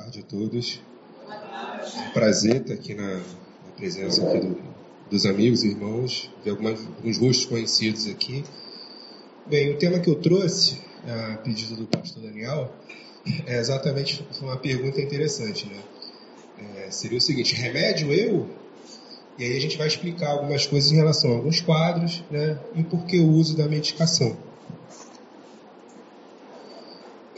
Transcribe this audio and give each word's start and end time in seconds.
tarde 0.00 0.20
a 0.20 0.22
todos. 0.22 0.80
É 1.28 2.08
um 2.08 2.10
prazer 2.12 2.62
estar 2.62 2.72
aqui 2.72 2.94
na, 2.94 3.16
na 3.16 3.72
presença 3.76 4.26
aqui 4.26 4.38
do, 4.38 4.58
dos 5.10 5.26
amigos 5.26 5.62
irmãos, 5.62 6.30
ver 6.42 6.50
alguns 6.50 7.18
rostos 7.18 7.44
conhecidos 7.44 8.06
aqui. 8.08 8.42
Bem, 9.46 9.74
o 9.74 9.78
tema 9.78 9.98
que 9.98 10.08
eu 10.08 10.14
trouxe, 10.14 10.78
a 11.06 11.36
pedido 11.38 11.76
do 11.76 11.86
pastor 11.86 12.22
Daniel, 12.22 12.72
é 13.46 13.58
exatamente 13.58 14.26
uma 14.40 14.56
pergunta 14.56 15.00
interessante, 15.00 15.66
né? 15.66 15.82
É, 16.76 16.90
seria 16.90 17.18
o 17.18 17.20
seguinte: 17.20 17.54
remédio 17.54 18.10
eu? 18.10 18.48
E 19.38 19.44
aí 19.44 19.56
a 19.56 19.60
gente 19.60 19.76
vai 19.76 19.86
explicar 19.86 20.30
algumas 20.30 20.66
coisas 20.66 20.90
em 20.92 20.96
relação 20.96 21.32
a 21.32 21.34
alguns 21.36 21.60
quadros, 21.60 22.22
né? 22.30 22.58
E 22.74 22.82
por 22.82 23.04
que 23.04 23.18
o 23.18 23.28
uso 23.28 23.54
da 23.54 23.68
medicação. 23.68 24.36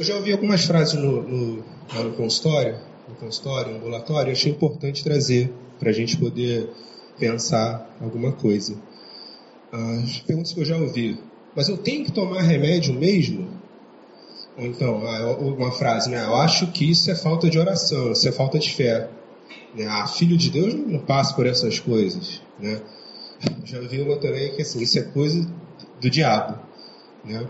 Eu 0.02 0.06
já 0.06 0.16
ouvi 0.16 0.32
algumas 0.32 0.64
frases 0.64 0.94
no, 0.94 1.22
no, 1.22 1.64
lá 1.94 2.02
no 2.02 2.12
consultório, 2.14 2.76
no 3.08 3.14
consultório, 3.14 3.70
no 3.70 3.78
ambulatório, 3.78 4.32
achei 4.32 4.50
importante 4.50 5.04
trazer 5.04 5.54
para 5.78 5.90
a 5.90 5.92
gente 5.92 6.16
poder 6.16 6.68
pensar 7.20 7.88
alguma 8.00 8.32
coisa. 8.32 8.76
As 9.70 10.18
perguntas 10.18 10.52
que 10.52 10.58
eu 10.58 10.64
já 10.64 10.76
ouvi. 10.76 11.20
Mas 11.54 11.68
eu 11.68 11.76
tenho 11.76 12.04
que 12.04 12.10
tomar 12.10 12.42
remédio 12.42 12.92
mesmo? 12.92 13.48
Ou 14.58 14.66
então, 14.66 15.06
ah, 15.06 15.36
uma 15.36 15.70
frase, 15.70 16.10
né? 16.10 16.24
Eu 16.24 16.34
acho 16.34 16.72
que 16.72 16.90
isso 16.90 17.08
é 17.08 17.14
falta 17.14 17.48
de 17.48 17.56
oração, 17.56 18.10
isso 18.10 18.28
é 18.28 18.32
falta 18.32 18.58
de 18.58 18.74
fé. 18.74 19.08
Né? 19.72 19.86
Ah, 19.86 20.08
filho 20.08 20.36
de 20.36 20.50
Deus 20.50 20.74
não 20.74 20.98
passa 20.98 21.32
por 21.32 21.46
essas 21.46 21.78
coisas, 21.78 22.42
né? 22.58 22.82
Já 23.64 23.78
ouvi 23.78 24.00
uma 24.00 24.16
também 24.16 24.52
que 24.56 24.62
assim, 24.62 24.82
isso 24.82 24.98
é 24.98 25.02
coisa 25.02 25.48
do 26.00 26.10
diabo, 26.10 26.58
né? 27.24 27.46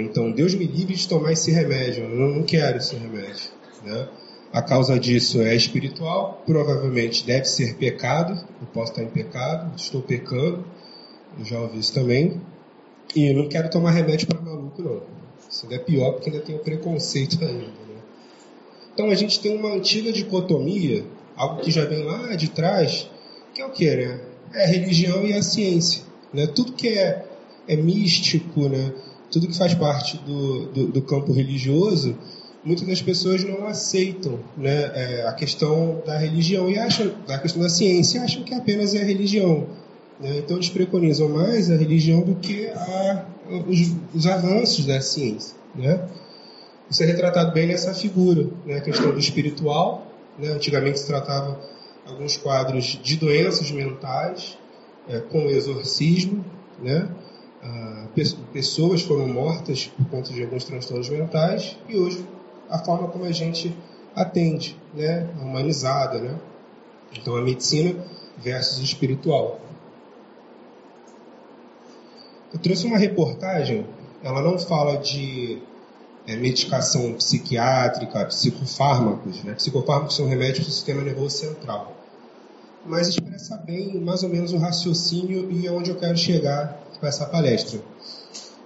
Então, 0.00 0.30
Deus 0.30 0.54
me 0.54 0.66
livre 0.66 0.94
de 0.94 1.08
tomar 1.08 1.32
esse 1.32 1.50
remédio, 1.50 2.04
eu 2.04 2.28
não 2.30 2.42
quero 2.42 2.78
esse 2.78 2.96
remédio. 2.96 3.50
Né? 3.84 4.08
A 4.52 4.60
causa 4.60 4.98
disso 4.98 5.40
é 5.40 5.54
espiritual, 5.54 6.42
provavelmente 6.44 7.24
deve 7.24 7.46
ser 7.46 7.76
pecado, 7.76 8.32
eu 8.60 8.66
posso 8.68 8.92
estar 8.92 9.02
em 9.02 9.08
pecado, 9.08 9.74
estou 9.76 10.02
pecando, 10.02 10.64
eu 11.38 11.44
já 11.44 11.58
ouvi 11.58 11.78
isso 11.78 11.94
também. 11.94 12.40
E 13.14 13.32
não 13.32 13.48
quero 13.48 13.70
tomar 13.70 13.90
remédio 13.90 14.26
para 14.26 14.40
maluco, 14.40 14.82
não. 14.82 15.02
Isso 15.50 15.64
ainda 15.64 15.76
é 15.76 15.78
pior 15.78 16.12
porque 16.12 16.30
ainda 16.30 16.42
tem 16.42 16.54
o 16.54 16.58
preconceito 16.58 17.38
ainda. 17.44 17.64
Né? 17.64 18.02
Então 18.92 19.10
a 19.10 19.14
gente 19.14 19.40
tem 19.40 19.56
uma 19.56 19.72
antiga 19.72 20.12
dicotomia, 20.12 21.04
algo 21.36 21.62
que 21.62 21.70
já 21.70 21.84
vem 21.84 22.04
lá 22.04 22.34
de 22.36 22.48
trás, 22.50 23.10
que 23.54 23.60
é 23.60 23.66
o 23.66 23.70
que, 23.70 23.94
né? 23.96 24.20
É 24.54 24.64
a 24.64 24.66
religião 24.66 25.26
e 25.26 25.32
a 25.32 25.42
ciência. 25.42 26.02
Né? 26.32 26.46
Tudo 26.46 26.72
que 26.72 26.88
é, 26.88 27.26
é 27.66 27.76
místico, 27.76 28.68
né? 28.68 28.92
Tudo 29.32 29.48
que 29.48 29.56
faz 29.56 29.74
parte 29.74 30.18
do, 30.18 30.66
do, 30.66 30.86
do 30.88 31.02
campo 31.02 31.32
religioso, 31.32 32.14
muitas 32.62 32.86
das 32.86 33.00
pessoas 33.00 33.42
não 33.42 33.66
aceitam 33.66 34.38
né, 34.56 34.92
é, 34.94 35.26
a 35.26 35.32
questão 35.32 36.02
da 36.06 36.18
religião 36.18 36.70
e 36.70 36.78
acham, 36.78 37.10
a 37.26 37.38
questão 37.38 37.62
da 37.62 37.70
ciência, 37.70 38.22
acham 38.22 38.44
que 38.44 38.54
apenas 38.54 38.94
é 38.94 39.00
a 39.00 39.04
religião. 39.04 39.66
Né? 40.20 40.38
Então 40.38 40.56
eles 40.56 40.68
preconizam 40.68 41.30
mais 41.30 41.70
a 41.70 41.76
religião 41.76 42.20
do 42.20 42.34
que 42.36 42.66
a, 42.66 43.26
os, 43.66 43.94
os, 44.14 44.26
avanços 44.26 44.84
da 44.84 45.00
ciência. 45.00 45.56
Né? 45.74 46.06
Isso 46.90 47.02
é 47.02 47.06
retratado 47.06 47.52
bem 47.52 47.66
nessa 47.66 47.94
figura, 47.94 48.46
né? 48.66 48.76
a 48.76 48.80
questão 48.82 49.12
do 49.12 49.18
espiritual. 49.18 50.06
Né? 50.38 50.48
Antigamente 50.50 51.00
se 51.00 51.06
tratava 51.06 51.58
alguns 52.06 52.36
quadros 52.36 53.00
de 53.02 53.16
doenças 53.16 53.70
mentais 53.70 54.58
é, 55.08 55.20
com 55.20 55.46
exorcismo, 55.46 56.44
né? 56.82 57.08
Ah, 57.62 58.01
pessoas 58.52 59.02
foram 59.02 59.26
mortas 59.28 59.86
por 59.96 60.06
conta 60.06 60.32
de 60.32 60.42
alguns 60.42 60.64
transtornos 60.64 61.08
mentais 61.08 61.76
e 61.88 61.96
hoje 61.96 62.26
a 62.68 62.78
forma 62.78 63.08
como 63.08 63.24
a 63.24 63.32
gente 63.32 63.76
atende, 64.14 64.76
né, 64.94 65.28
humanizada, 65.40 66.18
né? 66.18 66.38
Então 67.18 67.36
a 67.36 67.42
medicina 67.42 67.94
versus 68.38 68.78
o 68.78 68.84
espiritual. 68.84 69.60
Eu 72.52 72.58
trouxe 72.58 72.86
uma 72.86 72.98
reportagem, 72.98 73.86
ela 74.22 74.42
não 74.42 74.58
fala 74.58 74.96
de 74.96 75.62
é, 76.26 76.36
medicação 76.36 77.14
psiquiátrica, 77.14 78.24
psicofármacos, 78.26 79.42
né? 79.42 79.54
Psicofármacos 79.54 80.16
são 80.16 80.26
remédios 80.28 80.66
do 80.66 80.72
sistema 80.72 81.02
nervoso 81.02 81.36
central. 81.38 81.96
Mas 82.84 83.08
expressa 83.08 83.56
bem 83.56 84.00
mais 84.00 84.22
ou 84.22 84.28
menos 84.28 84.52
o 84.52 84.58
raciocínio 84.58 85.50
e 85.50 85.66
aonde 85.68 85.90
eu 85.90 85.96
quero 85.96 86.16
chegar 86.16 86.81
com 87.02 87.08
essa 87.08 87.26
palestra. 87.26 87.80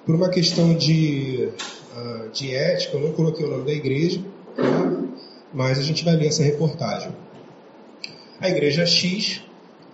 Por 0.05 0.15
uma 0.15 0.29
questão 0.29 0.75
de, 0.75 1.49
uh, 1.97 2.29
de 2.31 2.55
ética, 2.55 2.99
eu 2.99 3.01
não 3.01 3.13
coloquei 3.13 3.47
o 3.47 3.49
nome 3.51 3.65
da 3.65 3.73
igreja, 3.73 4.21
tá? 4.55 4.93
mas 5.55 5.79
a 5.79 5.83
gente 5.83 6.05
vai 6.05 6.17
ler 6.17 6.27
essa 6.27 6.43
reportagem. 6.43 7.11
A 8.39 8.51
igreja 8.51 8.85
X 8.85 9.43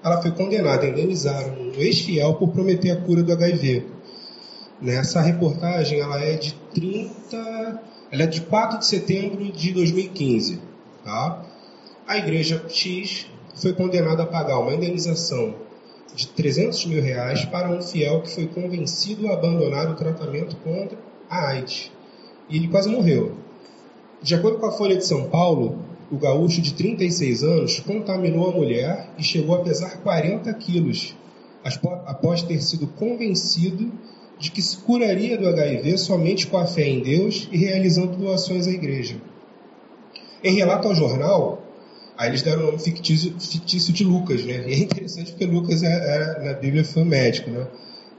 ela 0.03 0.21
foi 0.21 0.33
condenada 0.33 0.85
a 0.85 0.89
indenizar 0.89 1.57
um 1.57 1.71
ex-fiel 1.77 2.35
por 2.35 2.49
prometer 2.49 2.91
a 2.91 2.97
cura 2.97 3.23
do 3.23 3.33
HIV. 3.33 3.87
Nessa 4.81 5.21
reportagem 5.21 6.01
ela 6.01 6.21
é 6.21 6.35
de 6.35 6.53
30, 6.75 7.37
ela 8.11 8.23
é 8.25 8.27
de 8.27 8.41
4 8.41 8.81
de 8.81 8.87
setembro 8.87 9.53
de 9.53 9.71
2015, 9.71 10.61
tá? 11.05 11.47
A 12.09 12.19
igreja 12.19 12.61
X 12.69 13.29
foi 13.55 13.73
condenada 13.73 14.25
a 14.25 14.27
pagar 14.27 14.59
uma 14.59 14.75
indenização 14.75 15.55
de 16.15 16.29
300 16.29 16.87
mil 16.87 17.03
reais 17.03 17.45
para 17.45 17.71
um 17.71 17.81
fiel 17.81 18.21
que 18.23 18.31
foi 18.31 18.47
convencido 18.47 19.29
a 19.29 19.35
abandonar 19.35 19.91
o 19.91 19.95
tratamento 19.95 20.57
contra 20.57 20.99
a 21.29 21.49
AIDS. 21.49 21.91
E 22.49 22.57
ele 22.57 22.69
quase 22.69 22.89
morreu. 22.89 23.33
De 24.23 24.35
acordo 24.35 24.59
com 24.59 24.67
a 24.67 24.73
Folha 24.73 24.97
de 24.97 25.07
São 25.07 25.29
Paulo, 25.29 25.79
o 26.11 26.17
gaúcho 26.17 26.61
de 26.61 26.75
36 26.75 27.43
anos 27.43 27.81
contaminou 27.81 28.51
a 28.51 28.53
mulher 28.53 29.11
e 29.19 29.23
chegou 29.25 29.55
a 29.55 29.61
pesar 29.61 30.03
40 30.03 30.53
quilos, 30.55 31.17
após 32.07 32.43
ter 32.43 32.61
sido 32.63 32.87
convencido 32.87 33.91
de 34.39 34.51
que 34.51 34.61
se 34.61 34.77
curaria 34.77 35.39
do 35.39 35.49
HIV 35.49 35.97
somente 35.97 36.47
com 36.47 36.59
a 36.59 36.67
fé 36.67 36.87
em 36.87 37.01
Deus 37.01 37.49
e 37.51 37.57
realizando 37.57 38.17
doações 38.17 38.67
à 38.67 38.71
igreja. 38.71 39.17
Em 40.45 40.55
relato 40.55 40.89
ao 40.89 40.95
jornal, 40.95 41.62
Aí 42.23 42.29
eles 42.29 42.43
deram 42.43 42.63
o 42.63 42.67
nome 42.67 42.79
fictício, 42.79 43.35
fictício 43.41 43.93
de 43.93 44.05
Lucas, 44.05 44.45
né? 44.45 44.63
E 44.69 44.75
é 44.75 44.79
interessante 44.79 45.33
porque 45.33 45.45
Lucas 45.45 45.83
é, 45.83 45.89
é, 45.89 46.45
na 46.45 46.53
Bíblia 46.53 46.85
foi 46.85 47.03
médico, 47.03 47.51
né? 47.51 47.67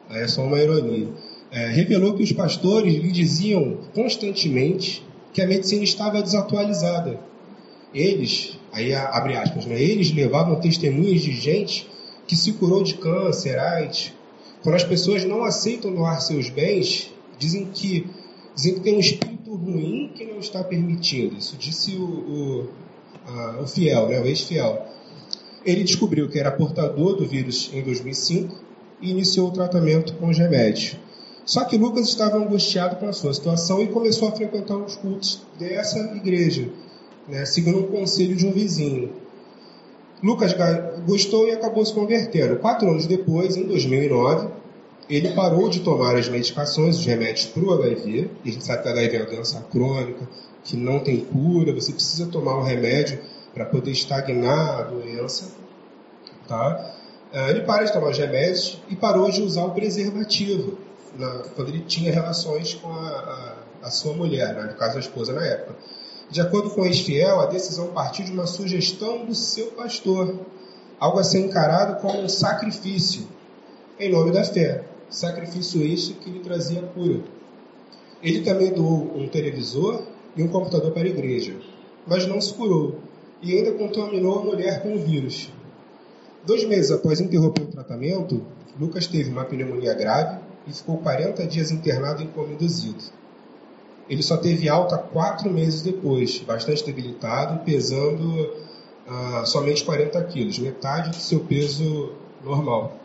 Aí 0.09 0.24
é 0.24 0.28
só 0.28 0.44
uma 0.44 0.59
ironia. 0.59 1.08
É, 1.50 1.68
revelou 1.68 2.13
que 2.13 2.22
os 2.22 2.34
pastores 2.34 2.96
lhe 2.96 3.09
diziam 3.13 3.78
constantemente 3.96 5.02
que 5.31 5.42
a 5.42 5.47
medicina 5.47 5.86
estava 5.86 6.22
desatualizada. 6.22 7.18
Eles, 7.94 8.59
aí 8.74 8.94
abre 8.94 9.38
aspas, 9.38 9.66
né? 9.66 9.81
Eles 9.81 10.12
levavam 10.12 10.59
testemunhas 10.59 11.22
de 11.22 11.31
gente 11.31 11.90
que 12.28 12.36
se 12.36 12.52
curou 12.52 12.84
de 12.84 12.96
câncer, 12.96 13.58
AIDS. 13.58 14.12
Quando 14.62 14.75
as 14.75 14.84
pessoas 14.84 15.24
não 15.24 15.46
aceitam 15.46 15.96
doar 15.96 16.19
seus 16.19 16.50
bens, 16.50 17.09
dizem 17.40 17.69
que 17.74 18.06
dizem 18.53 18.74
que 18.74 18.81
tem 18.81 18.97
um 18.97 19.00
espírito 19.00 19.56
ruim 19.56 20.12
que 20.13 20.25
não 20.25 20.40
está 20.40 20.62
permitindo. 20.62 21.38
Isso 21.38 21.56
disse 21.56 21.96
o, 21.96 22.03
o 22.03 22.69
a, 23.28 23.61
o 23.61 23.67
fiel, 23.67 24.07
né, 24.07 24.19
o 24.19 24.25
ex-fiel. 24.25 24.85
Ele 25.66 25.84
descobriu 25.84 26.29
que 26.29 26.39
era 26.39 26.51
portador 26.51 27.16
do 27.16 27.25
vírus 27.25 27.69
em 27.73 27.81
2005 27.81 28.56
e 29.01 29.11
iniciou 29.11 29.50
o 29.50 29.51
tratamento 29.51 30.13
com 30.16 30.29
os 30.29 30.38
remédios. 30.38 30.97
Só 31.45 31.66
que 31.66 31.78
Lucas 31.78 32.07
estava 32.07 32.38
angustiado 32.38 32.95
com 32.97 33.07
a 33.07 33.13
sua 33.13 33.33
situação 33.33 33.81
e 33.81 33.88
começou 33.88 34.29
a 34.29 34.31
frequentar 34.31 34.78
os 34.78 34.95
cultos 34.95 35.41
dessa 35.59 36.00
igreja, 36.16 36.69
né, 37.28 37.45
seguindo 37.45 37.79
um 37.79 37.88
conselho 37.88 38.35
de 38.35 38.45
um 38.45 38.51
vizinho. 38.51 39.13
Lucas 40.23 40.56
gostou 41.06 41.47
e 41.47 41.51
acabou 41.51 41.85
se 41.85 41.94
convertendo. 41.94 42.56
Quatro 42.56 42.89
anos 42.89 43.06
depois, 43.06 43.57
em 43.57 43.63
2009, 43.63 44.47
ele 45.09 45.31
parou 45.31 45.67
de 45.67 45.81
tomar 45.81 46.16
as 46.16 46.29
medicações, 46.29 46.97
os 46.97 47.06
remédios 47.06 47.45
para 47.47 47.63
o 47.63 47.73
HIV. 47.73 48.29
E 48.45 48.50
a 48.50 48.53
gente 48.53 48.66
sabe 48.66 48.83
que 48.83 48.88
o 48.88 48.91
HIV 48.91 49.17
é 49.17 49.19
uma 49.19 49.29
doença 49.29 49.66
crônica, 49.69 50.29
que 50.63 50.78
não 50.78 51.00
tem 51.00 51.19
cura, 51.19 51.74
você 51.74 51.91
precisa 51.91 52.27
tomar 52.27 52.57
um 52.57 52.63
remédio 52.63 53.19
para 53.54 53.65
poder 53.65 53.92
estagnar 53.92 54.80
a 54.80 54.83
doença. 54.83 55.51
Tá? 56.48 56.95
É, 57.31 57.50
ele 57.50 57.62
para 57.62 57.83
de 57.83 57.94
tomar 57.94 58.10
os 58.10 58.18
remédios 58.18 58.81
e 58.89 58.95
parou 58.95 59.30
de 59.30 59.42
usar 59.42 59.65
o 59.65 59.71
preservativo 59.71 60.77
na, 61.18 61.44
quando 61.56 61.69
ele 61.69 61.81
tinha 61.81 62.12
relações 62.12 62.74
com 62.74 62.89
a, 62.89 63.56
a, 63.81 63.88
a 63.88 63.92
sua 63.92 64.13
mulher, 64.13 64.54
né? 64.54 64.63
no 64.63 64.75
caso 64.75 64.98
a 64.98 65.00
esposa 65.00 65.33
na 65.33 65.45
época. 65.45 65.75
De 66.30 66.42
acordo 66.42 66.71
com 66.71 66.81
o 66.81 66.86
ex-fiel, 66.86 67.39
a 67.39 67.45
decisão 67.45 67.88
partiu 67.88 68.25
de 68.25 68.31
uma 68.31 68.48
sugestão 68.48 69.25
do 69.25 69.36
seu 69.36 69.68
pastor, 69.71 70.39
algo 71.00 71.19
a 71.19 71.24
ser 71.24 71.39
encarado 71.39 72.01
como 72.01 72.21
um 72.21 72.30
sacrifício 72.30 73.27
em 74.00 74.12
nome 74.12 74.31
da 74.31 74.44
fé. 74.44 74.83
Sacrifício 75.10 75.83
este 75.83 76.13
que 76.13 76.30
lhe 76.30 76.39
trazia 76.39 76.81
cura. 76.81 77.21
Ele 78.21 78.42
também 78.42 78.71
doou 78.71 79.15
um 79.15 79.27
televisor 79.27 80.04
e 80.35 80.44
um 80.44 80.47
computador 80.47 80.91
para 80.91 81.03
a 81.03 81.07
igreja, 81.07 81.56
mas 82.07 82.25
não 82.25 82.39
se 82.41 82.53
curou 82.53 83.00
e 83.41 83.56
ainda 83.56 83.74
contaminou 83.74 84.39
a 84.39 84.44
mulher 84.44 84.81
com 84.81 84.94
o 84.94 85.00
vírus. 85.00 85.50
Dois 86.45 86.63
meses 86.65 86.91
após 86.91 87.19
interromper 87.19 87.63
o 87.63 87.68
tratamento, 87.68 88.41
Lucas 88.80 89.07
teve 89.07 89.30
uma 89.30 89.45
pneumonia 89.45 89.94
grave 89.94 90.39
e 90.68 90.74
ficou 90.74 90.97
40 90.97 91.45
dias 91.45 91.71
internado 91.71 92.24
em 92.24 92.27
coma 92.27 92.53
induzido. 92.53 93.03
ele 94.09 94.21
só 94.21 94.35
teve 94.38 94.68
alta 94.68 94.97
quatro 94.97 95.50
meses 95.50 95.81
depois, 95.81 96.39
bastante 96.39 96.83
debilitado 96.86 97.63
pesando 97.63 98.53
ah, 99.07 99.44
somente 99.45 99.83
40 99.83 100.21
quilos, 100.25 100.59
metade 100.59 101.09
do 101.12 101.15
seu 101.15 101.41
peso 101.41 102.13
normal. 102.44 102.97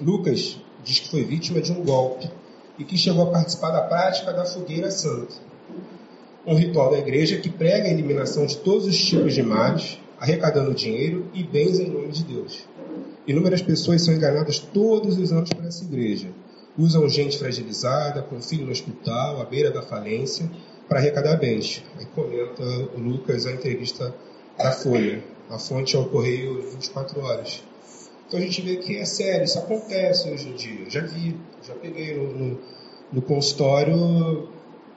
Lucas 0.00 0.60
diz 0.84 1.00
que 1.00 1.10
foi 1.10 1.24
vítima 1.24 1.60
de 1.60 1.72
um 1.72 1.84
golpe 1.84 2.30
e 2.78 2.84
que 2.84 2.96
chegou 2.96 3.24
a 3.24 3.30
participar 3.30 3.70
da 3.70 3.82
prática 3.82 4.32
da 4.32 4.44
fogueira 4.44 4.90
santa, 4.90 5.34
um 6.50 6.56
ritual 6.56 6.90
da 6.90 6.98
igreja 6.98 7.38
que 7.38 7.48
prega 7.48 7.86
a 7.86 7.92
eliminação 7.92 8.44
de 8.44 8.56
todos 8.56 8.84
os 8.84 8.98
tipos 8.98 9.32
de 9.34 9.42
males, 9.42 10.00
arrecadando 10.18 10.74
dinheiro 10.74 11.26
e 11.32 11.44
bens 11.44 11.78
em 11.78 11.88
nome 11.88 12.08
de 12.08 12.24
Deus. 12.24 12.66
Inúmeras 13.24 13.62
pessoas 13.62 14.02
são 14.02 14.12
enganadas 14.12 14.58
todos 14.58 15.16
os 15.16 15.32
anos 15.32 15.50
por 15.50 15.64
essa 15.64 15.84
igreja. 15.84 16.28
Usam 16.76 17.08
gente 17.08 17.38
fragilizada, 17.38 18.20
com 18.22 18.42
filho 18.42 18.64
no 18.64 18.72
hospital, 18.72 19.40
à 19.40 19.44
beira 19.44 19.70
da 19.70 19.80
falência, 19.80 20.50
para 20.88 20.98
arrecadar 20.98 21.36
bens. 21.36 21.84
Aí 21.96 22.06
comenta 22.06 22.64
o 22.96 22.98
Lucas 22.98 23.46
a 23.46 23.52
entrevista 23.52 24.12
da 24.58 24.72
Folha. 24.72 25.22
A 25.48 25.58
fonte 25.58 25.94
é 25.94 25.98
o 26.00 26.06
Correio 26.06 26.62
24 26.72 27.20
Horas. 27.20 27.62
Então 28.26 28.40
a 28.40 28.42
gente 28.42 28.60
vê 28.62 28.76
que 28.76 28.96
é 28.96 29.04
sério, 29.04 29.44
isso 29.44 29.58
acontece 29.58 30.28
hoje 30.28 30.48
em 30.48 30.54
dia. 30.54 30.90
Já 30.90 31.00
vi, 31.02 31.36
já 31.62 31.74
peguei 31.74 32.16
no, 32.16 32.32
no, 32.32 32.58
no 33.12 33.22
consultório 33.22 34.48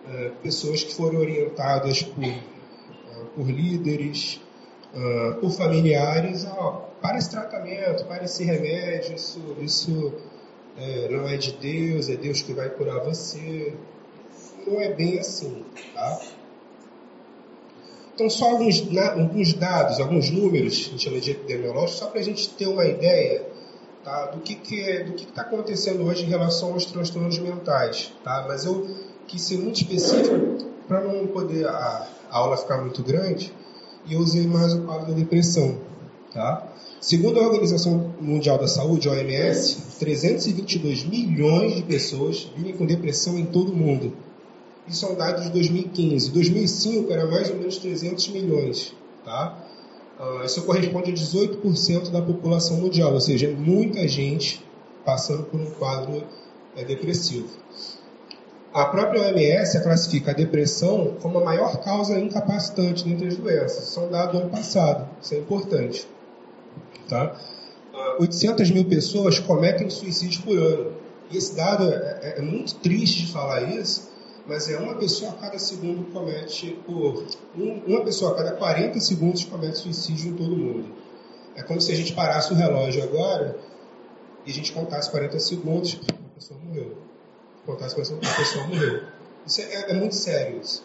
é, 0.08 0.32
pessoas 0.42 0.84
que 0.84 0.94
foram 0.94 1.20
orientadas 1.20 2.04
por, 2.04 2.24
é, 2.24 2.44
por 3.36 3.50
líderes, 3.50 4.42
é, 4.94 5.32
por 5.40 5.52
familiares, 5.52 6.46
para 7.02 7.18
esse 7.18 7.30
tratamento, 7.30 8.06
para 8.06 8.24
esse 8.24 8.44
remédio, 8.44 9.16
isso, 9.16 9.40
isso 9.62 10.14
é, 10.78 11.10
não 11.10 11.28
é 11.28 11.38
de 11.38 11.54
Deus, 11.54 12.10
é 12.10 12.16
Deus 12.16 12.42
que 12.42 12.54
vai 12.54 12.70
curar 12.70 13.04
você. 13.04 13.74
Não 14.66 14.80
é 14.80 14.94
bem 14.94 15.20
assim, 15.20 15.66
tá? 15.94 16.22
Então, 18.16 18.30
só 18.30 18.52
alguns, 18.52 18.84
alguns 18.98 19.54
dados, 19.54 20.00
alguns 20.00 20.30
números, 20.30 20.74
a 20.74 20.92
gente 20.92 21.04
chama 21.04 21.20
de 21.20 21.32
epidemiológicos, 21.32 21.96
só 21.96 22.08
para 22.08 22.20
a 22.20 22.24
gente 22.24 22.48
ter 22.52 22.68
uma 22.68 22.86
ideia 22.86 23.44
tá, 24.04 24.28
do 24.28 24.40
que 24.42 24.54
está 24.54 24.64
que, 24.64 25.04
do 25.04 25.14
que 25.14 25.26
que 25.26 25.32
tá 25.32 25.42
acontecendo 25.42 26.06
hoje 26.06 26.24
em 26.24 26.30
relação 26.30 26.74
aos 26.74 26.86
transtornos 26.86 27.40
mentais. 27.40 28.14
Tá? 28.24 28.46
Mas 28.48 28.66
eu 28.66 28.88
quis 29.28 29.42
ser 29.42 29.58
muito 29.58 29.78
específico 29.78 30.66
para 30.88 31.02
não 31.02 31.28
poder 31.28 31.68
a, 31.68 32.08
a, 32.30 32.38
aula 32.38 32.58
ficar 32.58 32.82
muito 32.82 33.02
grande 33.04 33.54
e 34.06 34.14
eu 34.14 34.20
usei 34.20 34.46
mais 34.46 34.74
o 34.74 34.82
quadro 34.84 35.08
da 35.08 35.14
depressão. 35.14 35.78
Tá? 36.34 36.68
Segundo 37.00 37.40
a 37.40 37.44
Organização 37.44 38.14
Mundial 38.20 38.58
da 38.58 38.68
Saúde, 38.68 39.08
OMS, 39.08 40.00
322 40.00 41.06
milhões 41.06 41.76
de 41.76 41.84
pessoas 41.84 42.50
vivem 42.56 42.76
com 42.76 42.86
depressão 42.86 43.38
em 43.38 43.46
todo 43.46 43.72
o 43.72 43.76
mundo. 43.76 44.14
Isso 44.88 45.02
são 45.02 45.16
dados 45.16 45.44
de 45.44 45.52
2015. 45.52 46.32
2005 46.32 47.12
era 47.12 47.26
mais 47.26 47.50
ou 47.50 47.58
menos 47.58 47.78
300 47.78 48.28
milhões. 48.30 48.94
Tá? 49.24 49.58
Uh, 50.20 50.46
isso 50.46 50.62
corresponde 50.64 51.12
a 51.12 51.14
18% 51.14 52.10
da 52.10 52.22
população 52.22 52.78
mundial, 52.78 53.14
ou 53.14 53.22
seja, 53.22 53.48
é 53.48 53.52
muita 53.52 54.08
gente 54.08 54.64
passando 55.06 55.44
por 55.44 55.60
um 55.60 55.70
quadro 55.72 56.24
é, 56.76 56.84
depressivo. 56.84 57.50
A 58.74 58.86
própria 58.86 59.22
OMS 59.22 59.80
classifica 59.84 60.32
a 60.32 60.34
depressão 60.34 61.16
como 61.22 61.38
a 61.38 61.44
maior 61.44 61.78
causa 61.84 62.20
incapacitante 62.20 63.04
dentre 63.04 63.28
as 63.28 63.38
doenças. 63.38 63.90
Isso 63.90 64.00
é 64.00 64.04
um 64.04 64.10
dado 64.10 64.32
do 64.32 64.38
ano 64.40 64.50
passado, 64.50 65.08
isso 65.22 65.36
é 65.36 65.38
importante. 65.38 66.08
Tá? 67.08 67.38
Uh, 67.94 68.22
800 68.22 68.72
mil 68.72 68.86
pessoas 68.86 69.38
cometem 69.38 69.92
suicídio 69.92 70.42
por 70.42 70.58
ano. 70.58 70.94
E 71.30 71.38
esse 71.38 71.56
dado 71.56 71.84
é, 71.84 72.20
é, 72.24 72.40
é 72.40 72.42
muito 72.42 72.74
triste 72.76 73.28
de 73.28 73.32
falar 73.32 73.62
isso, 73.62 74.10
mas 74.48 74.68
é 74.68 74.80
uma 74.80 74.96
pessoa 74.96 75.32
a 75.32 75.36
cada 75.36 75.60
segundo 75.60 76.12
comete, 76.12 76.76
por 76.84 77.28
um, 77.56 77.80
uma 77.86 78.04
pessoa 78.04 78.32
a 78.32 78.36
cada 78.36 78.54
40 78.54 79.00
segundos 79.00 79.46
comete 79.46 79.78
suicídio 79.78 80.32
em 80.32 80.36
todo 80.36 80.52
o 80.52 80.58
mundo. 80.58 80.86
É 81.56 81.62
como 81.62 81.80
se 81.80 81.92
a 81.92 81.96
gente 81.96 82.14
parasse 82.14 82.52
o 82.52 82.56
relógio 82.56 83.04
agora 83.04 83.56
e 84.48 84.50
a 84.50 84.54
gente 84.54 84.72
contasse 84.72 85.12
40 85.12 85.40
segundos, 85.40 86.02
a 86.10 86.36
pessoa 86.36 86.60
morreu. 86.60 87.13
40 87.66 87.90
segundos, 87.90 88.30
a 88.30 88.36
pessoa 88.36 88.68
morreu. 88.68 89.04
Isso 89.46 89.62
é, 89.62 89.92
é 89.92 89.94
muito 89.94 90.16
sério 90.16 90.60
isso. 90.62 90.84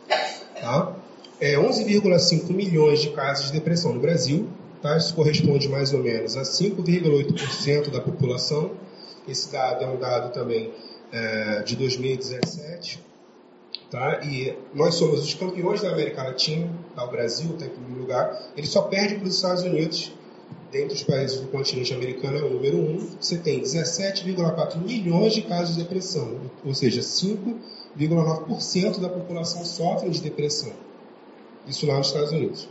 Tá? 0.60 0.96
É 1.40 1.54
11,5 1.54 2.50
milhões 2.50 3.00
de 3.00 3.10
casos 3.10 3.46
de 3.46 3.52
depressão 3.52 3.92
no 3.92 4.00
Brasil. 4.00 4.48
Tá? 4.82 4.96
Isso 4.96 5.14
corresponde 5.14 5.68
mais 5.68 5.92
ou 5.92 6.00
menos 6.00 6.36
a 6.36 6.42
5,8% 6.42 7.90
da 7.90 8.00
população. 8.00 8.72
Esse 9.26 9.52
dado 9.52 9.84
é 9.84 9.88
um 9.88 9.98
dado 9.98 10.32
também 10.32 10.72
é, 11.12 11.62
de 11.62 11.76
2017. 11.76 13.02
Tá? 13.90 14.20
E 14.22 14.56
nós 14.74 14.94
somos 14.94 15.20
os 15.20 15.34
campeões 15.34 15.82
da 15.82 15.90
América 15.90 16.22
Latina, 16.22 16.70
tá? 16.94 17.04
o 17.04 17.10
Brasil 17.10 17.52
está 17.54 17.66
em 17.66 17.70
primeiro 17.70 18.00
lugar. 18.00 18.50
Ele 18.56 18.66
só 18.66 18.82
perde 18.82 19.16
para 19.16 19.26
os 19.26 19.34
Estados 19.34 19.62
Unidos, 19.62 20.12
dentre 20.70 20.94
os 20.94 21.02
países 21.02 21.40
do 21.40 21.48
continente 21.48 21.92
americano, 21.94 22.38
é 22.38 22.42
o 22.42 22.50
número 22.50 22.78
um. 22.78 23.08
Você 23.20 23.38
tem 23.38 23.60
17,4 23.60 24.76
milhões 24.78 25.32
de 25.32 25.42
casos 25.42 25.74
de 25.76 25.82
depressão, 25.82 26.40
ou 26.64 26.74
seja, 26.74 27.00
5,9% 27.00 29.00
da 29.00 29.08
população 29.08 29.64
sofre 29.64 30.10
de 30.10 30.20
depressão. 30.20 30.72
Isso 31.66 31.86
lá 31.86 31.98
nos 31.98 32.06
Estados 32.08 32.32
Unidos. 32.32 32.68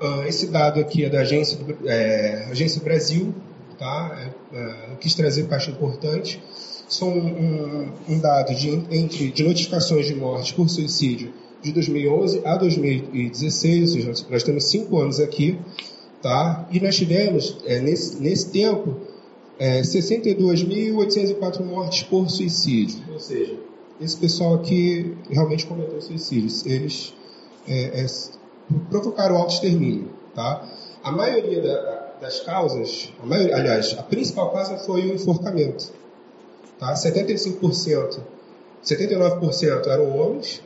Uh, 0.00 0.24
esse 0.26 0.48
dado 0.48 0.80
aqui 0.80 1.04
é 1.04 1.08
da 1.08 1.20
Agência, 1.20 1.56
é, 1.86 2.48
Agência 2.50 2.82
Brasil, 2.82 3.32
tá? 3.78 4.32
É, 4.52 4.56
é, 4.56 4.92
eu 4.92 4.96
quis 4.96 5.14
trazer 5.14 5.44
parte 5.44 5.70
importante 5.70 6.42
são 6.88 7.08
um, 7.08 7.92
um 8.08 8.18
dado 8.18 8.54
de, 8.54 8.68
entre, 8.90 9.30
de 9.30 9.42
notificações 9.42 10.06
de 10.06 10.14
morte 10.14 10.54
por 10.54 10.68
suicídio 10.68 11.32
de 11.64 11.72
2011 11.72 12.42
a 12.44 12.56
2016, 12.56 13.82
ou 13.82 13.88
seja, 13.88 14.26
nós 14.30 14.42
temos 14.42 14.64
cinco 14.64 15.00
anos 15.00 15.18
aqui, 15.18 15.58
tá? 16.20 16.68
E 16.70 16.78
nós 16.78 16.94
tivemos, 16.94 17.56
é, 17.64 17.80
nesse, 17.80 18.20
nesse 18.20 18.50
tempo, 18.50 18.96
é, 19.58 19.80
62.804 19.80 21.64
mortes 21.64 22.02
por 22.02 22.28
suicídio. 22.28 23.02
Ou 23.10 23.18
seja, 23.18 23.58
esse 23.98 24.16
pessoal 24.16 24.54
aqui 24.56 25.16
realmente 25.30 25.64
cometeu 25.66 26.02
suicídio. 26.02 26.50
Eles 26.70 27.14
é, 27.66 28.02
é, 28.02 28.06
provocaram 28.90 29.36
auto-extermínio, 29.36 30.10
tá? 30.34 30.68
A 31.02 31.10
maioria 31.10 31.62
da, 31.62 32.12
das 32.20 32.40
causas, 32.40 33.10
a 33.22 33.26
maioria, 33.26 33.56
aliás, 33.56 33.96
a 33.98 34.02
principal 34.02 34.50
causa 34.50 34.76
foi 34.78 35.02
o 35.02 35.14
enforcamento. 35.14 35.92
Tá? 36.78 36.92
75%, 36.92 38.20
79% 38.84 39.86
eram 39.86 40.14
homens 40.18 40.62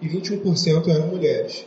e 0.00 0.08
21% 0.08 0.88
eram 0.88 1.08
mulheres. 1.08 1.66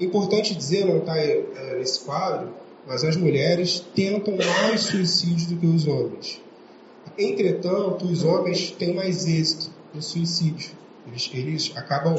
Importante 0.00 0.54
dizer, 0.54 0.84
não 0.84 0.98
está 0.98 1.16
é, 1.18 1.76
nesse 1.78 2.00
quadro, 2.00 2.50
mas 2.86 3.04
as 3.04 3.16
mulheres 3.16 3.80
tentam 3.94 4.36
mais 4.36 4.80
suicídio 4.80 5.48
do 5.50 5.56
que 5.56 5.66
os 5.66 5.86
homens. 5.86 6.40
Entretanto, 7.16 8.06
os 8.06 8.24
homens 8.24 8.70
têm 8.72 8.94
mais 8.94 9.26
êxito 9.26 9.70
no 9.94 10.02
suicídio. 10.02 10.72
Eles, 11.06 11.30
eles 11.32 11.72
acabam 11.76 12.16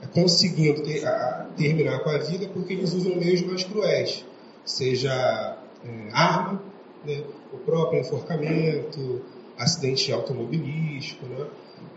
é, 0.00 0.06
conseguindo 0.06 0.82
ter, 0.82 1.04
a, 1.06 1.48
terminar 1.56 2.00
com 2.00 2.10
a 2.10 2.18
vida 2.18 2.48
porque 2.52 2.72
eles 2.72 2.92
usam 2.92 3.16
meios 3.16 3.42
mais 3.42 3.64
cruéis, 3.64 4.24
seja 4.64 5.58
é, 5.84 6.08
arma, 6.12 6.62
né, 7.04 7.22
o 7.52 7.58
próprio 7.58 8.00
enforcamento, 8.00 9.22
acidente 9.58 10.12
automobilístico. 10.12 11.26
Né? 11.26 11.46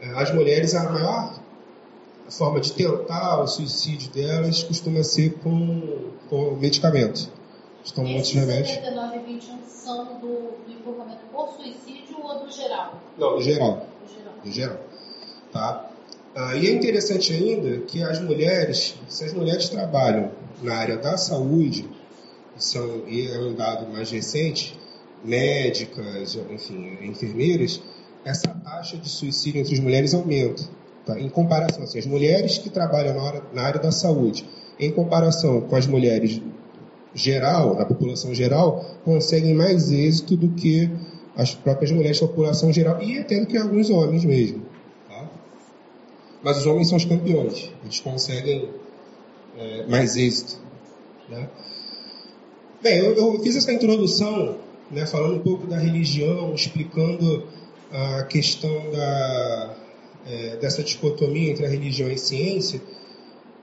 É, 0.01 0.09
as 0.21 0.33
mulheres, 0.33 0.73
a 0.73 0.89
maior 0.89 1.40
forma 2.31 2.59
de 2.59 2.73
tentar 2.73 3.41
o 3.41 3.47
suicídio 3.47 4.11
delas 4.11 4.63
costuma 4.63 5.03
ser 5.03 5.33
com, 5.39 6.11
com 6.29 6.55
medicamento. 6.55 7.29
Estão 7.83 8.03
muitos 8.03 8.31
remédios. 8.31 8.69
79 8.69 9.17
e 9.17 9.33
21 9.33 9.59
são 9.67 10.05
do, 10.19 10.27
do 10.65 10.71
enforcamento 10.71 11.21
por 11.31 11.49
suicídio 11.49 12.17
ou 12.23 12.45
do 12.45 12.51
geral? 12.51 13.01
Não, 13.17 13.35
do 13.35 13.41
geral. 13.41 13.85
Do 14.05 14.13
geral. 14.13 14.33
Do 14.43 14.51
geral. 14.51 14.77
Tá? 15.51 15.91
Ah, 16.35 16.55
e 16.55 16.67
é 16.67 16.71
interessante 16.71 17.33
ainda 17.33 17.79
que 17.81 18.01
as 18.01 18.21
mulheres, 18.21 18.95
se 19.09 19.25
as 19.25 19.33
mulheres 19.33 19.67
trabalham 19.67 20.31
na 20.61 20.75
área 20.75 20.97
da 20.97 21.17
saúde, 21.17 21.89
são, 22.55 23.07
e 23.07 23.27
é 23.27 23.39
um 23.39 23.53
dado 23.53 23.91
mais 23.91 24.11
recente, 24.11 24.79
médicas, 25.23 26.35
enfim, 26.49 26.97
enfermeiras, 27.01 27.81
essa 28.23 28.47
taxa 28.47 28.97
de 28.97 29.09
suicídio 29.09 29.59
entre 29.59 29.73
as 29.73 29.79
mulheres 29.79 30.13
aumenta. 30.13 30.63
Tá? 31.05 31.19
Em 31.19 31.29
comparação, 31.29 31.83
assim, 31.83 31.99
as 31.99 32.05
mulheres 32.05 32.57
que 32.57 32.69
trabalham 32.69 33.15
na 33.15 33.21
área, 33.21 33.43
na 33.53 33.61
área 33.63 33.79
da 33.79 33.91
saúde, 33.91 34.45
em 34.79 34.91
comparação 34.91 35.61
com 35.61 35.75
as 35.75 35.87
mulheres 35.87 36.41
geral, 37.13 37.75
na 37.75 37.85
população 37.85 38.33
geral, 38.33 38.85
conseguem 39.03 39.53
mais 39.53 39.91
êxito 39.91 40.35
do 40.37 40.49
que 40.49 40.89
as 41.35 41.55
próprias 41.55 41.91
mulheres 41.91 42.19
da 42.19 42.27
população 42.27 42.71
geral 42.71 43.01
e 43.01 43.17
até 43.17 43.39
do 43.39 43.47
que 43.47 43.57
alguns 43.57 43.89
homens 43.89 44.23
mesmo. 44.23 44.63
Tá? 45.07 45.29
Mas 46.43 46.57
os 46.57 46.65
homens 46.65 46.87
são 46.87 46.97
os 46.97 47.05
campeões, 47.05 47.71
eles 47.83 47.99
conseguem 47.99 48.69
é, 49.57 49.85
mais 49.87 50.15
êxito. 50.15 50.59
Né? 51.29 51.49
Bem, 52.81 52.97
eu, 52.97 53.15
eu 53.15 53.39
fiz 53.41 53.55
essa 53.55 53.71
introdução 53.71 54.57
né, 54.89 55.05
falando 55.05 55.35
um 55.35 55.39
pouco 55.39 55.67
da 55.67 55.77
religião, 55.77 56.53
explicando 56.53 57.47
a 57.91 58.23
questão 58.23 58.91
da, 58.91 59.75
é, 60.25 60.57
dessa 60.57 60.83
dicotomia 60.83 61.51
entre 61.51 61.65
a 61.65 61.69
religião 61.69 62.09
e 62.09 62.13
a 62.13 62.17
ciência, 62.17 62.81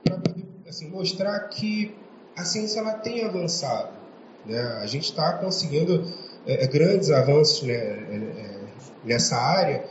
para 0.05 0.17
poder 0.17 0.45
assim, 0.69 0.89
mostrar 0.89 1.39
que 1.49 1.95
a 2.37 2.45
ciência 2.45 2.81
ela 2.81 2.93
tem 2.93 3.25
avançado. 3.25 3.93
Né? 4.47 4.61
A 4.81 4.87
gente 4.87 5.05
está 5.05 5.33
conseguindo 5.35 6.05
é, 6.47 6.65
é, 6.65 6.67
grandes 6.67 7.11
avanços 7.11 7.63
né, 7.63 7.75
é, 7.75 8.17
é, 8.37 8.59
nessa 9.05 9.37
área, 9.37 9.85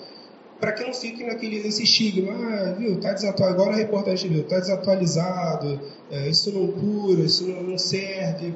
para 0.59 0.71
que 0.71 0.83
não 0.83 0.93
fique 0.93 1.23
naquele 1.23 1.61
nesse 1.61 1.83
estigma, 1.83 2.33
ah, 2.33 2.73
viu, 2.73 2.99
tá 2.99 3.13
desatualizado, 3.13 3.61
agora 3.61 3.75
a 3.75 3.77
reportagem 3.77 4.31
viu, 4.31 4.43
tá 4.43 4.59
desatualizado, 4.59 5.79
é, 6.09 6.27
isso 6.27 6.51
não 6.51 6.67
cura, 6.71 7.21
isso 7.21 7.47
não, 7.47 7.61
não 7.61 7.77
serve. 7.77 8.55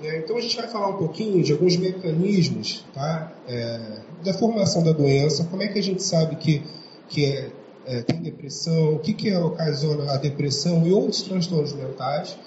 Né? 0.00 0.18
Então 0.18 0.36
a 0.36 0.40
gente 0.40 0.56
vai 0.56 0.68
falar 0.68 0.88
um 0.88 0.96
pouquinho 0.96 1.42
de 1.42 1.52
alguns 1.52 1.76
mecanismos 1.76 2.84
tá? 2.94 3.32
É, 3.48 3.80
da 4.24 4.32
formação 4.34 4.82
da 4.84 4.92
doença, 4.92 5.44
como 5.50 5.62
é 5.62 5.68
que 5.68 5.78
a 5.78 5.82
gente 5.82 6.02
sabe 6.02 6.36
que, 6.36 6.62
que 7.10 7.26
é, 7.26 7.50
é, 7.86 8.02
tem 8.02 8.22
depressão, 8.22 8.94
o 8.94 8.98
que, 9.00 9.12
que 9.12 9.34
ocasiona 9.34 10.12
a 10.12 10.16
depressão 10.16 10.86
e 10.86 10.92
outros 10.92 11.22
transtornos 11.22 11.72
mentais. 11.74 12.38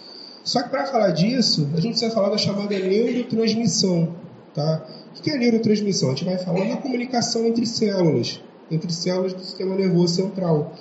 Só 0.43 0.63
que 0.63 0.69
para 0.69 0.85
falar 0.85 1.11
disso, 1.11 1.69
a 1.75 1.79
gente 1.79 1.99
vai 1.99 2.09
falar 2.09 2.29
da 2.29 2.37
chamada 2.37 2.77
neurotransmissão. 2.77 4.15
Tá? 4.53 4.85
O 5.17 5.21
que 5.21 5.29
é 5.29 5.37
neurotransmissão? 5.37 6.09
A 6.09 6.11
gente 6.11 6.25
vai 6.25 6.37
falar 6.37 6.67
da 6.67 6.77
comunicação 6.77 7.45
entre 7.45 7.65
células, 7.65 8.41
entre 8.71 8.91
células 8.91 9.33
do 9.33 9.41
sistema 9.41 9.75
nervoso 9.75 10.15
central. 10.15 10.73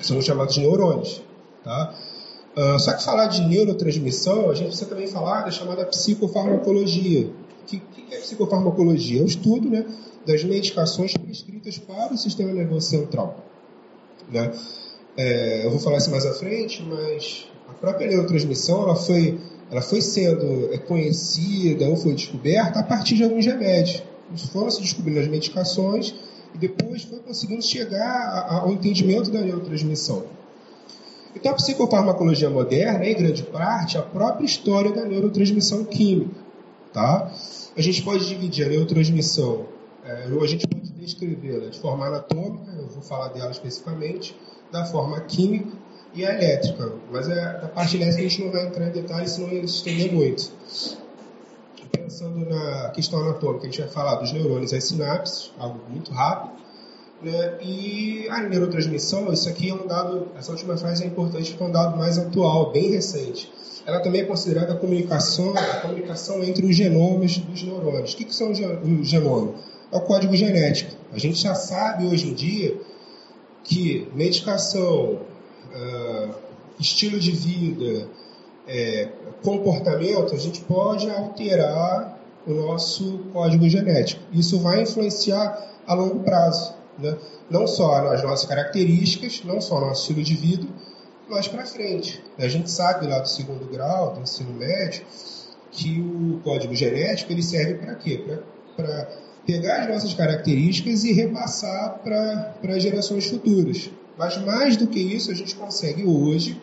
São 0.00 0.20
chamados 0.22 0.56
neurônios. 0.56 1.22
Tá? 1.64 1.94
Uh, 2.56 2.78
só 2.78 2.92
que 2.92 3.02
falar 3.02 3.26
de 3.26 3.42
neurotransmissão, 3.42 4.50
a 4.50 4.54
gente 4.54 4.68
precisa 4.68 4.88
também 4.88 5.06
falar 5.06 5.42
da 5.42 5.50
chamada 5.50 5.84
psicofarmacologia. 5.86 7.30
Que, 7.94 8.14
é 8.14 8.18
psicofarmacologia? 8.18 9.20
É 9.20 9.22
o 9.22 9.26
estudo 9.26 9.68
né, 9.68 9.84
das 10.26 10.44
medicações 10.44 11.16
prescritas 11.16 11.78
para 11.78 12.14
o 12.14 12.18
sistema 12.18 12.52
nervoso 12.52 12.88
central. 12.88 13.44
Né? 14.30 14.52
É, 15.16 15.66
eu 15.66 15.70
vou 15.70 15.78
falar 15.78 15.98
isso 15.98 16.10
mais 16.10 16.24
à 16.24 16.32
frente, 16.32 16.82
mas 16.82 17.46
a 17.68 17.72
própria 17.74 18.06
neurotransmissão 18.06 18.82
ela 18.82 18.96
foi, 18.96 19.38
ela 19.70 19.82
foi 19.82 20.00
sendo 20.00 20.72
é, 20.72 20.78
conhecida 20.78 21.86
ou 21.86 21.96
foi 21.96 22.14
descoberta 22.14 22.80
a 22.80 22.82
partir 22.82 23.16
de 23.16 23.24
alguns 23.24 23.44
remédios. 23.44 24.02
Foram 24.52 24.70
se 24.70 24.80
descobrindo 24.80 25.20
as 25.20 25.28
medicações 25.28 26.14
e 26.54 26.58
depois 26.58 27.02
foi 27.04 27.18
conseguindo 27.18 27.62
chegar 27.62 28.46
ao 28.48 28.72
entendimento 28.72 29.30
da 29.30 29.40
neurotransmissão. 29.40 30.24
Então, 31.34 31.52
a 31.52 31.54
psicofarmacologia 31.54 32.50
moderna 32.50 33.04
é, 33.04 33.12
em 33.12 33.14
grande 33.16 33.42
parte, 33.44 33.96
a 33.96 34.02
própria 34.02 34.44
história 34.44 34.92
da 34.92 35.04
neurotransmissão 35.04 35.84
química. 35.84 36.42
Tá? 36.92 37.32
A 37.76 37.80
gente 37.80 38.02
pode 38.02 38.26
dividir 38.26 38.66
a 38.66 38.68
neurotransmissão, 38.68 39.66
é, 40.04 40.28
ou 40.32 40.42
a 40.42 40.46
gente 40.46 40.66
pode 40.66 40.92
descrevê-la 40.92 41.68
de 41.68 41.78
forma 41.78 42.06
anatômica, 42.06 42.70
eu 42.72 42.86
vou 42.88 43.02
falar 43.02 43.28
dela 43.28 43.50
especificamente, 43.50 44.36
da 44.70 44.84
forma 44.84 45.20
química 45.20 45.76
e 46.14 46.24
a 46.24 46.34
elétrica. 46.34 46.92
Mas 47.10 47.28
é, 47.28 47.60
da 47.60 47.68
parte 47.68 47.96
elétrica 47.96 48.20
a 48.20 48.28
gente 48.28 48.44
não 48.44 48.52
vai 48.52 48.66
entrar 48.66 48.88
em 48.88 48.92
detalhes, 48.92 49.30
senão 49.30 49.48
ia 49.50 49.62
estender 49.62 50.12
muito. 50.12 50.52
Pensando 51.92 52.46
na 52.46 52.90
questão 52.90 53.20
anatômica, 53.20 53.62
a 53.62 53.70
gente 53.70 53.80
vai 53.80 53.90
falar 53.90 54.16
dos 54.16 54.32
neurônios 54.32 54.72
e 54.72 54.76
as 54.76 54.84
sinapses, 54.84 55.52
algo 55.58 55.80
muito 55.90 56.12
rápido 56.12 56.62
né? 57.22 57.58
E 57.62 58.28
a 58.28 58.42
neurotransmissão, 58.42 59.32
isso 59.32 59.48
aqui 59.48 59.70
é 59.70 59.74
um 59.74 59.86
dado, 59.86 60.26
essa 60.36 60.50
última 60.50 60.76
frase 60.76 61.04
é 61.04 61.06
importante 61.06 61.50
porque 61.50 61.62
é 61.62 61.66
um 61.66 61.70
dado 61.70 61.96
mais 61.96 62.18
atual, 62.18 62.72
bem 62.72 62.90
recente. 62.90 63.50
Ela 63.86 64.00
também 64.00 64.22
é 64.22 64.24
considerada 64.24 64.72
a 64.72 64.76
comunicação, 64.76 65.52
a 65.56 65.80
comunicação 65.80 66.42
entre 66.42 66.64
os 66.64 66.76
genomas 66.76 67.36
dos 67.38 67.62
neurônios. 67.62 68.12
O 68.12 68.16
que, 68.16 68.24
que 68.24 68.34
são 68.34 68.52
os 68.52 68.58
genomas? 69.08 69.60
É 69.90 69.96
o 69.96 70.00
código 70.00 70.34
genético. 70.34 70.92
A 71.12 71.18
gente 71.18 71.38
já 71.38 71.54
sabe 71.54 72.06
hoje 72.06 72.28
em 72.28 72.34
dia 72.34 72.76
que 73.64 74.08
medicação, 74.14 75.20
uh, 75.72 76.34
estilo 76.78 77.18
de 77.18 77.32
vida, 77.32 78.08
é, 78.66 79.08
comportamento, 79.42 80.34
a 80.34 80.38
gente 80.38 80.60
pode 80.62 81.10
alterar 81.10 82.18
o 82.46 82.52
nosso 82.52 83.20
código 83.32 83.68
genético. 83.68 84.22
Isso 84.32 84.58
vai 84.60 84.82
influenciar 84.82 85.70
a 85.86 85.94
longo 85.94 86.20
prazo 86.20 86.74
né? 86.98 87.16
não 87.50 87.66
só 87.66 88.02
nas 88.02 88.22
nossas 88.22 88.46
características, 88.46 89.42
não 89.44 89.60
só 89.60 89.80
no 89.80 89.86
nosso 89.86 90.02
estilo 90.02 90.22
de 90.22 90.34
vida, 90.34 90.66
mas 91.32 91.48
para 91.48 91.64
frente. 91.64 92.22
A 92.38 92.46
gente 92.46 92.70
sabe 92.70 93.06
lá 93.06 93.18
do 93.18 93.28
segundo 93.28 93.64
grau, 93.64 94.12
do 94.12 94.20
ensino 94.20 94.52
médio, 94.52 95.02
que 95.70 95.98
o 95.98 96.40
código 96.44 96.74
genético 96.74 97.32
ele 97.32 97.42
serve 97.42 97.74
para 97.74 97.94
quê? 97.94 98.22
Para 98.76 99.08
pegar 99.46 99.84
as 99.84 99.88
nossas 99.88 100.12
características 100.12 101.04
e 101.04 101.12
repassar 101.12 102.00
para 102.02 102.78
gerações 102.78 103.26
futuras. 103.26 103.90
Mas 104.18 104.36
mais 104.44 104.76
do 104.76 104.86
que 104.86 105.00
isso, 105.00 105.30
a 105.30 105.34
gente 105.34 105.54
consegue 105.54 106.04
hoje, 106.04 106.60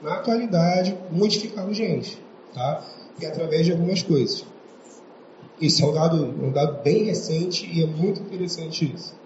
na 0.00 0.14
atualidade, 0.14 0.96
modificar 1.10 1.68
os 1.68 1.76
genes, 1.76 2.16
tá? 2.54 2.86
E 3.20 3.26
através 3.26 3.66
de 3.66 3.72
algumas 3.72 4.04
coisas. 4.04 4.44
Esse 5.60 5.82
é 5.82 5.86
um 5.86 5.92
dado, 5.92 6.24
um 6.24 6.52
dado 6.52 6.80
bem 6.82 7.04
recente 7.04 7.68
e 7.68 7.82
é 7.82 7.86
muito 7.86 8.20
interessante 8.20 8.92
isso. 8.94 9.20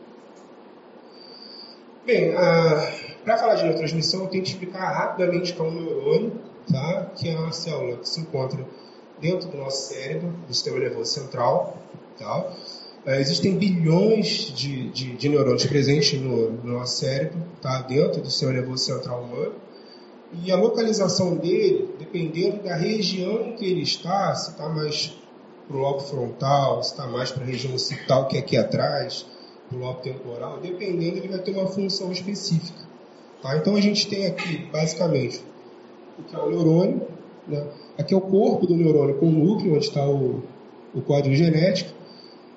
Bem, 2.06 2.36
ah, 2.36 2.88
para 3.24 3.36
falar 3.36 3.56
de 3.56 3.64
neurotransmissão, 3.64 4.20
eu 4.20 4.26
tenho 4.28 4.44
que 4.44 4.50
explicar 4.50 4.92
rapidamente 4.92 5.52
que 5.52 5.60
é 5.60 5.64
um 5.64 5.72
neurônio, 5.72 6.40
tá? 6.70 7.10
que 7.16 7.28
é 7.28 7.36
uma 7.36 7.50
célula 7.50 7.96
que 7.96 8.08
se 8.08 8.20
encontra 8.20 8.64
dentro 9.20 9.48
do 9.48 9.56
nosso 9.56 9.92
cérebro, 9.92 10.32
do 10.46 10.54
sistema 10.54 10.78
nervoso 10.78 11.12
central. 11.12 11.76
Tá? 12.16 12.48
Ah, 13.04 13.16
existem 13.16 13.56
bilhões 13.56 14.52
de, 14.54 14.88
de, 14.90 15.16
de, 15.16 15.28
neurônios 15.28 15.66
presentes 15.66 16.20
no, 16.20 16.52
no 16.52 16.74
nosso 16.74 16.98
cérebro, 16.98 17.42
tá? 17.60 17.82
dentro 17.82 18.20
do 18.20 18.30
sistema 18.30 18.52
nervoso 18.52 18.84
central 18.84 19.22
humano. 19.24 19.54
E 20.44 20.52
a 20.52 20.56
localização 20.56 21.34
dele, 21.34 21.92
dependendo 21.98 22.62
da 22.62 22.76
região 22.76 23.56
que 23.56 23.64
ele 23.64 23.82
está, 23.82 24.32
se 24.36 24.52
está 24.52 24.68
mais 24.68 25.12
para 25.66 25.76
o 25.76 25.80
lobo 25.80 25.98
frontal, 25.98 26.84
se 26.84 26.92
está 26.92 27.08
mais 27.08 27.32
para 27.32 27.42
a 27.42 27.46
região 27.46 27.74
occipital, 27.74 28.28
que 28.28 28.36
é 28.36 28.38
aqui 28.38 28.56
atrás, 28.56 29.26
do 29.70 29.78
lobo 29.78 30.00
temporal, 30.00 30.58
dependendo, 30.60 31.18
ele 31.18 31.28
vai 31.28 31.38
ter 31.38 31.52
uma 31.52 31.66
função 31.66 32.12
específica. 32.12 32.78
Tá? 33.42 33.56
Então 33.56 33.76
a 33.76 33.80
gente 33.80 34.06
tem 34.08 34.26
aqui, 34.26 34.58
basicamente, 34.72 35.42
o 36.18 36.22
que 36.22 36.34
é 36.34 36.38
o 36.38 36.50
neurônio. 36.50 37.02
Né? 37.46 37.66
Aqui 37.98 38.14
é 38.14 38.16
o 38.16 38.20
corpo 38.20 38.66
do 38.66 38.76
neurônio 38.76 39.16
com 39.16 39.26
o 39.26 39.30
núcleo, 39.30 39.74
onde 39.74 39.84
está 39.84 40.06
o, 40.06 40.42
o 40.94 41.00
código 41.00 41.34
genético. 41.34 41.90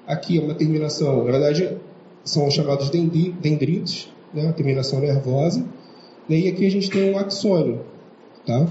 Aqui 0.08 0.40
é 0.40 0.42
uma 0.42 0.56
terminação, 0.56 1.24
na 1.24 1.32
verdade, 1.32 1.78
são 2.24 2.50
chamados 2.50 2.90
dendritos, 2.90 4.12
né? 4.34 4.52
terminação 4.54 5.00
nervosa. 5.00 5.66
E 6.28 6.48
aqui 6.48 6.66
a 6.66 6.72
gente 6.72 6.90
tem 6.90 7.12
um 7.14 7.18
axônio. 7.18 7.82
Tá? 8.46 8.68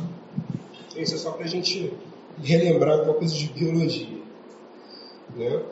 Isso 0.96 1.14
é 1.14 1.18
só 1.18 1.32
para 1.32 1.44
a 1.44 1.48
gente 1.48 1.92
relembrar 2.42 2.98
alguma 2.98 3.14
coisa 3.14 3.34
de 3.34 3.48
biologia. 3.48 4.18
Né? 5.36 5.62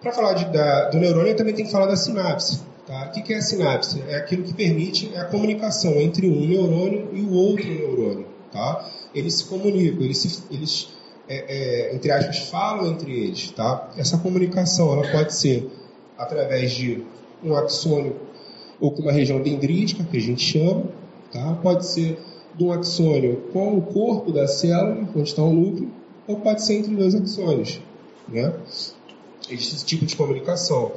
Para 0.00 0.12
falar 0.12 0.34
de, 0.34 0.44
da, 0.52 0.90
do 0.90 0.98
neurônio, 0.98 1.30
eu 1.30 1.36
também 1.36 1.54
tenho 1.54 1.66
que 1.66 1.72
falar 1.72 1.86
da 1.86 1.96
sinapse. 1.96 2.60
Tá? 2.86 3.06
O 3.08 3.10
que, 3.10 3.22
que 3.22 3.34
é 3.34 3.38
a 3.38 3.42
sinapse? 3.42 4.02
É 4.08 4.16
aquilo 4.16 4.44
que 4.44 4.54
permite 4.54 5.14
a 5.16 5.24
comunicação 5.24 5.92
entre 5.94 6.28
um 6.28 6.46
neurônio 6.46 7.08
e 7.12 7.20
o 7.22 7.32
outro 7.32 7.66
neurônio. 7.66 8.26
Tá? 8.52 8.88
Eles 9.14 9.34
se 9.34 9.44
comunicam, 9.46 10.02
eles, 10.02 10.18
se, 10.18 10.42
eles 10.50 10.88
é, 11.28 11.88
é, 11.88 11.94
entre 11.94 12.10
aspas, 12.12 12.48
falam 12.48 12.86
entre 12.92 13.12
eles. 13.12 13.50
Tá? 13.50 13.90
Essa 13.96 14.18
comunicação 14.18 14.92
ela 14.92 15.10
pode 15.10 15.34
ser 15.34 15.68
através 16.16 16.72
de 16.72 17.02
um 17.42 17.54
axônio 17.56 18.16
ou 18.80 18.90
com 18.92 19.02
uma 19.02 19.12
região 19.12 19.40
dendrítica, 19.40 20.04
que 20.04 20.16
a 20.16 20.20
gente 20.20 20.42
chama. 20.42 20.84
Tá? 21.32 21.58
Pode 21.62 21.86
ser 21.86 22.18
de 22.54 22.64
um 22.64 22.72
axônio 22.72 23.48
com 23.52 23.76
o 23.76 23.82
corpo 23.82 24.32
da 24.32 24.46
célula, 24.46 25.08
onde 25.14 25.28
está 25.28 25.42
o 25.42 25.52
núcleo, 25.52 25.90
ou 26.26 26.36
pode 26.36 26.62
ser 26.62 26.74
entre 26.74 26.94
dois 26.94 27.14
axônios. 27.14 27.80
Né? 28.28 28.52
Esse 29.50 29.84
tipo 29.84 30.04
de 30.06 30.16
comunicação. 30.16 30.92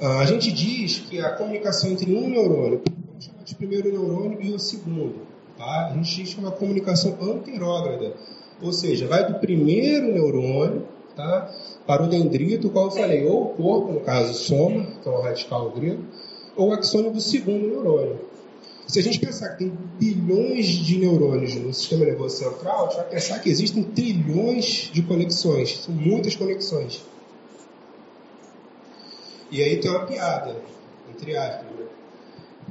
Uh, 0.00 0.06
a 0.20 0.24
gente 0.24 0.50
diz 0.50 0.98
que 0.98 1.20
a 1.20 1.30
comunicação 1.30 1.90
entre 1.90 2.12
um 2.14 2.28
neurônio, 2.28 2.82
vamos 2.84 3.24
chamar 3.24 3.44
de 3.44 3.54
primeiro 3.54 3.90
neurônio 3.90 4.40
e 4.42 4.52
o 4.52 4.58
segundo, 4.58 5.26
tá? 5.56 5.90
a 5.90 5.94
gente 5.94 6.22
diz 6.22 6.34
que 6.34 6.40
é 6.40 6.42
uma 6.42 6.52
comunicação 6.52 7.16
anterógrada, 7.20 8.14
ou 8.60 8.72
seja, 8.72 9.06
vai 9.06 9.26
do 9.26 9.38
primeiro 9.38 10.12
neurônio 10.12 10.86
tá, 11.14 11.50
para 11.86 12.02
o 12.02 12.08
dendrito, 12.08 12.70
qual 12.70 12.86
eu 12.86 12.90
falei, 12.90 13.26
ou 13.26 13.42
o 13.42 13.48
corpo, 13.50 13.92
no 13.92 14.00
caso, 14.00 14.34
soma, 14.34 14.86
que 15.02 15.08
é 15.08 15.22
radical 15.22 15.70
grego, 15.70 16.04
ou 16.56 16.68
o 16.68 16.72
axônio 16.72 17.10
do 17.10 17.20
segundo 17.20 17.66
neurônio. 17.66 18.32
Se 18.86 18.98
a 18.98 19.02
gente 19.02 19.18
pensar 19.20 19.50
que 19.50 19.58
tem 19.58 19.72
bilhões 19.98 20.66
de 20.66 20.98
neurônios 20.98 21.54
no 21.54 21.72
sistema 21.72 22.04
nervoso 22.04 22.36
central, 22.36 22.86
a 22.86 22.88
gente 22.88 22.96
vai 22.96 23.08
pensar 23.10 23.38
que 23.38 23.48
existem 23.48 23.82
trilhões 23.84 24.90
de 24.92 25.02
conexões, 25.02 25.78
são 25.78 25.94
muitas 25.94 26.34
conexões. 26.34 27.02
E 29.52 29.62
aí 29.62 29.76
tem 29.76 29.90
uma 29.90 30.06
piada, 30.06 30.56
entre 31.10 31.36
aspas, 31.36 31.66
né? 31.78 31.84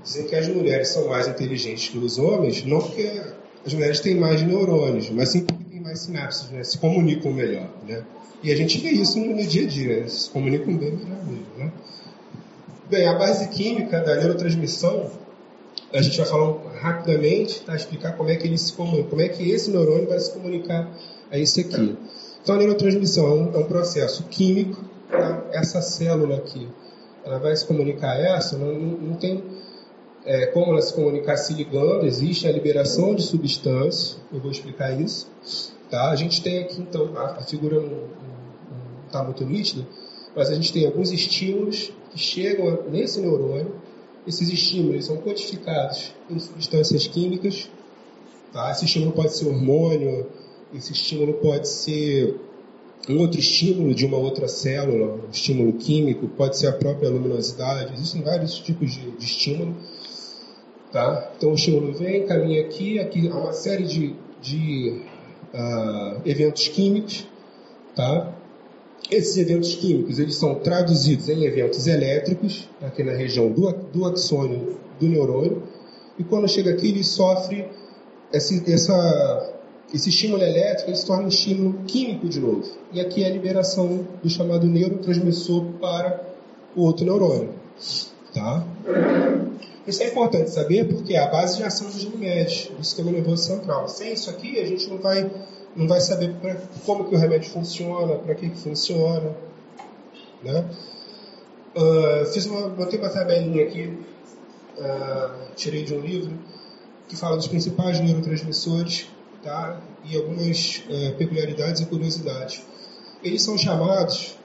Dizem 0.03 0.25
que 0.25 0.35
as 0.35 0.47
mulheres 0.47 0.87
são 0.87 1.07
mais 1.07 1.27
inteligentes 1.27 1.89
que 1.89 1.97
os 1.99 2.17
homens, 2.17 2.65
não 2.65 2.79
porque 2.79 3.21
as 3.63 3.71
mulheres 3.71 3.99
têm 3.99 4.15
mais 4.15 4.41
neurônios, 4.41 5.11
mas 5.11 5.29
sim 5.29 5.45
porque 5.45 5.63
têm 5.65 5.79
mais 5.79 5.99
sinapses, 5.99 6.49
né? 6.49 6.63
Se 6.63 6.79
comunicam 6.79 7.31
melhor, 7.31 7.69
né? 7.87 8.03
E 8.41 8.51
a 8.51 8.55
gente 8.55 8.79
vê 8.79 8.89
isso 8.89 9.19
no 9.19 9.45
dia 9.45 9.61
a 9.61 9.67
dia, 9.67 9.99
né? 9.99 10.07
se 10.07 10.27
comunicam 10.31 10.75
bem 10.75 10.93
melhor 10.93 11.23
mesmo, 11.23 11.45
né? 11.55 11.71
Bem, 12.89 13.07
a 13.07 13.13
base 13.13 13.47
química 13.49 13.99
da 14.01 14.15
neurotransmissão, 14.15 15.11
a 15.93 16.01
gente 16.01 16.17
vai 16.17 16.25
falar 16.25 16.57
rapidamente, 16.79 17.61
tá? 17.61 17.75
explicar 17.75 18.17
como 18.17 18.31
é 18.31 18.35
que 18.35 18.47
ele 18.47 18.57
se 18.57 18.73
comunica, 18.73 19.07
como 19.07 19.21
é 19.21 19.29
que 19.29 19.51
esse 19.51 19.69
neurônio 19.69 20.07
vai 20.07 20.19
se 20.19 20.31
comunicar 20.31 20.91
a 21.29 21.37
esse 21.37 21.61
aqui. 21.61 21.95
Então, 22.41 22.55
a 22.55 22.57
neurotransmissão 22.57 23.27
é 23.27 23.33
um, 23.33 23.55
é 23.55 23.57
um 23.59 23.65
processo 23.65 24.23
químico? 24.23 24.90
Essa 25.51 25.81
célula 25.81 26.37
aqui, 26.37 26.67
ela 27.23 27.39
vai 27.39 27.55
se 27.55 27.65
comunicar 27.65 28.11
a 28.11 28.35
essa, 28.35 28.57
não, 28.57 28.73
não, 28.73 29.15
tem 29.15 29.43
é, 30.25 30.47
como 30.47 30.71
ela 30.71 30.81
se 30.81 30.93
comunicar 30.93 31.37
se 31.37 31.53
ligando, 31.53 32.05
existe 32.05 32.47
a 32.47 32.51
liberação 32.51 33.15
de 33.15 33.23
substâncias, 33.23 34.19
eu 34.33 34.39
vou 34.39 34.51
explicar 34.51 34.99
isso. 34.99 35.29
Tá? 35.89 36.09
A 36.09 36.15
gente 36.15 36.41
tem 36.41 36.59
aqui, 36.59 36.81
então, 36.81 37.11
a, 37.15 37.37
a 37.37 37.41
figura 37.43 37.79
não 37.79 38.03
está 39.05 39.23
muito 39.23 39.43
nítida, 39.43 39.85
mas 40.35 40.49
a 40.49 40.55
gente 40.55 40.71
tem 40.71 40.85
alguns 40.85 41.11
estímulos 41.11 41.91
que 42.11 42.17
chegam 42.17 42.83
nesse 42.89 43.19
neurônio. 43.19 43.75
Esses 44.25 44.49
estímulos 44.49 45.05
são 45.05 45.17
codificados 45.17 46.13
em 46.29 46.39
substâncias 46.39 47.07
químicas. 47.07 47.69
Tá? 48.53 48.71
Esse 48.71 48.85
estímulo 48.85 49.11
pode 49.11 49.35
ser 49.35 49.47
hormônio, 49.47 50.27
esse 50.73 50.93
estímulo 50.93 51.33
pode 51.35 51.67
ser 51.67 52.39
um 53.09 53.19
outro 53.19 53.39
estímulo 53.39 53.93
de 53.93 54.05
uma 54.05 54.17
outra 54.17 54.47
célula, 54.47 55.15
um 55.15 55.29
estímulo 55.31 55.73
químico, 55.73 56.27
pode 56.27 56.57
ser 56.57 56.67
a 56.67 56.73
própria 56.73 57.09
luminosidade. 57.09 57.93
Existem 57.93 58.21
vários 58.21 58.57
tipos 58.59 58.91
de, 58.91 59.11
de 59.11 59.25
estímulo. 59.25 59.75
Tá? 60.91 61.31
Então 61.37 61.51
o 61.51 61.55
estímulo 61.55 61.93
vem, 61.93 62.25
caminha 62.25 62.61
aqui, 62.61 62.99
aqui 62.99 63.27
há 63.29 63.35
uma 63.35 63.53
série 63.53 63.83
de, 63.83 64.15
de 64.41 65.01
uh, 65.53 66.21
eventos 66.25 66.67
químicos. 66.67 67.27
Tá? 67.95 68.35
Esses 69.09 69.35
eventos 69.37 69.75
químicos 69.75 70.19
eles 70.19 70.35
são 70.35 70.55
traduzidos 70.55 71.27
em 71.27 71.43
eventos 71.45 71.87
elétricos, 71.87 72.69
aqui 72.81 73.03
na 73.03 73.13
região 73.13 73.51
do, 73.51 73.71
do 73.91 74.05
axônio 74.05 74.77
do 74.99 75.07
neurônio, 75.07 75.63
e 76.17 76.23
quando 76.23 76.47
chega 76.47 76.71
aqui 76.71 76.89
ele 76.89 77.03
sofre 77.03 77.65
esse, 78.31 78.71
essa, 78.71 79.60
esse 79.93 80.09
estímulo 80.09 80.41
elétrico, 80.41 80.95
se 80.95 81.05
torna 81.05 81.25
um 81.25 81.27
estímulo 81.27 81.83
químico 81.85 82.29
de 82.29 82.39
novo. 82.39 82.63
E 82.93 82.99
aqui 83.01 83.23
é 83.23 83.27
a 83.27 83.29
liberação 83.29 84.07
do 84.23 84.29
chamado 84.29 84.65
neurotransmissor 84.65 85.65
para 85.81 86.21
o 86.75 86.83
outro 86.83 87.05
neurônio. 87.05 87.53
Tá? 88.33 88.65
Isso 89.85 90.03
é 90.03 90.07
importante 90.07 90.49
saber 90.49 90.87
porque 90.87 91.15
é 91.15 91.19
a 91.19 91.27
base 91.27 91.57
de 91.57 91.63
ação 91.63 91.87
dos 91.87 92.03
remédios 92.03 92.69
do 92.77 92.83
sistema 92.83 93.11
nervoso 93.11 93.43
central. 93.43 93.89
Sem 93.89 94.13
isso 94.13 94.29
aqui, 94.29 94.59
a 94.59 94.65
gente 94.65 94.87
não 94.87 94.97
vai 94.97 95.29
não 95.75 95.87
vai 95.87 96.01
saber 96.01 96.33
pra, 96.35 96.55
como 96.85 97.05
que 97.05 97.15
o 97.15 97.17
remédio 97.17 97.49
funciona, 97.49 98.15
para 98.15 98.35
que, 98.35 98.49
que 98.49 98.57
funciona. 98.57 99.35
Né? 100.43 100.65
Uh, 101.75 102.25
fiz 102.25 102.45
uma, 102.45 102.67
botei 102.69 102.99
uma 102.99 103.09
tabelinha 103.09 103.63
aqui, 103.63 103.97
uh, 104.77 105.55
tirei 105.55 105.83
de 105.83 105.93
um 105.93 106.01
livro, 106.01 106.37
que 107.07 107.15
fala 107.15 107.37
dos 107.37 107.47
principais 107.47 107.99
neurotransmissores 107.99 109.07
tá? 109.43 109.79
e 110.03 110.15
algumas 110.15 110.83
uh, 110.87 111.15
peculiaridades 111.17 111.81
e 111.81 111.85
curiosidades. 111.85 112.61
Eles 113.23 113.41
são 113.43 113.57
chamados 113.57 114.37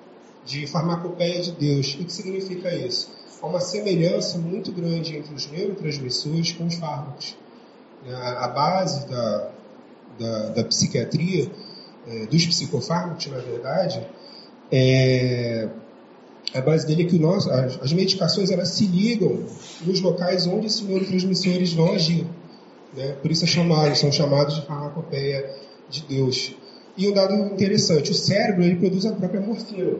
de 0.44 0.66
farmacopeia 0.66 1.40
de 1.40 1.52
Deus. 1.52 1.94
O 1.94 2.04
que 2.04 2.12
significa 2.12 2.74
isso? 2.74 3.10
Há 3.40 3.46
uma 3.46 3.60
semelhança 3.60 4.38
muito 4.38 4.72
grande 4.72 5.16
entre 5.16 5.34
os 5.34 5.50
neurotransmissores 5.50 6.52
com 6.52 6.66
os 6.66 6.74
fármacos. 6.74 7.36
A, 8.08 8.44
a 8.44 8.48
base 8.48 9.06
da, 9.08 9.50
da, 10.18 10.48
da 10.50 10.64
psiquiatria, 10.64 11.50
é, 12.06 12.26
dos 12.26 12.46
psicofármacos, 12.46 13.26
na 13.26 13.38
verdade, 13.38 14.06
é, 14.70 15.68
a 16.54 16.60
base 16.60 16.86
dele 16.86 17.02
é 17.02 17.06
que 17.06 17.18
nosso, 17.18 17.50
as, 17.50 17.80
as, 17.82 17.92
medicações 17.92 18.50
elas 18.50 18.68
se 18.68 18.86
ligam 18.86 19.44
nos 19.84 20.00
locais 20.00 20.46
onde 20.46 20.66
esses 20.66 20.82
neurotransmissores 20.82 21.72
vão 21.72 21.92
agir. 21.92 22.26
Né? 22.94 23.12
Por 23.22 23.30
isso 23.30 23.44
é 23.44 23.46
chamado, 23.46 23.94
são 23.96 24.10
chamados 24.12 24.56
de 24.56 24.66
farmacopeia 24.66 25.54
de 25.88 26.02
Deus. 26.02 26.54
E 26.96 27.08
um 27.08 27.12
dado 27.12 27.34
interessante, 27.34 28.10
o 28.10 28.14
cérebro 28.14 28.62
ele 28.62 28.76
produz 28.76 29.04
a 29.04 29.12
própria 29.12 29.40
morfina, 29.40 29.98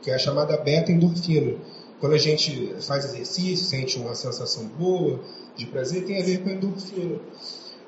que 0.00 0.10
é 0.10 0.14
a 0.14 0.18
chamada 0.18 0.56
beta-endorfina. 0.56 1.54
Quando 2.00 2.14
a 2.14 2.18
gente 2.18 2.74
faz 2.80 3.04
exercício, 3.04 3.64
sente 3.64 3.96
uma 3.96 4.14
sensação 4.14 4.66
boa, 4.76 5.20
de 5.56 5.66
prazer, 5.66 6.04
tem 6.04 6.20
a 6.20 6.24
ver 6.24 6.42
com 6.42 6.48
a 6.48 6.52
endorfina. 6.52 7.20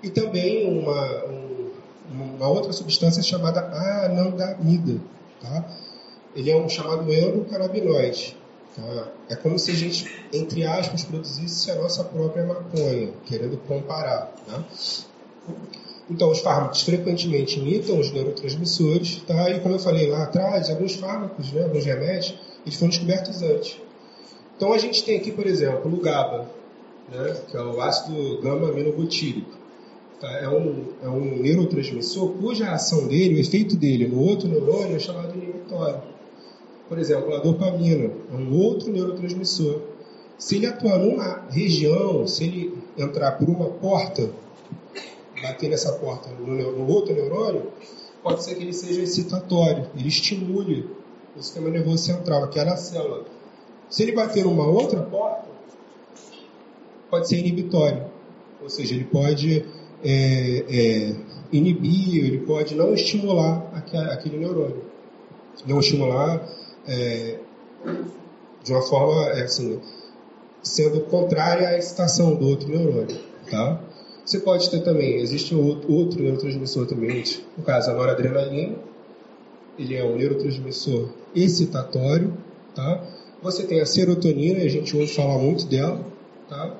E 0.02 0.10
também 0.10 0.68
uma, 0.68 1.24
um, 1.26 1.70
uma 2.36 2.48
outra 2.48 2.72
substância 2.72 3.22
chamada 3.22 3.60
anandamida. 4.04 5.00
Tá? 5.40 5.68
Ele 6.36 6.50
é 6.50 6.56
um 6.56 6.68
chamado 6.68 7.12
endocannabinoide. 7.12 8.36
Tá? 8.74 9.08
É 9.28 9.36
como 9.36 9.58
se 9.58 9.70
a 9.70 9.74
gente, 9.74 10.10
entre 10.32 10.64
aspas, 10.64 11.04
produzisse 11.04 11.70
a 11.70 11.76
nossa 11.76 12.02
própria 12.04 12.44
maconha, 12.44 13.12
querendo 13.24 13.56
comparar. 13.68 14.34
Tá? 14.46 14.64
Então, 16.10 16.30
os 16.30 16.40
fármacos 16.40 16.82
frequentemente 16.82 17.58
imitam 17.58 17.98
os 17.98 18.12
neurotransmissores, 18.12 19.22
tá? 19.26 19.50
e 19.50 19.60
como 19.60 19.76
eu 19.76 19.78
falei 19.78 20.10
lá 20.10 20.24
atrás, 20.24 20.68
alguns 20.68 20.94
fármacos, 20.94 21.52
né, 21.52 21.62
alguns 21.62 21.84
remédios, 21.84 22.34
eles 22.66 22.78
foram 22.78 22.90
descobertos 22.90 23.42
antes. 23.42 23.80
Então, 24.56 24.72
a 24.72 24.78
gente 24.78 25.02
tem 25.04 25.16
aqui, 25.16 25.32
por 25.32 25.46
exemplo, 25.46 25.92
o 25.92 26.00
GABA, 26.00 26.50
né, 27.10 27.36
que 27.50 27.56
é 27.56 27.62
o 27.62 27.80
ácido 27.80 28.40
gama-aminobutírico 28.42 29.64
tá? 30.20 30.30
é, 30.38 30.48
um, 30.48 30.84
é 31.02 31.08
um 31.08 31.42
neurotransmissor 31.42 32.30
cuja 32.32 32.70
ação 32.70 33.06
dele, 33.06 33.36
o 33.36 33.40
efeito 33.40 33.76
dele 33.76 34.08
no 34.08 34.20
outro 34.20 34.48
neurônio 34.48 34.96
é 34.96 34.98
chamado 34.98 35.34
inibitório. 35.34 36.13
Por 36.88 36.98
exemplo, 36.98 37.34
a 37.34 37.38
dopamina 37.38 38.10
é 38.30 38.34
um 38.34 38.58
outro 38.58 38.90
neurotransmissor. 38.90 39.80
Se 40.36 40.56
ele 40.56 40.66
atuar 40.66 40.98
numa 40.98 41.46
região, 41.50 42.26
se 42.26 42.44
ele 42.44 42.78
entrar 42.98 43.32
por 43.32 43.48
uma 43.48 43.70
porta, 43.70 44.30
bater 45.40 45.70
nessa 45.70 45.92
porta 45.92 46.30
no, 46.30 46.72
no 46.72 46.92
outro 46.92 47.14
neurônio, 47.14 47.72
pode 48.22 48.42
ser 48.42 48.54
que 48.54 48.62
ele 48.62 48.72
seja 48.72 49.02
excitatório, 49.02 49.88
ele 49.96 50.08
estimule 50.08 50.88
o 51.36 51.42
sistema 51.42 51.68
nervoso 51.68 51.98
central, 52.04 52.44
aquela 52.44 52.76
célula. 52.76 53.24
Se 53.88 54.02
ele 54.02 54.12
bater 54.12 54.44
numa 54.44 54.66
outra 54.66 55.00
porta, 55.02 55.46
pode 57.10 57.28
ser 57.28 57.38
inibitório, 57.38 58.04
ou 58.62 58.68
seja, 58.68 58.94
ele 58.94 59.04
pode 59.04 59.64
é, 60.02 60.64
é, 60.68 61.16
inibir, 61.52 62.24
ele 62.24 62.38
pode 62.40 62.74
não 62.74 62.92
estimular 62.94 63.70
aquele 64.10 64.38
neurônio. 64.38 64.82
Não 65.66 65.78
estimular 65.78 66.46
é, 66.86 67.38
de 68.62 68.72
uma 68.72 68.82
forma, 68.82 69.28
é, 69.28 69.42
assim, 69.42 69.80
sendo 70.62 71.00
contrária 71.02 71.68
à 71.68 71.78
excitação 71.78 72.34
do 72.34 72.48
outro 72.48 72.68
neurônio, 72.68 73.18
tá? 73.50 73.80
Você 74.24 74.40
pode 74.40 74.70
ter 74.70 74.80
também, 74.80 75.20
existe 75.20 75.54
outro, 75.54 76.22
neurotransmissor 76.22 76.86
também, 76.86 77.22
no 77.58 77.62
caso 77.62 77.90
a 77.90 77.94
noradrenalina, 77.94 78.76
ele 79.78 79.94
é 79.94 80.04
um 80.04 80.16
neurotransmissor 80.16 81.10
excitatório, 81.34 82.32
tá? 82.74 83.04
Você 83.42 83.64
tem 83.64 83.80
a 83.80 83.86
serotonina, 83.86 84.64
a 84.64 84.68
gente 84.68 84.96
ouve 84.96 85.12
falar 85.12 85.38
muito 85.38 85.66
dela, 85.66 86.00
tá? 86.48 86.74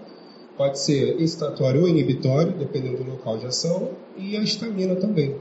Pode 0.57 0.79
ser 0.79 1.21
excitatório 1.21 1.83
ou 1.83 1.89
inibitório, 1.89 2.53
dependendo 2.53 3.05
do 3.05 3.11
local 3.11 3.37
de 3.37 3.47
ação, 3.47 3.91
e 4.17 4.37
a 4.37 4.43
estamina 4.43 4.97
também, 4.97 5.37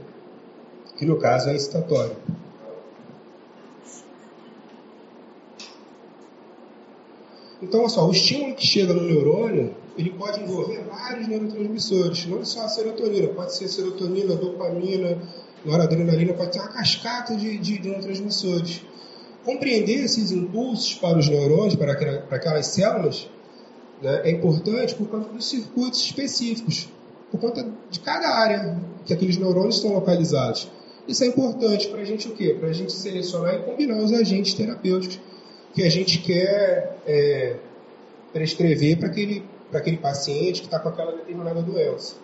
que 0.98 1.06
no 1.06 1.16
caso 1.16 1.48
é 1.48 1.54
excitatório. 1.54 2.16
Então, 7.74 7.82
olha 7.82 7.90
só, 7.90 8.06
o 8.06 8.12
estímulo 8.12 8.54
que 8.54 8.64
chega 8.64 8.94
no 8.94 9.02
neurônio, 9.02 9.74
ele 9.98 10.10
pode 10.10 10.40
envolver 10.40 10.84
vários 10.84 11.26
neurotransmissores, 11.26 12.24
não 12.26 12.44
só 12.44 12.66
a 12.66 12.68
serotonina, 12.68 13.26
pode 13.26 13.52
ser 13.52 13.66
serotonina, 13.66 14.36
dopamina, 14.36 15.20
noradrenalina, 15.64 16.34
pode 16.34 16.54
ser 16.54 16.60
uma 16.60 16.68
cascata 16.68 17.34
de, 17.34 17.58
de 17.58 17.80
neurotransmissores. 17.80 18.82
Compreender 19.44 20.04
esses 20.04 20.30
impulsos 20.30 20.94
para 20.94 21.18
os 21.18 21.28
neurônios, 21.28 21.74
para, 21.74 21.96
para 21.96 22.36
aquelas 22.36 22.68
células, 22.68 23.28
né, 24.00 24.20
é 24.22 24.30
importante 24.30 24.94
por 24.94 25.08
conta 25.08 25.32
dos 25.32 25.50
circuitos 25.50 25.98
específicos, 25.98 26.88
por 27.28 27.40
conta 27.40 27.66
de 27.90 27.98
cada 27.98 28.28
área 28.36 28.80
que 29.04 29.12
aqueles 29.12 29.36
neurônios 29.36 29.78
estão 29.78 29.94
localizados. 29.94 30.70
Isso 31.08 31.24
é 31.24 31.26
importante 31.26 31.88
para 31.88 32.02
a 32.02 32.04
gente 32.04 32.28
o 32.28 32.36
quê? 32.36 32.56
Para 32.56 32.68
a 32.68 32.72
gente 32.72 32.92
selecionar 32.92 33.52
e 33.56 33.58
combinar 33.64 33.96
os 33.96 34.12
agentes 34.12 34.54
terapêuticos 34.54 35.18
que 35.74 35.82
a 35.82 35.90
gente 35.90 36.18
quer 36.20 36.98
é, 37.04 37.56
prescrever 38.34 38.98
para 38.98 39.06
aquele, 39.06 39.44
aquele 39.72 39.96
paciente 39.96 40.60
que 40.60 40.66
está 40.66 40.80
com 40.80 40.88
aquela 40.88 41.12
determinada 41.12 41.62
doença. 41.62 42.16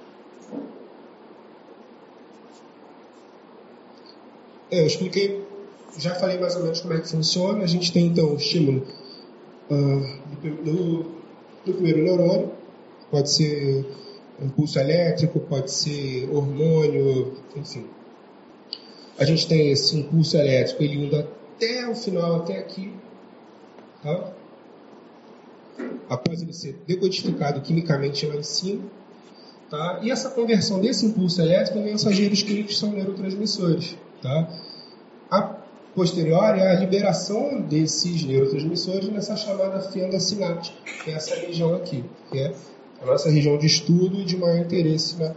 É, 4.71 4.83
eu 4.83 4.87
expliquei, 4.87 5.45
já 5.97 6.15
falei 6.17 6.39
mais 6.39 6.57
ou 6.57 6.63
menos 6.63 6.81
como 6.81 6.95
é 6.95 7.01
que 7.01 7.09
funciona. 7.09 7.63
A 7.63 7.67
gente 7.67 7.93
tem 7.93 8.07
então 8.07 8.33
o 8.33 8.37
estímulo 8.37 8.87
uh, 9.71 10.65
do, 10.65 11.03
do 11.65 11.75
primeiro 11.75 12.03
neurônio, 12.03 12.53
pode 13.11 13.31
ser 13.31 13.87
impulso 14.41 14.79
elétrico, 14.79 15.39
pode 15.41 15.71
ser 15.71 16.29
hormônio, 16.33 17.37
enfim. 17.55 17.87
A 19.17 19.25
gente 19.25 19.47
tem 19.47 19.71
esse 19.71 19.97
impulso 19.97 20.37
elétrico, 20.37 20.83
ele 20.83 21.05
indo 21.05 21.17
até 21.17 21.89
o 21.89 21.95
final, 21.95 22.37
até 22.37 22.59
aqui, 22.59 22.93
tá? 24.03 24.33
Após 26.09 26.43
ele 26.43 26.53
ser 26.53 26.81
decodificado 26.87 27.61
quimicamente 27.61 28.27
lá 28.27 28.37
em 28.37 28.43
cima. 28.43 28.83
Tá? 29.71 30.01
E 30.03 30.11
essa 30.11 30.31
conversão 30.31 30.81
desse 30.81 31.07
impulso 31.07 31.41
elétrico 31.41 31.79
em 31.79 31.85
mensageiros 31.85 32.43
químicos 32.43 32.79
são 32.79 32.91
neurotransmissores. 32.91 33.97
Tá? 34.21 34.49
A 35.31 35.43
posterior 35.95 36.57
é 36.57 36.73
a 36.73 36.79
liberação 36.79 37.61
desses 37.61 38.25
neurotransmissores 38.25 39.09
nessa 39.09 39.37
chamada 39.37 39.81
fenda 39.81 40.19
sináptica, 40.19 40.77
que 41.05 41.11
é 41.11 41.15
essa 41.15 41.35
região 41.37 41.75
aqui, 41.75 42.05
que 42.31 42.39
é 42.39 42.53
a 43.01 43.07
nossa 43.07 43.31
região 43.31 43.57
de 43.57 43.67
estudo 43.67 44.21
e 44.21 44.25
de 44.25 44.37
maior 44.37 44.59
interesse 44.59 45.17
né, 45.17 45.35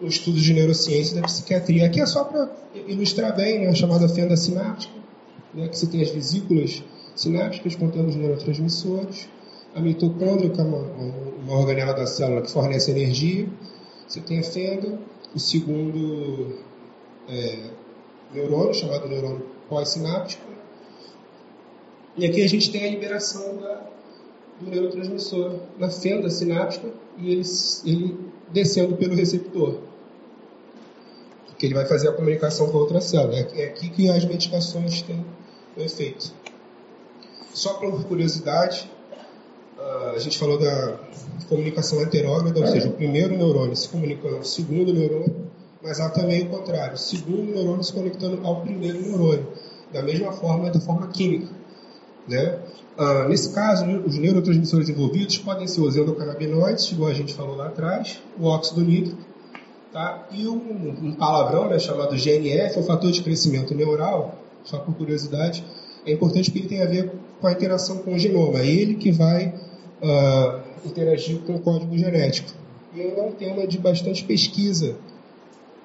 no 0.00 0.08
estudo 0.08 0.38
de 0.38 0.52
neurociência 0.52 1.12
e 1.12 1.20
da 1.20 1.26
psiquiatria. 1.26 1.86
Aqui 1.86 2.00
é 2.00 2.06
só 2.06 2.24
para 2.24 2.50
ilustrar 2.86 3.34
bem 3.34 3.60
né, 3.60 3.68
a 3.68 3.74
chamada 3.74 4.08
fenda 4.08 4.36
sináptica, 4.36 4.92
né, 5.54 5.68
que 5.68 5.78
você 5.78 5.86
tem 5.86 6.02
as 6.02 6.10
vesículas 6.10 6.82
sinápticas 7.16 7.74
contendo 7.74 8.08
os 8.08 8.14
neurotransmissores, 8.14 9.28
a 9.74 9.80
mitocôndria, 9.80 10.50
que 10.50 10.60
é 10.60 10.64
uma, 10.64 10.78
uma 10.78 11.58
organela 11.58 11.92
da 11.92 12.06
célula 12.06 12.42
que 12.42 12.50
fornece 12.50 12.90
energia, 12.90 13.48
você 14.06 14.20
tem 14.20 14.38
a 14.38 14.42
fenda, 14.44 14.98
o 15.34 15.40
segundo 15.40 16.58
é, 17.28 17.70
neurônio, 18.32 18.74
chamado 18.74 19.08
neurônio 19.08 19.44
pós-sináptico, 19.68 20.46
e 22.16 22.24
aqui 22.24 22.42
a 22.42 22.48
gente 22.48 22.70
tem 22.70 22.84
a 22.86 22.90
liberação 22.90 23.56
da, 23.58 23.82
do 24.60 24.70
neurotransmissor 24.70 25.60
na 25.78 25.90
fenda 25.90 26.30
sináptica 26.30 26.88
e 27.18 27.30
ele, 27.30 27.42
ele 27.84 28.18
descendo 28.50 28.96
pelo 28.96 29.14
receptor. 29.14 29.80
Porque 31.46 31.66
ele 31.66 31.74
vai 31.74 31.86
fazer 31.86 32.08
a 32.08 32.12
comunicação 32.12 32.70
com 32.70 32.78
a 32.78 32.80
outra 32.80 33.00
célula. 33.00 33.36
É 33.36 33.66
aqui 33.66 33.90
que 33.90 34.08
as 34.08 34.24
medicações 34.24 35.02
têm 35.02 35.24
o 35.76 35.80
efeito. 35.80 36.32
Só 37.56 37.72
por 37.72 38.04
curiosidade, 38.04 38.86
ah, 39.78 40.12
a 40.14 40.18
gente 40.18 40.36
falou 40.36 40.58
da 40.58 40.98
comunicação 41.48 42.02
heterógrada, 42.02 42.60
ou 42.60 42.66
seja, 42.66 42.86
o 42.86 42.92
primeiro 42.92 43.34
neurônio 43.34 43.74
se 43.74 43.88
comunicando 43.88 44.34
com 44.34 44.42
o 44.42 44.44
segundo 44.44 44.92
neurônio, 44.92 45.46
mas 45.82 45.98
há 45.98 46.10
também 46.10 46.42
o 46.42 46.50
contrário, 46.50 46.96
o 46.96 46.98
segundo 46.98 47.54
neurônio 47.54 47.82
se 47.82 47.94
conectando 47.94 48.46
ao 48.46 48.60
primeiro 48.60 49.00
neurônio, 49.00 49.46
da 49.90 50.02
mesma 50.02 50.32
forma, 50.32 50.68
da 50.70 50.78
forma 50.80 51.06
química. 51.06 51.48
Né? 52.28 52.58
Ah, 52.98 53.26
nesse 53.26 53.54
caso, 53.54 53.86
os 54.04 54.18
neurotransmissores 54.18 54.90
envolvidos 54.90 55.38
podem 55.38 55.66
ser 55.66 55.80
os 55.80 55.96
endocannabinoides, 55.96 56.92
igual 56.92 57.10
a 57.10 57.14
gente 57.14 57.32
falou 57.32 57.56
lá 57.56 57.68
atrás, 57.68 58.20
o 58.38 58.44
óxido 58.44 58.82
nítrico, 58.82 59.22
tá? 59.94 60.28
e 60.30 60.46
um, 60.46 60.94
um 61.04 61.12
palavrão 61.14 61.70
né, 61.70 61.78
chamado 61.78 62.16
GNF, 62.16 62.76
é 62.76 62.80
o 62.80 62.82
fator 62.82 63.10
de 63.10 63.22
crescimento 63.22 63.74
neural, 63.74 64.34
só 64.62 64.78
por 64.78 64.94
curiosidade, 64.94 65.64
é 66.04 66.12
importante 66.12 66.50
que 66.50 66.58
ele 66.58 66.68
tenha 66.68 66.84
a 66.84 66.86
ver 66.86 67.10
com 67.40 67.46
a 67.46 67.52
interação 67.52 67.98
com 67.98 68.14
o 68.14 68.18
genoma. 68.18 68.60
É 68.60 68.66
ele 68.66 68.94
que 68.94 69.10
vai 69.10 69.54
uh, 70.02 70.60
interagir 70.86 71.38
com 71.40 71.56
o 71.56 71.60
código 71.60 71.96
genético. 71.96 72.52
E 72.94 73.02
é 73.02 73.22
um 73.22 73.32
tema 73.32 73.66
de 73.66 73.78
bastante 73.78 74.24
pesquisa 74.24 74.96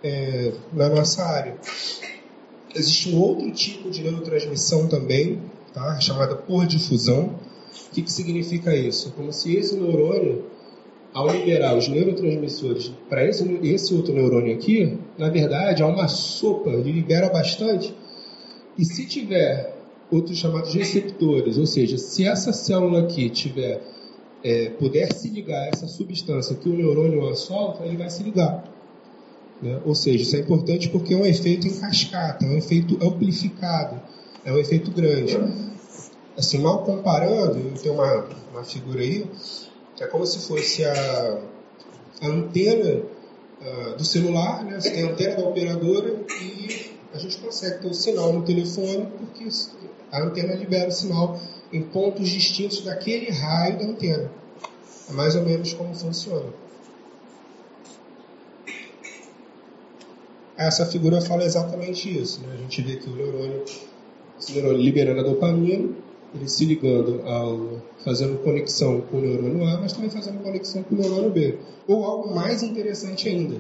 é, 0.04 0.54
na 0.72 0.90
nossa 0.90 1.24
área. 1.24 1.56
Existe 2.74 3.10
um 3.10 3.20
outro 3.20 3.52
tipo 3.52 3.90
de 3.90 4.02
neurotransmissão 4.02 4.88
também, 4.88 5.42
tá? 5.74 6.00
chamada 6.00 6.36
por 6.36 6.66
difusão. 6.66 7.36
O 7.88 7.94
que, 7.94 8.02
que 8.02 8.12
significa 8.12 8.74
isso? 8.74 9.12
Como 9.12 9.34
se 9.34 9.56
esse 9.56 9.76
neurônio, 9.76 10.46
ao 11.14 11.28
liberar 11.30 11.76
os 11.76 11.90
neurotransmissores 11.90 12.94
para 13.10 13.28
esse, 13.28 13.44
esse 13.64 13.94
outro 13.94 14.14
neurônio 14.14 14.56
aqui, 14.56 14.98
na 15.18 15.30
verdade, 15.30 15.84
há 15.84 15.88
uma 15.88 16.08
sopa, 16.08 16.70
ele 16.70 16.94
libera 16.94 17.28
bastante. 17.28 17.94
E 18.78 18.86
se 18.86 19.06
tiver 19.06 19.81
outros 20.12 20.38
chamados 20.38 20.74
receptores, 20.74 21.58
ou 21.58 21.66
seja, 21.66 21.98
se 21.98 22.26
essa 22.26 22.52
célula 22.52 23.04
aqui 23.04 23.30
tiver 23.30 23.82
é, 24.44 24.70
puder 24.72 25.14
se 25.14 25.30
ligar 25.30 25.62
a 25.62 25.68
essa 25.68 25.88
substância 25.88 26.56
que 26.56 26.68
o 26.68 26.74
neurônio 26.74 27.34
solta, 27.36 27.86
ele 27.86 27.98
vai 27.98 28.10
se 28.10 28.24
ligar. 28.24 28.64
Né? 29.62 29.80
Ou 29.86 29.94
seja, 29.94 30.24
isso 30.24 30.36
é 30.36 30.40
importante 30.40 30.90
porque 30.90 31.14
é 31.14 31.18
um 31.18 31.26
efeito 31.26 31.68
em 31.68 31.80
cascata, 31.80 32.46
é 32.46 32.50
um 32.50 32.58
efeito 32.58 32.98
amplificado, 33.06 34.02
é 34.44 34.52
um 34.52 34.58
efeito 34.58 34.92
grande. 34.92 35.38
Assim, 36.38 36.58
mal 36.58 36.84
comparando, 36.84 37.80
tenho 37.80 37.94
uma, 37.94 38.26
uma 38.52 38.64
figura 38.64 39.02
aí, 39.02 39.26
é 40.00 40.08
como 40.08 40.26
se 40.26 40.48
fosse 40.48 40.84
a, 40.84 41.40
a 42.22 42.28
antena 42.28 43.04
uh, 43.62 43.96
do 43.96 44.04
celular, 44.04 44.66
né? 44.66 44.80
você 44.80 44.90
tem 44.90 45.04
a 45.04 45.12
antena 45.12 45.36
da 45.36 45.48
operadora 45.48 46.16
e 46.42 46.81
a 47.14 47.18
gente 47.18 47.38
consegue 47.38 47.82
ter 47.82 47.88
o 47.88 47.94
sinal 47.94 48.32
no 48.34 48.44
telefone 48.44 49.08
porque 49.18 49.48
a 50.12 50.22
antena 50.22 50.54
libera 50.54 50.90
o 50.90 50.92
sinal 50.92 51.40
em 51.72 51.82
pontos 51.82 52.30
distintos 52.30 52.82
daquele 52.82 53.30
raio 53.32 53.78
da 53.78 53.86
antena. 53.86 54.32
É 55.10 55.14
mais 55.14 55.36
ou 55.36 55.44
menos 55.44 55.74
como 55.74 55.94
funciona. 55.94 56.50
Essa 60.58 60.86
figura 60.86 61.22
fala 61.22 61.44
exatamente 61.44 62.08
isso. 62.18 62.42
Né? 62.42 62.54
A 62.54 62.58
gente 62.58 62.82
vê 62.82 62.98
que 62.98 63.10
o 63.10 63.16
neurônio, 63.16 63.64
esse 64.40 64.54
neurônio 64.54 64.82
liberando 64.82 65.22
a 65.22 65.24
dopamina, 65.24 65.90
ele 66.34 66.48
se 66.48 66.66
ligando 66.66 67.22
ao 67.28 67.82
fazendo 68.04 68.38
conexão 68.44 69.02
com 69.02 69.18
o 69.18 69.22
neurônio 69.22 69.66
A, 69.66 69.82
mas 69.82 69.94
também 69.94 70.10
fazendo 70.10 70.42
conexão 70.42 70.84
com 70.84 70.96
o 70.96 70.98
neurônio 70.98 71.30
B. 71.30 71.58
Ou 71.88 72.06
algo 72.06 72.34
mais 72.34 72.64
interessante 72.64 73.28
ainda, 73.28 73.60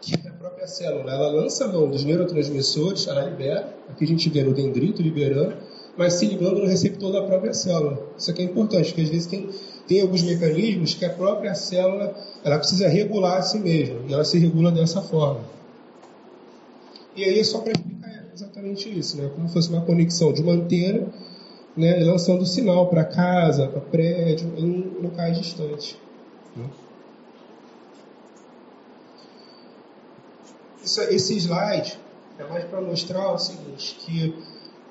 que 0.00 0.14
é 0.14 0.30
própria 0.46 0.66
célula. 0.66 1.12
Ela 1.12 1.28
lança 1.28 1.64
a 1.64 1.68
mão 1.68 1.90
dos 1.90 2.04
neurotransmissores, 2.04 3.06
ela 3.08 3.24
libera, 3.24 3.74
aqui 3.88 4.04
a 4.04 4.06
gente 4.06 4.28
vê 4.28 4.42
no 4.42 4.54
dendrito 4.54 5.02
liberando, 5.02 5.56
mas 5.96 6.14
se 6.14 6.26
ligando 6.26 6.60
no 6.60 6.66
receptor 6.66 7.12
da 7.12 7.22
própria 7.22 7.52
célula. 7.52 7.98
Isso 8.16 8.30
aqui 8.30 8.42
é 8.42 8.44
importante, 8.44 8.88
porque 8.88 9.02
às 9.02 9.08
vezes 9.08 9.26
tem, 9.26 9.48
tem 9.88 10.00
alguns 10.02 10.22
mecanismos 10.22 10.94
que 10.94 11.04
a 11.04 11.10
própria 11.10 11.54
célula 11.54 12.14
ela 12.44 12.58
precisa 12.58 12.88
regular 12.88 13.38
a 13.38 13.42
si 13.42 13.58
mesma, 13.58 13.98
e 14.08 14.12
ela 14.12 14.24
se 14.24 14.38
regula 14.38 14.70
dessa 14.70 15.02
forma. 15.02 15.40
E 17.16 17.24
aí 17.24 17.38
é 17.40 17.44
só 17.44 17.58
para 17.60 17.72
explicar 17.72 18.26
exatamente 18.32 18.98
isso, 18.98 19.16
né? 19.16 19.30
como 19.34 19.48
fosse 19.48 19.70
uma 19.70 19.80
conexão 19.80 20.32
de 20.32 20.42
uma 20.42 20.52
antena 20.52 21.06
né, 21.76 21.96
lançando 22.04 22.44
sinal 22.46 22.88
para 22.88 23.04
casa, 23.04 23.66
para 23.68 23.80
prédio, 23.80 24.52
em 24.56 24.96
locais 25.02 25.38
distantes. 25.38 25.96
Né? 26.54 26.64
Isso, 30.86 31.00
esse 31.00 31.36
slide 31.36 31.98
é 32.38 32.44
mais 32.44 32.64
para 32.64 32.80
mostrar 32.80 33.32
o 33.32 33.38
seguinte, 33.38 33.96
que 33.98 34.32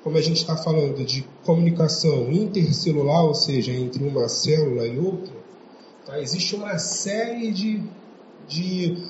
como 0.02 0.18
a 0.18 0.20
gente 0.20 0.36
está 0.36 0.54
falando 0.54 1.02
de 1.06 1.26
comunicação 1.42 2.30
intercelular, 2.30 3.24
ou 3.24 3.34
seja, 3.34 3.72
entre 3.72 4.04
uma 4.04 4.28
célula 4.28 4.86
e 4.86 4.98
outra, 4.98 5.32
tá? 6.04 6.20
existe 6.20 6.54
uma 6.54 6.76
série 6.76 7.50
de, 7.50 7.82
de 8.46 9.02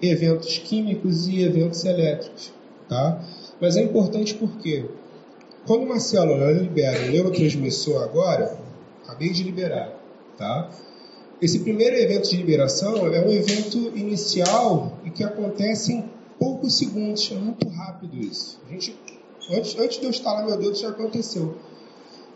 eventos 0.00 0.58
químicos 0.58 1.26
e 1.26 1.42
eventos 1.42 1.84
elétricos. 1.84 2.52
Tá? 2.88 3.20
Mas 3.60 3.76
é 3.76 3.82
importante 3.82 4.34
porque 4.34 4.88
quando 5.66 5.82
uma 5.82 5.98
célula 5.98 6.52
libera 6.52 7.08
um 7.08 7.10
neurotransmissor 7.10 8.00
agora, 8.00 8.56
acabei 9.02 9.30
de 9.30 9.42
liberar, 9.42 9.92
tá? 10.38 10.70
Esse 11.42 11.58
primeiro 11.60 11.96
evento 11.96 12.30
de 12.30 12.36
liberação 12.36 13.12
é 13.12 13.20
um 13.20 13.30
evento 13.30 13.92
inicial 13.96 14.98
e 15.04 15.10
que 15.10 15.22
acontece 15.22 15.92
em 15.92 16.17
poucos 16.38 16.76
segundos, 16.76 17.30
é 17.32 17.34
muito 17.34 17.68
rápido 17.68 18.16
isso. 18.16 18.60
A 18.66 18.70
gente 18.70 18.96
Antes, 19.50 19.78
antes 19.78 19.98
de 19.98 20.04
eu 20.04 20.10
instalar 20.10 20.44
meu 20.44 20.58
Deus, 20.58 20.78
já 20.78 20.90
aconteceu. 20.90 21.56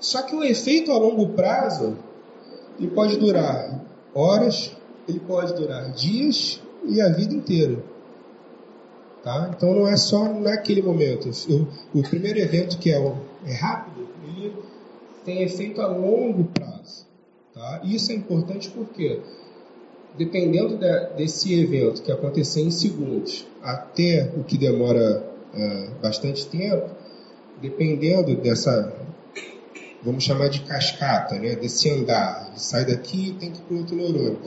Só 0.00 0.22
que 0.22 0.34
o 0.34 0.42
efeito 0.42 0.90
a 0.90 0.98
longo 0.98 1.28
prazo, 1.30 1.96
ele 2.78 2.88
pode 2.88 3.18
durar 3.18 3.84
horas, 4.14 4.74
ele 5.06 5.20
pode 5.20 5.54
durar 5.54 5.92
dias 5.92 6.60
e 6.84 7.00
a 7.00 7.10
vida 7.10 7.34
inteira. 7.34 7.84
Tá? 9.22 9.50
Então 9.54 9.74
não 9.74 9.86
é 9.86 9.96
só 9.96 10.24
naquele 10.24 10.82
momento. 10.82 11.30
O, 11.50 11.98
o 11.98 12.02
primeiro 12.02 12.38
evento 12.38 12.78
que 12.78 12.90
é, 12.90 12.96
é 13.46 13.52
rápido, 13.52 14.08
ele 14.26 14.56
tem 15.24 15.42
efeito 15.42 15.82
a 15.82 15.86
longo 15.86 16.44
prazo. 16.44 17.06
Tá? 17.52 17.82
Isso 17.84 18.10
é 18.10 18.14
importante 18.14 18.70
porque, 18.70 19.20
dependendo 20.16 20.76
de, 20.76 21.06
desse 21.16 21.58
evento 21.58 22.02
que 22.02 22.12
acontecer 22.12 22.60
em 22.60 22.70
segundos 22.70 23.46
até 23.62 24.30
o 24.36 24.44
que 24.44 24.58
demora 24.58 25.24
uh, 25.54 26.02
bastante 26.02 26.46
tempo, 26.46 26.90
dependendo 27.60 28.36
dessa, 28.36 28.94
vamos 30.02 30.24
chamar 30.24 30.48
de 30.48 30.60
cascata, 30.62 31.36
né, 31.36 31.54
desse 31.56 31.88
andar, 31.90 32.52
sai 32.56 32.84
daqui 32.84 33.28
e 33.28 33.32
tem 33.32 33.50
que 33.50 33.58
ir 33.58 33.62
para 33.62 33.76
outro 33.76 33.96
neurônio. 33.96 34.38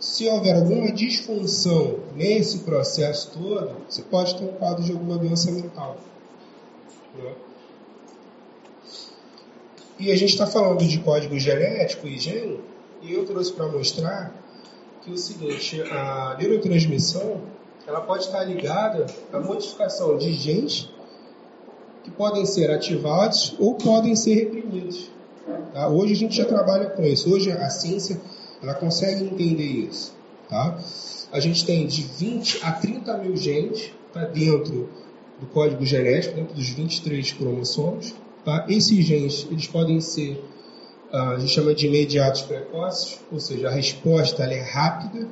Se 0.00 0.28
houver 0.28 0.54
alguma 0.54 0.92
disfunção 0.92 1.98
nesse 2.14 2.60
processo 2.60 3.32
todo, 3.32 3.72
você 3.88 4.02
pode 4.02 4.36
ter 4.36 4.44
um 4.44 4.52
quadro 4.52 4.82
de 4.82 4.92
alguma 4.92 5.18
doença 5.18 5.50
mental. 5.50 5.98
Né? 7.16 7.32
E 9.98 10.12
a 10.12 10.16
gente 10.16 10.30
está 10.30 10.46
falando 10.46 10.86
de 10.86 11.00
código 11.00 11.36
genético 11.36 12.06
e 12.06 12.16
gene, 12.16 12.60
e 13.02 13.12
eu 13.12 13.26
trouxe 13.26 13.52
para 13.52 13.66
mostrar 13.66 14.32
que 15.08 15.14
o 15.14 15.18
seguinte, 15.18 15.82
a 15.90 16.36
neurotransmissão 16.38 17.40
ela 17.86 18.02
pode 18.02 18.24
estar 18.24 18.44
ligada 18.44 19.06
à 19.32 19.40
modificação 19.40 20.18
de 20.18 20.32
genes 20.34 20.90
que 22.04 22.10
podem 22.10 22.44
ser 22.44 22.70
ativados 22.70 23.56
ou 23.58 23.74
podem 23.74 24.14
ser 24.14 24.34
reprimidos. 24.34 25.10
Tá? 25.72 25.88
Hoje 25.88 26.12
a 26.12 26.16
gente 26.16 26.36
já 26.36 26.44
trabalha 26.44 26.90
com 26.90 27.02
isso. 27.02 27.32
Hoje 27.32 27.50
a 27.50 27.70
ciência 27.70 28.20
ela 28.62 28.74
consegue 28.74 29.24
entender 29.24 29.64
isso. 29.64 30.14
Tá? 30.48 30.78
A 31.32 31.40
gente 31.40 31.64
tem 31.64 31.86
de 31.86 32.02
20 32.02 32.60
a 32.62 32.72
30 32.72 33.16
mil 33.18 33.36
genes 33.36 33.90
tá, 34.12 34.24
dentro 34.24 34.88
do 35.40 35.46
código 35.46 35.84
genético, 35.86 36.34
dentro 36.34 36.54
dos 36.54 36.68
23 36.68 37.32
cromossomos. 37.32 38.14
Tá? 38.44 38.66
Esses 38.68 39.04
genes 39.04 39.46
eles 39.50 39.66
podem 39.66 40.00
ser, 40.00 40.42
a 41.12 41.38
gente 41.38 41.52
chama 41.52 41.74
de 41.74 41.86
imediatos 41.86 42.42
precoces, 42.42 43.18
ou 43.32 43.40
seja, 43.40 43.68
a 43.68 43.70
resposta 43.70 44.42
ela 44.42 44.52
é 44.52 44.62
rápida. 44.62 45.26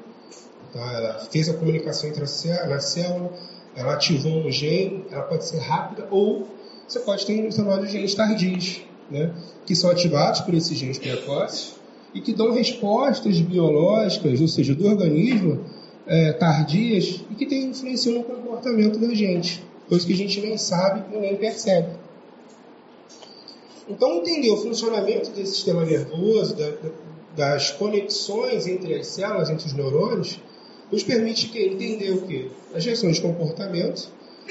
Tá? 0.73 0.93
Ela 0.93 1.19
fez 1.31 1.49
a 1.49 1.55
comunicação 1.55 2.09
entre 2.09 2.25
a 2.25 2.27
célula, 2.27 2.67
na 2.67 2.81
célula, 2.81 3.33
ela 3.75 3.95
ativou 3.95 4.47
um 4.47 4.51
gene, 4.51 5.05
ela 5.11 5.23
pode 5.23 5.45
ser 5.45 5.59
rápida 5.59 6.09
ou 6.11 6.49
você 6.89 7.01
pode 7.01 7.27
ter 7.27 7.53
chamados 7.53 7.91
genes 7.91 8.15
tardios, 8.15 8.83
né? 9.11 9.35
que 9.67 9.75
são 9.75 9.91
ativados 9.91 10.41
por 10.41 10.55
esses 10.55 10.79
genes 10.79 10.99
precoces 10.99 11.75
e 12.15 12.21
que 12.21 12.33
dão 12.33 12.53
respostas 12.53 13.39
biológicas, 13.41 14.41
ou 14.41 14.49
seja, 14.49 14.75
do 14.75 14.87
organismo, 14.87 15.65
é, 16.07 16.33
tardias 16.33 17.25
e 17.31 17.35
que 17.35 17.45
tem 17.45 17.65
influência 17.65 18.13
no 18.13 18.23
comportamento 18.23 18.99
da 18.99 19.13
gente, 19.13 19.63
coisa 19.89 20.07
que 20.07 20.13
a 20.13 20.17
gente 20.17 20.41
nem 20.41 20.57
sabe 20.57 21.15
e 21.15 21.19
nem 21.19 21.37
percebe. 21.37 22.06
Então, 23.89 24.17
entender 24.17 24.51
o 24.51 24.57
funcionamento 24.57 25.31
desse 25.31 25.55
sistema 25.55 25.85
nervoso, 25.85 26.57
da, 26.57 26.73
das 27.37 27.71
conexões 27.71 28.67
entre 28.67 28.95
as 28.95 29.07
células, 29.07 29.51
entre 29.51 29.67
os 29.67 29.73
neurônios, 29.73 30.41
nos 30.91 31.03
permite 31.03 31.49
que 31.49 31.65
entender 31.65 32.13
o 32.13 32.23
quê? 32.23 32.49
As 32.75 32.85
reações 32.85 33.17
de 33.17 33.23
comportamento, 33.23 34.09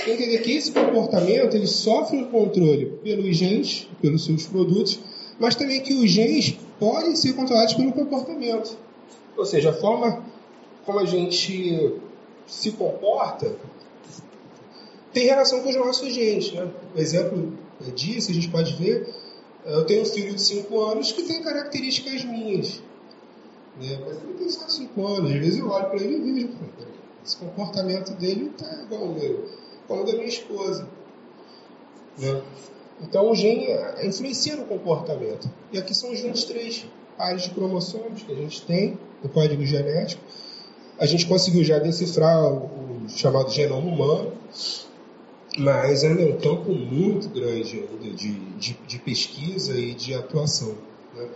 entender 0.07 0.37
que 0.39 0.51
esse 0.51 0.71
comportamento 0.71 1.55
ele 1.55 1.67
sofre 1.67 2.17
um 2.17 2.25
controle 2.25 2.97
pelos 3.03 3.35
genes, 3.35 3.87
pelos 4.01 4.23
seus 4.25 4.45
produtos, 4.45 4.99
mas 5.39 5.55
também 5.55 5.81
que 5.81 5.93
os 5.93 6.09
genes 6.09 6.57
podem 6.79 7.15
ser 7.15 7.33
controlados 7.33 7.73
pelo 7.73 7.91
comportamento. 7.91 8.77
Ou 9.37 9.45
seja, 9.45 9.71
a 9.71 9.73
forma 9.73 10.23
como 10.85 10.99
a 10.99 11.05
gente 11.05 11.93
se 12.45 12.71
comporta 12.71 13.55
tem 15.11 15.25
relação 15.25 15.61
com 15.61 15.69
os 15.69 15.75
nossos 15.75 16.13
genes. 16.13 16.51
Né? 16.51 16.67
O 16.95 16.99
exemplo 16.99 17.53
disso, 17.95 18.31
a 18.31 18.33
gente 18.33 18.49
pode 18.49 18.73
ver, 18.73 19.09
eu 19.65 19.85
tenho 19.85 20.03
um 20.03 20.05
filho 20.05 20.33
de 20.33 20.41
5 20.41 20.79
anos 20.79 21.11
que 21.11 21.23
tem 21.23 21.41
características 21.41 22.23
minhas. 22.23 22.81
Né? 23.81 23.99
Mas 24.05 24.17
ele 24.23 24.33
tem 24.37 24.49
só 24.49 24.67
5 24.69 25.07
anos, 25.07 25.31
às 25.31 25.37
vezes 25.37 25.59
eu 25.59 25.69
olho 25.69 25.89
para 25.89 26.01
ele 26.01 26.15
e 26.15 26.33
vejo, 26.33 26.49
esse 27.25 27.37
comportamento 27.37 28.13
dele 28.13 28.51
está 28.55 28.71
igual 28.83 29.01
ao 29.01 29.13
meu, 29.13 29.49
como 29.87 30.05
da 30.05 30.13
minha 30.13 30.27
esposa. 30.27 30.87
Né? 32.17 32.41
Então 33.01 33.29
o 33.31 33.35
gene 33.35 33.67
influencia 34.03 34.55
no 34.55 34.65
comportamento. 34.65 35.49
E 35.71 35.77
aqui 35.77 35.93
são 35.93 36.11
os 36.11 36.19
23 36.19 36.85
pares 37.17 37.43
de 37.43 37.49
cromossomos 37.49 38.23
que 38.23 38.31
a 38.31 38.35
gente 38.35 38.61
tem 38.61 38.97
no 39.23 39.29
código 39.29 39.65
genético. 39.65 40.21
A 40.97 41.05
gente 41.05 41.25
conseguiu 41.25 41.63
já 41.63 41.79
decifrar 41.79 42.41
o 42.45 43.09
chamado 43.09 43.51
genoma 43.51 43.87
humano, 43.91 44.33
mas 45.57 46.03
ainda 46.03 46.21
é 46.21 46.25
um 46.25 46.37
campo 46.37 46.71
muito 46.73 47.29
grande 47.29 47.83
de, 48.15 48.33
de, 48.57 48.77
de 48.87 48.99
pesquisa 48.99 49.77
e 49.77 49.93
de 49.93 50.13
atuação. 50.13 50.75
Né? 51.15 51.27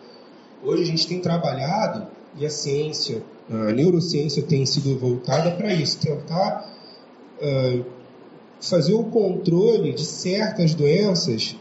Hoje 0.64 0.84
a 0.84 0.86
gente 0.86 1.08
tem 1.08 1.20
trabalhado, 1.20 2.08
e 2.38 2.46
a 2.46 2.50
ciência, 2.50 3.24
a 3.50 3.72
neurociência 3.72 4.44
tem 4.44 4.66
sido 4.66 4.98
voltada 4.98 5.52
para 5.52 5.74
isso, 5.74 6.00
tentar 6.00 6.70
uh, 7.42 7.86
fazer 8.62 8.94
o 8.94 9.06
controle 9.06 9.94
de 9.94 10.06
certas 10.06 10.74
doenças, 10.74 11.56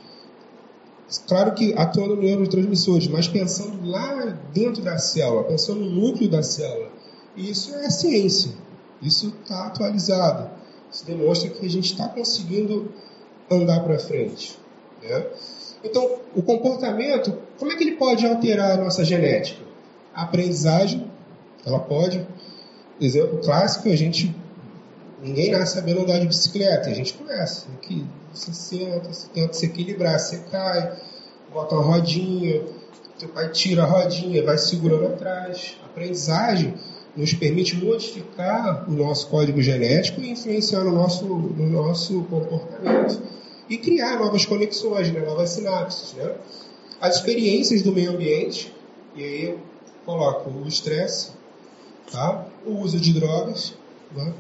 claro 1.27 1.55
que 1.55 1.73
atuando 1.75 2.17
no 2.17 2.23
neurotransmissores, 2.23 3.09
mas 3.09 3.29
pensando 3.29 3.89
lá 3.89 4.37
dentro 4.53 4.83
da 4.83 4.99
célula, 4.99 5.45
pensando 5.45 5.81
no 5.81 5.91
núcleo 5.91 6.29
da 6.29 6.43
célula. 6.43 6.91
E 7.37 7.51
isso 7.51 7.75
é 7.77 7.89
ciência, 7.89 8.53
isso 9.01 9.33
está 9.41 9.69
atualizado. 9.69 10.58
Isso 10.91 11.05
demonstra 11.07 11.51
que 11.51 11.65
a 11.65 11.71
gente 11.71 11.93
está 11.93 12.09
conseguindo 12.09 12.93
andar 13.51 13.81
para 13.81 13.99
frente. 13.99 14.59
Né? 15.03 15.27
Então, 15.85 16.21
o 16.35 16.43
comportamento, 16.43 17.37
como 17.59 17.73
é 17.73 17.77
que 17.77 17.85
ele 17.85 17.97
pode 17.97 18.27
alterar 18.27 18.73
a 18.73 18.77
nossa 18.77 19.05
genética? 19.05 19.63
A 20.15 20.23
aprendizagem, 20.23 21.11
ela 21.65 21.79
pode. 21.79 22.27
Exemplo 23.01 23.39
clássico, 23.39 23.89
a 23.89 23.95
gente 23.95 24.35
Ninguém 25.21 25.51
nasce 25.51 25.75
sabendo 25.75 26.03
andar 26.03 26.21
de 26.21 26.29
bicicleta, 26.29 26.89
a 26.89 26.95
gente 26.95 27.13
começa. 27.15 27.67
Aqui, 27.77 28.07
você 28.33 28.53
senta, 28.53 29.13
você 29.13 29.27
tenta 29.29 29.53
se 29.53 29.67
equilibrar, 29.67 30.19
você 30.19 30.39
cai, 30.51 30.97
bota 31.53 31.75
uma 31.75 31.83
rodinha, 31.83 32.63
teu 33.19 33.29
pai 33.31 33.51
tira 33.51 33.83
a 33.83 33.87
rodinha, 33.87 34.45
vai 34.45 34.57
segurando 34.57 35.07
atrás. 35.09 35.77
Aprendizagem 35.85 36.75
nos 37.19 37.35
permite 37.35 37.75
modificar 37.77 38.89
o 38.89 38.93
nosso 38.93 39.27
código 39.27 39.61
genético 39.61 40.21
e 40.21 40.31
influenciar 40.31 40.85
no 40.85 40.93
nosso, 40.93 41.25
no 41.25 41.69
nosso 41.69 42.23
comportamento. 42.23 43.21
E 43.69 43.77
criar 43.77 44.21
novas 44.21 44.47
conexões, 44.47 45.11
né? 45.11 45.21
novas 45.21 45.51
sinapses. 45.51 46.15
Né? 46.15 46.33
As 47.01 47.17
experiências 47.17 47.83
do 47.83 47.93
meio 47.93 48.13
ambiente, 48.13 48.73
e 49.17 49.25
aí 49.25 49.45
eu 49.47 49.59
coloco 50.07 50.49
o 50.49 50.69
estresse, 50.69 51.33
tá? 52.11 52.47
o 52.65 52.79
uso 52.79 53.01
de 53.01 53.13
drogas, 53.13 53.75
né? 54.15 54.33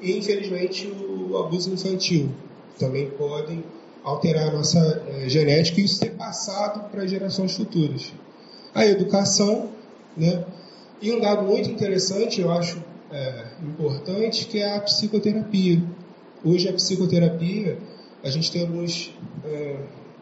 E, 0.00 0.16
infelizmente, 0.16 0.86
o 0.86 1.36
abuso 1.36 1.72
infantil 1.72 2.30
também 2.78 3.10
podem 3.10 3.64
alterar 4.04 4.48
a 4.48 4.52
nossa 4.52 5.02
é, 5.08 5.28
genética 5.28 5.80
e 5.80 5.84
isso 5.84 5.96
ser 5.96 6.12
passado 6.12 6.88
para 6.90 7.06
gerações 7.06 7.54
futuras. 7.54 8.12
A 8.74 8.86
educação, 8.86 9.70
né? 10.16 10.44
E 11.00 11.12
um 11.12 11.20
dado 11.20 11.42
muito 11.42 11.70
interessante, 11.70 12.40
eu 12.40 12.50
acho 12.50 12.82
é, 13.10 13.46
importante, 13.62 14.46
que 14.46 14.58
é 14.58 14.76
a 14.76 14.80
psicoterapia. 14.80 15.82
Hoje 16.44 16.68
a 16.68 16.72
psicoterapia, 16.72 17.78
a 18.22 18.30
gente 18.30 18.50
tem 18.50 18.62
alguns 18.62 19.12
é, 19.44 19.76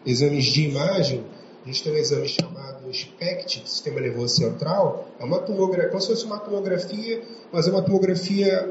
exames 0.06 0.44
de 0.44 0.68
imagem 0.68 1.24
a 1.68 1.70
gente 1.70 1.82
tem 1.82 1.92
um 1.92 1.96
exame 1.96 2.26
chamado 2.26 2.90
SPECT, 2.90 3.62
Sistema 3.66 4.00
Nervoso 4.00 4.36
Central. 4.36 5.06
É 5.20 5.24
uma 5.24 5.38
tomografia, 5.40 5.90
como 5.90 6.00
se 6.00 6.08
fosse 6.08 6.24
uma 6.24 6.38
tomografia, 6.38 7.22
mas 7.52 7.68
é 7.68 7.70
uma 7.70 7.82
tomografia 7.82 8.66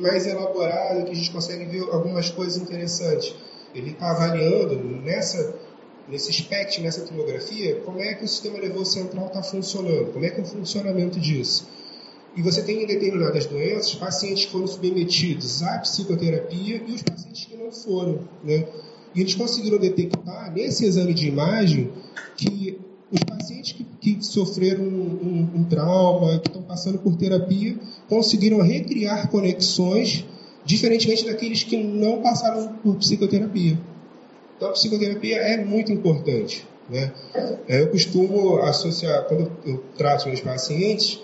mais 0.00 0.28
elaborada, 0.28 1.02
que 1.02 1.10
a 1.10 1.14
gente 1.14 1.32
consegue 1.32 1.64
ver 1.64 1.82
algumas 1.90 2.30
coisas 2.30 2.56
interessantes. 2.56 3.34
Ele 3.74 3.90
está 3.90 4.12
avaliando 4.12 4.76
nessa, 4.76 5.56
nesse 6.08 6.32
SPECT, 6.32 6.80
nessa 6.80 7.02
tomografia, 7.02 7.76
como 7.84 8.00
é 8.00 8.14
que 8.14 8.24
o 8.24 8.28
Sistema 8.28 8.58
Nervoso 8.58 8.92
Central 8.92 9.26
está 9.26 9.42
funcionando, 9.42 10.12
como 10.12 10.24
é 10.24 10.30
que 10.30 10.40
é 10.40 10.42
o 10.42 10.46
funcionamento 10.46 11.18
disso. 11.18 11.68
E 12.36 12.42
você 12.42 12.62
tem 12.62 12.82
em 12.82 12.86
determinadas 12.86 13.46
doenças 13.46 13.94
pacientes 13.94 14.44
que 14.44 14.52
foram 14.52 14.66
submetidos 14.66 15.62
à 15.62 15.78
psicoterapia 15.78 16.82
e 16.86 16.92
os 16.92 17.02
pacientes 17.02 17.46
que 17.46 17.56
não 17.56 17.72
foram, 17.72 18.20
né? 18.44 18.66
E 19.14 19.20
eles 19.22 19.34
conseguiram 19.34 19.78
detectar 19.78 20.52
nesse 20.52 20.84
exame 20.84 21.14
de 21.14 21.26
imagem 21.26 21.90
que 22.36 22.78
os 23.10 23.20
pacientes 23.24 23.72
que, 23.72 23.84
que 24.00 24.24
sofreram 24.24 24.84
um, 24.84 25.48
um, 25.54 25.60
um 25.60 25.64
trauma, 25.64 26.38
que 26.38 26.48
estão 26.48 26.62
passando 26.62 26.98
por 26.98 27.16
terapia, 27.16 27.78
conseguiram 28.08 28.60
recriar 28.60 29.30
conexões 29.30 30.26
diferentemente 30.64 31.24
daqueles 31.24 31.62
que 31.62 31.76
não 31.76 32.20
passaram 32.20 32.74
por 32.82 32.96
psicoterapia. 32.96 33.78
Então, 34.56 34.68
a 34.68 34.72
psicoterapia 34.72 35.36
é 35.36 35.64
muito 35.64 35.92
importante. 35.92 36.66
Né? 36.88 37.12
É, 37.68 37.82
eu 37.82 37.88
costumo 37.88 38.58
associar, 38.58 39.24
quando 39.24 39.50
eu 39.64 39.82
trato 39.96 40.28
meus 40.28 40.40
pacientes, 40.40 41.20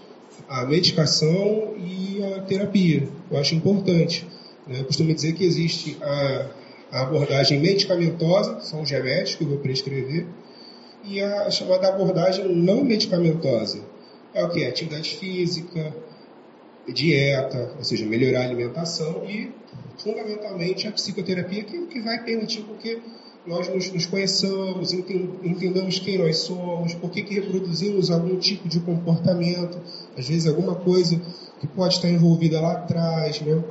a 0.48 0.66
medicação 0.66 1.74
e 1.78 2.22
a 2.22 2.42
terapia. 2.42 3.08
Eu 3.30 3.38
acho 3.38 3.54
importante. 3.54 4.26
Né? 4.66 4.80
Eu 4.80 4.84
costumo 4.84 5.14
dizer 5.14 5.32
que 5.34 5.44
existe 5.44 5.96
a 6.02 6.50
a 6.92 7.00
abordagem 7.00 7.58
medicamentosa, 7.58 8.60
são 8.60 8.82
os 8.82 8.90
remédios 8.90 9.34
que 9.34 9.42
eu 9.42 9.48
vou 9.48 9.58
prescrever, 9.58 10.26
e 11.02 11.22
a 11.22 11.50
chamada 11.50 11.88
abordagem 11.88 12.54
não 12.54 12.84
medicamentosa. 12.84 13.82
É 14.34 14.44
o 14.44 14.50
que? 14.50 14.64
Atividade 14.64 15.16
física, 15.16 15.94
dieta, 16.86 17.72
ou 17.78 17.82
seja, 17.82 18.04
melhorar 18.04 18.40
a 18.40 18.44
alimentação 18.44 19.24
e, 19.24 19.50
fundamentalmente, 19.96 20.86
a 20.86 20.92
psicoterapia, 20.92 21.64
que, 21.64 21.86
que 21.86 22.00
vai 22.00 22.22
permitir 22.22 22.62
que 22.78 23.00
nós 23.46 23.68
nos, 23.68 23.92
nos 23.92 24.06
conheçamos, 24.06 24.92
entendamos 24.92 25.98
quem 25.98 26.18
nós 26.18 26.38
somos, 26.38 26.94
por 26.94 27.10
que, 27.10 27.22
reproduzimos 27.22 28.10
algum 28.10 28.36
tipo 28.38 28.68
de 28.68 28.78
comportamento, 28.80 29.78
às 30.16 30.28
vezes 30.28 30.46
alguma 30.46 30.76
coisa 30.76 31.20
que 31.60 31.66
pode 31.66 31.94
estar 31.94 32.08
envolvida 32.08 32.60
lá 32.60 32.72
atrás, 32.72 33.40
né? 33.40 33.62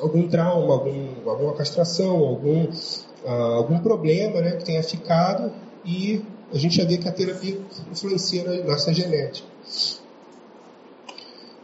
algum 0.00 0.28
trauma, 0.28 0.74
algum, 0.74 1.30
alguma 1.30 1.54
castração, 1.54 2.16
algum, 2.16 2.64
uh, 2.64 3.54
algum 3.54 3.78
problema 3.78 4.40
né, 4.40 4.52
que 4.52 4.64
tenha 4.64 4.82
ficado 4.82 5.50
e 5.84 6.22
a 6.52 6.58
gente 6.58 6.76
já 6.76 6.84
vê 6.84 6.98
que 6.98 7.08
a 7.08 7.12
terapia 7.12 7.58
influencia 7.90 8.44
na 8.44 8.64
nossa 8.64 8.92
genética. 8.92 9.48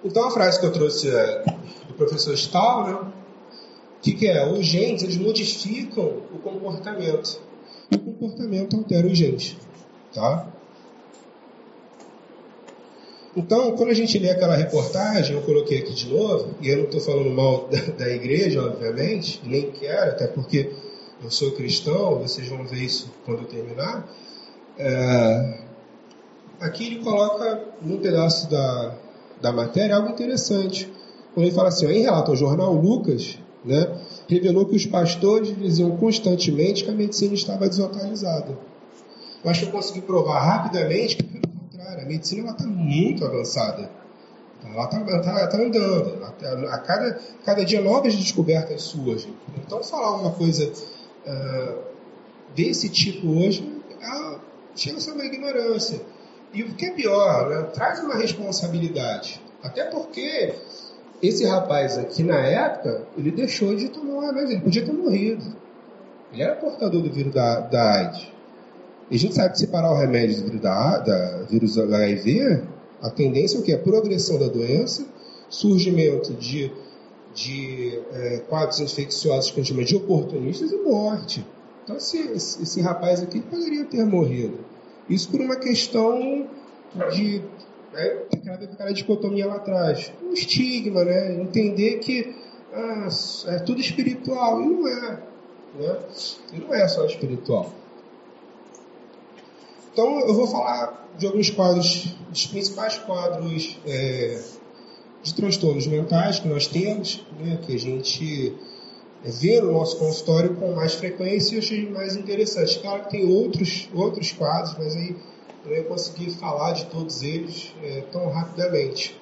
Então 0.04 0.26
a 0.26 0.30
frase 0.30 0.58
que 0.58 0.66
eu 0.66 0.72
trouxe 0.72 1.10
é 1.14 1.44
do 1.86 1.94
professor 1.94 2.34
Stahl, 2.34 2.86
né? 2.86 3.12
O 4.02 4.04
que, 4.04 4.14
que 4.14 4.26
é? 4.26 4.44
Os 4.44 4.66
genes 4.66 5.04
eles 5.04 5.16
modificam 5.16 6.24
o 6.34 6.38
comportamento. 6.38 7.40
E 7.88 7.94
o 7.94 8.00
comportamento 8.00 8.74
altera 8.74 9.06
os 9.06 9.16
genes. 9.16 9.56
Tá? 10.12 10.52
Então, 13.36 13.76
quando 13.76 13.90
a 13.90 13.94
gente 13.94 14.18
lê 14.18 14.28
aquela 14.28 14.56
reportagem, 14.56 15.36
eu 15.36 15.42
coloquei 15.42 15.78
aqui 15.78 15.94
de 15.94 16.08
novo, 16.08 16.52
e 16.60 16.68
eu 16.68 16.78
não 16.78 16.84
estou 16.86 17.00
falando 17.00 17.30
mal 17.30 17.68
da, 17.70 17.80
da, 18.04 18.08
igreja, 18.10 18.60
obviamente, 18.60 19.40
nem 19.44 19.70
quero, 19.70 20.10
até 20.10 20.26
porque 20.26 20.72
eu 21.22 21.30
sou 21.30 21.52
cristão, 21.52 22.18
vocês 22.18 22.48
vão 22.48 22.66
ver 22.66 22.82
isso 22.82 23.08
quando 23.24 23.42
eu 23.42 23.46
terminar. 23.46 24.12
É, 24.76 25.60
aqui 26.60 26.88
ele 26.88 27.04
coloca 27.04 27.68
num 27.80 27.98
pedaço 27.98 28.50
da, 28.50 28.96
da 29.40 29.52
matéria 29.52 29.94
algo 29.94 30.08
interessante. 30.08 30.92
Quando 31.34 31.46
ele 31.46 31.54
fala 31.54 31.68
assim, 31.68 31.86
em 31.86 32.02
relato 32.02 32.32
ao 32.32 32.36
jornal 32.36 32.74
Lucas, 32.74 33.38
né, 33.64 34.00
revelou 34.28 34.66
que 34.66 34.76
os 34.76 34.86
pastores 34.86 35.56
diziam 35.56 35.96
constantemente 35.96 36.84
que 36.84 36.90
a 36.90 36.94
medicina 36.94 37.34
estava 37.34 37.68
desatualizada. 37.68 38.58
Que 39.42 39.64
eu 39.64 39.70
consegui 39.70 40.02
provar 40.02 40.40
rapidamente 40.40 41.16
que 41.16 41.40
a 41.80 42.04
medicina 42.04 42.50
está 42.50 42.64
muito 42.64 43.24
avançada. 43.24 43.90
Ela 44.64 44.84
está 44.84 45.20
tá, 45.20 45.46
tá 45.48 45.58
andando. 45.58 46.24
A 46.70 46.78
cada, 46.78 47.20
cada 47.44 47.64
dia 47.64 47.80
novas 47.80 48.14
descobertas 48.14 48.82
surgem. 48.82 49.34
Então, 49.58 49.82
falar 49.82 50.14
uma 50.14 50.30
coisa 50.32 50.72
uh, 51.26 51.78
desse 52.54 52.88
tipo 52.88 53.28
hoje 53.28 53.68
é, 54.00 54.38
chega 54.76 54.98
a 54.98 55.00
ser 55.00 55.12
uma 55.12 55.24
ignorância. 55.24 56.00
E 56.52 56.62
o 56.62 56.74
que 56.74 56.86
é 56.86 56.90
pior, 56.90 57.48
né, 57.48 57.62
traz 57.74 58.00
uma 58.00 58.14
responsabilidade. 58.14 59.40
Até 59.62 59.84
porque 59.84 60.54
esse 61.22 61.44
rapaz 61.44 61.96
aqui, 61.96 62.24
na 62.24 62.38
época, 62.38 63.06
ele 63.16 63.30
deixou 63.30 63.76
de 63.76 63.88
tomar 63.88 64.14
o 64.14 64.20
remédio. 64.20 64.54
Ele 64.54 64.60
podia 64.60 64.84
ter 64.84 64.92
morrido. 64.92 65.44
Ele 66.32 66.42
era 66.42 66.56
portador 66.56 67.00
do 67.00 67.12
vírus 67.12 67.32
da, 67.32 67.60
da 67.60 67.92
AIDS. 68.00 68.28
E 69.08 69.14
a 69.14 69.18
gente 69.18 69.34
sabe 69.34 69.52
que 69.52 69.58
separar 69.58 69.92
o 69.92 69.96
remédio 69.96 70.38
do 70.38 70.44
vírus 70.46 70.60
da, 70.60 70.98
da 70.98 71.42
vírus 71.44 71.78
HIV, 71.78 72.64
a 73.00 73.08
tendência 73.08 73.56
é 73.56 73.60
o 73.60 73.62
que? 73.62 73.72
A 73.72 73.78
progressão 73.78 74.36
da 74.36 74.48
doença, 74.48 75.06
surgimento 75.48 76.32
de, 76.32 76.72
de 77.34 78.00
é, 78.12 78.38
quadros 78.48 78.80
infecciosos 78.80 79.52
que 79.52 79.60
a 79.60 79.62
gente 79.62 79.72
chama 79.72 79.84
de 79.84 79.94
oportunistas 79.94 80.72
e 80.72 80.76
morte. 80.76 81.46
Então, 81.84 81.96
esse, 81.96 82.18
esse, 82.18 82.62
esse 82.62 82.80
rapaz 82.80 83.22
aqui 83.22 83.40
poderia 83.40 83.84
ter 83.84 84.04
morrido. 84.04 84.58
Isso 85.08 85.30
por 85.30 85.40
uma 85.40 85.56
questão 85.56 86.48
de 87.12 87.42
é, 87.94 88.26
aquela, 88.32 88.56
aquela 88.56 88.92
dicotomia 88.92 89.46
lá 89.46 89.56
atrás. 89.56 90.12
Um 90.22 90.32
estigma, 90.32 91.04
né? 91.04 91.34
Entender 91.34 91.98
que 91.98 92.34
ah, 92.72 93.08
é 93.48 93.58
tudo 93.58 93.80
espiritual. 93.80 94.60
E 94.60 94.66
não 94.66 94.88
é. 94.88 95.22
Né? 95.78 95.98
E 96.52 96.58
não 96.58 96.74
é 96.74 96.88
só 96.88 97.04
espiritual. 97.04 97.72
Então 99.92 100.20
eu 100.20 100.34
vou 100.34 100.46
falar 100.46 101.08
de 101.18 101.26
alguns 101.26 101.50
quadros, 101.50 102.16
dos 102.30 102.46
principais 102.46 102.96
quadros 102.98 103.78
é, 103.86 104.42
de 105.22 105.34
transtornos 105.34 105.86
mentais 105.86 106.38
que 106.38 106.48
nós 106.48 106.66
temos, 106.66 107.22
né, 107.38 107.58
que 107.62 107.74
a 107.74 107.78
gente 107.78 108.56
vê 109.22 109.60
no 109.60 109.72
nosso 109.72 109.98
consultório 109.98 110.56
com 110.56 110.72
mais 110.72 110.94
frequência 110.94 111.56
e 111.56 111.58
achei 111.58 111.88
mais 111.90 112.16
interessante. 112.16 112.78
Claro 112.80 113.04
que 113.04 113.10
tem 113.10 113.30
outros, 113.30 113.88
outros 113.94 114.32
quadros, 114.32 114.74
mas 114.78 114.96
aí 114.96 115.14
eu 115.64 115.70
não 115.70 115.76
ia 115.76 115.84
conseguir 115.84 116.30
falar 116.30 116.72
de 116.72 116.86
todos 116.86 117.22
eles 117.22 117.72
é, 117.82 118.02
tão 118.12 118.28
rapidamente. 118.28 119.16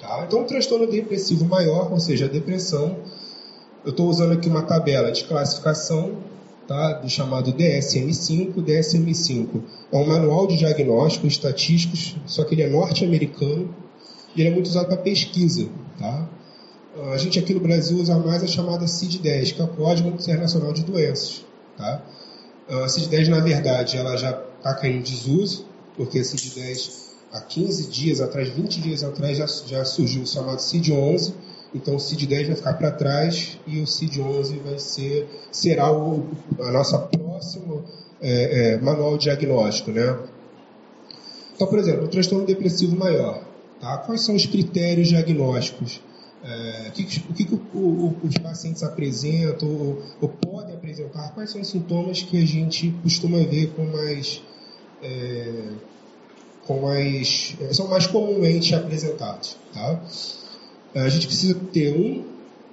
Tá? 0.00 0.24
Então, 0.26 0.42
o 0.42 0.44
transtorno 0.44 0.86
depressivo 0.86 1.44
maior, 1.44 1.90
ou 1.92 2.00
seja, 2.00 2.26
a 2.26 2.28
depressão, 2.28 2.96
eu 3.84 3.90
estou 3.90 4.08
usando 4.08 4.32
aqui 4.32 4.48
uma 4.48 4.62
tabela 4.62 5.12
de 5.12 5.24
classificação 5.24 6.16
tá? 6.66 6.94
do 6.94 7.08
chamado 7.08 7.52
DSM-5. 7.52 8.54
DSM-5 8.54 9.62
é 9.92 9.96
um 9.96 10.06
manual 10.06 10.46
de 10.46 10.56
diagnósticos 10.56 11.32
estatísticos, 11.32 12.16
só 12.26 12.44
que 12.44 12.54
ele 12.54 12.62
é 12.62 12.68
norte-americano 12.68 13.74
e 14.34 14.40
ele 14.40 14.50
é 14.50 14.52
muito 14.52 14.66
usado 14.66 14.86
para 14.86 14.96
pesquisa. 14.96 15.68
Tá? 15.98 16.28
A 17.12 17.16
gente 17.18 17.38
aqui 17.38 17.52
no 17.52 17.60
Brasil 17.60 17.98
usa 17.98 18.18
mais 18.18 18.42
a 18.42 18.46
chamada 18.46 18.86
CID-10, 18.86 19.54
que 19.54 19.60
é 19.60 19.64
o 19.64 19.68
Código 19.68 20.08
Internacional 20.08 20.72
de 20.72 20.82
Doenças. 20.82 21.44
Tá? 21.76 22.02
A 22.68 22.86
CID-10, 22.86 23.28
na 23.28 23.40
verdade, 23.40 23.96
ela 23.96 24.16
já 24.16 24.32
está 24.66 24.74
caindo 24.74 24.98
em 24.98 25.02
desuso, 25.02 25.64
porque 25.96 26.18
a 26.18 26.22
CID-10, 26.22 26.90
há 27.32 27.40
15 27.40 27.88
dias 27.88 28.20
atrás, 28.20 28.48
20 28.48 28.80
dias 28.80 29.04
atrás, 29.04 29.38
já, 29.38 29.46
já 29.46 29.84
surgiu 29.84 30.22
o 30.22 30.26
chamado 30.26 30.58
CID-11, 30.58 31.32
então 31.74 31.94
o 31.94 31.98
CID-10 31.98 32.46
vai 32.48 32.56
ficar 32.56 32.74
para 32.74 32.90
trás 32.90 33.58
e 33.66 33.80
o 33.80 33.86
CID-11 33.86 34.60
vai 34.62 34.78
ser 34.78 35.28
será 35.52 35.92
o, 35.92 36.28
a 36.60 36.72
nossa 36.72 36.98
próxima 36.98 37.84
é, 38.20 38.72
é, 38.72 38.80
manual 38.80 39.16
diagnóstico, 39.16 39.90
né? 39.90 40.18
Então, 41.54 41.66
por 41.66 41.78
exemplo, 41.78 42.04
o 42.04 42.08
transtorno 42.08 42.44
depressivo 42.44 42.96
maior, 42.96 43.42
tá? 43.80 43.98
Quais 43.98 44.20
são 44.22 44.34
os 44.34 44.46
critérios 44.46 45.08
diagnósticos? 45.08 46.00
É, 46.44 46.88
o 46.88 46.92
que, 46.92 47.24
o 47.30 47.34
que 47.34 47.54
o, 47.74 47.78
o, 47.78 48.16
os 48.22 48.38
pacientes 48.38 48.82
apresentam 48.82 49.68
ou, 49.68 50.02
ou, 50.20 50.28
podem 50.28 50.74
apresentar? 50.74 51.34
Quais 51.34 51.50
são 51.50 51.60
os 51.60 51.68
sintomas 51.68 52.22
que 52.22 52.40
a 52.40 52.46
gente 52.46 52.94
costuma 53.02 53.38
ver 53.38 53.72
com 53.74 53.84
mais 53.86 54.42
é, 55.02 55.68
com 56.66 56.80
mais 56.80 57.56
são 57.72 57.88
mais 57.88 58.06
comumente 58.06 58.74
apresentados, 58.74 59.56
tá? 59.72 60.02
A 60.94 61.08
gente 61.08 61.26
precisa 61.26 61.54
ter 61.72 61.94
um, 61.96 62.24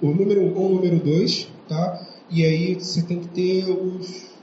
o 0.02 0.08
número 0.08 0.40
1 0.40 0.46
um, 0.46 0.56
ou 0.56 0.66
o 0.70 0.74
número 0.74 0.98
2, 0.98 1.48
tá? 1.68 2.06
E 2.30 2.44
aí 2.44 2.74
você 2.74 3.02
tem 3.02 3.20
que 3.20 3.28
ter 3.28 3.68
os 3.68 4.34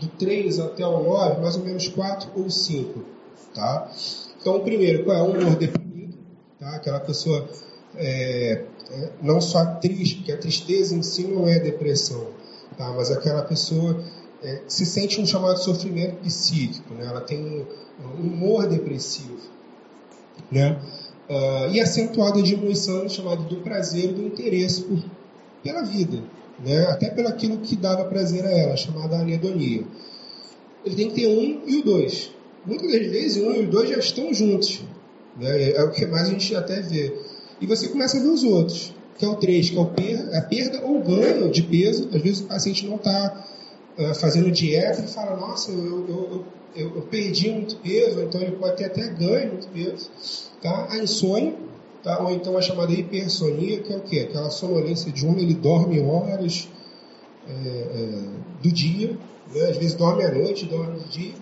do 0.00 0.08
3 0.18 0.58
até 0.58 0.86
o 0.86 1.02
9, 1.02 1.40
mais 1.40 1.56
ou 1.56 1.64
menos 1.64 1.88
4 1.88 2.30
ou 2.36 2.50
5, 2.50 3.00
tá? 3.54 3.90
Então, 4.40 4.56
o 4.56 4.60
primeiro, 4.60 5.04
qual 5.04 5.16
é 5.16 5.22
o 5.22 5.26
humor 5.26 5.56
deprimido, 5.56 6.14
tá? 6.58 6.76
Aquela 6.76 7.00
pessoa 7.00 7.48
é, 7.96 8.64
é, 8.90 9.08
não 9.22 9.40
só 9.40 9.64
triste, 9.76 10.16
porque 10.16 10.32
a 10.32 10.38
tristeza 10.38 10.94
em 10.94 11.02
si 11.02 11.24
não 11.24 11.48
é 11.48 11.58
depressão, 11.58 12.26
tá? 12.76 12.92
Mas 12.92 13.10
aquela 13.10 13.42
pessoa 13.42 14.02
é, 14.42 14.62
se 14.66 14.84
sente 14.84 15.20
um 15.20 15.26
chamado 15.26 15.58
sofrimento 15.58 16.16
psíquico, 16.16 16.92
né? 16.94 17.06
Ela 17.06 17.20
tem 17.20 17.38
um, 17.38 17.64
um 18.04 18.20
humor 18.20 18.66
depressivo, 18.66 19.38
né? 20.50 20.78
Uh, 21.28 21.70
e 21.72 21.80
acentuada 21.80 22.42
diminuição 22.42 23.08
chamada 23.08 23.42
do 23.44 23.56
prazer 23.56 24.10
e 24.10 24.12
do 24.12 24.26
interesse 24.26 24.82
por, 24.82 25.02
pela 25.62 25.82
vida, 25.82 26.18
né? 26.62 26.84
até 26.86 27.08
pelo 27.08 27.28
aquilo 27.28 27.58
que 27.58 27.76
dava 27.76 28.04
prazer 28.04 28.44
a 28.44 28.50
ela, 28.50 28.76
chamada 28.76 29.16
anedonia. 29.16 29.84
Ele 30.84 30.94
tem 30.96 31.08
que 31.08 31.14
ter 31.14 31.28
um 31.28 31.62
e 31.66 31.78
o 31.78 31.84
dois. 31.84 32.32
Muitas 32.66 32.90
das 32.90 33.06
vezes, 33.06 33.42
um 33.42 33.52
e 33.52 33.64
o 33.64 33.70
dois 33.70 33.88
já 33.88 33.98
estão 33.98 34.34
juntos. 34.34 34.82
Né? 35.36 35.70
É 35.70 35.82
o 35.82 35.90
que 35.90 36.04
mais 36.06 36.28
a 36.28 36.32
gente 36.32 36.54
até 36.54 36.80
vê. 36.80 37.16
E 37.60 37.66
você 37.66 37.88
começa 37.88 38.18
a 38.18 38.20
ver 38.20 38.28
os 38.28 38.42
outros, 38.42 38.92
que 39.16 39.24
é 39.24 39.28
o 39.28 39.36
três, 39.36 39.70
que 39.70 39.76
é 39.76 39.80
o 39.80 39.84
a 39.84 40.40
perda 40.42 40.84
ou 40.84 41.00
ganho 41.00 41.50
de 41.50 41.62
peso. 41.62 42.08
Às 42.12 42.20
vezes 42.20 42.40
o 42.40 42.44
paciente 42.44 42.86
não 42.86 42.96
está 42.96 43.46
ah, 43.98 44.14
fazendo 44.14 44.50
dieta 44.50 45.02
e 45.02 45.06
fala, 45.06 45.36
nossa, 45.36 45.70
eu, 45.70 46.08
eu, 46.08 46.44
eu, 46.74 46.96
eu, 46.96 47.02
perdi 47.02 47.50
muito 47.50 47.76
peso, 47.76 48.22
então 48.22 48.40
ele 48.40 48.52
pode 48.52 48.76
ter 48.76 48.86
até 48.86 49.06
ganho 49.08 49.52
muito 49.52 49.68
peso. 49.68 50.10
Tá? 50.62 50.86
A 50.90 50.98
insônia, 50.98 51.54
tá? 52.02 52.18
ou 52.22 52.30
então 52.30 52.56
a 52.56 52.62
chamada 52.62 52.90
hipersonia, 52.90 53.82
que 53.82 53.92
é 53.92 53.96
o 53.96 54.00
quê? 54.00 54.20
Aquela 54.20 54.48
sonolência 54.48 55.12
de 55.12 55.26
um, 55.26 55.38
ele 55.38 55.52
dorme 55.54 56.00
horas 56.00 56.68
é, 57.46 57.52
é, 57.52 58.62
do 58.62 58.72
dia, 58.72 59.18
né? 59.54 59.60
às 59.68 59.76
vezes 59.76 59.94
dorme 59.94 60.24
à 60.24 60.32
noite, 60.32 60.64
dorme 60.64 61.00
de 61.00 61.08
dia. 61.10 61.34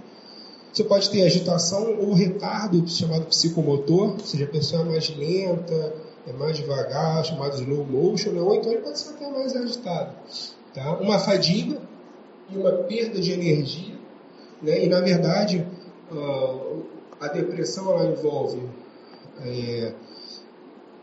Você 0.72 0.82
pode 0.82 1.08
ter 1.10 1.22
agitação 1.22 1.98
ou 2.00 2.12
retardo 2.14 2.86
chamado 2.88 3.26
psicomotor, 3.26 4.12
ou 4.12 4.20
seja, 4.20 4.44
a 4.44 4.48
pessoa 4.48 4.82
é 4.82 4.84
mais 4.86 5.16
lenta, 5.16 5.94
é 6.26 6.32
mais 6.32 6.56
devagar, 6.56 7.24
chamado 7.24 7.60
slow 7.60 7.84
motion, 7.84 8.30
né? 8.30 8.40
ou 8.40 8.54
então 8.56 8.72
ele 8.72 8.82
pode 8.82 8.98
ser 8.98 9.10
até 9.10 9.30
mais 9.30 9.54
agitado. 9.54 10.14
Tá? 10.74 10.96
Uma 10.98 11.18
fadiga 11.20 11.89
e 12.52 12.58
uma 12.58 12.72
perda 12.72 13.20
de 13.20 13.32
energia, 13.32 13.94
né? 14.62 14.84
e 14.84 14.88
na 14.88 15.00
verdade 15.00 15.66
a 17.20 17.28
depressão 17.28 17.90
ela 17.90 18.10
envolve 18.10 18.60
é, 19.42 19.92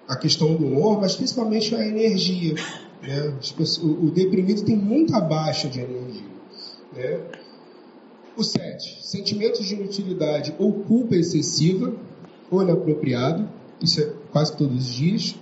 a 0.08 0.16
questão 0.16 0.56
do 0.56 0.66
humor, 0.66 1.00
mas 1.00 1.16
principalmente 1.16 1.76
a 1.76 1.86
energia. 1.86 2.56
Né? 3.02 3.34
O, 3.84 4.10
deprimido 4.10 4.64
tem 4.64 4.76
muita 4.76 5.20
baixa 5.20 5.68
de 5.68 5.80
energia. 5.80 6.28
Né? 6.94 7.22
O 8.36 8.44
7. 8.44 9.06
Sentimentos 9.06 9.66
de 9.66 9.76
inutilidade 9.76 10.56
ou 10.58 10.74
culpa 10.74 11.16
excessiva 11.16 11.94
ou 12.50 12.62
inapropriado. 12.62 13.48
Isso 13.82 14.02
é 14.02 14.12
quase 14.32 14.56
todos 14.56 14.78
os 14.78 14.94
dias. 14.94 15.36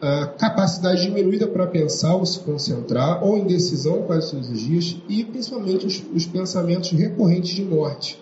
A 0.00 0.26
capacidade 0.26 1.02
diminuída 1.02 1.46
para 1.46 1.66
pensar 1.66 2.14
ou 2.14 2.24
se 2.24 2.40
concentrar, 2.40 3.22
ou 3.22 3.36
indecisão 3.36 4.02
quase 4.02 4.30
todos 4.30 4.48
os 4.48 4.60
dias. 4.60 4.96
E 5.08 5.24
principalmente 5.24 5.86
os, 5.86 6.02
os 6.14 6.26
pensamentos 6.26 6.90
recorrentes 6.92 7.50
de 7.50 7.62
morte 7.62 8.18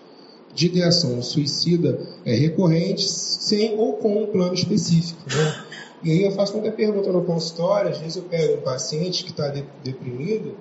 de 0.53 0.65
ideação 0.65 1.21
suicida 1.21 1.99
é 2.25 2.33
recorrente, 2.33 3.07
sem 3.07 3.77
ou 3.77 3.93
com 3.93 4.23
um 4.23 4.27
plano 4.27 4.53
específico. 4.53 5.21
Né? 5.29 5.65
E 6.03 6.11
aí 6.11 6.23
eu 6.23 6.31
faço 6.31 6.53
muita 6.53 6.71
pergunta 6.71 7.11
no 7.11 7.23
consultório, 7.23 7.91
às 7.91 7.97
vezes 7.97 8.17
eu 8.17 8.23
pego 8.23 8.55
um 8.55 8.61
paciente 8.61 9.23
que 9.23 9.31
está 9.31 9.49
de, 9.49 9.63
deprimido, 9.83 10.55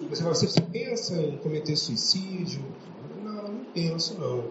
e 0.00 0.06
você 0.06 0.22
fala, 0.22 0.34
você 0.34 0.60
pensa 0.60 1.14
em 1.16 1.36
cometer 1.38 1.76
suicídio? 1.76 2.60
Não, 3.22 3.48
não 3.48 3.64
penso 3.72 4.18
não. 4.18 4.44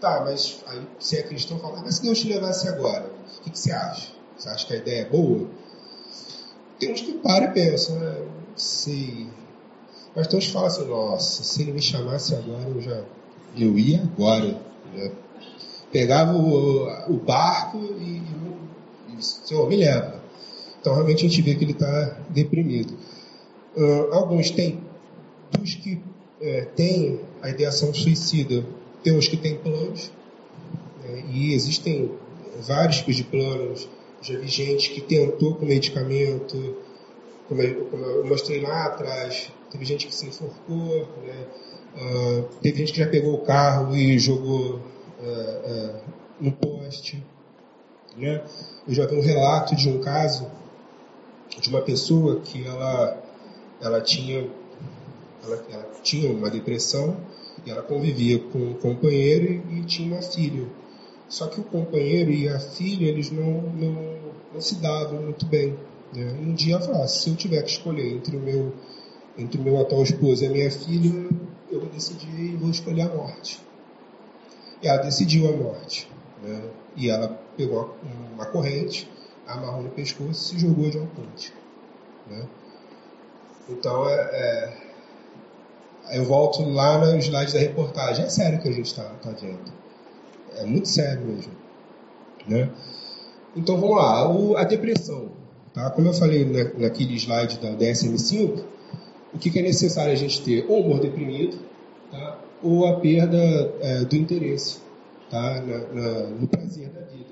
Tá, 0.00 0.22
mas 0.24 0.62
aí 0.66 0.80
você 0.98 1.18
é 1.18 1.22
cristão, 1.22 1.58
fala, 1.58 1.82
mas 1.82 1.96
se 1.96 2.02
Deus 2.02 2.18
te 2.18 2.28
levasse 2.28 2.66
agora, 2.66 3.12
o 3.38 3.42
que, 3.42 3.50
que 3.50 3.58
você 3.58 3.70
acha? 3.70 4.12
Você 4.36 4.48
acha 4.48 4.66
que 4.66 4.72
a 4.72 4.76
ideia 4.76 5.02
é 5.02 5.04
boa? 5.04 5.46
Tem 6.78 6.90
uns 6.90 7.02
que 7.02 7.12
param 7.14 7.48
e 7.48 7.52
pensam, 7.52 7.98
né? 7.98 8.18
Não 8.18 8.56
sei. 8.56 9.28
Mas 10.16 10.26
tem 10.26 10.38
uns 10.38 10.46
que 10.46 10.52
falam 10.52 10.68
assim, 10.68 10.86
nossa, 10.86 11.42
se 11.42 11.60
ele 11.60 11.72
me 11.72 11.82
chamasse 11.82 12.34
agora, 12.34 12.68
eu 12.68 12.80
já. 12.80 13.04
Eu 13.54 13.78
ia 13.78 14.02
agora. 14.02 14.58
Né? 14.94 15.12
Pegava 15.92 16.32
o, 16.32 17.12
o 17.12 17.16
barco 17.18 17.78
e, 17.78 18.22
e, 19.18 19.22
Senhor, 19.22 19.68
me 19.68 19.76
leva. 19.76 20.22
Então 20.80 20.94
realmente 20.94 21.26
a 21.26 21.28
gente 21.28 21.42
vê 21.42 21.54
que 21.54 21.64
ele 21.64 21.72
está 21.72 22.16
deprimido. 22.30 22.96
Uh, 23.76 24.14
alguns 24.14 24.50
têm, 24.50 24.82
dos 25.52 25.74
que 25.74 26.02
é, 26.40 26.62
têm 26.62 27.20
a 27.42 27.50
ideação 27.50 27.92
suicida, 27.92 28.64
tem 29.02 29.16
uns 29.16 29.28
que 29.28 29.36
têm 29.36 29.56
planos, 29.56 30.12
né? 31.02 31.24
e 31.30 31.54
existem 31.54 32.10
vários 32.60 32.98
tipos 32.98 33.16
de 33.16 33.24
planos. 33.24 33.88
Já 34.22 34.38
vi 34.38 34.48
gente 34.48 34.90
que 34.90 35.00
tentou 35.00 35.54
com 35.54 35.64
medicamento, 35.64 36.76
como 37.48 37.62
eu, 37.62 38.24
mostrei 38.26 38.60
lá 38.60 38.86
atrás, 38.86 39.50
teve 39.70 39.84
gente 39.84 40.06
que 40.06 40.14
se 40.14 40.26
enforcou, 40.26 41.08
né? 41.24 41.46
Uh, 41.92 42.42
teve 42.62 42.78
gente 42.78 42.92
que 42.92 43.00
já 43.00 43.08
pegou 43.08 43.34
o 43.34 43.40
carro 43.40 43.96
e 43.96 44.16
jogou 44.18 44.76
uh, 44.76 44.78
uh, 44.78 46.00
no 46.40 46.52
poste. 46.52 47.24
Né? 48.16 48.44
Eu 48.86 48.94
já 48.94 49.06
vi 49.06 49.16
um 49.16 49.20
relato 49.20 49.74
de 49.74 49.88
um 49.88 50.00
caso 50.00 50.46
de 51.60 51.68
uma 51.68 51.82
pessoa 51.82 52.40
que 52.40 52.64
ela, 52.64 53.20
ela, 53.80 54.00
tinha, 54.00 54.48
ela, 55.42 55.64
ela 55.70 55.90
tinha 56.02 56.30
uma 56.30 56.48
depressão 56.48 57.16
ela 57.66 57.82
convivia 57.82 58.38
com 58.38 58.58
um 58.58 58.74
companheiro 58.74 59.62
e, 59.70 59.80
e 59.80 59.84
tinha 59.84 60.12
uma 60.12 60.22
filha. 60.22 60.66
Só 61.28 61.46
que 61.46 61.60
o 61.60 61.64
companheiro 61.64 62.30
e 62.30 62.48
a 62.48 62.58
filha, 62.58 63.06
eles 63.06 63.30
não, 63.30 63.62
não, 63.62 64.18
não 64.52 64.60
se 64.60 64.76
davam 64.76 65.22
muito 65.22 65.46
bem. 65.46 65.76
Né? 66.12 66.38
E 66.40 66.44
um 66.44 66.54
dia 66.54 66.74
ela 66.74 66.82
falou, 66.82 67.02
ah, 67.02 67.06
se 67.06 67.30
eu 67.30 67.36
tiver 67.36 67.62
que 67.62 67.70
escolher 67.70 68.14
entre 68.14 68.36
o 68.36 68.40
meu, 68.40 68.72
entre 69.38 69.60
o 69.60 69.62
meu 69.62 69.80
atual 69.80 70.02
esposo 70.02 70.42
e 70.42 70.46
a 70.46 70.50
minha 70.50 70.70
filha, 70.70 71.28
eu 71.70 71.80
vou 71.80 71.88
decidir 71.88 72.40
e 72.40 72.56
vou 72.56 72.70
escolher 72.70 73.02
a 73.02 73.14
morte. 73.14 73.60
E 74.82 74.88
ela 74.88 75.02
decidiu 75.02 75.48
a 75.48 75.56
morte. 75.56 76.08
Né? 76.42 76.62
E 76.96 77.08
ela 77.08 77.28
pegou 77.56 77.96
uma 78.34 78.46
corrente, 78.46 79.08
amarrou 79.46 79.82
no 79.82 79.90
pescoço 79.90 80.30
e 80.30 80.34
se 80.34 80.58
jogou 80.58 80.90
de 80.90 80.98
uma 80.98 81.06
ponte. 81.06 81.52
Né? 82.28 82.48
Então, 83.68 84.08
é, 84.08 84.14
é, 84.14 84.89
eu 86.12 86.24
volto 86.24 86.62
lá 86.68 86.98
no 86.98 87.18
slide 87.18 87.52
da 87.52 87.58
reportagem. 87.58 88.24
É 88.24 88.28
sério 88.28 88.60
que 88.60 88.68
a 88.68 88.72
gente 88.72 88.86
está 88.86 89.04
tá 89.04 89.30
vendo. 89.30 89.72
É 90.56 90.64
muito 90.64 90.88
sério 90.88 91.24
mesmo. 91.24 91.52
Né? 92.46 92.70
Então, 93.56 93.80
vamos 93.80 93.96
lá. 93.96 94.30
O, 94.30 94.56
a 94.56 94.64
depressão. 94.64 95.30
Tá? 95.72 95.90
Como 95.90 96.08
eu 96.08 96.12
falei 96.12 96.44
na, 96.44 96.64
naquele 96.78 97.14
slide 97.16 97.58
da 97.58 97.70
DSM-5, 97.70 98.62
o 99.32 99.38
que, 99.38 99.50
que, 99.50 99.58
é 99.58 99.62
necessário 99.62 100.12
a 100.12 100.16
gente 100.16 100.42
ter? 100.42 100.66
Ou 100.68 100.80
humor 100.80 101.00
deprimido, 101.00 101.58
tá? 102.10 102.38
ou 102.62 102.86
a 102.86 102.98
perda 102.98 103.38
é, 103.80 104.04
do 104.04 104.16
interesse 104.16 104.78
tá? 105.30 105.62
Na, 105.62 105.78
na, 105.78 106.26
no 106.26 106.46
prazer 106.48 106.88
da 106.88 107.00
vida. 107.02 107.30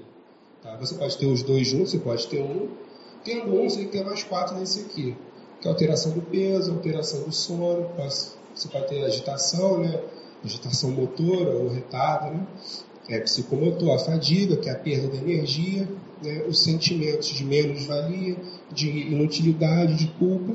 Tá? 0.62 0.76
Você 0.76 0.95
pode 0.95 1.18
ter 1.18 1.26
os 1.26 1.43
dois 1.43 1.66
juntos, 1.66 1.91
você 1.91 1.99
pode 1.99 2.26
ter 2.29 2.41
um. 2.41 2.68
Tendo 3.24 3.53
um, 3.53 3.68
você 3.68 3.85
tem 3.85 4.05
mais 4.05 4.22
quatro 4.22 4.57
nesse 4.57 4.81
aqui. 4.81 5.16
Que 5.61 5.66
é 5.66 5.70
alteração 5.70 6.12
do 6.12 6.22
peso, 6.22 6.72
alteração 6.72 7.24
do 7.24 7.33
sono, 7.33 7.91
você 8.59 8.69
pode 8.69 8.89
ter 8.89 9.05
agitação, 9.05 9.79
né? 9.79 10.01
agitação 10.45 10.91
motora 10.91 11.51
ou 11.51 11.69
retardo, 11.69 12.37
né? 12.37 12.47
é, 13.09 13.21
psicomotor, 13.21 13.95
a 13.95 13.99
fadiga, 13.99 14.57
que 14.57 14.69
é 14.69 14.73
a 14.73 14.77
perda 14.77 15.09
de 15.09 15.17
energia, 15.17 15.89
né? 16.23 16.43
os 16.49 16.63
sentimentos 16.63 17.29
de 17.29 17.45
menos-valia, 17.45 18.37
de 18.73 18.89
inutilidade, 18.89 19.95
de 19.95 20.09
culpa. 20.19 20.55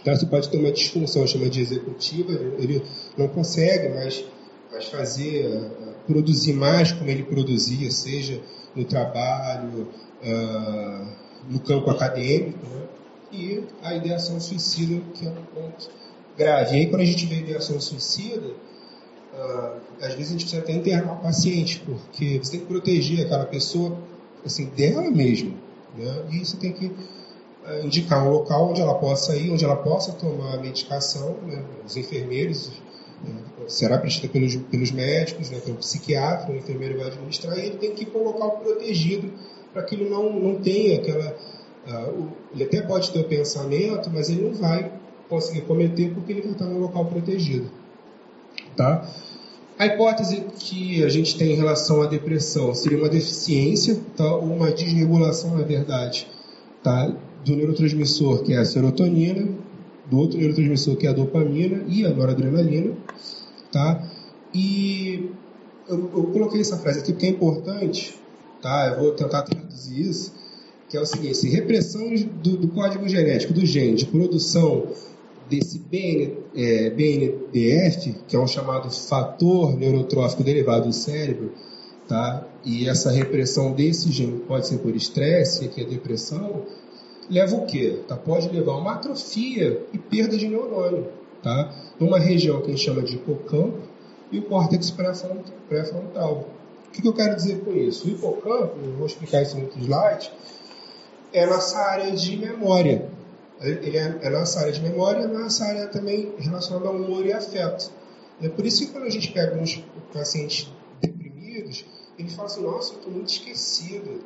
Então, 0.00 0.14
você 0.14 0.26
pode 0.26 0.48
ter 0.48 0.58
uma 0.58 0.70
disfunção, 0.70 1.26
chama 1.26 1.48
de 1.48 1.60
executiva, 1.60 2.32
ele 2.58 2.82
não 3.16 3.26
consegue 3.28 3.88
mais, 3.88 4.24
mais 4.70 4.86
fazer 4.86 5.70
produzir 6.06 6.52
mais 6.52 6.92
como 6.92 7.10
ele 7.10 7.24
produzia, 7.24 7.90
seja 7.90 8.40
no 8.74 8.84
trabalho, 8.84 9.88
uh, 10.22 11.08
no 11.48 11.58
campo 11.60 11.90
acadêmico, 11.90 12.58
né? 12.66 12.86
e 13.32 13.62
a 13.82 13.94
ideação 13.94 14.40
suicida, 14.40 15.02
que 15.14 15.26
é 15.26 15.30
um 15.30 15.34
ponto 15.54 15.90
grave. 16.38 16.76
E 16.76 16.80
aí, 16.80 16.86
quando 16.86 17.02
a 17.02 17.04
gente 17.04 17.26
vê 17.26 17.34
a 17.34 17.38
ideação 17.38 17.80
suicida, 17.80 18.46
uh, 18.46 19.80
às 20.00 20.14
vezes 20.14 20.28
a 20.28 20.32
gente 20.32 20.44
precisa 20.44 20.62
até 20.62 20.72
internar 20.72 21.14
o 21.14 21.20
paciente, 21.20 21.82
porque 21.84 22.38
você 22.38 22.52
tem 22.52 22.60
que 22.60 22.66
proteger 22.66 23.26
aquela 23.26 23.44
pessoa 23.44 23.98
assim, 24.44 24.66
dela 24.66 25.10
mesma. 25.10 25.52
Né? 25.96 26.24
E 26.30 26.38
você 26.38 26.56
tem 26.56 26.72
que 26.72 26.86
uh, 26.86 27.84
indicar 27.84 28.26
um 28.26 28.30
local 28.30 28.70
onde 28.70 28.80
ela 28.80 28.94
possa 28.94 29.36
ir, 29.36 29.50
onde 29.50 29.64
ela 29.64 29.76
possa 29.76 30.12
tomar 30.12 30.54
a 30.54 30.58
medicação, 30.58 31.36
né? 31.46 31.64
os 31.84 31.96
enfermeiros 31.96 32.70
será 33.66 33.98
prestida 33.98 34.32
pelos, 34.32 34.54
pelos 34.56 34.90
médicos, 34.90 35.50
né, 35.50 35.60
pelo 35.60 35.76
psiquiatra, 35.78 36.52
o 36.52 36.56
enfermeiro 36.56 36.98
vai 36.98 37.08
administrar, 37.08 37.58
e 37.58 37.66
ele 37.66 37.76
tem 37.76 37.92
que 37.92 38.04
ir 38.04 38.06
para 38.06 38.20
um 38.20 38.24
local 38.24 38.58
protegido 38.58 39.32
para 39.72 39.82
que 39.82 39.94
ele 39.94 40.08
não, 40.08 40.32
não 40.32 40.54
tenha 40.56 40.98
aquela. 40.98 41.36
Uh, 41.86 42.28
ele 42.52 42.64
até 42.64 42.82
pode 42.82 43.10
ter 43.10 43.20
o 43.20 43.24
pensamento, 43.24 44.10
mas 44.10 44.28
ele 44.28 44.42
não 44.42 44.54
vai 44.54 44.97
conseguir 45.28 45.62
cometer 45.62 46.12
porque 46.14 46.32
ele 46.32 46.48
estar 46.50 46.64
num 46.64 46.78
local 46.78 47.04
protegido. 47.04 47.70
Tá? 48.76 49.08
A 49.78 49.86
hipótese 49.86 50.44
que 50.58 51.04
a 51.04 51.08
gente 51.08 51.36
tem 51.38 51.52
em 51.52 51.56
relação 51.56 52.02
à 52.02 52.06
depressão 52.06 52.74
seria 52.74 52.98
uma 52.98 53.08
deficiência 53.08 54.00
tá? 54.16 54.34
ou 54.34 54.44
uma 54.44 54.72
desregulação, 54.72 55.56
na 55.56 55.64
verdade, 55.64 56.26
tá? 56.82 57.12
do 57.44 57.56
neurotransmissor 57.56 58.42
que 58.42 58.52
é 58.52 58.58
a 58.58 58.64
serotonina 58.64 59.48
do 60.10 60.18
outro 60.18 60.38
neurotransmissor 60.38 60.96
que 60.96 61.06
é 61.06 61.10
a 61.10 61.12
dopamina 61.12 61.84
e 61.86 62.04
a 62.04 62.10
noradrenalina, 62.10 62.96
tá? 63.70 64.02
E 64.54 65.30
eu, 65.88 66.10
eu, 66.14 66.22
coloquei 66.32 66.60
essa 66.60 66.78
frase 66.78 67.00
aqui 67.00 67.12
porque 67.12 67.26
é 67.26 67.30
importante, 67.30 68.14
tá? 68.62 68.88
Eu 68.88 69.00
vou 69.00 69.12
tentar 69.12 69.42
traduzir 69.42 70.00
isso, 70.00 70.32
que 70.88 70.96
é 70.96 71.00
o 71.00 71.06
seguinte: 71.06 71.46
repressão 71.48 72.08
do, 72.42 72.56
do 72.56 72.68
código 72.68 73.06
genético 73.08 73.52
do 73.52 73.64
gene 73.66 73.94
de 73.94 74.06
produção 74.06 74.88
desse 75.48 75.78
BN, 75.78 76.36
é, 76.54 76.90
BNDF, 76.90 78.14
que 78.26 78.36
é 78.36 78.38
um 78.38 78.46
chamado 78.46 78.90
fator 78.90 79.76
neurotrófico 79.76 80.42
derivado 80.42 80.86
do 80.86 80.92
cérebro, 80.92 81.52
tá? 82.06 82.46
E 82.64 82.88
essa 82.88 83.10
repressão 83.10 83.72
desse 83.72 84.10
gene 84.10 84.40
pode 84.40 84.66
ser 84.66 84.78
por 84.78 84.94
estresse, 84.94 85.68
que 85.68 85.80
é 85.80 85.84
depressão, 85.84 86.62
leva 87.30 87.56
o 87.56 87.66
quê? 87.66 88.00
Tá? 88.06 88.16
Pode 88.16 88.48
levar 88.48 88.76
uma 88.76 88.94
atrofia 88.94 89.86
e 89.92 89.98
perda 89.98 90.36
de 90.36 90.48
neurônio, 90.48 91.08
tá? 91.42 91.74
Numa 91.98 92.18
região 92.18 92.60
que 92.60 92.68
a 92.68 92.70
gente 92.70 92.84
chama 92.84 93.02
de 93.02 93.16
hipocampo 93.16 93.78
e 94.32 94.38
o 94.38 94.42
córtex 94.42 94.90
pré-frontal. 94.90 96.48
O 96.88 96.90
que, 96.90 97.02
que 97.02 97.08
eu 97.08 97.12
quero 97.12 97.36
dizer 97.36 97.60
com 97.60 97.72
isso? 97.72 98.06
O 98.06 98.10
hipocampo, 98.10 98.76
eu 98.82 98.92
vou 98.96 99.06
explicar 99.06 99.42
isso 99.42 99.56
no 99.56 99.64
outro 99.64 99.78
slide, 99.80 100.32
é 101.32 101.46
nossa 101.46 101.78
área 101.78 102.10
de 102.12 102.36
memória. 102.36 103.10
Ele 103.60 103.96
é, 103.96 104.18
é 104.22 104.30
nossa 104.30 104.60
área 104.60 104.72
de 104.72 104.80
memória, 104.80 105.22
é 105.22 105.26
nossa 105.26 105.64
área 105.64 105.88
também 105.88 106.32
relacionada 106.38 106.88
ao 106.88 106.94
humor 106.94 107.26
e 107.26 107.32
afeto. 107.32 107.90
É 108.40 108.48
por 108.48 108.64
isso 108.64 108.86
que 108.86 108.92
quando 108.92 109.04
a 109.04 109.10
gente 109.10 109.32
pega 109.32 109.56
uns 109.56 109.82
pacientes 110.12 110.70
deprimidos, 111.00 111.84
eles 112.18 112.32
falam 112.34 112.50
assim, 112.50 112.62
nossa, 112.62 112.92
eu 112.92 112.98
estou 112.98 113.12
muito 113.12 113.28
esquecido, 113.28 114.20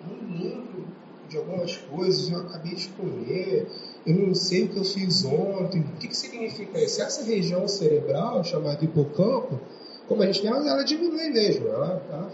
não 0.00 0.38
lembro 0.38 0.86
de 1.28 1.36
algumas 1.36 1.76
coisas, 1.76 2.30
eu 2.30 2.38
acabei 2.38 2.74
de 2.74 2.88
comer, 2.90 3.66
eu 4.06 4.14
não 4.14 4.34
sei 4.34 4.64
o 4.64 4.68
que 4.68 4.76
eu 4.76 4.84
fiz 4.84 5.24
ontem. 5.24 5.80
O 5.80 5.96
que, 5.98 6.08
que 6.08 6.16
significa 6.16 6.80
isso? 6.80 7.02
Essa 7.02 7.24
região 7.24 7.66
cerebral, 7.66 8.44
chamada 8.44 8.84
hipocampo, 8.84 9.60
como 10.06 10.22
a 10.22 10.26
gente 10.26 10.46
ela, 10.46 10.68
ela 10.68 10.84
diminui 10.84 11.30
mesmo, 11.30 11.66
ela, 11.66 12.02
ela, 12.08 12.32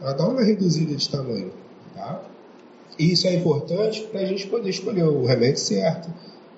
ela, 0.00 0.12
dá 0.12 0.28
uma 0.28 0.42
reduzida 0.42 0.94
de 0.94 1.08
tamanho. 1.08 1.52
Tá? 1.94 2.22
E 2.98 3.12
isso 3.12 3.26
é 3.26 3.34
importante 3.34 4.02
para 4.02 4.20
a 4.20 4.24
gente 4.24 4.46
poder 4.46 4.70
escolher 4.70 5.04
o 5.04 5.24
remédio 5.24 5.58
certo, 5.58 6.08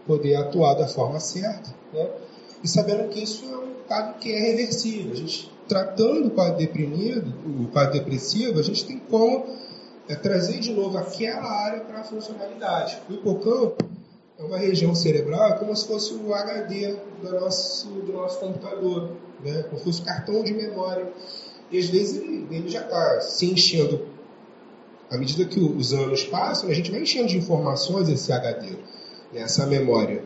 poder 0.06 0.36
atuar 0.36 0.74
da 0.74 0.86
forma 0.86 1.20
certa, 1.20 1.74
né? 1.92 2.08
e 2.62 2.68
sabendo 2.68 3.08
que 3.08 3.22
isso 3.22 3.44
é 3.44 3.56
um 3.56 3.74
quadro 3.86 4.14
que 4.18 4.32
é 4.32 4.38
reversível. 4.38 5.12
A 5.12 5.16
gente, 5.16 5.50
tratando 5.68 6.28
o 6.28 6.30
quadro 6.30 6.58
deprimido, 6.58 7.34
o 7.46 7.68
quadro 7.68 7.92
depressivo, 7.92 8.58
a 8.58 8.62
gente 8.62 8.84
tem 8.84 8.98
como 8.98 9.46
é 10.08 10.14
trazer 10.14 10.58
de 10.58 10.72
novo 10.72 10.96
aquela 10.96 11.42
área 11.42 11.80
para 11.80 12.00
a 12.00 12.04
funcionalidade. 12.04 12.98
O 13.10 13.12
hipocampo 13.12 13.76
é 14.38 14.42
uma 14.42 14.56
região 14.56 14.94
cerebral, 14.94 15.50
é 15.50 15.52
como 15.58 15.76
se 15.76 15.86
fosse 15.86 16.14
o 16.14 16.32
HD 16.32 16.96
do 17.22 17.30
nosso, 17.38 17.88
do 17.88 18.12
nosso 18.12 18.40
computador, 18.40 19.10
né? 19.44 19.64
como 19.64 19.78
se 19.78 19.84
fosse 19.84 20.02
cartão 20.02 20.42
de 20.42 20.54
memória. 20.54 21.12
E 21.70 21.78
às 21.78 21.88
vezes 21.88 22.16
ele, 22.16 22.46
ele 22.50 22.68
já 22.68 22.80
está 22.80 23.20
se 23.20 23.46
enchendo. 23.46 24.06
À 25.10 25.16
medida 25.16 25.44
que 25.44 25.58
os 25.58 25.92
anos 25.92 26.24
passam, 26.24 26.68
a 26.68 26.74
gente 26.74 26.90
vai 26.90 27.00
enchendo 27.00 27.28
de 27.28 27.38
informações 27.38 28.08
esse 28.08 28.30
HD, 28.30 28.66
né? 29.32 29.40
essa 29.40 29.66
memória. 29.66 30.22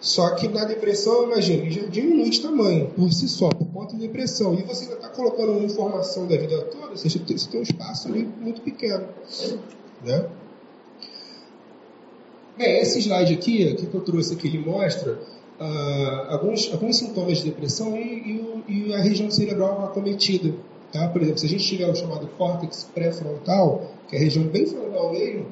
Só 0.00 0.34
que 0.34 0.48
na 0.48 0.64
depressão, 0.64 1.24
imagina, 1.24 1.62
ele 1.62 1.70
já 1.70 1.86
diminui 1.86 2.28
de 2.28 2.42
tamanho 2.42 2.88
por 2.90 3.12
si 3.12 3.28
só, 3.28 3.48
por 3.48 3.66
volta 3.68 3.94
em 3.94 3.98
depressão. 3.98 4.52
E 4.54 4.62
você 4.62 4.84
ainda 4.84 4.96
está 4.96 5.08
colocando 5.08 5.52
uma 5.52 5.64
informação 5.64 6.26
da 6.26 6.36
vida 6.36 6.60
toda, 6.64 6.90
ou 6.90 6.96
seja, 6.96 7.20
você 7.26 7.48
tem 7.48 7.60
um 7.60 7.62
espaço 7.62 8.08
ali 8.08 8.28
muito 8.40 8.60
pequeno. 8.60 9.06
Né? 10.04 10.28
Bem, 12.58 12.80
esse 12.80 12.98
slide 13.00 13.32
aqui, 13.32 13.68
aqui 13.68 13.86
que 13.86 13.94
eu 13.94 14.00
trouxe 14.00 14.34
aqui, 14.34 14.46
ele 14.46 14.58
mostra 14.58 15.18
uh, 15.58 16.32
alguns, 16.32 16.70
alguns 16.72 16.98
sintomas 16.98 17.38
de 17.38 17.44
depressão 17.44 17.96
e, 17.96 18.62
e, 18.68 18.88
e, 18.88 18.94
a 18.94 18.98
região 18.98 19.30
cerebral 19.30 19.84
acometida. 19.84 20.54
Tá? 20.92 21.08
Por 21.08 21.22
exemplo, 21.22 21.40
se 21.40 21.46
a 21.46 21.48
gente 21.48 21.64
tiver 21.64 21.88
o 21.88 21.94
chamado 21.94 22.28
córtex 22.36 22.84
pré-frontal, 22.94 23.90
que 24.08 24.16
é 24.16 24.18
a 24.18 24.22
região 24.22 24.44
bem 24.46 24.66
frontal 24.66 25.12
mesmo, 25.12 25.46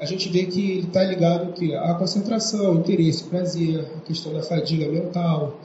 a 0.00 0.04
gente 0.04 0.28
vê 0.30 0.46
que 0.46 0.78
ele 0.78 0.86
está 0.88 1.04
ligado 1.04 1.52
que 1.52 1.74
à 1.74 1.94
concentração, 1.94 2.74
interesse, 2.74 3.22
prazer, 3.24 3.86
a 3.96 4.00
questão 4.00 4.32
da 4.32 4.42
fadiga 4.42 4.90
mental. 4.90 5.60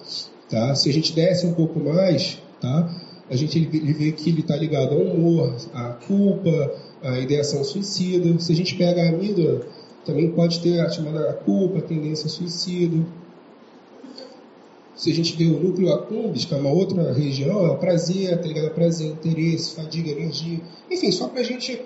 Tá? 0.47 0.76
Se 0.76 0.89
a 0.89 0.93
gente 0.93 1.13
desce 1.13 1.47
um 1.47 1.53
pouco 1.53 1.80
mais, 1.80 2.38
tá? 2.61 2.88
a 3.30 3.36
gente 3.36 3.59
vê 3.59 4.11
que 4.11 4.30
ele 4.30 4.41
está 4.41 4.55
ligado 4.55 4.93
ao 4.93 5.01
humor, 5.01 5.55
à 5.74 5.89
culpa, 6.07 6.72
à 7.01 7.20
ideação 7.20 7.63
suicida. 7.63 8.39
Se 8.39 8.51
a 8.51 8.55
gente 8.55 8.76
pega 8.76 9.01
a 9.01 9.09
amígdala, 9.09 9.65
também 10.05 10.32
pode 10.32 10.61
ter 10.61 10.80
a 10.80 10.89
chamada 10.89 11.34
culpa, 11.34 11.80
a 11.80 11.82
tendência 11.82 12.28
a 12.28 12.30
suicídio. 12.30 13.05
Se 14.95 15.11
a 15.11 15.13
gente 15.13 15.36
vê 15.36 15.45
o 15.45 15.59
núcleo 15.59 15.93
accumbens, 15.93 16.45
que 16.45 16.53
é 16.53 16.57
uma 16.57 16.72
outra 16.72 17.11
região, 17.11 17.65
é 17.65 17.70
o 17.70 17.78
prazer, 17.78 18.34
está 18.34 18.47
ligado 18.47 18.74
prazer, 18.74 19.07
interesse, 19.07 19.76
fadiga, 19.76 20.11
energia. 20.11 20.59
Enfim, 20.89 21.11
só 21.11 21.28
para 21.28 21.41
a 21.41 21.43
gente 21.43 21.82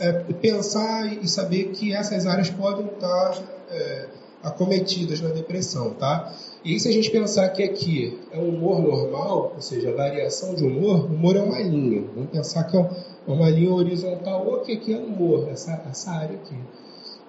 é, 0.00 0.12
pensar 0.40 1.12
e 1.22 1.28
saber 1.28 1.70
que 1.70 1.92
essas 1.92 2.26
áreas 2.26 2.50
podem 2.50 2.86
estar 2.86 3.42
é, 3.70 4.06
acometidas 4.42 5.20
na 5.20 5.30
depressão, 5.30 5.90
tá? 5.90 6.32
E 6.64 6.78
se 6.78 6.88
a 6.88 6.92
gente 6.92 7.10
pensar 7.10 7.48
que 7.50 7.62
aqui 7.62 8.18
é 8.30 8.38
um 8.38 8.48
humor 8.48 8.80
normal, 8.80 9.52
ou 9.54 9.60
seja, 9.60 9.92
variação 9.92 10.54
de 10.54 10.64
humor, 10.64 11.06
humor 11.06 11.36
é 11.36 11.40
uma 11.40 11.60
linha. 11.60 12.04
Vamos 12.14 12.30
pensar 12.30 12.64
que 12.64 12.76
é 12.76 12.90
uma 13.26 13.48
linha 13.50 13.72
horizontal. 13.72 14.46
O 14.46 14.60
que 14.60 14.92
é 14.92 14.98
humor? 14.98 15.48
Essa, 15.50 15.82
essa 15.90 16.10
área 16.10 16.36
aqui. 16.36 16.56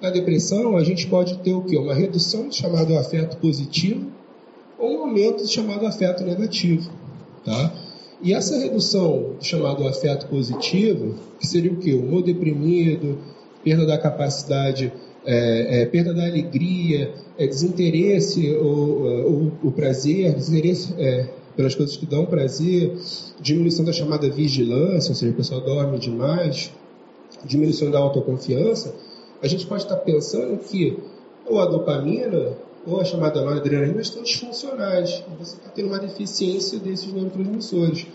Na 0.02 0.10
depressão, 0.10 0.78
a 0.78 0.84
gente 0.84 1.08
pode 1.08 1.40
ter 1.40 1.54
o 1.54 1.64
quê? 1.64 1.78
Uma 1.78 1.94
redução 1.94 2.48
do 2.48 2.56
chamado 2.56 2.98
afeto 2.98 3.38
positivo 3.38 4.10
ou 4.78 5.00
um 5.00 5.02
aumento 5.02 5.44
do 5.44 5.48
chamado 5.48 5.86
afeto 5.86 6.24
negativo, 6.24 6.90
tá? 7.44 7.74
E 8.22 8.34
essa 8.34 8.58
redução 8.58 9.36
do 9.40 9.44
chamado 9.44 9.88
afeto 9.88 10.28
positivo, 10.28 11.16
que 11.40 11.48
seria 11.48 11.72
o 11.72 11.78
quê? 11.78 11.94
O 11.94 12.02
humor 12.02 12.22
deprimido, 12.22 13.18
perda 13.64 13.86
da 13.86 13.98
capacidade, 13.98 14.92
é, 15.26 15.82
é, 15.82 15.86
perda 15.86 16.14
da 16.14 16.26
alegria, 16.26 17.14
é, 17.38 17.48
desinteresse 17.48 18.54
ou, 18.56 19.52
o 19.64 19.72
prazer, 19.72 20.34
desinteresse 20.34 20.94
é, 20.98 21.30
pelas 21.56 21.76
coisas 21.76 21.96
que 21.96 22.06
dão 22.06 22.26
prazer, 22.26 22.98
diminuição 23.40 23.86
da 23.86 23.94
chamada 23.94 24.30
vigilância, 24.30 25.12
ou 25.12 25.16
seja, 25.16 25.32
a 25.32 25.36
pessoa 25.36 25.62
dorme 25.62 25.98
demais, 25.98 26.72
diminuição 27.46 27.90
da 27.90 28.00
autoconfiança, 28.00 28.96
a 29.42 29.48
gente 29.48 29.66
pode 29.66 29.84
estar 29.84 29.98
pensando 29.98 30.58
que 30.58 30.98
ou 31.46 31.60
a 31.60 31.66
dopamina 31.66 32.54
ou 32.86 33.00
a 33.00 33.06
chamada 33.06 33.42
noradrenalina 33.42 34.02
estão 34.02 34.24
disfuncionais. 34.24 35.24
Você 35.38 35.56
está 35.58 35.70
tendo 35.70 35.88
uma 35.88 36.00
deficiência 36.00 36.80
desses 36.80 37.12
neurotransmissores. 37.12 38.08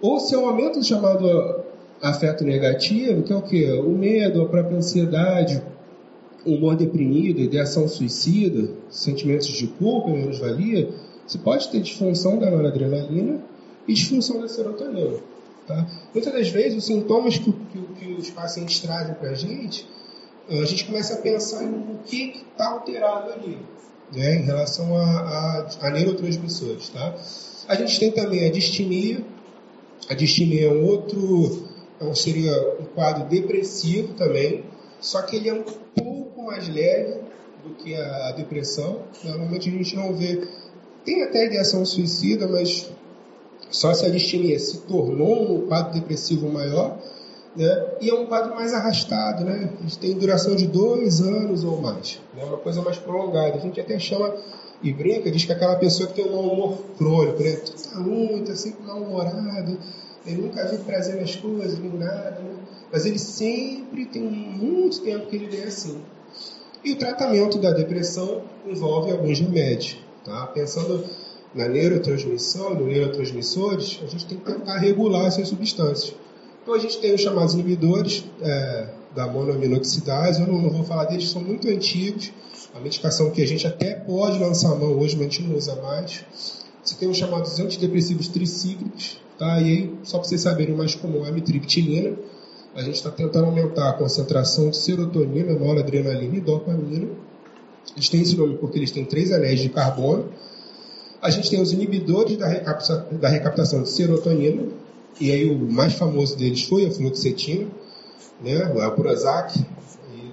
Ou 0.00 0.20
se 0.20 0.34
é 0.34 0.38
um 0.38 0.46
aumento 0.46 0.78
do 0.78 0.84
chamado 0.84 1.64
afeto 2.00 2.44
negativo, 2.44 3.22
que 3.22 3.32
é 3.32 3.36
o 3.36 3.42
que? 3.42 3.72
O 3.72 3.90
medo, 3.90 4.42
a 4.42 4.48
própria 4.48 4.76
ansiedade, 4.76 5.62
o 6.44 6.52
humor 6.52 6.76
deprimido, 6.76 7.40
ideação 7.40 7.88
suicida, 7.88 8.68
sentimentos 8.90 9.48
de 9.48 9.66
culpa, 9.66 10.10
menos-valia, 10.10 10.90
você 11.26 11.38
pode 11.38 11.68
ter 11.70 11.80
disfunção 11.80 12.38
da 12.38 12.50
noradrenalina 12.50 13.40
e 13.88 13.94
disfunção 13.94 14.40
da 14.40 14.48
serotonina. 14.48 15.18
Tá? 15.66 15.86
Muitas 16.12 16.32
das 16.32 16.48
vezes, 16.48 16.78
os 16.78 16.84
sintomas 16.84 17.38
que, 17.38 17.50
que, 17.50 17.78
que 17.78 18.12
os 18.12 18.30
pacientes 18.30 18.80
trazem 18.80 19.14
para 19.14 19.30
a 19.30 19.34
gente 19.34 19.86
a 20.48 20.64
gente 20.64 20.84
começa 20.84 21.14
a 21.14 21.16
pensar 21.18 21.62
no 21.62 21.98
que 21.98 22.44
está 22.50 22.68
alterado 22.68 23.32
ali, 23.32 23.58
né, 24.12 24.36
em 24.36 24.42
relação 24.42 24.96
a, 24.96 25.02
a, 25.02 25.68
a, 25.80 25.90
neurotransmissores. 25.90 26.90
Tá? 26.90 27.16
A 27.68 27.74
gente 27.74 27.98
tem 27.98 28.10
também 28.10 28.46
a 28.46 28.50
distimia. 28.50 29.24
A 30.08 30.14
distimia 30.14 30.66
é 30.66 30.70
um 30.70 30.84
outro, 30.84 31.66
é 31.98 32.14
seria 32.14 32.52
um 32.78 32.84
quadro 32.84 33.26
depressivo 33.26 34.12
também, 34.14 34.64
só 35.00 35.22
que 35.22 35.36
ele 35.36 35.48
é 35.48 35.54
um 35.54 35.62
pouco 35.62 36.42
mais 36.42 36.68
leve 36.68 37.20
do 37.64 37.74
que 37.76 37.94
a, 37.94 38.28
a 38.28 38.32
depressão. 38.32 39.02
Normalmente 39.24 39.70
a 39.70 39.72
gente 39.72 39.96
não 39.96 40.14
vê, 40.14 40.46
tem 41.04 41.22
até 41.22 41.46
ideação 41.46 41.86
suicida, 41.86 42.46
mas 42.46 42.90
só 43.70 43.94
se 43.94 44.04
a 44.04 44.10
distimia 44.10 44.58
se 44.58 44.82
tornou 44.82 45.56
um 45.56 45.66
quadro 45.66 45.94
depressivo 45.94 46.48
maior, 46.50 46.98
né? 47.56 47.86
E 48.00 48.10
é 48.10 48.14
um 48.14 48.26
quadro 48.26 48.54
mais 48.54 48.72
arrastado, 48.72 49.44
né? 49.44 49.70
A 49.78 49.82
gente 49.82 49.98
tem 49.98 50.14
duração 50.14 50.56
de 50.56 50.66
dois 50.66 51.20
anos 51.20 51.64
ou 51.64 51.80
mais, 51.80 52.20
né? 52.34 52.44
Uma 52.44 52.58
coisa 52.58 52.82
mais 52.82 52.98
prolongada. 52.98 53.56
A 53.56 53.60
gente 53.60 53.80
até 53.80 53.98
chama 53.98 54.34
e 54.82 54.92
brinca, 54.92 55.30
diz 55.30 55.44
que 55.44 55.52
é 55.52 55.54
aquela 55.54 55.76
pessoa 55.76 56.08
que 56.08 56.14
tem 56.14 56.30
um 56.30 56.38
humor 56.38 56.78
crônico, 56.98 57.42
né? 57.42 57.56
Tá 57.92 58.00
muito, 58.00 58.48
tá 58.48 58.56
sempre 58.56 58.84
mal-humorado, 58.84 59.78
ele 60.26 60.42
nunca 60.42 60.66
viu 60.66 60.78
prazer 60.80 61.20
nas 61.20 61.36
coisas, 61.36 61.78
nem 61.78 61.92
nada, 61.92 62.40
né? 62.40 62.54
Mas 62.92 63.06
ele 63.06 63.18
sempre 63.18 64.06
tem 64.06 64.22
muito 64.22 65.00
tempo 65.02 65.26
que 65.26 65.36
ele 65.36 65.56
é 65.56 65.64
assim. 65.64 66.00
E 66.84 66.92
o 66.92 66.96
tratamento 66.96 67.58
da 67.58 67.70
depressão 67.70 68.42
envolve 68.66 69.10
alguns 69.10 69.40
remédios, 69.40 69.98
tá? 70.24 70.46
Pensando 70.48 71.04
na 71.54 71.68
neurotransmissão, 71.68 72.74
nos 72.74 72.86
neurotransmissores, 72.86 74.00
a 74.02 74.06
gente 74.06 74.26
tem 74.26 74.38
que 74.38 74.44
tentar 74.44 74.78
regular 74.78 75.26
essas 75.26 75.48
substâncias. 75.48 76.14
Então 76.64 76.72
a 76.72 76.78
gente 76.78 76.98
tem 76.98 77.14
os 77.14 77.20
chamados 77.20 77.52
inibidores 77.52 78.24
é, 78.40 78.88
da 79.14 79.26
monoaminoxidase, 79.26 80.40
eu 80.40 80.46
não, 80.46 80.62
não, 80.62 80.70
vou 80.70 80.82
falar 80.82 81.04
deles, 81.04 81.28
são 81.28 81.42
muito 81.42 81.68
antigos, 81.68 82.32
a 82.74 82.80
medicação 82.80 83.30
que 83.30 83.42
a 83.42 83.46
gente 83.46 83.66
até 83.66 83.94
pode 83.94 84.38
lançar 84.38 84.72
a 84.72 84.74
mão 84.74 84.98
hoje, 84.98 85.14
mas 85.14 85.26
a 85.26 85.28
gente 85.28 85.42
não 85.42 85.56
usa 85.56 85.76
mais. 85.76 86.24
Você 86.82 86.94
tem 86.94 87.06
os 87.06 87.18
chamados 87.18 87.60
antidepressivos 87.60 88.28
tricíclicos, 88.28 89.20
tá? 89.38 89.60
e 89.60 89.64
aí, 89.64 89.94
só 90.04 90.16
para 90.16 90.26
vocês 90.26 90.40
saberem, 90.40 90.74
o 90.74 90.78
mais 90.78 90.94
comum 90.94 91.22
é 91.24 91.26
a 91.26 91.28
amitriptilina. 91.28 92.16
A 92.74 92.80
gente 92.80 92.94
está 92.94 93.10
tentando 93.10 93.44
aumentar 93.44 93.90
a 93.90 93.92
concentração 93.92 94.70
de 94.70 94.78
serotonina, 94.78 95.52
noradrenalina 95.52 96.34
e 96.34 96.40
dopamina. 96.40 97.08
Eles 97.94 98.08
têm 98.08 98.22
esse 98.22 98.36
nome 98.36 98.56
porque 98.56 98.78
eles 98.78 98.90
têm 98.90 99.04
três 99.04 99.30
anéis 99.30 99.60
de 99.60 99.68
carbono. 99.68 100.30
A 101.20 101.28
gente 101.28 101.50
tem 101.50 101.60
os 101.60 101.72
inibidores 101.72 102.38
da, 102.38 102.48
da 103.12 103.28
recaptação 103.28 103.82
de 103.82 103.90
serotonina, 103.90 104.62
e 105.20 105.30
aí 105.30 105.50
o 105.50 105.58
mais 105.70 105.94
famoso 105.94 106.36
deles 106.36 106.64
foi 106.64 106.86
a 106.86 106.90
fluoxetina, 106.90 107.68
né, 108.42 108.72
o 108.74 108.90
Prozac, 108.92 109.64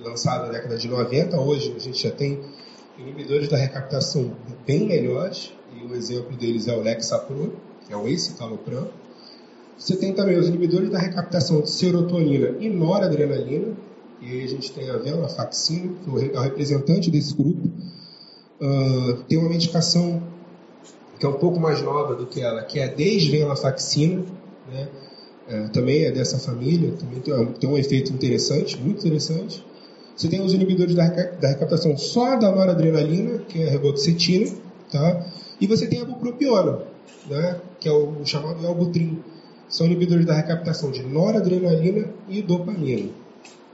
lançado 0.03 0.47
na 0.47 0.53
década 0.53 0.77
de 0.77 0.87
90. 0.87 1.39
Hoje 1.39 1.73
a 1.75 1.79
gente 1.79 2.01
já 2.01 2.11
tem 2.11 2.39
inibidores 2.97 3.47
da 3.47 3.57
recaptação 3.57 4.35
bem 4.65 4.87
melhores, 4.87 5.53
e 5.75 5.85
o 5.85 5.95
exemplo 5.95 6.35
deles 6.35 6.67
é 6.67 6.75
o 6.75 6.81
Lexapro, 6.81 7.53
que 7.85 7.93
é 7.93 7.97
o 7.97 8.07
escitalopram. 8.07 8.87
Você 9.77 9.95
tem 9.95 10.13
também 10.13 10.37
os 10.37 10.47
inibidores 10.47 10.89
da 10.89 10.99
recaptação 10.99 11.61
de 11.61 11.69
serotonina 11.69 12.55
e 12.59 12.69
noradrenalina, 12.69 13.75
e 14.21 14.31
aí 14.31 14.43
a 14.43 14.47
gente 14.47 14.71
tem 14.71 14.89
a 14.89 14.97
venlafaxina, 14.97 15.93
que 16.03 16.35
é 16.35 16.39
o 16.39 16.43
representante 16.43 17.09
desse 17.09 17.33
grupo. 17.33 17.67
Uh, 18.59 19.23
tem 19.27 19.39
uma 19.39 19.49
medicação 19.49 20.21
que 21.19 21.25
é 21.25 21.29
um 21.29 21.33
pouco 21.33 21.59
mais 21.59 21.81
nova 21.81 22.15
do 22.15 22.27
que 22.27 22.41
ela, 22.41 22.63
que 22.63 22.79
é 22.79 22.85
a 22.85 22.87
desvenlafaxina, 22.87 24.23
né? 24.71 24.87
É, 25.47 25.67
também 25.69 26.05
é 26.05 26.11
dessa 26.11 26.37
família, 26.37 26.93
também 26.93 27.19
tem, 27.19 27.69
um 27.69 27.77
efeito 27.77 28.13
interessante, 28.13 28.77
muito 28.77 28.99
interessante. 28.99 29.63
Você 30.15 30.29
tem 30.29 30.41
os 30.41 30.53
inibidores 30.53 30.95
da, 30.95 31.07
da 31.07 31.47
recaptação 31.49 31.97
só 31.97 32.37
da 32.37 32.51
noradrenalina, 32.51 33.39
que 33.39 33.61
é 33.61 33.67
a 33.67 33.71
reboxetina, 33.71 34.51
tá? 34.91 35.25
E 35.59 35.67
você 35.67 35.87
tem 35.87 36.01
a 36.01 36.05
bupropiona, 36.05 36.83
né? 37.27 37.59
que 37.79 37.89
é 37.89 37.91
o 37.91 38.23
chamado 38.25 38.63
Elbutrin. 38.63 39.21
São 39.67 39.87
inibidores 39.87 40.25
da 40.25 40.33
recaptação 40.33 40.91
de 40.91 41.01
noradrenalina 41.01 42.07
e 42.27 42.41
dopamina. 42.41 43.09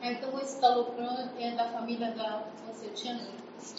É, 0.01 0.13
então 0.13 0.33
o 0.33 0.39
estalopram 0.39 1.29
é 1.39 1.55
da 1.55 1.69
família 1.69 2.11
da 2.11 2.47
fluoxetina? 2.63 3.19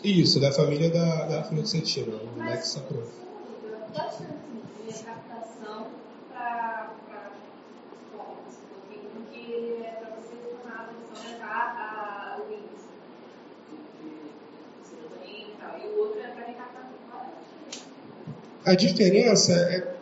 Isso, 0.04 0.40
da 0.40 0.52
família 0.52 0.90
da, 0.90 1.26
da 1.26 1.42
fluoxetina, 1.44 2.12
o 2.36 2.42
Lexapro. 2.44 3.02
A 18.64 18.74
diferença 18.74 19.52
é 19.52 19.94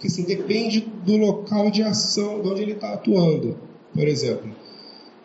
que 0.00 0.06
assim, 0.06 0.24
depende 0.24 0.80
do 0.80 1.18
local 1.18 1.70
de 1.70 1.82
ação, 1.82 2.40
de 2.40 2.48
onde 2.48 2.62
ele 2.62 2.72
está 2.72 2.94
atuando. 2.94 3.58
Por 3.94 4.08
exemplo, 4.08 4.50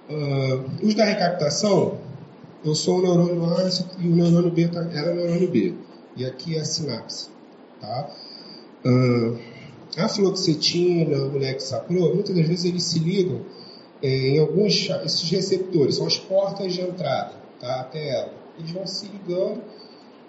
uh, 0.09 0.85
os 0.85 0.93
da 0.93 1.05
recaptação, 1.05 1.99
eu 2.65 2.75
sou 2.75 2.99
o 2.99 3.01
neurônio 3.01 3.45
A 3.45 3.69
e 3.99 4.07
o 4.09 4.15
neurônio 4.15 4.51
B 4.51 4.67
tá, 4.67 4.81
era 4.93 5.13
o 5.13 5.15
neurônio 5.15 5.49
B. 5.49 5.73
E 6.17 6.25
aqui 6.25 6.57
é 6.57 6.59
a 6.59 6.65
sinapse. 6.65 7.29
Tá? 7.79 8.09
uh, 8.85 9.39
a 9.97 10.09
fluoxetina, 10.09 11.17
o 11.17 11.37
Lexapro, 11.37 12.13
muitas 12.13 12.35
das 12.35 12.47
vezes 12.47 12.65
eles 12.65 12.83
se 12.83 12.99
ligam 12.99 13.39
é, 13.39 13.64
em 14.01 14.39
alguns 14.39 14.89
esses 15.03 15.29
receptores, 15.29 15.95
são 15.95 16.05
as 16.05 16.17
portas 16.17 16.73
de 16.73 16.81
entrada 16.81 17.33
tá, 17.59 17.81
até 17.81 18.09
ela. 18.09 18.33
Eles 18.57 18.71
vão 18.71 18.85
se 18.85 19.07
ligando 19.07 19.61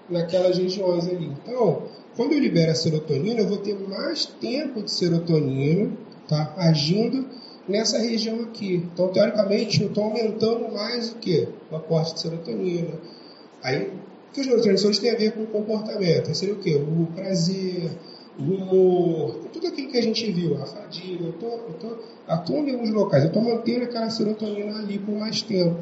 naquelas 0.08 0.56
regiões 0.56 1.06
ali. 1.06 1.32
Então, 1.42 1.82
quando 2.16 2.32
eu 2.32 2.38
libero 2.38 2.72
a 2.72 2.74
serotonina, 2.74 3.40
eu 3.40 3.48
vou 3.48 3.58
ter 3.58 3.78
mais 3.78 4.26
tempo 4.26 4.82
de 4.82 4.90
serotonina 4.90 5.92
tá, 6.28 6.54
agindo 6.56 7.28
nessa 7.68 7.98
região 7.98 8.40
aqui. 8.42 8.76
Então, 8.92 9.08
teoricamente, 9.08 9.82
eu 9.82 9.88
estou 9.88 10.04
aumentando 10.04 10.72
mais 10.72 11.10
o 11.10 11.16
que? 11.16 11.48
O 11.70 11.76
aporte 11.76 12.14
de 12.14 12.20
serotonina. 12.20 12.94
Aí, 13.62 13.88
o 13.88 14.32
que 14.32 14.40
os 14.40 14.46
neurotransmissores 14.46 14.98
têm 14.98 15.10
a 15.10 15.16
ver 15.16 15.32
com 15.32 15.42
o 15.42 15.46
comportamento? 15.46 16.34
Seria 16.34 16.54
o 16.54 16.58
quê? 16.58 16.76
O 16.76 17.06
prazer, 17.14 17.90
o 18.38 18.42
humor, 18.42 19.34
tudo 19.52 19.66
aquilo 19.68 19.90
que 19.90 19.98
a 19.98 20.02
gente 20.02 20.30
viu, 20.30 20.56
a 20.62 20.66
fadiga. 20.66 21.24
Eu 21.24 21.32
tô 21.32 21.96
atuando 22.26 22.68
em 22.68 22.74
alguns 22.74 22.90
locais, 22.90 23.24
eu 23.24 23.28
estou 23.28 23.42
mantendo 23.42 23.84
aquela 23.84 24.10
serotonina 24.10 24.78
ali 24.78 24.98
por 24.98 25.14
mais 25.14 25.42
tempo. 25.42 25.78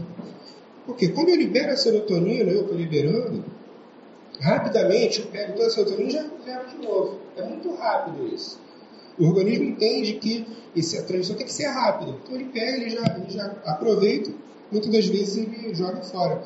Porque 0.87 1.09
quando 1.09 1.31
eu 1.31 1.37
libero 1.37 1.73
a 1.73 1.77
serotonina, 1.77 2.51
eu 2.51 2.63
estou 2.63 2.77
liberando, 2.77 3.45
rapidamente 4.41 5.21
eu 5.21 5.27
pego 5.27 5.55
toda 5.55 5.67
a 5.67 5.71
serotonina 5.71 6.09
e 6.09 6.13
já 6.13 6.23
libero 6.23 6.69
de 6.69 6.87
novo. 6.87 7.19
É 7.37 7.43
muito 7.43 7.75
rápido 7.75 8.27
isso. 8.33 8.61
O 9.19 9.27
organismo 9.27 9.65
entende 9.65 10.15
que 10.15 10.47
esse, 10.77 10.99
a 10.99 11.03
transição 11.03 11.37
tem 11.37 11.47
que 11.47 11.53
ser 11.53 11.67
rápida. 11.67 12.15
Então 12.23 12.35
ele 12.35 12.47
pega, 12.47 12.77
ele 12.77 12.91
já, 12.91 13.17
ele 13.17 13.31
já 13.31 13.47
aproveita, 13.65 14.31
muitas 14.71 14.91
das 14.91 15.07
vezes 15.07 15.37
ele 15.37 15.75
joga 15.75 16.03
fora. 16.03 16.43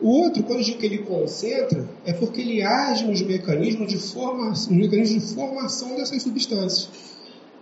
O 0.00 0.08
outro, 0.08 0.42
quando 0.42 0.60
eu 0.60 0.64
digo 0.64 0.78
que 0.78 0.86
ele 0.86 0.98
concentra, 0.98 1.88
é 2.06 2.12
porque 2.12 2.40
ele 2.40 2.62
age 2.62 3.06
nos 3.06 3.20
mecanismos 3.20 3.88
de 3.88 3.98
formação, 3.98 4.72
nos 4.72 4.86
mecanismos 4.86 5.28
de 5.28 5.34
formação 5.34 5.94
dessas 5.96 6.22
substâncias. 6.22 6.88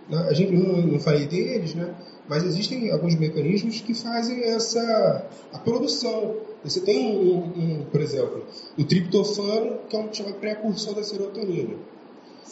Né? 0.09 0.17
A 0.29 0.33
gente 0.33 0.53
não, 0.53 0.81
não 0.81 0.99
falei 0.99 1.27
deles, 1.27 1.75
né? 1.75 1.93
mas 2.29 2.43
existem 2.43 2.91
alguns 2.91 3.15
mecanismos 3.15 3.81
que 3.81 3.93
fazem 3.93 4.43
essa 4.43 5.25
a 5.51 5.59
produção. 5.59 6.35
Você 6.63 6.79
tem, 6.79 7.17
um, 7.17 7.37
um, 7.39 7.85
por 7.91 7.99
exemplo, 7.99 8.45
o 8.77 8.83
triptofano, 8.83 9.79
que 9.89 9.95
é 9.95 9.99
um 9.99 10.13
chamado 10.13 10.35
precursor 10.35 10.93
da 10.93 11.03
serotonina. 11.03 11.75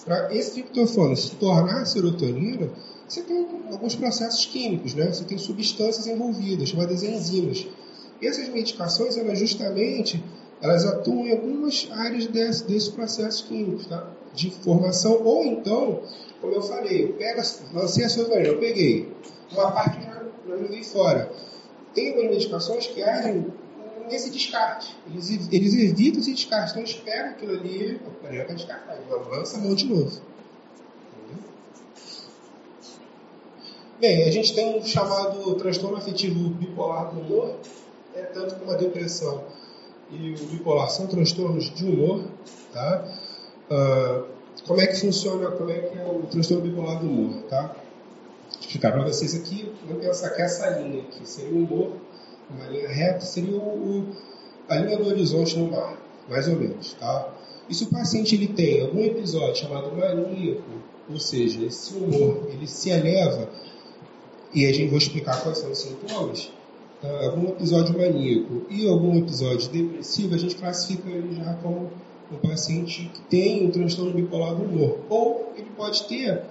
Para 0.03 0.33
esse 0.35 0.51
triptofano 0.51 1.15
se 1.15 1.35
tornar 1.35 1.85
serotonina, 1.85 2.69
você 3.07 3.21
tem 3.21 3.45
alguns 3.71 3.95
processos 3.95 4.45
químicos, 4.45 4.93
né? 4.93 5.11
Você 5.11 5.23
tem 5.23 5.37
substâncias 5.37 6.07
envolvidas, 6.07 6.69
chamadas 6.69 7.03
enzimas. 7.03 7.67
E 8.21 8.27
essas 8.27 8.47
medicações, 8.49 9.17
elas 9.17 9.37
justamente, 9.39 10.23
elas 10.61 10.85
atuam 10.85 11.27
em 11.27 11.31
algumas 11.31 11.87
áreas 11.91 12.27
desse, 12.27 12.65
desses 12.65 12.89
processos 12.89 13.41
químicos, 13.41 13.85
tá? 13.87 14.11
De 14.33 14.51
formação, 14.51 15.23
ou 15.23 15.45
então, 15.45 16.01
como 16.41 16.53
eu 16.53 16.61
falei, 16.61 17.05
eu 17.05 17.13
pego, 17.13 17.41
lancei 17.73 18.05
a 18.05 18.09
serotonina, 18.09 18.47
eu 18.47 18.59
peguei, 18.59 19.11
uma 19.51 19.71
parte 19.71 20.01
já 20.47 20.57
joguei 20.57 20.83
fora. 20.83 21.31
Tem 21.93 22.09
algumas 22.09 22.31
medicações 22.31 22.87
que 22.87 23.03
agem 23.03 23.47
nesse 24.09 24.29
descarte. 24.29 24.95
Eles, 25.09 25.29
eles 25.51 25.73
evitam 25.73 26.21
esse 26.21 26.33
descarte. 26.33 26.71
Então 26.71 26.81
eles 26.83 26.93
pegam 26.93 27.31
aquilo 27.31 27.53
ali, 27.53 27.99
para 28.21 28.53
descartar, 28.53 28.99
lança 29.29 29.57
a 29.57 29.59
mão 29.59 29.75
de 29.75 29.85
novo. 29.85 30.21
Bem, 33.99 34.27
a 34.27 34.31
gente 34.31 34.53
tem 34.53 34.77
um 34.77 34.85
chamado 34.85 35.55
transtorno 35.55 35.97
afetivo 35.97 36.49
bipolar 36.49 37.11
do 37.11 37.19
humor, 37.19 37.55
é 38.17 38.23
tanto 38.23 38.55
como 38.55 38.71
a 38.71 38.75
depressão 38.75 39.43
e 40.11 40.33
o 40.33 40.45
bipolar 40.47 40.89
são 40.89 41.07
transtornos 41.07 41.73
de 41.73 41.85
humor, 41.85 42.23
tá? 42.73 43.05
Uh, 43.69 44.25
como 44.65 44.81
é 44.81 44.87
que 44.87 44.95
funciona, 44.95 45.51
como 45.51 45.69
é 45.69 45.79
que 45.79 45.97
é 45.97 46.05
o 46.05 46.23
transtorno 46.23 46.63
bipolar 46.63 46.99
do 46.99 47.07
humor, 47.07 47.43
tá? 47.43 47.63
Vou 47.67 48.61
explicar 48.61 48.91
para 48.91 49.03
vocês 49.03 49.35
aqui, 49.35 49.71
vamos 49.85 50.05
pensar 50.05 50.29
que 50.31 50.41
essa 50.41 50.69
linha 50.69 51.03
aqui 51.03 51.27
seria 51.29 51.53
o 51.53 51.63
humor, 51.63 51.91
uma 52.49 52.65
linha 52.67 52.87
reta 52.87 53.21
seria 53.21 53.57
o, 53.57 54.07
a 54.69 54.75
linha 54.75 54.97
do 54.97 55.07
horizonte 55.07 55.57
no 55.59 55.69
mar, 55.69 55.97
mais 56.29 56.47
ou 56.47 56.55
menos, 56.55 56.93
tá? 56.93 57.33
E 57.69 57.75
se 57.75 57.83
o 57.83 57.87
paciente 57.87 58.35
ele 58.35 58.47
tem 58.47 58.81
algum 58.81 59.03
episódio 59.03 59.57
chamado 59.57 59.91
maníaco, 59.95 60.63
ou 61.09 61.19
seja, 61.19 61.63
esse 61.65 61.93
humor 61.93 62.47
ele 62.49 62.65
se 62.65 62.89
eleva, 62.89 63.49
e 64.53 64.65
a 64.65 64.73
gente 64.73 64.89
vai 64.89 64.97
explicar 64.97 65.43
quais 65.43 65.57
são 65.57 65.71
os 65.71 65.77
sintomas? 65.77 66.49
Algum 67.03 67.49
episódio 67.49 67.97
maníaco 67.97 68.63
e 68.69 68.87
algum 68.87 69.17
episódio 69.17 69.69
depressivo, 69.69 70.33
a 70.33 70.37
gente 70.37 70.55
classifica 70.55 71.09
ele 71.09 71.35
já 71.35 71.53
como 71.55 71.91
um 72.31 72.37
paciente 72.47 73.09
que 73.13 73.21
tem 73.21 73.67
um 73.67 73.71
transtorno 73.71 74.13
bipolar 74.13 74.55
do 74.55 74.63
humor. 74.63 74.99
Ou 75.09 75.53
ele 75.55 75.69
pode 75.75 76.03
ter 76.07 76.43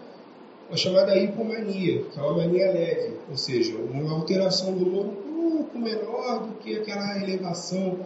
a 0.70 0.76
chamada 0.76 1.16
hipomania, 1.16 2.02
que 2.04 2.18
é 2.18 2.22
uma 2.22 2.38
mania 2.38 2.72
leve, 2.72 3.16
ou 3.30 3.36
seja, 3.36 3.76
uma 3.76 4.12
alteração 4.12 4.72
do 4.72 4.84
humor 4.84 5.06
um 5.06 5.56
pouco 5.58 5.78
menor 5.78 6.46
do 6.46 6.54
que 6.54 6.76
aquela 6.76 7.22
elevação 7.22 7.98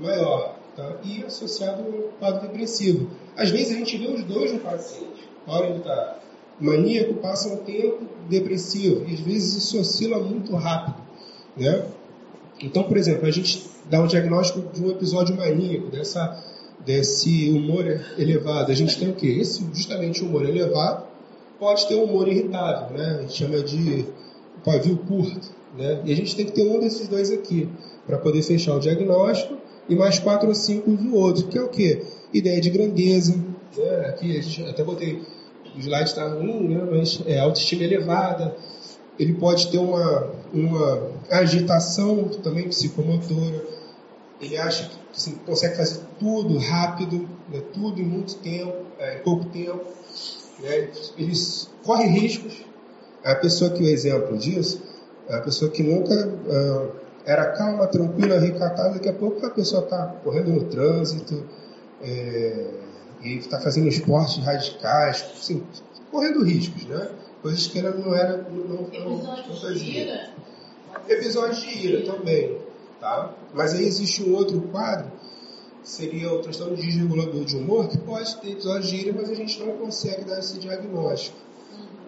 maior, 0.00 0.56
tá? 0.76 0.96
e 1.04 1.24
associado 1.24 1.82
ao 1.82 2.02
quadro 2.18 2.48
depressivo. 2.48 3.10
Às 3.36 3.50
vezes 3.50 3.74
a 3.74 3.78
gente 3.78 3.96
vê 3.96 4.06
os 4.06 4.24
dois 4.24 4.52
no 4.52 4.60
paciente. 4.60 5.28
A 5.46 5.52
hora 5.52 5.66
ele 5.66 5.78
está 5.78 6.18
maníaco, 6.60 7.14
passa 7.14 7.48
um 7.48 7.58
tempo 7.58 8.06
depressivo, 8.28 9.08
e 9.08 9.14
às 9.14 9.20
vezes 9.20 9.56
isso 9.56 9.80
oscila 9.80 10.18
muito 10.18 10.54
rápido. 10.54 11.07
Né? 11.58 11.84
Então, 12.60 12.84
por 12.84 12.96
exemplo, 12.96 13.26
a 13.26 13.30
gente 13.30 13.68
dá 13.90 14.00
um 14.00 14.06
diagnóstico 14.06 14.62
de 14.72 14.82
um 14.82 14.90
episódio 14.90 15.36
maníaco, 15.36 15.88
dessa, 15.88 16.42
desse 16.84 17.50
humor 17.50 17.84
elevado. 18.18 18.70
A 18.70 18.74
gente 18.74 18.98
tem 18.98 19.10
o 19.10 19.14
quê? 19.14 19.38
Esse 19.40 19.64
justamente 19.72 20.22
humor 20.22 20.48
elevado 20.48 21.06
pode 21.58 21.86
ter 21.88 21.96
um 21.96 22.04
humor 22.04 22.28
irritável, 22.28 22.96
né? 22.96 23.16
A 23.18 23.22
gente 23.22 23.34
chama 23.34 23.60
de 23.62 24.06
pavio 24.64 24.96
curto, 24.98 25.50
né? 25.76 26.02
E 26.04 26.12
a 26.12 26.16
gente 26.16 26.36
tem 26.36 26.46
que 26.46 26.52
ter 26.52 26.68
um 26.68 26.78
desses 26.80 27.08
dois 27.08 27.30
aqui 27.30 27.68
para 28.06 28.18
poder 28.18 28.42
fechar 28.42 28.74
o 28.76 28.80
diagnóstico 28.80 29.56
e 29.88 29.94
mais 29.94 30.18
quatro 30.18 30.48
ou 30.48 30.54
cinco 30.54 30.90
do 30.90 31.14
outro, 31.14 31.46
que 31.48 31.58
é 31.58 31.62
o 31.62 31.68
quê? 31.68 32.02
Ideia 32.32 32.60
de 32.60 32.70
grandeza, 32.70 33.36
né? 33.76 34.06
Aqui 34.06 34.36
a 34.36 34.42
gente 34.42 34.62
até 34.64 34.84
botei 34.84 35.22
o 35.76 35.80
slide 35.80 36.08
está 36.08 36.28
ruim, 36.28 36.68
né? 36.68 36.86
Mas 36.90 37.20
é 37.26 37.38
autoestima 37.38 37.84
elevada. 37.84 38.56
Ele 39.18 39.34
pode 39.34 39.70
ter 39.70 39.78
uma 39.78 40.38
uma 40.52 41.10
agitação 41.30 42.24
também 42.42 42.68
psicomotora. 42.68 43.64
Ele 44.40 44.56
acha 44.56 44.88
que 44.88 44.96
assim, 45.14 45.34
consegue 45.44 45.76
fazer 45.76 46.00
tudo 46.18 46.56
rápido, 46.58 47.28
né? 47.48 47.60
tudo 47.72 48.00
em 48.00 48.04
muito 48.04 48.36
tempo, 48.36 48.76
é, 48.98 49.18
em 49.18 49.22
pouco 49.22 49.46
tempo 49.46 49.84
né, 50.60 50.88
eles 51.16 51.70
correm 51.84 52.08
riscos. 52.08 52.64
A 53.24 53.34
pessoa 53.34 53.70
que 53.70 53.82
o 53.82 53.86
exemplo 53.86 54.38
disso, 54.38 54.82
a 55.28 55.40
pessoa 55.40 55.70
que 55.70 55.82
nunca 55.82 56.14
uh, 56.14 56.92
era 57.26 57.52
calma, 57.52 57.86
tranquila, 57.86 58.38
recatada, 58.38 58.94
daqui 58.94 59.08
a 59.08 59.12
pouco 59.12 59.44
a 59.44 59.50
pessoa 59.50 59.82
está 59.82 60.06
correndo 60.24 60.50
no 60.50 60.64
trânsito 60.64 61.44
é, 62.00 62.66
e 63.22 63.36
está 63.36 63.60
fazendo 63.60 63.88
esportes 63.88 64.42
radicais, 64.42 65.26
assim, 65.36 65.62
correndo 66.10 66.44
riscos, 66.44 66.84
né? 66.86 67.10
Coisas 67.42 67.66
que 67.66 67.78
ela 67.78 67.90
não 67.92 68.14
era, 68.14 68.48
não, 68.50 68.82
não, 68.82 69.46
não 69.48 69.56
fazia. 69.60 70.30
Episódios 71.08 71.60
de 71.60 71.86
ira 71.86 72.04
também, 72.04 72.58
tá? 73.00 73.34
Mas 73.54 73.74
aí 73.74 73.86
existe 73.86 74.22
um 74.22 74.34
outro 74.34 74.60
quadro 74.72 75.10
seria 75.88 76.30
o 76.32 76.40
transtorno 76.40 76.76
desregulador 76.76 77.44
de 77.44 77.56
humor, 77.56 77.88
que 77.88 77.96
pode 77.98 78.36
ter 78.36 78.52
episódios 78.52 78.88
de 78.88 78.96
ira, 78.96 79.12
mas 79.16 79.30
a 79.30 79.34
gente 79.34 79.58
não 79.58 79.76
consegue 79.78 80.24
dar 80.24 80.38
esse 80.38 80.58
diagnóstico. 80.58 81.36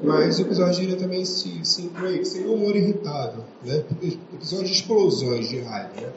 Mas 0.03 0.39
o 0.39 0.43
episódio 0.43 0.74
de 0.74 0.89
ira 0.89 0.97
também 0.97 1.24
se, 1.24 1.64
se 1.64 1.83
inclui, 1.83 2.18
que 2.18 2.24
seria 2.26 2.49
o 2.49 2.55
humor 2.55 2.76
irritável, 2.76 3.45
né? 3.64 3.83
episódio 4.33 4.66
de 4.66 4.72
explosões 4.72 5.49
de 5.49 5.61
raiva, 5.61 6.01
né? 6.01 6.12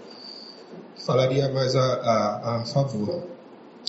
que 0.96 1.04
falaria 1.04 1.52
mais 1.52 1.76
a, 1.76 1.84
a, 1.84 2.56
a 2.58 2.66
favor. 2.66 3.24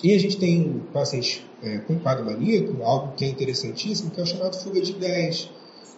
E 0.02 0.14
a 0.14 0.18
gente 0.18 0.36
tem 0.38 0.82
pacientes 0.92 1.42
é, 1.62 1.78
com 1.78 1.98
quadro 1.98 2.24
maníaco, 2.24 2.82
algo 2.82 3.14
que 3.14 3.24
é 3.24 3.28
interessantíssimo, 3.28 4.10
que 4.10 4.20
é 4.20 4.22
o 4.22 4.26
chamado 4.26 4.56
fuga 4.56 4.80
de 4.80 4.92
ideias. 4.92 5.50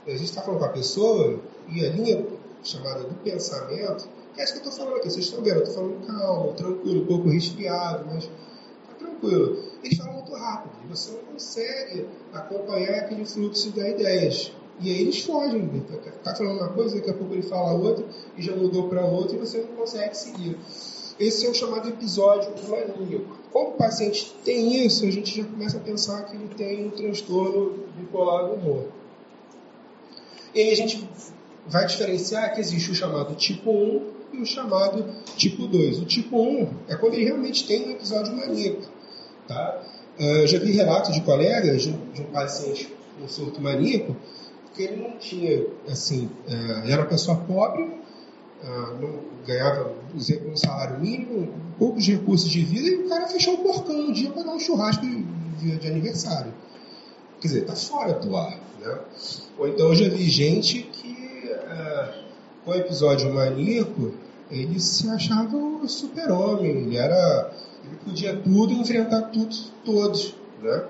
A 0.06 0.10
gente 0.10 0.24
está 0.24 0.42
falando 0.42 0.60
com 0.60 0.66
a 0.66 0.70
pessoa 0.70 1.40
e 1.68 1.84
a 1.84 1.90
linha 1.90 2.24
chamada 2.62 3.04
do 3.04 3.14
pensamento 3.16 4.08
é 4.36 4.44
isso 4.44 4.52
que 4.52 4.58
eu 4.58 4.70
estou 4.70 4.84
falando 4.84 4.98
aqui. 4.98 5.10
Vocês 5.10 5.24
estão 5.24 5.42
vendo? 5.42 5.56
Eu 5.56 5.62
estou 5.62 5.74
falando 5.74 6.06
calmo, 6.06 6.52
tranquilo, 6.52 7.02
um 7.02 7.06
pouco 7.06 7.28
resfriado, 7.30 8.04
mas 8.06 8.26
tá 8.26 8.94
tranquilo. 8.98 9.64
Eles 9.82 9.96
falam 9.96 10.12
muito 10.12 10.34
rápido 10.34 10.74
e 10.84 10.88
você 10.88 11.12
não 11.12 11.32
consegue 11.32 12.06
acompanhar 12.34 12.96
aquele 12.96 13.24
fluxo 13.24 13.70
de 13.70 13.80
ideias. 13.80 14.52
E 14.78 14.90
aí 14.90 15.00
eles 15.00 15.22
fogem. 15.22 15.70
Está 16.18 16.34
falando 16.34 16.58
uma 16.58 16.68
coisa, 16.68 16.96
daqui 16.96 17.10
a 17.10 17.14
pouco 17.14 17.32
ele 17.32 17.42
fala 17.42 17.72
outra 17.72 18.04
e 18.36 18.42
já 18.42 18.54
mudou 18.54 18.88
para 18.88 19.06
outra 19.06 19.36
e 19.36 19.38
você 19.38 19.58
não 19.58 19.68
consegue 19.68 20.14
seguir. 20.14 20.58
Esse 21.18 21.46
é 21.46 21.50
o 21.50 21.54
chamado 21.54 21.88
episódio 21.88 22.52
maníaco. 22.68 23.38
Quando 23.56 23.68
o 23.68 23.72
paciente 23.78 24.34
tem 24.44 24.84
isso, 24.84 25.06
a 25.06 25.10
gente 25.10 25.34
já 25.34 25.42
começa 25.42 25.78
a 25.78 25.80
pensar 25.80 26.24
que 26.24 26.36
ele 26.36 26.48
tem 26.48 26.88
um 26.88 26.90
transtorno 26.90 27.86
bipolar 27.96 28.48
do 28.48 28.52
humor. 28.52 28.88
E 30.54 30.60
aí 30.60 30.72
a 30.72 30.76
gente 30.76 31.08
vai 31.66 31.86
diferenciar 31.86 32.52
que 32.52 32.60
existe 32.60 32.90
o 32.90 32.94
chamado 32.94 33.34
tipo 33.34 33.70
1 33.70 34.12
e 34.34 34.42
o 34.42 34.44
chamado 34.44 35.06
tipo 35.38 35.66
2. 35.66 36.00
O 36.00 36.04
tipo 36.04 36.38
1 36.38 36.68
é 36.86 36.96
quando 36.96 37.14
ele 37.14 37.24
realmente 37.24 37.66
tem 37.66 37.88
um 37.88 37.92
episódio 37.92 38.36
maníaco. 38.36 38.82
Tá? 39.48 39.82
Uh, 40.20 40.22
eu 40.22 40.46
já 40.46 40.58
vi 40.58 40.72
relatos 40.72 41.14
de 41.14 41.22
colegas 41.22 41.80
de, 41.80 41.88
um 42.20 42.24
paciente 42.34 42.94
com 43.18 43.26
surto 43.26 43.58
maníaco 43.58 44.14
que 44.74 44.82
ele 44.82 44.96
não 44.96 45.16
tinha, 45.16 45.64
assim, 45.88 46.28
uh, 46.46 46.86
era 46.86 47.00
uma 47.00 47.08
pessoa 47.08 47.38
pobre, 47.38 47.90
uh, 48.66 49.00
não 49.00 49.20
ganhava, 49.46 49.92
um 50.14 50.56
salário 50.56 51.00
mínimo, 51.00 51.48
poucos 51.78 52.06
recursos 52.06 52.50
de 52.50 52.64
vida, 52.64 52.88
e 52.88 53.06
o 53.06 53.08
cara 53.08 53.28
fechou 53.28 53.54
o 53.54 53.58
porcão 53.58 53.94
um 53.94 54.12
dia 54.12 54.30
para 54.30 54.42
dar 54.42 54.54
um 54.54 54.60
churrasco 54.60 55.06
de, 55.06 55.76
de 55.76 55.86
aniversário. 55.86 56.52
Quer 57.40 57.48
dizer, 57.48 57.64
tá 57.64 57.76
fora 57.76 58.14
do 58.14 58.36
ar. 58.36 58.58
Né? 58.80 58.98
Ou 59.58 59.68
então 59.68 59.88
eu 59.88 59.94
já 59.94 60.08
vi 60.08 60.28
gente 60.28 60.82
que, 60.82 61.16
com 62.64 62.70
o 62.70 62.74
episódio 62.74 63.32
maníaco, 63.32 64.14
ele 64.50 64.80
se 64.80 65.08
achava 65.08 65.56
o 65.56 65.88
super-homem, 65.88 66.70
ele 66.70 66.96
era. 66.96 67.52
ele 67.84 67.96
podia 68.04 68.36
tudo 68.36 68.72
enfrentar 68.72 69.22
tudo, 69.30 69.54
todos. 69.84 70.34
Né? 70.62 70.88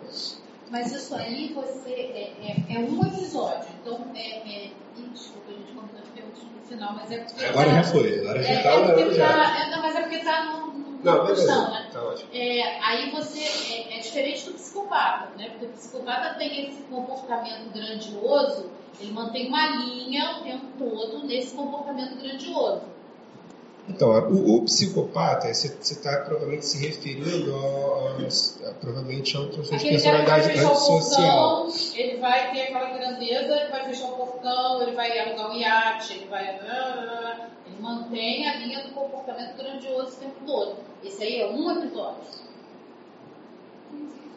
Mas 0.70 0.92
isso 0.92 1.14
aí 1.14 1.52
você 1.54 1.90
é, 1.90 2.32
é, 2.42 2.74
é 2.74 2.78
um 2.78 3.00
episódio. 3.06 3.68
Então 3.80 4.06
é. 4.14 4.66
é 4.66 4.70
desculpa, 5.12 5.50
a 5.50 5.52
gente 5.52 5.72
contou 5.72 5.98
as 5.98 6.08
perguntas 6.08 6.42
no 6.42 6.55
final, 6.66 6.92
mas 6.94 7.10
é 7.10 7.18
porque. 7.18 7.44
Agora 7.44 7.68
tá, 7.68 7.74
já 7.74 7.82
foi, 7.84 8.20
agora 8.20 8.42
já 8.42 8.48
é, 8.48 8.54
é 8.54 8.62
tá, 8.62 8.70
é, 8.70 9.70
Não, 9.70 9.82
mas 9.82 9.96
é 9.96 10.00
porque 10.00 10.16
está 10.16 10.44
no, 10.44 10.66
no 10.66 11.04
não, 11.04 11.26
questão, 11.26 11.70
né? 11.70 11.88
Tá 11.92 12.02
ótimo. 12.02 12.28
É, 12.32 12.80
aí 12.82 13.10
você 13.10 13.40
é, 13.40 13.96
é, 13.96 14.00
diferente 14.00 14.44
do 14.46 14.54
psicopata, 14.54 15.30
né? 15.36 15.50
Porque 15.50 15.66
o 15.66 15.68
psicopata 15.70 16.34
tem 16.34 16.68
esse 16.68 16.82
comportamento 16.82 17.72
grandioso, 17.72 18.70
ele 19.00 19.12
mantém 19.12 19.48
uma 19.48 19.68
linha 19.76 20.38
o 20.38 20.42
tempo 20.42 20.66
todo 20.78 21.26
nesse 21.26 21.54
comportamento 21.54 22.16
grandioso. 22.16 22.95
Então, 23.88 24.10
o, 24.30 24.56
o 24.56 24.62
psicopata, 24.64 25.52
você 25.52 25.68
está 25.80 26.20
provavelmente 26.22 26.66
se 26.66 26.78
referindo 26.84 27.54
a, 27.54 28.16
a, 28.18 28.70
a 28.70 28.74
provavelmente 28.74 29.36
a 29.36 29.40
um 29.40 29.48
transtorno 29.48 29.78
de 29.78 29.88
personalidade 29.90 30.58
antissocial. 30.58 31.68
Ele 31.94 32.16
vai 32.18 32.52
ter 32.52 32.62
aquela 32.62 32.98
grandeza, 32.98 33.54
ele 33.54 33.70
vai 33.70 33.84
fechar 33.84 34.08
o 34.08 34.16
portão, 34.16 34.82
ele 34.82 34.92
vai 34.96 35.16
alugar 35.18 35.50
um 35.50 35.54
iate, 35.54 36.14
ele 36.14 36.26
vai. 36.26 36.58
Ele 37.66 37.80
mantém 37.80 38.48
a 38.48 38.56
linha 38.56 38.82
do 38.82 38.90
comportamento 38.90 39.56
grandioso 39.56 40.16
o 40.16 40.20
tempo 40.20 40.36
todo. 40.44 40.76
Esse 41.04 41.22
aí 41.22 41.40
é 41.40 41.48
um 41.48 41.70
episódio. 41.70 42.46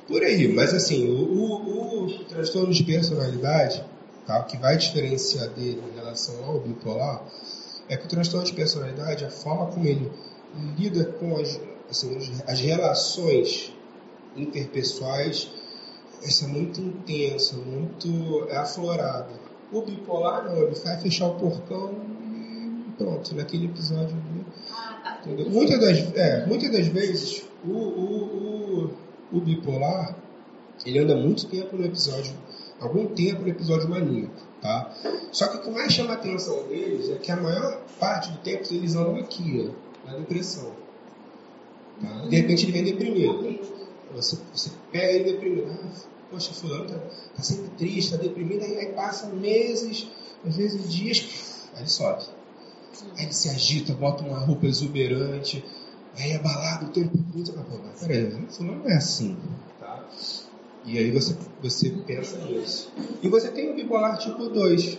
Por 0.08 0.24
aí, 0.24 0.47
mas 0.47 0.74
assim, 0.74 1.10
o, 1.10 1.24
o, 1.24 2.06
o 2.06 2.24
transtorno 2.26 2.74
de 2.74 2.84
personalidade, 2.84 3.84
tá, 4.26 4.43
que 4.43 4.58
vai 4.58 4.78
diferenciar 4.78 5.50
dele 5.50 5.84
em 5.91 5.95
relação 5.95 6.43
ao 6.45 6.60
bipolar, 6.60 7.24
é 7.90 7.98
que 7.98 8.06
o 8.06 8.08
transtorno 8.08 8.46
de 8.46 8.54
personalidade, 8.54 9.26
a 9.26 9.30
forma 9.30 9.68
como 9.68 9.86
ele 9.86 10.12
lida 10.78 11.06
com 11.06 11.38
as, 11.38 11.60
assim, 11.90 12.18
as 12.48 12.60
relações 12.60 13.74
interpessoais, 14.36 15.52
essa 16.24 16.46
é 16.46 16.48
muito 16.48 16.80
intensa, 16.82 17.56
muito 17.58 18.48
aflorada. 18.52 19.30
O 19.72 19.82
bipolar 19.82 20.46
não, 20.46 20.58
ele 20.58 20.76
vai 20.76 21.00
fechar 21.00 21.28
o 21.28 21.36
portão 21.36 21.94
e 22.88 22.92
pronto, 22.98 23.36
naquele 23.36 23.66
episódio 23.66 24.16
ali. 24.16 24.46
Ah, 24.72 25.20
tá. 25.24 25.30
Muitas 25.50 25.80
das, 25.80 26.16
é, 26.16 26.46
muitas 26.46 26.72
das 26.72 26.88
vezes 26.88 27.44
o, 27.64 27.72
o, 27.72 28.90
o, 29.32 29.38
o 29.38 29.42
bipolar 29.42 30.16
ele 30.86 31.00
anda 31.00 31.16
muito 31.16 31.48
tempo 31.48 31.76
no 31.76 31.86
episódio, 31.86 32.34
algum 32.80 33.07
tempo 33.07 33.41
no 33.41 33.49
episódio 33.49 33.89
maníaco. 33.89 34.49
Tá? 34.61 34.93
Só 35.32 35.47
que 35.47 35.57
o 35.57 35.61
que 35.61 35.69
mais 35.69 35.93
chama 35.93 36.11
a 36.11 36.13
atenção 36.15 36.67
deles 36.67 37.09
é 37.09 37.15
que 37.15 37.32
a 37.32 37.38
maior 37.38 37.82
parte 37.99 38.30
do 38.32 38.39
tempo 38.39 38.63
eles 38.71 38.95
andam 38.95 39.15
aqui, 39.15 39.69
ó, 39.69 40.07
na 40.09 40.17
depressão. 40.17 40.71
Tá? 42.01 42.25
De 42.27 42.36
repente 42.36 42.65
ele 42.65 42.71
vem 42.73 42.84
deprimido. 42.84 43.59
Você, 44.13 44.38
você 44.53 44.71
pega 44.91 45.13
ele 45.13 45.32
deprimido. 45.34 45.71
Ah, 45.71 45.89
poxa, 46.30 46.53
fulano 46.53 46.86
tá, 46.86 46.97
tá 47.36 47.43
sempre 47.43 47.69
triste, 47.77 48.11
tá 48.11 48.17
deprimido, 48.17 48.63
aí, 48.63 48.77
aí 48.77 49.36
meses, 49.36 50.07
às 50.45 50.55
vezes 50.57 50.91
dias, 50.91 51.69
aí 51.73 51.82
ele 51.82 51.89
sobe. 51.89 52.23
Aí 53.15 53.23
ele 53.23 53.34
se 53.34 53.49
agita, 53.49 53.93
bota 53.93 54.23
uma 54.23 54.39
roupa 54.39 54.65
exuberante, 54.65 55.63
aí 56.17 56.32
é 56.32 56.39
balado 56.39 56.88
o 56.88 56.89
tempo 56.89 57.17
todo. 57.34 57.65
Mas, 57.86 57.99
peraí, 58.01 58.30
fulano 58.49 58.84
não 58.84 58.89
é 58.89 58.95
assim. 58.95 59.38
Tá? 59.80 60.05
E 60.86 60.97
aí 60.97 61.11
você, 61.11 61.36
você 61.61 61.89
pensa 62.07 62.38
nisso. 62.45 62.91
E 63.21 63.27
você 63.27 63.49
tem 63.49 63.71
o 63.71 63.75
bipolar 63.75 64.17
tipo 64.17 64.49
2, 64.49 64.97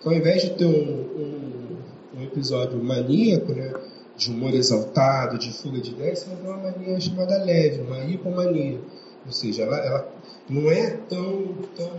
que 0.00 0.08
ao 0.08 0.12
invés 0.12 0.42
de 0.42 0.50
ter 0.50 0.66
um, 0.66 0.70
um, 0.70 1.76
um 2.18 2.22
episódio 2.22 2.82
maníaco, 2.82 3.52
né, 3.52 3.72
de 4.16 4.30
humor 4.30 4.54
exaltado, 4.54 5.38
de 5.38 5.52
fuga 5.52 5.80
de 5.80 5.90
ideias, 5.90 6.20
você 6.20 6.26
vai 6.30 6.36
ter 6.36 6.48
uma 6.48 6.56
mania 6.58 7.00
chamada 7.00 7.42
leve, 7.42 7.82
uma 7.82 8.04
hipomania. 8.04 8.80
Ou 9.26 9.32
seja, 9.32 9.62
ela, 9.62 9.78
ela 9.78 10.14
não 10.48 10.70
é 10.70 10.90
tão, 11.08 11.54
tão, 11.76 11.90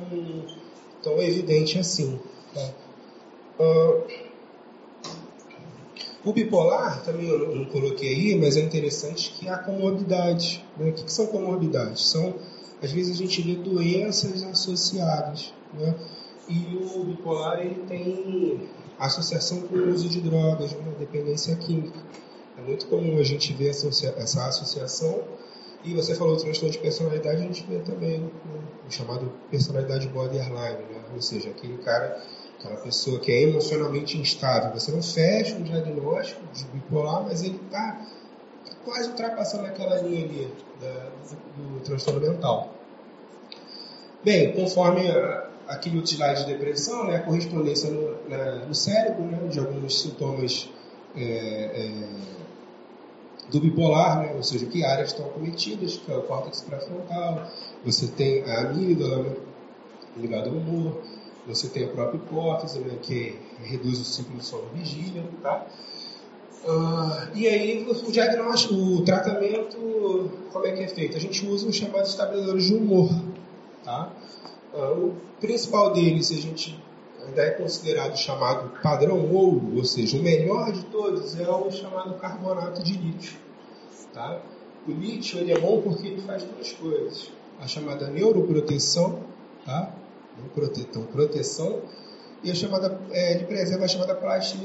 tão 1.02 1.22
evidente 1.22 1.80
assim. 1.80 2.20
Tá? 2.54 2.70
Uh, 3.60 4.04
o 6.24 6.34
bipolar, 6.34 7.04
também 7.04 7.28
eu 7.28 7.56
não 7.56 7.66
coloquei 7.66 8.10
aí, 8.10 8.36
mas 8.40 8.58
é 8.58 8.62
interessante 8.62 9.32
que 9.32 9.48
há 9.48 9.58
comorbidades. 9.58 10.62
Né? 10.78 10.90
O 10.90 10.94
que, 10.94 11.04
que 11.04 11.12
são 11.12 11.28
comorbidades? 11.28 12.04
São 12.06 12.34
às 12.82 12.92
vezes 12.92 13.16
a 13.16 13.18
gente 13.18 13.42
vê 13.42 13.56
doenças 13.56 14.44
associadas, 14.44 15.54
né? 15.74 15.96
E 16.48 16.78
o 16.96 17.04
bipolar 17.04 17.60
ele 17.60 17.84
tem 17.88 18.70
associação 19.00 19.62
com 19.62 19.76
o 19.76 19.90
uso 19.90 20.08
de 20.08 20.22
drogas, 20.22 20.74
né? 20.74 20.94
dependência 21.00 21.56
química. 21.56 22.00
É 22.58 22.62
muito 22.62 22.88
comum 22.88 23.18
a 23.18 23.24
gente 23.24 23.52
ver 23.54 23.70
essa 23.70 24.48
associação. 24.48 25.24
E 25.84 25.94
você 25.94 26.16
falou 26.16 26.36
transtorno 26.38 26.72
de 26.72 26.80
personalidade, 26.80 27.42
a 27.42 27.46
gente 27.46 27.66
vê 27.68 27.80
também 27.80 28.20
né? 28.20 28.30
o 28.88 28.92
chamado 28.92 29.32
personalidade 29.52 30.08
borderline, 30.08 30.84
né? 30.92 31.04
ou 31.14 31.22
seja, 31.22 31.50
aquele 31.50 31.78
cara, 31.80 32.24
aquela 32.60 32.78
pessoa 32.78 33.20
que 33.20 33.32
é 33.32 33.42
emocionalmente 33.44 34.18
instável. 34.18 34.72
Você 34.74 34.92
não 34.92 35.02
fecha 35.02 35.56
um 35.56 35.64
diagnóstico 35.64 36.42
de 36.54 36.66
bipolar, 36.66 37.24
mas 37.24 37.44
ele 37.44 37.60
está 37.66 38.06
quase 38.86 39.10
ultrapassando 39.10 39.66
aquela 39.66 40.00
linha 40.02 40.26
ali 40.26 40.54
da, 40.80 41.10
do, 41.58 41.80
transtorno 41.82 42.22
mental. 42.22 42.72
Bem, 44.24 44.54
conforme 44.54 45.02
aquele 45.68 45.98
outro 45.98 46.14
slide 46.14 46.46
de 46.46 46.54
depressão, 46.54 47.06
né, 47.08 47.18
a 47.18 47.22
correspondência 47.22 47.90
no, 47.90 48.30
na, 48.30 48.66
no 48.66 48.76
cérebro 48.76 49.24
né, 49.24 49.48
de 49.50 49.60
alguns 49.60 50.02
sintomas 50.02 50.70
é, 51.16 51.22
é, 51.22 51.90
do 53.50 53.60
bipolar, 53.60 54.20
né, 54.20 54.34
ou 54.36 54.44
seja, 54.44 54.66
que 54.66 54.84
áreas 54.84 55.10
estão 55.10 55.28
cometidas, 55.30 55.98
que 55.98 56.12
é 56.12 56.16
o 56.16 56.22
córtex 56.24 56.62
pré-frontal, 56.62 57.48
você 57.84 58.08
tem 58.08 58.44
a 58.44 58.62
amígdala, 58.62 59.24
né, 59.24 59.36
ligada 60.18 60.50
ao 60.50 60.56
humor, 60.56 61.02
você 61.48 61.68
tem 61.68 61.86
a 61.86 61.88
própria 61.88 62.18
hipótese, 62.18 62.80
né, 62.80 62.98
que 63.02 63.40
reduz 63.64 64.00
o 64.00 64.06
ciclo 64.06 64.38
de 64.38 64.46
sono 64.46 64.68
vigília, 64.74 65.24
tá? 65.42 65.66
Uh, 66.66 67.30
e 67.36 67.48
aí 67.48 67.88
o 67.88 68.12
diagnóstico, 68.12 68.74
o 68.74 69.02
tratamento, 69.04 70.32
como 70.52 70.66
é 70.66 70.72
que 70.72 70.84
é 70.84 70.88
feito? 70.88 71.16
A 71.16 71.20
gente 71.20 71.46
usa 71.46 71.68
os 71.68 71.76
chamados 71.76 72.10
estabilizadores 72.10 72.64
de 72.66 72.74
humor. 72.74 73.10
Tá? 73.84 74.12
Uh, 74.74 75.10
o 75.10 75.16
principal 75.40 75.94
deles, 75.94 76.32
a 76.32 76.36
gente 76.36 76.84
ainda 77.24 77.44
é 77.44 77.52
considerado 77.52 78.18
chamado 78.18 78.82
padrão 78.82 79.32
ouro, 79.32 79.78
ou 79.78 79.86
seja, 79.86 80.18
o 80.18 80.24
melhor 80.24 80.72
de 80.72 80.84
todos 80.86 81.40
é 81.40 81.48
o 81.48 81.70
chamado 81.70 82.16
carbonato 82.16 82.82
de 82.82 82.94
lítio. 82.94 83.38
Tá? 84.12 84.42
O 84.88 84.92
lítio 84.92 85.40
ele 85.40 85.52
é 85.52 85.60
bom 85.60 85.82
porque 85.82 86.08
ele 86.08 86.22
faz 86.22 86.44
duas 86.44 86.72
coisas. 86.74 87.30
A 87.60 87.68
chamada 87.68 88.08
neuroproteção, 88.08 89.20
tá? 89.66 89.94
Protetão, 90.54 91.04
proteção, 91.04 91.82
e 92.44 92.52
a 92.52 92.56
chamada, 92.56 93.00
é, 93.12 93.34
ele 93.34 93.46
preserva 93.46 93.86
a 93.86 93.88
chamada 93.88 94.14
plastic, 94.14 94.62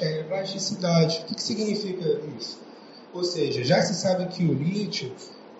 é, 0.00 0.22
plasticidade. 0.24 1.20
O 1.22 1.24
que, 1.26 1.34
que 1.34 1.42
significa 1.42 2.20
isso? 2.38 2.58
Ou 3.12 3.24
seja, 3.24 3.64
já 3.64 3.80
se 3.82 3.94
sabe 3.94 4.26
que 4.26 4.44
o 4.44 4.52
lítio, 4.52 5.10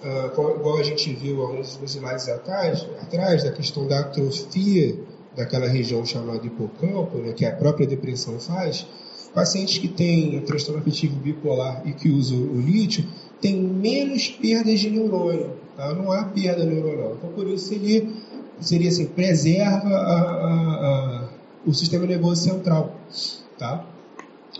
uh, 0.03 0.59
igual 0.59 0.79
a 0.79 0.83
gente 0.83 1.15
viu 1.15 1.43
alguns 1.43 1.79
slides 1.83 2.29
atrás, 2.29 2.87
atrás, 3.01 3.45
da 3.45 3.53
questão 3.53 3.87
da 3.87 4.01
atrofia 4.01 4.99
daquela 5.35 5.67
região 5.67 6.05
chamada 6.05 6.47
hipocampo, 6.47 7.19
né, 7.19 7.33
que 7.33 7.45
a 7.45 7.53
própria 7.53 7.87
depressão 7.87 8.39
faz, 8.39 8.87
pacientes 9.35 9.79
que 9.79 9.89
têm 9.89 10.41
transtorno 10.41 10.81
afetivo 10.81 11.17
bipolar 11.17 11.83
e 11.85 11.93
que 11.93 12.09
usam 12.09 12.39
o 12.39 12.59
lítio 12.59 13.07
têm 13.41 13.61
menos 13.63 14.29
perdas 14.29 14.81
de 14.81 14.91
neurônio, 14.91 15.53
tá? 15.77 15.93
não 15.95 16.11
há 16.11 16.25
perda 16.25 16.65
neuronal. 16.65 17.17
Então, 17.19 17.31
por 17.33 17.47
isso, 17.47 17.75
ele 17.75 18.15
seria 18.61 18.89
assim, 18.89 19.07
preserva 19.07 19.89
a, 19.89 20.21
a, 20.21 21.25
a, 21.25 21.29
o 21.67 21.75
sistema 21.75 22.07
nervoso 22.07 22.43
central. 22.43 22.97
Tá? 23.59 23.85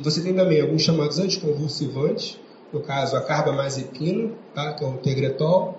Você 0.01 0.23
tem 0.23 0.35
também 0.35 0.61
alguns 0.61 0.83
chamados 0.83 1.19
anticonvulsivantes, 1.19 2.39
no 2.73 2.81
caso 2.81 3.17
a 3.17 3.23
carbamazepina, 3.23 4.31
tá? 4.55 4.75
que 4.75 4.85
é 4.85 4.87
o 4.87 4.95
tegretol, 4.99 5.79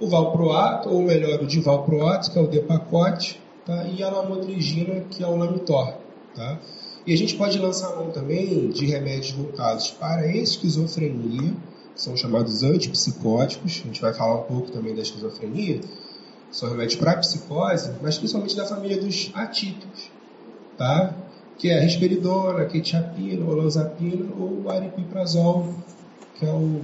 o 0.00 0.08
valproato, 0.08 0.88
ou 0.88 1.02
melhor, 1.02 1.42
o 1.42 1.46
divalproato, 1.46 2.30
que 2.30 2.38
é 2.38 2.42
o 2.42 2.46
depacote, 2.46 3.40
tá? 3.66 3.84
e 3.88 4.02
a 4.02 4.10
lamotrigina, 4.10 5.00
que 5.10 5.22
é 5.22 5.26
o 5.26 5.36
lamitor. 5.36 5.94
Tá? 6.34 6.58
E 7.06 7.12
a 7.12 7.16
gente 7.16 7.36
pode 7.36 7.58
lançar 7.58 7.96
mão 7.96 8.10
também 8.10 8.68
de 8.70 8.86
remédios 8.86 9.32
voltados 9.32 9.90
para 9.90 10.26
esquizofrenia, 10.26 11.54
são 11.98 12.16
chamados 12.16 12.62
antipsicóticos. 12.62 13.82
A 13.82 13.86
gente 13.88 14.00
vai 14.00 14.14
falar 14.14 14.42
um 14.42 14.44
pouco 14.44 14.70
também 14.70 14.94
da 14.94 15.02
esquizofrenia. 15.02 15.80
São 16.50 16.70
remédios 16.70 16.94
para 16.94 17.16
psicose, 17.16 17.92
mas 18.00 18.16
principalmente 18.16 18.56
da 18.56 18.64
família 18.64 19.00
dos 19.00 19.32
atípicos, 19.34 20.08
tá? 20.78 21.12
Que 21.58 21.70
é 21.70 21.78
a 21.78 21.82
risperidona, 21.82 22.62
a 22.62 22.66
quetiapina, 22.66 23.44
olanzapina 23.44 24.32
ou 24.38 24.62
o 24.62 24.70
aripiprazol, 24.70 25.74
que 26.36 26.46
é 26.46 26.50
o, 26.50 26.82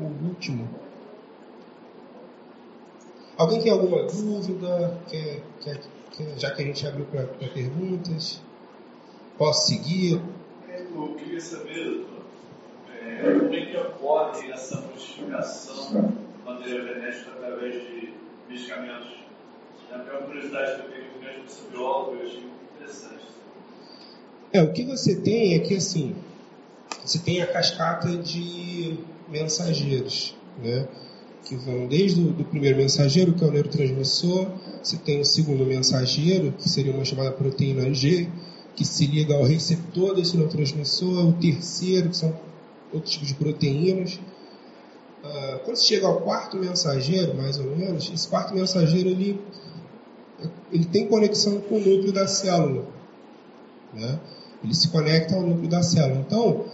o 0.00 0.28
último. 0.28 0.68
Alguém 3.36 3.60
tem 3.60 3.70
alguma 3.70 4.04
dúvida? 4.04 4.98
Quer, 5.08 5.42
quer, 5.60 5.80
quer, 6.12 6.38
já 6.38 6.50
que 6.52 6.62
a 6.62 6.64
gente 6.64 6.86
abriu 6.86 7.04
para 7.06 7.24
perguntas, 7.26 8.40
posso 9.36 9.66
seguir? 9.66 10.22
Eu 10.68 11.14
queria 11.16 11.40
saber, 11.40 11.84
doutor, 11.84 12.22
é, 12.98 13.38
como 13.38 13.54
é 13.54 13.66
que 13.66 13.76
ocorre 13.76 14.50
essa 14.50 14.80
modificação 14.80 16.14
da 16.44 16.52
maneira 16.52 16.94
genética 16.94 17.32
através 17.32 17.74
de 17.74 18.14
medicamentos? 18.48 19.16
É 19.92 19.94
uma 19.96 20.22
curiosidade 20.22 20.82
que 20.82 20.88
eu 20.88 20.90
tenho 20.90 21.22
mesmo, 21.22 21.48
sou 21.48 21.70
biólogo, 21.70 22.16
eu 22.16 22.26
achei 22.26 22.40
muito 22.40 22.74
interessante. 22.74 23.35
É, 24.52 24.62
o 24.62 24.72
que 24.72 24.84
você 24.84 25.16
tem 25.16 25.54
é 25.54 25.58
que, 25.58 25.76
assim, 25.76 26.14
você 27.04 27.18
tem 27.18 27.42
a 27.42 27.46
cascata 27.46 28.16
de 28.16 28.98
mensageiros, 29.28 30.34
né? 30.62 30.86
que 31.46 31.54
vão 31.54 31.86
desde 31.86 32.20
o 32.20 32.44
primeiro 32.44 32.76
mensageiro, 32.76 33.32
que 33.32 33.44
é 33.44 33.46
o 33.46 33.52
neurotransmissor, 33.52 34.48
você 34.82 34.96
tem 34.96 35.20
o 35.20 35.24
segundo 35.24 35.64
mensageiro, 35.64 36.52
que 36.52 36.68
seria 36.68 36.92
uma 36.92 37.04
chamada 37.04 37.30
proteína 37.30 37.92
G, 37.94 38.28
que 38.74 38.84
se 38.84 39.06
liga 39.06 39.34
ao 39.34 39.44
receptor 39.44 40.14
desse 40.14 40.36
neurotransmissor, 40.36 41.28
o 41.28 41.32
terceiro, 41.34 42.10
que 42.10 42.16
são 42.16 42.36
outros 42.92 43.12
tipos 43.12 43.28
de 43.28 43.34
proteínas. 43.34 44.14
Uh, 45.24 45.58
quando 45.64 45.76
você 45.76 45.86
chega 45.86 46.06
ao 46.06 46.20
quarto 46.20 46.56
mensageiro, 46.56 47.34
mais 47.34 47.58
ou 47.58 47.76
menos, 47.76 48.10
esse 48.12 48.26
quarto 48.28 48.52
mensageiro 48.52 49.08
ele, 49.08 49.40
ele 50.72 50.84
tem 50.84 51.06
conexão 51.06 51.60
com 51.60 51.76
o 51.76 51.78
núcleo 51.78 52.12
da 52.12 52.26
célula. 52.26 52.86
Né? 53.94 54.18
Ele 54.66 54.74
se 54.74 54.88
conecta 54.88 55.34
ao 55.34 55.42
núcleo 55.42 55.68
da 55.68 55.82
célula. 55.82 56.20
Então, 56.26 56.64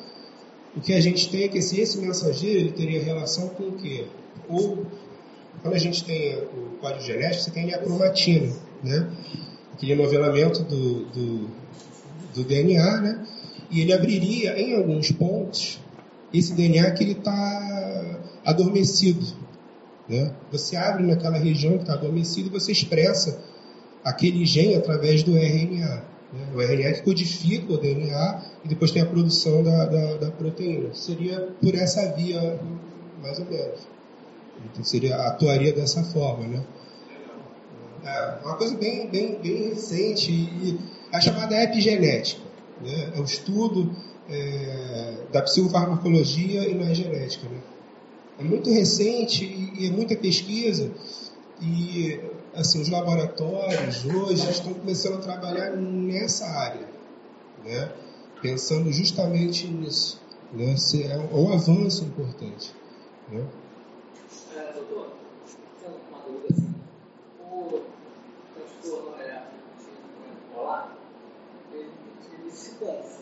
o 0.77 0.81
que 0.81 0.93
a 0.93 1.01
gente 1.01 1.31
tem 1.31 1.45
é 1.45 1.49
que 1.49 1.59
esse, 1.59 1.99
mensageiro 1.99 2.59
ele 2.59 2.73
teria 2.73 3.03
relação 3.03 3.49
com 3.51 3.65
o 3.65 3.73
quê? 3.73 4.07
Ou, 4.49 4.85
quando 5.63 5.75
a 5.75 5.79
gente 5.79 6.03
tem 6.05 6.37
o 6.39 6.79
código 6.81 7.05
genético, 7.05 7.45
você 7.45 7.51
tem 7.51 7.73
a 7.73 7.79
cromatina, 7.79 8.53
né? 8.83 9.09
aquele 9.75 9.95
novelamento 9.95 10.63
do, 10.63 11.05
do 11.07 11.51
do 12.35 12.45
DNA, 12.45 13.01
né? 13.01 13.27
E 13.71 13.81
ele 13.81 13.93
abriria 13.93 14.59
em 14.59 14.77
alguns 14.77 15.11
pontos 15.13 15.81
esse 16.33 16.55
DNA 16.55 16.91
que 16.93 17.05
ele 17.05 17.13
está 17.13 18.21
adormecido, 18.45 19.27
né? 20.09 20.35
Você 20.51 20.77
abre 20.77 21.05
naquela 21.05 21.39
região 21.39 21.75
que 21.75 21.83
está 21.83 21.95
adormecida 21.95 22.49
e 22.49 22.51
você 22.51 22.73
expressa 22.73 23.43
aquele 24.05 24.45
gene 24.45 24.75
através 24.75 25.23
do 25.23 25.37
RNA. 25.37 26.05
Né? 26.33 26.47
O 26.55 26.61
RNA 26.61 27.03
codifica 27.03 27.73
o 27.73 27.79
DNA 27.79 28.43
e 28.65 28.69
depois 28.69 28.91
tem 28.91 29.03
a 29.03 29.07
produção 29.07 29.63
da, 29.63 29.85
da, 29.85 30.17
da 30.17 30.31
proteína. 30.31 30.95
Seria 30.95 31.49
por 31.61 31.75
essa 31.75 32.13
via, 32.13 32.61
mais 33.23 33.39
ou 33.39 33.45
menos. 33.47 33.81
Então 34.65 34.85
seria, 34.85 35.17
atuaria 35.17 35.73
dessa 35.73 36.03
forma, 36.05 36.47
né? 36.47 36.65
É 38.05 38.39
uma 38.45 38.57
coisa 38.57 38.77
bem, 38.77 39.09
bem, 39.09 39.39
bem 39.41 39.69
recente 39.69 40.33
e 40.33 40.79
a 41.13 41.21
chamada 41.21 41.61
epigenética. 41.63 42.43
Né? 42.81 43.13
É 43.15 43.21
o 43.21 43.25
estudo 43.25 43.95
é, 44.29 45.15
da 45.33 45.43
psicofarmacologia 45.43 46.69
e 46.69 46.75
na 46.75 46.93
genética. 46.93 47.49
Né? 47.49 47.61
É 48.41 48.43
muito 48.43 48.71
recente 48.71 49.45
e, 49.45 49.85
e 49.85 49.89
é 49.89 49.91
muita 49.91 50.17
pesquisa 50.17 50.91
e 51.61 52.21
assim, 52.55 52.81
os 52.81 52.89
laboratórios 52.89 54.05
hoje 54.05 54.51
estão 54.51 54.75
começando 54.75 55.15
a 55.15 55.19
trabalhar 55.19 55.71
nessa 55.77 56.47
área, 56.47 56.89
né? 57.65 57.93
pensando 58.41 58.93
justamente 58.93 59.67
nisso. 59.67 60.21
Né? 60.53 60.75
É 61.09 61.37
um 61.37 61.53
avanço 61.53 62.05
importante. 62.05 62.75
Né? 63.31 63.45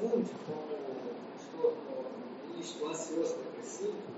confunde 0.00 0.30
com 0.46 0.52
o 1.62 2.56
misto 2.56 2.86
ansioso 2.88 3.36
depressivo? 3.36 4.09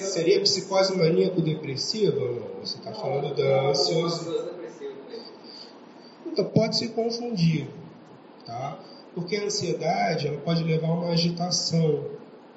Seria 0.00 0.40
psicose 0.40 0.96
maníaco-depressiva 0.96 2.18
não? 2.18 2.60
Você 2.60 2.78
está 2.78 2.92
falando 2.92 3.34
da 3.34 3.68
ansioso. 3.68 4.54
Então, 6.26 6.44
pode 6.46 6.76
se 6.76 6.88
confundir, 6.88 7.68
tá? 8.44 8.78
Porque 9.14 9.36
a 9.36 9.44
ansiedade 9.44 10.26
ela 10.26 10.38
pode 10.38 10.64
levar 10.64 10.88
a 10.88 10.94
uma 10.94 11.10
agitação 11.10 12.04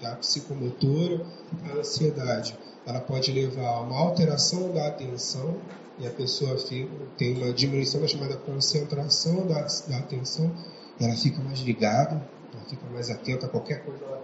da 0.01 0.15
psicomotora, 0.15 1.25
a 1.69 1.79
ansiedade 1.79 2.57
ela 2.85 2.99
pode 3.01 3.31
levar 3.31 3.67
a 3.67 3.81
uma 3.81 3.99
alteração 3.99 4.71
da 4.71 4.87
atenção, 4.87 5.57
e 5.99 6.07
a 6.07 6.11
pessoa 6.11 6.57
fica, 6.57 6.89
tem 7.17 7.35
uma 7.35 7.51
diminuição 7.51 7.99
da 7.99 8.07
chamada 8.07 8.37
concentração 8.37 9.47
da, 9.47 9.61
da 9.87 9.97
atenção, 9.97 10.51
ela 10.99 11.15
fica 11.15 11.41
mais 11.41 11.59
ligada, 11.59 12.21
ela 12.53 12.63
fica 12.69 12.85
mais 12.91 13.09
atenta 13.09 13.45
a 13.47 13.49
qualquer 13.49 13.83
coisa, 13.83 14.03
ela, 14.05 14.23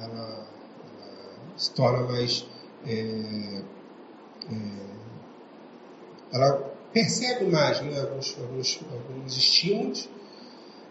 ela 0.00 0.35
se 1.56 1.70
torna 1.72 2.06
mais. 2.06 2.46
É, 2.86 3.62
é, 4.50 4.86
ela 6.32 6.52
percebe 6.92 7.46
mais 7.46 7.80
né, 7.82 8.00
alguns, 8.00 8.36
alguns, 8.38 8.80
alguns 8.92 9.36
estímulos, 9.36 10.08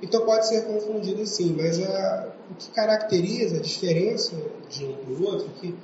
então 0.02 0.26
pode 0.26 0.48
ser 0.48 0.66
confundido 0.66 1.22
assim, 1.22 1.56
mas 1.58 1.82
a, 1.82 2.34
o 2.52 2.56
que 2.56 2.70
caracteriza 2.72 3.58
a 3.58 3.62
diferença 3.62 4.36
de 4.70 4.86
um 4.86 4.96
para 4.96 5.14
o 5.14 5.24
outro 5.26 5.48
é 5.48 5.60
que 5.60 5.76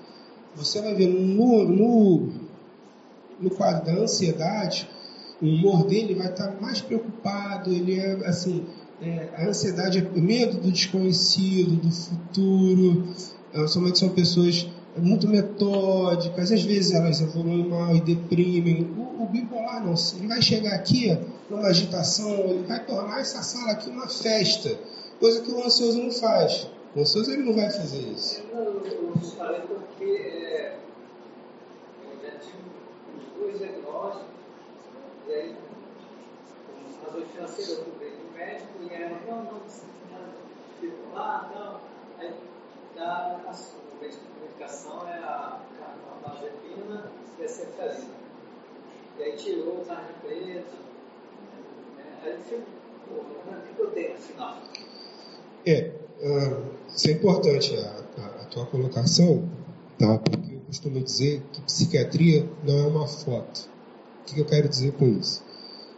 você 0.56 0.82
vai 0.82 0.94
ver 0.96 1.08
no, 1.08 1.64
no 1.64 2.52
no 3.42 3.50
quadro 3.50 3.86
da 3.86 4.00
ansiedade, 4.00 4.88
o 5.42 5.46
humor 5.46 5.86
dele 5.88 6.14
vai 6.14 6.28
estar 6.28 6.62
mais 6.62 6.80
preocupado, 6.80 7.72
ele 7.72 8.00
é 8.00 8.28
assim, 8.28 8.66
é, 9.02 9.30
a 9.36 9.48
ansiedade 9.48 9.98
é 9.98 10.20
medo 10.20 10.58
do 10.60 10.72
desconhecido, 10.72 11.76
do 11.78 11.92
futuro, 11.92 13.08
é, 13.54 13.68
somente 13.68 13.99
são 13.99 14.10
pessoas 14.10 14.68
muito 14.97 15.28
metódicas, 15.28 16.52
às 16.52 16.64
vezes 16.64 16.93
elas 16.93 17.22
evoluem 17.22 17.68
mal 17.68 17.95
e 17.95 18.02
deprimem. 18.02 18.84
O, 18.97 19.24
o 19.24 19.28
bipolar 19.28 19.86
não, 19.86 19.95
ele 20.18 20.28
vai 20.28 20.41
chegar 20.41 20.74
aqui 20.74 21.18
numa 21.49 21.68
agitação, 21.68 22.30
ele 22.32 22.64
vai 22.68 22.84
tornar 22.86 23.20
essa 23.20 23.41
sala 23.41 23.72
aqui 23.72 23.89
uma 23.89 24.08
festa, 24.08 24.78
coisa 25.20 25.41
que 25.41 25.52
o 25.52 25.64
ansioso 25.64 26.02
não 26.02 26.12
faz. 26.12 26.68
O 26.95 27.02
ansioso 27.02 27.32
ele 27.32 27.43
não 27.43 27.54
vai 27.54 27.70
fazer 27.70 27.99
isso. 27.99 28.41
Eu, 28.52 28.82
eu, 28.86 29.14
eu 29.16 29.22
falei 29.22 29.62
porque 29.62 30.04
é, 30.04 30.78
dois 33.41 33.58
diagnósticos, 33.58 34.28
e 35.28 35.34
aí, 35.34 35.56
com 36.68 37.06
razões 37.06 37.32
financeiras, 37.32 37.78
eu 37.78 37.86
do 37.86 38.38
médico, 38.38 38.70
e 38.82 38.93
ela, 38.93 39.20
não, 39.28 39.43
não, 39.43 39.62
ficou 40.80 41.14
lá, 41.14 41.52
não. 41.56 41.80
Aí, 42.20 42.34
dá 43.02 43.41
a 43.47 44.41
medicação 44.41 45.08
é 45.08 45.18
a 45.18 45.60
carbamazepina 45.80 47.12
e 47.39 47.43
a 47.43 47.49
cefalina. 47.49 48.22
E 49.18 49.24
aí 49.24 49.36
tirou 49.36 49.82
o 49.82 49.86
tarde 49.86 50.14
preto, 50.22 50.76
né? 51.97 52.04
aí 52.24 52.32
eu 52.34 52.39
fico, 52.41 52.62
pô, 53.08 53.22
o 53.22 53.76
que 53.76 53.82
eu 53.82 53.91
tenho 53.91 54.14
afinal? 54.14 54.58
É, 55.66 55.91
uh, 56.22 56.89
isso 56.95 57.10
é 57.10 57.12
importante 57.12 57.76
a, 57.76 58.22
a, 58.22 58.26
a 58.43 58.45
tua 58.45 58.66
colocação, 58.68 59.49
tá? 59.97 60.18
Porque 60.20 60.58
costumo 60.68 61.02
dizer 61.02 61.41
que 61.52 61.62
psiquiatria 61.62 62.47
não 62.64 62.80
é 62.80 62.88
uma 62.88 63.08
foto. 63.08 63.70
O 64.22 64.26
que 64.26 64.39
eu 64.39 64.45
quero 64.45 64.70
dizer 64.70 64.93
com 64.93 65.08
isso? 65.08 65.43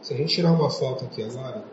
Se 0.02 0.14
a 0.14 0.18
gente 0.18 0.34
tirar 0.34 0.52
uma 0.52 0.70
foto 0.70 1.06
aqui 1.06 1.22
agora, 1.22 1.64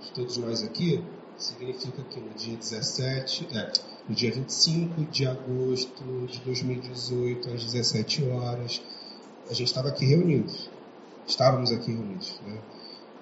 de 0.00 0.12
todos 0.12 0.36
nós 0.38 0.62
aqui, 0.62 1.04
significa 1.36 2.02
que 2.04 2.18
no 2.20 2.30
dia 2.30 2.56
17, 2.56 3.48
é, 3.52 3.72
no 4.08 4.14
dia 4.14 4.32
25 4.32 5.02
de 5.10 5.26
agosto 5.26 6.04
de 6.30 6.38
2018, 6.40 7.50
às 7.50 7.64
17 7.64 8.24
horas, 8.28 8.80
a 9.50 9.52
gente 9.52 9.66
estava 9.66 9.88
aqui 9.88 10.04
reunidos. 10.04 10.70
Estávamos 11.26 11.72
aqui 11.72 11.92
reunidos. 11.92 12.40
Né? 12.46 12.58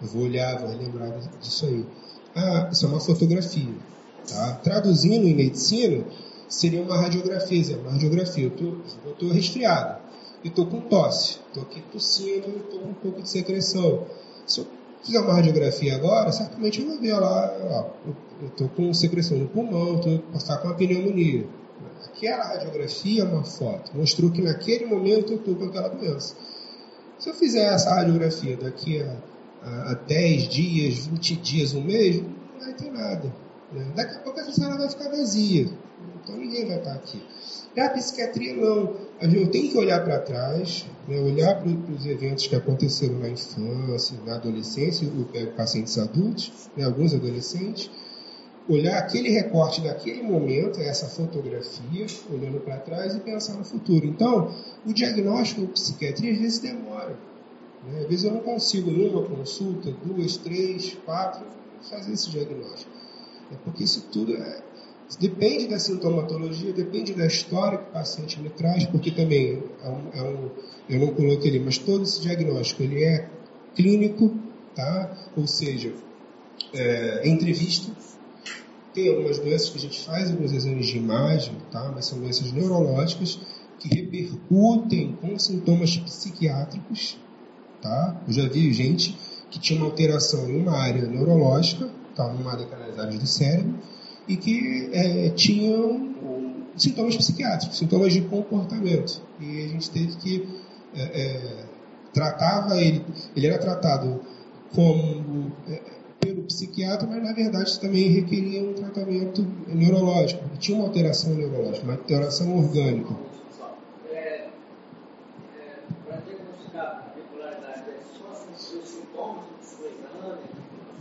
Eu 0.03 0.09
vou 0.09 0.25
olhar, 0.25 0.59
vou 0.59 0.69
relembrar 0.69 1.19
disso 1.41 1.67
aí. 1.67 1.87
Ah, 2.35 2.69
isso 2.71 2.85
é 2.85 2.89
uma 2.89 3.01
fotografia. 3.01 3.75
Tá? 4.29 4.55
Traduzindo 4.63 5.27
em 5.27 5.35
medicina, 5.35 6.05
seria 6.49 6.83
uma 6.83 6.97
radiografia. 6.97 7.79
Uma 7.79 7.93
radiografia, 7.93 8.45
eu 8.45 8.83
estou 9.11 9.31
resfriado, 9.31 10.03
eu 10.45 10.51
estou 10.51 10.67
com 10.67 10.81
tosse, 10.83 11.39
estou 11.47 11.63
aqui 11.63 11.83
tossindo, 11.93 12.49
estou 12.59 12.81
com 12.81 12.89
um 12.89 12.95
pouco 12.95 13.23
de 13.23 13.29
secreção. 13.29 14.07
Se 14.47 14.61
eu 14.61 14.67
fizer 15.05 15.21
uma 15.21 15.35
radiografia 15.35 15.95
agora, 15.95 16.33
certamente 16.33 16.81
eu 16.81 16.89
vou 16.89 16.99
ver 16.99 17.15
lá, 17.15 17.55
ó, 17.71 17.91
eu 18.41 18.49
estou 18.49 18.69
com 18.71 18.93
secreção 18.95 19.39
no 19.39 19.49
pulmão, 19.49 19.97
estou 19.97 20.19
tá 20.47 20.59
com 20.59 20.69
uma 20.69 20.75
pneumonia. 20.75 21.47
Aquela 22.07 22.45
radiografia 22.45 23.23
é 23.23 23.25
uma 23.25 23.45
foto, 23.45 23.91
mostrou 23.95 24.31
que 24.31 24.41
naquele 24.41 24.87
momento 24.87 25.33
eu 25.33 25.39
estou 25.39 25.55
com 25.55 25.65
aquela 25.65 25.89
doença. 25.89 26.35
Se 27.19 27.29
eu 27.29 27.35
fizer 27.35 27.73
essa 27.73 27.95
radiografia 27.95 28.57
daqui 28.57 29.03
a, 29.03 29.17
a, 29.63 29.91
a 29.93 29.95
10 29.95 30.49
dias, 30.49 31.07
20 31.07 31.37
dias, 31.37 31.75
um 31.75 31.83
mês, 31.83 32.21
não 32.21 32.61
vai 32.61 32.73
ter 32.75 32.91
nada. 32.91 33.44
Né? 33.75 33.93
Daqui 33.95 34.15
a 34.15 34.19
pouco 34.21 34.39
essa 34.39 34.53
sala 34.53 34.79
vai 34.79 34.89
ficar 34.89 35.09
vazia. 35.09 35.69
Então 36.23 36.37
ninguém 36.37 36.67
vai 36.67 36.79
estar 36.79 36.95
aqui. 36.95 37.21
Já 37.77 37.87
a 37.87 37.91
psiquiatria 37.91 38.55
não. 38.55 38.95
Eu 39.21 39.51
tenho 39.51 39.71
que 39.71 39.77
olhar 39.77 40.03
para 40.05 40.21
trás, 40.21 40.87
né? 41.09 41.19
olhar 41.19 41.61
para 41.61 41.69
os 41.69 42.07
eventos 42.07 42.47
que 42.47 42.55
aconteceram 42.55 43.19
na 43.19 43.29
infância, 43.29 44.17
na 44.25 44.37
adolescência, 44.37 45.07
eu 45.07 45.25
pego 45.27 45.53
pacientes 45.53 45.99
adultos, 45.99 46.71
né? 46.77 46.85
alguns 46.85 47.13
adolescentes, 47.15 47.91
olhar 48.69 48.99
aquele 48.99 49.31
recorte 49.31 49.81
daquele 49.81 50.23
momento, 50.23 50.81
essa 50.81 51.07
fotografia, 51.07 52.07
olhando 52.31 52.61
para 52.61 52.79
trás 52.79 53.15
e 53.15 53.21
pensar 53.21 53.55
no 53.55 53.65
futuro. 53.65 54.07
Então, 54.07 54.55
o 54.87 54.93
diagnóstico 54.93 55.63
em 55.63 55.67
psiquiatria 55.67 56.33
às 56.33 56.39
vezes 56.39 56.59
demora. 56.61 57.17
Né? 57.87 58.01
Às 58.01 58.09
vezes 58.09 58.25
eu 58.25 58.33
não 58.33 58.41
consigo, 58.41 58.91
numa 58.91 59.25
consulta, 59.25 59.91
duas, 60.05 60.37
três, 60.37 60.97
quatro, 61.05 61.45
fazer 61.83 62.13
esse 62.13 62.31
diagnóstico. 62.31 62.94
É 63.53 63.57
porque 63.65 63.85
isso 63.85 64.07
tudo 64.13 64.35
é, 64.35 64.63
depende 65.21 65.69
da 65.69 65.79
sintomatologia, 65.79 66.73
depende 66.73 67.15
da 67.15 67.27
história 67.27 67.79
que 67.79 67.91
o 67.91 67.93
paciente 67.93 68.41
me 68.41 68.51
traz, 68.51 68.85
porque 68.87 69.11
também 69.11 69.63
é 69.83 69.89
um, 69.89 70.11
é 70.13 70.23
um, 70.23 70.51
eu 70.89 71.01
não 71.01 71.15
coloquei 71.15 71.51
ali, 71.51 71.61
mas 71.61 71.79
todo 71.79 72.03
esse 72.03 72.21
diagnóstico 72.21 72.83
ele 72.83 73.03
é 73.05 73.29
clínico, 73.75 74.35
tá? 74.75 75.31
ou 75.37 75.47
seja, 75.47 75.93
é, 76.73 77.29
entrevista, 77.29 77.93
tem 78.93 79.09
algumas 79.09 79.39
doenças 79.39 79.71
que 79.71 79.79
a 79.79 79.81
gente 79.81 80.01
faz 80.05 80.31
alguns 80.31 80.53
exames 80.53 80.87
de 80.87 80.97
imagem, 80.97 81.55
tá? 81.71 81.91
mas 81.95 82.07
são 82.07 82.19
doenças 82.19 82.53
neurológicas 82.53 83.41
que 83.79 83.89
repercutem 83.89 85.17
com 85.21 85.39
sintomas 85.39 85.97
psiquiátricos. 85.97 87.19
Tá? 87.83 88.23
Eu 88.27 88.33
já 88.33 88.49
vi 88.49 88.73
gente 88.73 89.17
que 89.51 89.59
tinha 89.59 89.79
uma 89.79 89.87
alteração 89.87 90.49
em 90.49 90.57
uma 90.57 90.73
área 90.73 91.03
neurológica, 91.03 91.91
tá? 92.15 92.33
numa 92.33 92.57
daquelas 92.57 92.99
áreas 92.99 93.19
do 93.19 93.27
cérebro, 93.27 93.79
e 94.27 94.37
que 94.37 94.91
é, 94.93 95.31
tinham 95.31 96.15
sintomas 96.77 97.17
psiquiátricos, 97.17 97.79
sintomas 97.79 98.13
de 98.13 98.23
comportamento. 98.23 99.23
E 99.41 99.65
a 99.65 99.69
gente 99.69 99.91
teve 99.91 100.17
que 100.17 100.49
é, 100.95 101.03
é, 101.03 101.65
tratava 102.13 102.81
ele, 102.81 103.05
ele 103.37 103.47
era 103.47 103.59
tratado 103.59 104.21
como 104.75 105.53
é, 105.69 105.81
pelo 106.21 106.43
psiquiatra, 106.45 107.07
mas 107.07 107.23
na 107.23 107.33
verdade 107.33 107.79
também 107.79 108.09
requeria 108.09 108.63
um 108.63 108.73
tratamento 108.73 109.47
neurológico. 109.67 110.43
Tinha 110.59 110.79
uma 110.79 110.87
alteração 110.87 111.35
neurológica, 111.35 111.85
uma 111.85 111.95
alteração 111.95 112.57
orgânica. 112.57 113.15
É, 114.11 114.17
é, 114.17 115.83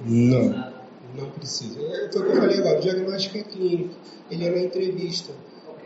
não 0.06 0.73
precisa. 1.44 1.80
É 1.80 2.06
o 2.06 2.10
que 2.10 2.18
eu 2.18 2.36
falei 2.36 2.60
agora, 2.60 2.78
o 2.80 2.82
diagnóstico 2.82 3.38
é 3.38 3.44
clínico, 3.44 3.96
ele 4.32 4.48
é 4.48 4.50
na 4.50 4.60
entrevista. 4.60 5.34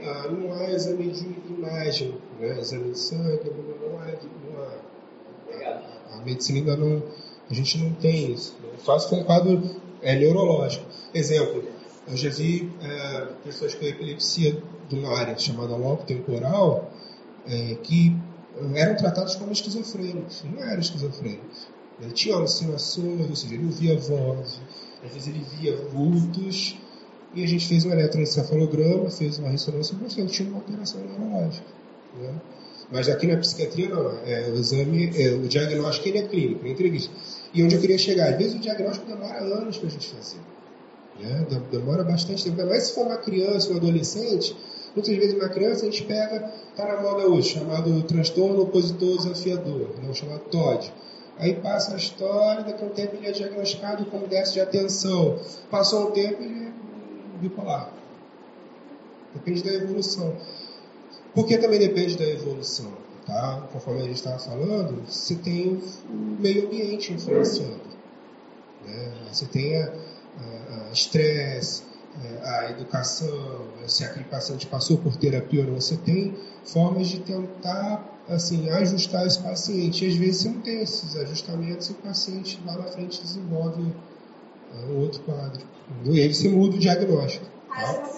Ah, 0.02 0.28
não 0.30 0.54
há 0.54 0.70
exame 0.70 1.10
de 1.10 1.26
imagem, 1.50 2.16
né? 2.40 2.60
exame 2.60 2.92
de 2.92 3.00
sangue, 3.00 3.52
não 3.82 4.00
há, 4.00 4.06
não 4.06 4.64
há 4.64 4.88
a, 6.14 6.18
a 6.18 6.22
medicina 6.24 6.60
ainda 6.60 6.78
não 6.78 7.02
a 7.50 7.54
gente 7.54 7.78
não 7.78 7.94
tem 7.94 8.34
isso. 8.34 8.56
Né? 8.62 8.70
Com 9.10 9.16
um 9.16 9.24
quadro 9.24 9.64
é, 10.02 10.16
neurológico. 10.16 10.86
Exemplo, 11.14 11.64
eu 12.08 12.18
já 12.18 12.30
vi 12.30 12.72
é, 12.82 13.28
pessoas 13.44 13.74
com 13.74 13.86
epilepsia 13.86 14.62
de 14.90 14.96
uma 14.96 15.18
área 15.18 15.38
chamada 15.38 15.76
lobo 15.76 16.04
temporal 16.04 16.92
é, 17.48 17.76
que 17.76 18.16
eram 18.76 18.96
tratados 18.96 19.36
como 19.36 19.52
esquizofrênicos. 19.52 20.44
Não 20.44 20.62
eram 20.62 20.80
esquizofrênicos. 20.80 21.68
Ele 22.00 22.12
tinha 22.12 22.36
alucinações, 22.36 23.30
ou 23.30 23.36
seja, 23.36 23.56
ele 23.56 23.66
ouvia 23.66 23.98
vozes, 23.98 24.60
às 25.04 25.14
vezes 25.14 25.28
ele 25.28 25.44
via 25.60 25.76
vultos, 25.76 26.78
e 27.34 27.44
a 27.44 27.48
gente 27.48 27.68
fez 27.68 27.86
um 27.86 27.92
eletroencefalograma, 27.92 29.10
fez 29.10 29.40
uma 29.40 29.50
ressonância 29.50 29.94
e 29.94 29.98
mostrou 29.98 30.26
que 30.26 30.34
tinha 30.34 30.50
uma 30.50 30.60
alteração 30.60 31.02
neurológica. 31.02 31.66
Né? 32.20 32.34
Mas 32.92 33.10
aqui 33.10 33.28
na 33.28 33.38
psiquiatria 33.38 33.90
não, 33.90 34.12
é, 34.26 34.50
o 34.50 34.56
exame, 34.56 35.12
é, 35.16 35.32
o 35.32 35.48
diagnóstico 35.48 36.08
ele 36.08 36.20
é 36.20 36.28
clínico, 36.28 36.66
é 36.66 36.70
entrevista. 36.70 37.14
E 37.54 37.64
onde 37.64 37.76
eu 37.76 37.82
queria 37.82 37.98
chegar, 37.98 38.30
às 38.30 38.38
vezes 38.38 38.56
o 38.56 38.60
diagnóstico 38.60 39.06
demora 39.06 39.40
anos 39.40 39.78
para 39.78 39.88
a 39.88 39.92
gente 39.92 40.08
fazer. 40.08 40.40
Né? 41.20 41.46
Demora 41.72 42.04
bastante 42.04 42.44
tempo. 42.44 42.66
Mas 42.66 42.84
se 42.84 42.96
for 42.96 43.06
uma 43.06 43.18
criança, 43.18 43.74
um 43.74 43.78
adolescente, 43.78 44.56
muitas 44.96 45.16
vezes 45.16 45.34
uma 45.34 45.50
criança 45.50 45.86
a 45.86 45.90
gente 45.90 46.04
pega, 46.04 46.52
está 46.72 46.86
na 46.86 47.02
moda 47.02 47.28
hoje, 47.28 47.50
chamado 47.50 48.02
transtorno 48.04 48.62
opositor 48.62 49.18
desafiador, 49.18 49.90
né? 50.02 50.14
chamado 50.14 50.42
TOD. 50.50 50.94
Aí 51.40 51.56
passa 51.56 51.94
a 51.94 51.98
história, 51.98 52.64
daqui 52.64 52.84
a 52.84 52.88
um 52.88 52.90
tempo 52.90 53.16
ele 53.16 53.28
é 53.28 53.32
diagnosticado 53.32 54.06
como 54.06 54.28
déficit 54.28 54.56
de 54.56 54.62
atenção. 54.62 55.40
Passou 55.70 56.10
um 56.10 56.12
tempo, 56.12 56.42
ele 56.42 56.68
é 56.68 56.72
bipolar. 57.40 57.92
Depende 59.34 59.64
da 59.64 59.74
evolução. 59.74 60.36
Porque 61.36 61.58
também 61.58 61.80
depende 61.80 62.18
da 62.18 62.26
evolução. 62.26 62.92
Tá? 63.26 63.68
Conforme 63.72 64.02
a 64.02 64.06
gente 64.06 64.16
estava 64.16 64.40
falando, 64.40 65.04
você 65.06 65.36
tem 65.36 65.80
o 66.10 66.42
meio 66.42 66.66
ambiente 66.66 67.14
influenciando. 67.14 67.82
Né? 68.86 69.12
Você 69.32 69.46
tem 69.46 69.76
a 69.76 69.94
estresse, 70.92 71.84
é, 71.84 71.87
a 72.44 72.72
educação, 72.72 73.68
se 73.88 74.04
aquele 74.04 74.26
paciente 74.26 74.66
passou 74.68 74.98
por 74.98 75.16
terapia 75.16 75.62
ou 75.62 75.68
não, 75.68 75.82
você 75.82 75.98
tem 75.98 76.36
formas 76.66 77.08
de 77.08 77.20
tentar 77.20 78.04
assim, 78.30 78.70
ajustar 78.70 79.26
esse 79.26 79.42
paciente. 79.42 80.06
E 80.06 80.08
às 80.10 80.16
vezes 80.16 80.42
você 80.42 80.50
não 80.50 80.62
tem 80.62 80.82
esses 80.82 81.16
ajustamentos 81.16 81.90
e 81.90 81.92
o 81.94 81.96
paciente 81.96 82.62
lá 82.66 82.78
na 82.78 82.84
frente 82.86 83.22
desenvolve 83.22 83.82
uh, 83.82 84.92
um 84.92 85.02
outro 85.02 85.22
quadro. 85.24 85.66
E 86.06 86.22
aí 86.22 86.34
você 86.34 86.50
muda 86.50 86.76
o 86.76 86.80
diagnóstico. 86.80 87.46
Tá? 87.70 88.18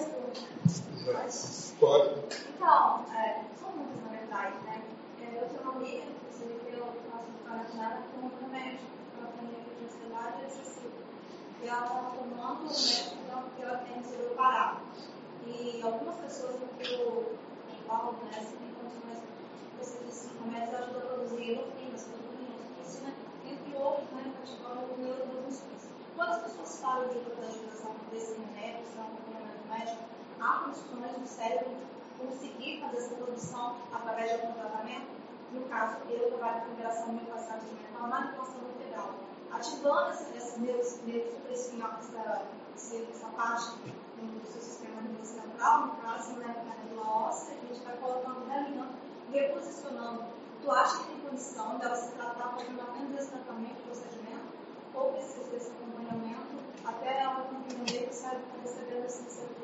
Pode. 1.80 2.10
Então, 2.56 3.06
é, 3.16 3.42
são 3.58 3.72
muitas 3.72 4.04
na 4.04 4.10
verdade, 4.18 4.56
né? 4.66 4.82
É, 5.22 5.42
eu 5.42 5.48
tenho 5.48 5.62
uma 5.62 5.76
amiga, 5.78 6.04
inclusive, 6.12 6.60
que 6.68 6.74
eu 6.78 6.86
faço 7.10 7.28
trabalho 7.46 7.70
com 7.72 7.78
ela 7.82 8.04
com 8.12 8.26
um 8.26 8.32
remédio 8.44 8.80
para 9.16 9.30
atendimento 9.30 9.72
de 9.80 9.86
ansiedade 9.86 10.38
excessiva. 10.46 11.00
E 11.59 11.59
ela 11.70 12.12
tomando 12.16 12.66
um 12.66 12.70
remédio 12.70 13.50
que 13.56 13.62
ela 13.62 13.78
tem 13.78 14.04
cerebro 14.04 14.36
parado. 14.36 14.80
E 15.46 15.82
algumas 15.84 16.16
pessoas 16.18 16.60
no 16.60 16.68
eu 16.84 17.38
falo, 17.88 18.14
né, 18.26 18.40
se 18.42 18.56
tem 18.58 18.74
condições, 18.74 19.24
você 19.78 20.04
disse 20.06 20.30
que 20.30 20.44
remédios 20.44 20.74
ajudam 20.74 21.02
a 21.02 21.06
produzir 21.06 21.52
endorfina, 21.52 21.98
serotonina, 21.98 22.56
oxitocina, 22.58 23.14
entre 23.46 23.78
outros, 23.78 24.10
né, 24.12 24.34
praticando 24.36 24.98
neurotransmissores. 24.98 25.90
Quando 26.16 26.30
as 26.30 26.42
pessoas 26.44 26.80
falam 26.82 27.08
de 27.10 27.18
utilização 27.18 27.96
desse 28.12 28.34
que 28.34 28.98
é 28.98 29.02
um 29.02 29.06
acompanhamento 29.06 29.68
médico, 29.70 30.04
há 30.42 30.54
condições 30.66 31.18
do 31.18 31.28
cérebro 31.28 31.72
conseguir 32.18 32.82
fazer 32.82 32.98
essa 32.98 33.16
produção 33.16 33.78
através 33.94 34.30
de 34.30 34.42
algum 34.42 34.54
tratamento. 34.54 35.08
No 35.54 35.62
caso, 35.70 35.98
eu 36.10 36.28
trabalho 36.30 36.62
com 36.62 36.70
liberação 36.70 37.14
miofascial 37.14 37.60
mental, 37.62 38.08
manipulação 38.08 38.62
integral, 38.76 39.14
ativando 39.52 40.12
esse, 40.12 40.38
esse 40.38 40.60
neurosupressão, 40.60 41.90
essa, 42.00 42.46
essa 42.76 43.28
parte 43.36 43.78
do 43.80 44.52
seu 44.52 44.62
sistema 44.62 45.02
nervoso 45.02 45.34
central, 45.34 45.88
no 45.88 45.96
caso, 45.96 46.34
né, 46.34 46.64
na 46.66 46.84
medula 46.84 47.08
óssea, 47.08 47.56
a 47.56 47.74
gente 47.74 47.84
vai 47.84 47.98
colocando, 47.98 48.48
realinhando, 48.48 48.94
reposicionando. 49.32 50.24
Tu 50.62 50.72
acha 50.72 50.98
que 51.00 51.04
tem 51.06 51.20
condição 51.22 51.78
dela 51.78 51.96
se 51.96 52.12
tratar 52.12 52.56
fazendo 52.58 52.82
apenas 52.82 53.22
esse 53.22 53.32
tratamento, 53.32 53.76
procedimento, 53.86 54.46
ou 54.94 55.14
precisa 55.14 55.50
desse 55.52 55.72
acompanhamento 55.72 56.60
até 56.86 57.22
ela 57.22 57.44
compreender 57.44 58.08
que 58.08 58.14
está 58.14 58.36
recebendo 58.64 59.06
esses 59.06 59.24
receptores 59.24 59.60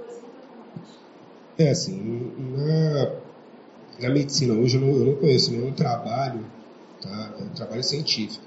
é 1.58 1.70
assim, 1.70 2.34
na, 2.38 3.16
na 4.02 4.14
medicina 4.14 4.54
hoje 4.54 4.76
eu 4.76 4.82
não, 4.82 4.90
eu 4.90 5.06
não 5.06 5.16
conheço 5.16 5.52
nenhum 5.52 5.72
trabalho, 5.72 6.46
tá? 7.02 7.34
É 7.40 7.44
um 7.44 7.50
trabalho 7.50 7.82
científico, 7.82 8.44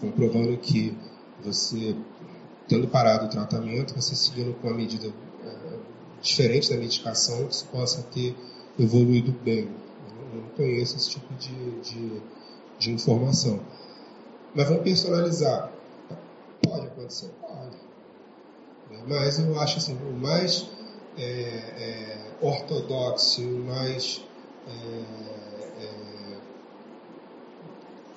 comprovando 0.00 0.56
que 0.58 0.96
você, 1.42 1.96
tendo 2.68 2.88
parado 2.88 3.26
o 3.26 3.28
tratamento, 3.28 3.94
você 3.94 4.14
seguindo 4.14 4.54
com 4.60 4.68
uma 4.68 4.76
medida 4.76 5.12
é, 5.44 5.78
diferente 6.20 6.70
da 6.70 6.76
medicação, 6.76 7.46
que 7.46 7.54
você 7.54 7.66
possa 7.66 8.02
ter 8.02 8.34
evoluído 8.78 9.32
bem. 9.42 9.68
Eu 10.32 10.42
não 10.42 10.48
conheço 10.50 10.96
esse 10.96 11.10
tipo 11.10 11.32
de, 11.34 11.80
de, 11.80 12.22
de 12.78 12.90
informação. 12.90 13.60
Mas 14.54 14.68
vamos 14.68 14.82
personalizar. 14.82 15.70
Pode 16.62 16.86
acontecer? 16.86 17.30
Pode. 17.40 17.76
Mas 19.06 19.38
eu 19.38 19.58
acho 19.60 19.78
assim, 19.78 19.94
o 19.94 20.12
mais 20.12 20.66
é, 21.16 21.22
é, 21.22 22.30
ortodoxo, 22.40 23.42
mais 23.42 24.22
é, 24.66 24.70
é, 24.70 25.55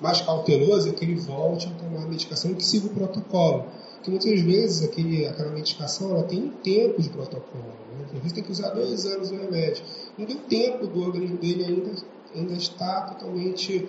mais 0.00 0.20
cauteloso 0.22 0.88
é 0.88 0.92
que 0.92 1.04
ele 1.04 1.16
volte 1.16 1.68
a 1.68 1.70
tomar 1.70 2.04
a 2.04 2.08
medicação 2.08 2.54
que 2.54 2.64
siga 2.64 2.86
o 2.86 2.90
protocolo. 2.90 3.66
Porque 3.96 4.10
muitas 4.10 4.40
vezes 4.40 4.82
aquele, 4.82 5.26
aquela 5.26 5.50
medicação 5.50 6.10
ela 6.10 6.22
tem 6.22 6.44
um 6.44 6.50
tempo 6.50 7.02
de 7.02 7.10
protocolo. 7.10 7.64
Né? 7.64 8.06
Às 8.06 8.18
vezes 8.18 8.32
tem 8.32 8.42
que 8.42 8.50
usar 8.50 8.70
dois 8.70 9.04
anos 9.04 9.30
o 9.30 9.36
remédio. 9.36 9.84
Não 10.16 10.24
deu 10.24 10.36
tempo 10.36 10.86
do 10.86 11.02
organismo 11.02 11.36
dele 11.36 11.64
ainda, 11.64 11.90
ainda 12.34 12.54
estar 12.54 13.10
totalmente 13.10 13.86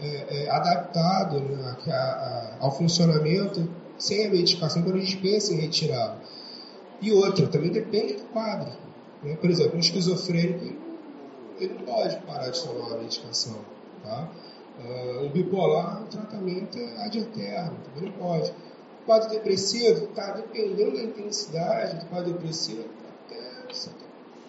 é, 0.00 0.44
é, 0.44 0.50
adaptado 0.50 1.40
né, 1.40 1.76
a, 1.86 1.92
a, 1.92 2.56
ao 2.60 2.76
funcionamento 2.76 3.66
sem 3.96 4.26
a 4.26 4.30
medicação 4.30 4.82
quando 4.82 4.96
a 4.96 5.00
gente 5.00 5.16
pensa 5.16 5.54
em 5.54 5.56
retirá-lo. 5.56 6.20
E 7.00 7.12
outra, 7.12 7.46
também 7.46 7.70
depende 7.70 8.14
do 8.14 8.24
quadro. 8.24 8.70
Né? 9.22 9.36
Por 9.36 9.48
exemplo, 9.48 9.76
um 9.76 9.80
esquizofrênico 9.80 10.84
ele 11.58 11.74
não 11.74 11.82
pode 11.82 12.16
parar 12.26 12.50
de 12.50 12.62
tomar 12.62 12.94
a 12.94 12.98
medicação. 12.98 13.56
Tá? 14.02 14.28
Uh, 14.76 15.26
um 15.26 15.28
bipolar, 15.28 16.02
o 16.02 16.06
tratamento 16.06 16.76
é 16.76 17.04
ad 17.04 17.16
eterno, 17.16 17.78
também 17.84 18.10
não 18.10 18.18
pode. 18.18 18.50
O 18.50 19.06
quadro 19.06 19.30
depressivo, 19.30 20.08
tá, 20.08 20.32
dependendo 20.32 20.96
da 20.96 21.02
intensidade 21.02 22.00
do 22.00 22.06
quadro 22.06 22.32
depressivo, 22.32 22.84
até 23.26 23.72
você 23.72 23.90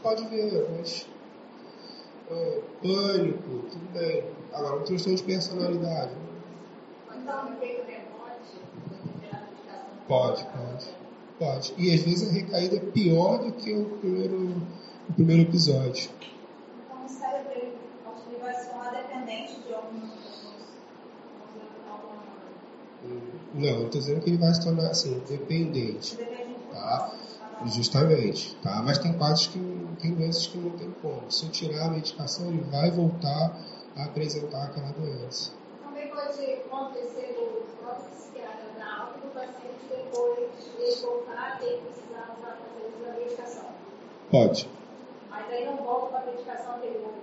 pode 0.02 0.26
ver, 0.28 0.68
mas 0.76 1.08
uh, 2.32 2.64
pânico, 2.82 3.68
tudo 3.70 3.94
bem. 3.94 4.24
Agora, 4.52 4.78
um 4.78 4.84
transtorno 4.84 5.18
de 5.18 5.24
personalidade. 5.24 6.12
Pode, 10.08 10.44
pode. 10.46 10.96
Pode. 11.40 11.74
E 11.78 11.94
às 11.94 12.02
vezes 12.02 12.30
a 12.30 12.32
recaída 12.32 12.78
é 12.78 12.80
pior 12.80 13.40
do 13.40 13.52
que 13.52 13.74
o 13.74 13.86
primeiro, 13.98 14.62
o 15.10 15.14
primeiro 15.14 15.42
episódio. 15.44 16.10
Então 16.86 17.06
o 17.06 17.10
cérebro 17.10 17.52
ele, 17.52 17.78
ele 18.28 18.40
vai 18.40 18.54
se 18.54 18.70
tornar 18.70 18.92
dependente 18.92 19.60
de 19.62 19.74
alguma 19.74 20.16
Não, 23.56 23.70
eu 23.70 23.86
estou 23.86 24.02
dizendo 24.02 24.22
que 24.22 24.30
ele 24.30 24.38
vai 24.38 24.54
se 24.54 24.62
tornar 24.62 24.90
assim, 24.90 25.18
dependente. 25.30 26.18
Tá? 26.72 27.12
Justamente. 27.68 28.54
Tá? 28.62 28.82
Mas 28.84 28.98
tem 28.98 29.14
partes 29.14 29.48
que 29.48 29.60
tem 30.02 30.14
doenças 30.14 30.48
que 30.48 30.58
não 30.58 30.72
tem 30.72 30.92
como. 31.02 31.32
Se 31.32 31.46
eu 31.46 31.52
tirar 31.52 31.86
a 31.86 31.90
medicação, 31.90 32.50
ele 32.50 32.62
vai 32.70 32.92
voltar 32.92 33.58
a 33.96 34.04
apresentar 34.04 34.66
aquela 34.66 34.92
doença. 34.92 35.52
Também 35.82 36.10
pode 36.10 36.44
acontecer 36.44 37.38
o 37.40 37.78
próprio 37.82 38.10
psiquiatra 38.12 38.66
dar 38.78 39.00
alta 39.00 39.20
do 39.20 39.34
paciente 39.34 39.88
depois 39.90 40.50
de 40.78 41.02
voltar 41.02 41.54
a 41.54 41.56
ter 41.58 41.78
precisar 41.78 42.36
usar 42.38 42.58
a 43.10 43.14
medicação. 43.18 43.66
Pode. 44.30 44.70
Mas 45.30 45.50
aí 45.50 45.66
não 45.66 45.78
volta 45.78 46.08
para 46.08 46.20
a 46.20 46.26
medicação 46.26 46.76
anterior, 46.76 47.14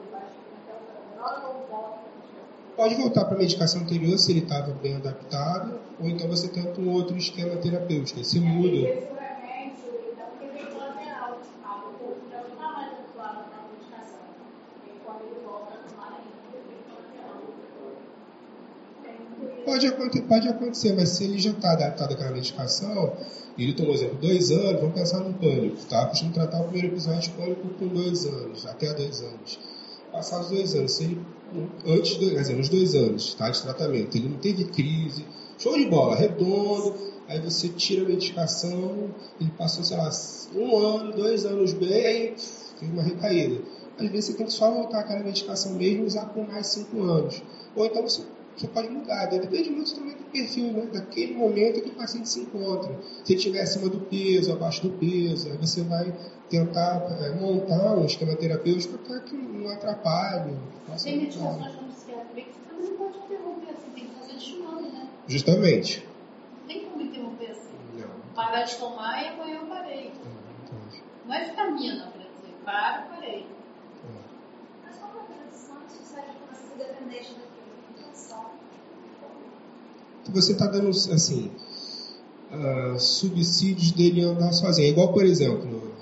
não 1.18 1.66
volta 1.68 2.01
Pode 2.77 2.95
voltar 2.95 3.27
para 3.27 3.37
a 3.37 3.39
medicação 3.39 3.83
anterior 3.83 4.18
se 4.18 4.33
ele 4.33 4.41
estava 4.41 4.73
bem 4.73 4.97
adaptado, 4.97 5.79
ou 6.01 6.09
então 6.09 6.27
você 6.27 6.49
tenta 6.49 6.81
um 6.81 6.91
outro 6.91 7.16
esquema 7.16 7.57
terapêutico. 7.57 8.25
Você 8.25 8.41
muda. 8.41 9.12
Pode, 19.64 20.23
pode 20.23 20.49
acontecer, 20.49 20.93
mas 20.95 21.11
se 21.11 21.25
ele 21.25 21.39
já 21.39 21.51
está 21.51 21.73
adaptado 21.73 22.12
àquela 22.12 22.31
medicação, 22.31 23.16
ele 23.57 23.75
tomou, 23.75 23.95
exemplo, 23.95 24.18
dois 24.18 24.51
anos, 24.51 24.81
vamos 24.81 24.95
pensar 24.95 25.20
no 25.20 25.35
pânico, 25.35 25.77
tá? 25.89 26.07
Costumo 26.07 26.33
tratar 26.33 26.61
o 26.61 26.64
primeiro 26.64 26.89
episódio 26.89 27.20
de 27.23 27.31
pânico 27.31 27.68
com 27.79 27.87
dois 27.89 28.27
anos, 28.27 28.66
até 28.66 28.93
dois 28.93 29.20
anos. 29.23 29.59
Passados 30.13 30.51
dois 30.51 30.75
anos, 30.75 30.93
se 30.93 31.05
ele, 31.05 31.21
antes, 31.87 32.17
quer 32.17 32.35
dizer, 32.35 32.55
nos 32.55 32.69
dois 32.69 32.95
anos 32.95 33.35
tá, 33.35 33.49
de 33.49 33.63
tratamento, 33.63 34.17
ele 34.17 34.29
não 34.29 34.39
teve 34.39 34.65
crise, 34.67 35.25
show 35.59 35.77
de 35.77 35.87
bola, 35.87 36.15
redondo, 36.15 36.95
aí 37.27 37.41
você 37.41 37.69
tira 37.71 38.03
a 38.03 38.09
medicação, 38.09 39.15
ele 39.41 39.51
passou, 39.57 39.83
sei 39.83 39.97
lá, 39.97 40.11
um 40.55 40.77
ano, 40.77 41.13
dois 41.13 41.47
anos 41.47 41.73
bem, 41.73 42.07
aí 42.07 42.35
teve 42.79 42.93
uma 42.93 43.03
recaída. 43.03 43.63
Às 43.99 44.09
vezes 44.11 44.27
você 44.27 44.33
tem 44.35 44.47
que 44.47 44.53
só 44.53 44.71
voltar 44.71 45.01
aquela 45.01 45.23
medicação 45.23 45.73
mesmo 45.75 46.03
e 46.03 46.07
usar 46.07 46.27
por 46.27 46.47
mais 46.47 46.67
cinco 46.67 47.03
anos. 47.03 47.43
Ou 47.75 47.87
então 47.87 48.03
você 48.03 48.23
você 48.57 48.68
pode 48.68 48.88
mudar. 48.88 49.30
Né? 49.30 49.38
Depende 49.38 49.70
muito 49.70 49.94
também 49.94 50.16
do 50.16 50.24
perfil, 50.24 50.72
né? 50.72 50.86
daquele 50.92 51.34
momento 51.34 51.80
que 51.80 51.88
o 51.88 51.94
paciente 51.94 52.28
se 52.28 52.40
encontra. 52.40 52.94
Se 53.24 53.32
ele 53.32 53.38
estiver 53.38 53.61
acima 53.62 53.88
do 53.88 54.00
peso, 54.00 54.53
abaixo 54.53 54.82
do 54.82 54.90
peso, 54.98 55.50
aí 55.50 55.57
você 55.57 55.82
vai 55.82 56.12
tentar 56.48 57.03
é, 57.20 57.30
montar 57.30 57.96
um 57.96 58.05
esquema 58.05 58.36
terapêutico 58.36 58.98
para 58.98 59.20
que 59.20 59.34
não 59.34 59.70
atrapalhe. 59.70 60.55
Tem 61.03 61.18
medicações 61.18 61.74
como 61.76 61.92
psiquiatria 61.92 62.44
que 62.44 62.53
você 62.53 62.90
não 62.90 62.96
pode 62.96 63.18
interromper 63.18 63.70
assim, 63.70 63.90
tem 63.94 64.05
que 64.07 64.14
fazer 64.14 64.92
né? 64.92 65.09
Justamente. 65.26 66.09
Não 66.61 66.66
tem 66.66 66.84
como 66.84 67.03
interromper 67.03 67.50
assim. 67.50 67.72
Não. 67.96 68.34
Parar 68.34 68.62
de 68.64 68.76
tomar 68.76 69.22
e 69.22 69.28
amanhã 69.28 69.61
eu 69.61 69.66
parei. 69.66 70.12
Não 71.24 71.34
é 71.34 71.44
vitamina, 71.44 72.07
por 72.09 72.20
exemplo. 72.20 72.64
Para, 72.64 73.03
parei. 73.03 73.46
Mas 74.84 74.96
qual 74.98 75.11
é 75.11 75.48
que 75.48 75.57
você 75.57 75.72
acha 76.20 76.32
que 76.32 76.55
você 76.55 76.84
dependente 76.84 77.34
da 77.34 77.51
você 80.33 80.53
está 80.53 80.66
dando 80.66 80.89
assim 80.89 81.51
uh, 82.53 82.99
subsídios 82.99 83.93
dele 83.93 84.22
andar 84.22 84.53
sozinho. 84.53 84.87
É 84.87 84.91
igual, 84.91 85.12
por 85.12 85.24
exemplo, 85.24 85.93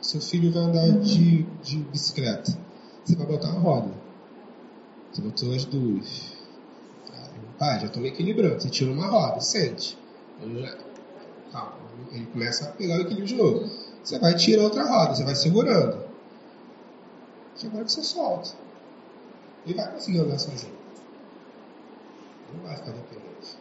seu 0.00 0.20
filho 0.20 0.52
vai 0.52 0.62
andar 0.62 0.90
de, 1.00 1.42
de 1.62 1.78
bicicleta. 1.78 2.56
Você 3.04 3.16
vai 3.16 3.26
botar 3.26 3.50
uma 3.50 3.60
roda. 3.60 3.90
Você 5.12 5.20
botou 5.22 5.52
as 5.54 5.64
duas. 5.64 6.36
Pai, 7.58 7.80
já 7.80 7.86
estou 7.86 8.02
me 8.02 8.08
equilibrando. 8.08 8.60
Você 8.60 8.68
tira 8.68 8.92
uma 8.92 9.06
roda, 9.06 9.40
sente. 9.40 9.98
Calma. 11.50 11.86
Ele 12.12 12.26
começa 12.26 12.68
a 12.68 12.72
pegar 12.72 12.98
o 12.98 13.00
equilíbrio 13.00 13.26
de 13.26 13.34
novo. 13.34 13.70
Você 14.02 14.18
vai 14.18 14.34
tirar 14.34 14.62
outra 14.62 14.84
roda, 14.84 15.14
você 15.14 15.24
vai 15.24 15.34
segurando. 15.34 16.04
Agora 17.64 17.84
que 17.84 17.92
você 17.92 18.02
solta. 18.02 18.50
Ele 19.64 19.74
vai 19.74 19.90
conseguir 19.92 20.20
andar 20.20 20.38
sozinho. 20.38 20.75
Não 22.52 22.62
vai 22.62 22.76
ficar 22.76 22.92
dependente. 22.92 23.58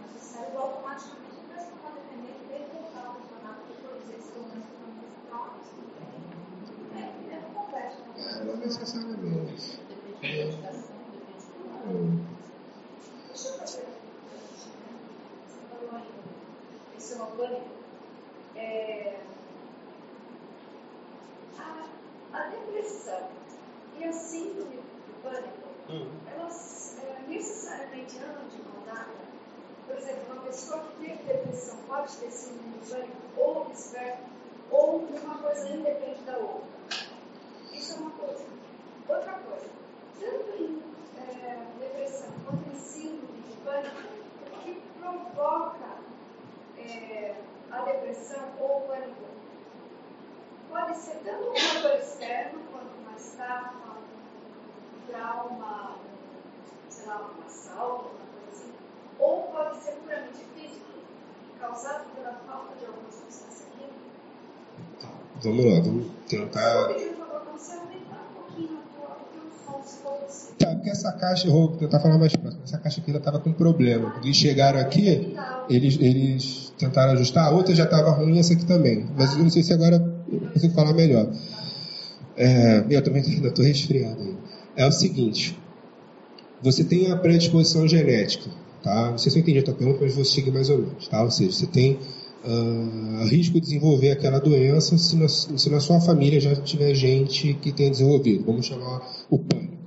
Mas 0.00 0.16
o 0.16 0.18
cérebro 0.18 0.58
automaticamente 0.58 1.40
vai 1.48 1.64
se 1.64 1.70
tornar 1.70 1.92
dependente 1.96 2.40
desde 2.48 2.70
voltar 2.72 3.00
a 3.00 3.14
funcionar 3.14 3.58
porque 3.58 3.82
todos 3.82 4.02
esses 4.10 4.26
instrumentos 4.26 4.70
estão 5.24 5.40
É, 6.96 7.34
é 7.34 7.40
complexo. 7.54 8.02
É, 8.16 8.44
não 8.44 8.56
necessariamente. 8.56 9.80
É. 10.22 10.50
Deixa 13.28 13.48
eu 13.48 13.58
fazer 13.58 13.86
Você 15.46 15.58
falou 15.70 15.90
aí, 15.94 16.10
esse 16.96 17.12
é 17.12 17.16
uma 17.16 17.26
pânico. 17.26 17.68
É, 18.56 19.20
a, 21.58 21.86
a 22.32 22.48
depressão 22.48 23.28
e 23.98 24.04
a 24.04 24.12
síndrome 24.12 24.76
do 24.76 25.22
pânico, 25.22 25.68
hum. 25.88 26.10
elas 26.32 26.96
necessariamente 27.26 28.18
andam 28.18 28.46
de 28.48 28.62
mão 28.62 28.82
dada. 28.86 29.30
Por 29.86 29.96
exemplo, 29.96 30.32
uma 30.32 30.42
pessoa 30.42 30.80
que 30.80 31.06
teve 31.06 31.22
depressão 31.24 31.76
pode 31.88 32.16
ter 32.16 32.30
síndrome 32.30 32.70
do 32.78 32.90
pânico 32.90 33.16
ou 33.36 33.64
vice-versa, 33.66 34.18
ou 34.70 34.98
uma 34.98 35.38
coisa 35.38 35.68
independe 35.68 36.20
da 36.22 36.36
outra. 36.36 36.68
Isso 37.72 37.94
é 37.94 37.96
uma 37.96 38.10
coisa. 38.10 38.44
Outra 39.08 39.32
coisa, 39.32 39.68
tanto 40.20 40.62
em 40.62 40.82
é, 41.18 41.66
depressão 41.80 42.28
quanto 42.44 42.70
em 42.70 42.78
síndrome 42.78 43.42
de 43.42 43.56
pânico, 43.64 43.96
o 44.46 44.58
que 44.62 44.80
provoca 45.00 45.98
é, 46.78 47.34
a 47.70 47.82
depressão 47.82 48.44
ou 48.60 48.78
o 48.78 48.80
pânico 48.82 49.30
pode 50.70 50.96
ser 50.98 51.16
tanto 51.24 51.50
um 51.50 51.56
fator 51.56 51.98
externo 51.98 52.60
quanto 52.70 52.94
uma 53.00 53.16
estafa, 53.16 53.96
um 54.94 55.06
trauma, 55.10 55.96
sei 56.88 57.06
lá, 57.06 57.30
um 57.36 57.46
assalto, 57.46 58.10
uma 58.10 58.26
coisa 58.34 58.50
assim, 58.52 58.72
ou 59.18 59.42
pode 59.44 59.76
ser 59.78 59.92
puramente 59.92 60.44
físico, 60.54 60.86
causado 61.58 62.04
pela 62.14 62.32
falta 62.46 62.76
de 62.76 62.86
alguma 62.86 63.10
substância 63.10 63.66
química. 63.72 63.94
Tá, 65.00 65.08
vamos 65.42 65.64
lá, 65.64 65.80
vamos 65.80 66.06
tentar. 66.28 66.88
Tá, 70.58 70.74
porque 70.74 70.90
essa 70.90 71.12
caixa, 71.30 71.48
vou 71.48 71.68
tentar 71.68 72.00
falar 72.00 72.18
mais 72.18 72.34
próximo, 72.34 72.62
essa 72.64 72.78
caixa 72.78 73.00
aqui 73.00 73.10
ainda 73.10 73.18
estava 73.18 73.38
com 73.38 73.52
problema. 73.52 74.12
Eles 74.22 74.36
chegaram 74.36 74.80
aqui, 74.80 75.34
eles, 75.68 75.98
eles 76.00 76.72
tentaram 76.78 77.12
ajustar, 77.12 77.46
a 77.46 77.50
outra 77.50 77.74
já 77.74 77.84
estava 77.84 78.10
ruim, 78.10 78.38
essa 78.38 78.52
aqui 78.52 78.66
também. 78.66 79.06
Mas 79.16 79.36
eu 79.36 79.42
não 79.42 79.50
sei 79.50 79.62
se 79.62 79.72
agora 79.72 79.96
eu 80.30 80.40
consigo 80.52 80.74
falar 80.74 80.92
melhor. 80.92 81.30
É, 82.36 82.84
eu 82.90 83.02
também 83.02 83.22
ainda 83.22 83.48
estou 83.48 83.64
resfriado. 83.64 84.20
Aí. 84.20 84.34
É 84.76 84.86
o 84.86 84.92
seguinte, 84.92 85.56
você 86.62 86.84
tem 86.84 87.10
a 87.10 87.16
predisposição 87.16 87.86
genética, 87.86 88.50
tá? 88.82 89.10
Não 89.10 89.18
sei 89.18 89.30
se 89.30 89.38
eu 89.38 89.42
entendi 89.42 89.58
a 89.58 89.62
tua 89.62 89.74
pergunta, 89.74 89.98
mas 90.02 90.14
vou 90.14 90.24
seguir 90.24 90.50
mais 90.50 90.68
ou 90.70 90.78
menos, 90.78 91.08
tá? 91.08 91.22
Ou 91.22 91.30
seja, 91.30 91.52
você 91.52 91.66
tem 91.66 91.98
uh, 92.44 93.26
risco 93.26 93.54
de 93.54 93.60
desenvolver 93.60 94.12
aquela 94.12 94.38
doença 94.38 94.96
se 94.96 95.16
na, 95.16 95.28
se 95.28 95.70
na, 95.70 95.80
sua 95.80 96.00
família 96.00 96.40
já 96.40 96.54
tiver 96.56 96.94
gente 96.94 97.54
que 97.54 97.72
tenha 97.72 97.90
desenvolvido, 97.90 98.44
vamos 98.44 98.66
chamar 98.66 99.02
o 99.28 99.38
pânico, 99.38 99.79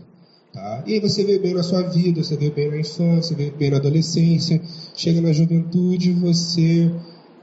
tá? 0.64 0.82
E 0.88 0.94
aí 0.94 1.00
você 1.02 1.26
vê 1.26 1.38
bem 1.38 1.54
na 1.54 1.62
sua 1.62 1.82
vida, 1.82 2.24
você 2.24 2.38
vê 2.38 2.50
bem 2.50 2.72
na 2.72 2.78
infância, 2.80 3.36
vê 3.36 3.52
bem 3.52 3.70
na 3.70 3.78
adolescência, 3.78 4.62
chega 4.96 5.20
na 5.20 5.34
juventude, 5.34 6.14
você 6.14 6.90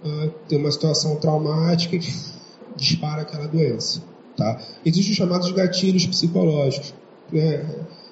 uh, 0.02 0.30
tem 0.48 0.58
uma 0.58 0.70
situação 0.70 1.16
traumática 1.16 1.96
e 1.96 2.00
dispara 2.76 3.22
aquela 3.22 3.46
doença. 3.46 4.02
Tá? 4.36 4.58
Existem 4.86 5.12
os 5.12 5.18
chamados 5.18 5.50
gatilhos 5.52 6.06
psicológicos, 6.06 6.94
né? 7.30 7.66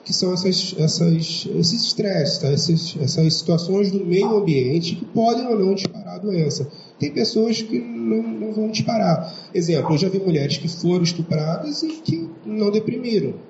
que 0.04 0.12
são 0.12 0.32
essas, 0.34 0.74
essas, 0.78 1.46
esses 1.54 1.84
estresses, 1.84 2.38
tá? 2.38 2.48
essas, 2.48 2.96
essas 3.00 3.34
situações 3.34 3.90
do 3.90 4.04
meio 4.04 4.36
ambiente 4.36 4.96
que 4.96 5.06
podem 5.06 5.46
ou 5.46 5.58
não 5.58 5.74
disparar 5.74 6.16
a 6.16 6.18
doença. 6.18 6.70
Tem 6.98 7.10
pessoas 7.12 7.62
que 7.62 7.78
não, 7.78 8.22
não 8.22 8.52
vão 8.52 8.70
disparar. 8.70 9.34
Exemplo, 9.54 9.94
eu 9.94 9.98
já 9.98 10.08
vi 10.10 10.18
mulheres 10.18 10.58
que 10.58 10.68
foram 10.68 11.02
estupradas 11.02 11.82
e 11.82 11.88
que 12.02 12.28
não 12.44 12.70
deprimiram. 12.70 13.47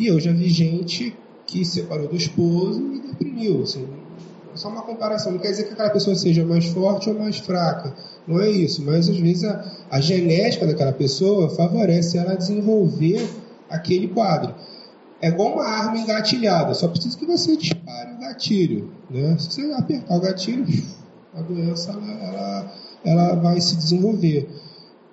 E 0.00 0.06
eu 0.06 0.18
já 0.18 0.32
vi 0.32 0.48
gente 0.48 1.14
que 1.46 1.62
separou 1.62 2.08
do 2.08 2.16
esposo 2.16 2.80
e 2.94 3.00
deprimiu. 3.00 3.62
Assim, 3.64 3.86
é 4.50 4.56
só 4.56 4.70
uma 4.70 4.80
comparação. 4.80 5.32
Não 5.32 5.38
quer 5.38 5.50
dizer 5.50 5.64
que 5.64 5.74
aquela 5.74 5.90
pessoa 5.90 6.16
seja 6.16 6.42
mais 6.42 6.64
forte 6.64 7.10
ou 7.10 7.18
mais 7.18 7.36
fraca. 7.36 7.94
Não 8.26 8.40
é 8.40 8.48
isso. 8.48 8.82
Mas 8.82 9.10
às 9.10 9.18
vezes 9.18 9.44
a, 9.44 9.62
a 9.90 10.00
genética 10.00 10.66
daquela 10.66 10.94
pessoa 10.94 11.50
favorece 11.50 12.16
ela 12.16 12.32
a 12.32 12.34
desenvolver 12.34 13.28
aquele 13.68 14.08
quadro. 14.08 14.54
É 15.20 15.28
igual 15.28 15.52
uma 15.52 15.66
arma 15.66 15.98
engatilhada. 15.98 16.72
Só 16.72 16.88
precisa 16.88 17.18
que 17.18 17.26
você 17.26 17.54
dispare 17.54 18.14
o 18.14 18.20
gatilho. 18.20 18.90
Né? 19.10 19.36
Se 19.38 19.52
você 19.52 19.72
apertar 19.74 20.16
o 20.16 20.20
gatilho, 20.20 20.66
a 21.34 21.42
doença 21.42 21.90
ela, 21.90 22.10
ela, 22.24 22.74
ela 23.04 23.34
vai 23.34 23.60
se 23.60 23.76
desenvolver. 23.76 24.48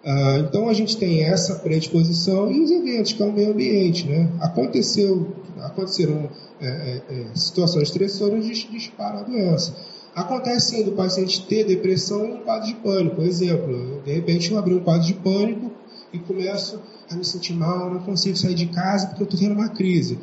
Ah, 0.10 0.38
então 0.40 0.70
a 0.70 0.74
gente 0.74 0.96
tem 0.96 1.26
essa 1.26 1.56
predisposição 1.56 2.50
e 2.50 2.62
os 2.62 2.72
eventos, 2.72 3.12
que 3.12 3.22
é 3.22 3.26
o 3.26 3.34
meio 3.34 3.52
ambiente. 3.52 4.08
Né? 4.08 4.32
Aconteceu, 4.40 5.36
aconteceram 5.60 6.30
é, 6.62 6.66
é, 6.66 7.02
é, 7.10 7.36
situações 7.36 7.90
estressoras 7.90 8.46
de 8.46 8.54
disparo 8.72 9.18
a 9.18 9.24
doença. 9.24 9.76
Acontece 10.16 10.78
sim 10.78 10.84
do 10.84 10.94
paciente 10.94 11.46
ter 11.46 11.66
depressão 11.66 12.26
e 12.26 12.32
um 12.32 12.38
quadro 12.38 12.68
de 12.68 12.76
pânico. 12.76 13.18
Por 13.18 13.26
exemplo, 13.26 14.02
de 14.06 14.14
repente 14.14 14.50
eu 14.50 14.58
abri 14.58 14.74
um 14.74 14.80
quadro 14.80 15.06
de 15.06 15.14
pânico 15.14 15.74
e 16.14 16.20
começo 16.20 16.80
a 17.12 17.16
me 17.16 17.26
sentir 17.26 17.54
mal, 17.54 17.94
não 17.94 18.00
consigo 18.00 18.38
sair 18.38 18.56
de 18.56 18.68
casa 18.68 19.08
porque 19.08 19.24
eu 19.24 19.26
estou 19.26 19.40
tendo 19.42 19.56
uma 19.56 19.68
crise. 19.68 20.18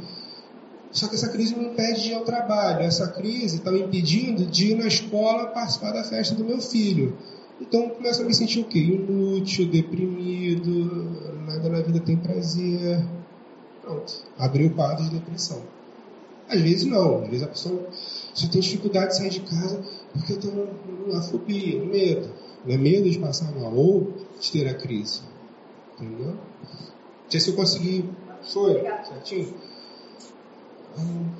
Só 0.91 1.09
que 1.09 1.15
essa 1.15 1.29
crise 1.29 1.55
me 1.55 1.67
impede 1.67 2.05
de 2.05 2.11
ir 2.11 2.15
ao 2.15 2.25
trabalho. 2.25 2.81
Essa 2.81 3.09
crise 3.09 3.57
está 3.57 3.71
me 3.71 3.83
impedindo 3.83 4.47
de 4.47 4.71
ir 4.71 4.77
na 4.77 4.87
escola 4.87 5.49
participar 5.49 5.93
da 5.93 6.05
festa 6.05 6.35
do 6.35 6.45
meu 6.45 6.61
filho. 6.61 7.19
Então 7.67 7.89
começo 7.89 8.21
a 8.21 8.25
me 8.27 8.35
sentir 8.35 8.61
o 8.61 8.65
quê? 8.65 8.79
Inútil, 8.79 9.67
deprimido, 9.71 10.69
nada 11.47 11.69
na 11.71 11.81
vida 11.81 11.99
tem 12.01 12.17
prazer. 12.17 13.03
Pronto, 13.81 14.13
abriu 14.39 14.69
o 14.69 14.75
quadro 14.75 15.05
de 15.05 15.11
depressão. 15.11 15.63
Às 16.47 16.61
vezes 16.61 16.85
não, 16.85 17.23
às 17.23 17.29
vezes 17.31 17.43
a 17.43 17.49
pessoa 17.49 17.89
só 18.35 18.49
tem 18.49 18.61
dificuldade 18.61 19.13
de 19.13 19.17
sair 19.17 19.31
de 19.31 19.41
casa 19.41 19.83
porque 20.13 20.35
tem 20.35 20.51
uma 21.07 21.23
fobia, 21.23 21.83
um 21.83 21.87
medo. 21.87 22.29
Não 22.67 22.75
é 22.75 22.77
medo 22.77 23.09
de 23.09 23.19
passar 23.19 23.51
mal 23.53 23.75
ou 23.75 24.13
de 24.39 24.53
ter 24.53 24.69
a 24.69 24.75
crise. 24.75 25.23
Entendeu? 25.99 26.35
Não 26.35 27.31
sei 27.31 27.41
se 27.41 27.49
eu 27.49 27.57
consegui. 27.57 28.05
Foi, 28.43 28.83
certinho? 29.09 29.55
Hum. 30.99 31.31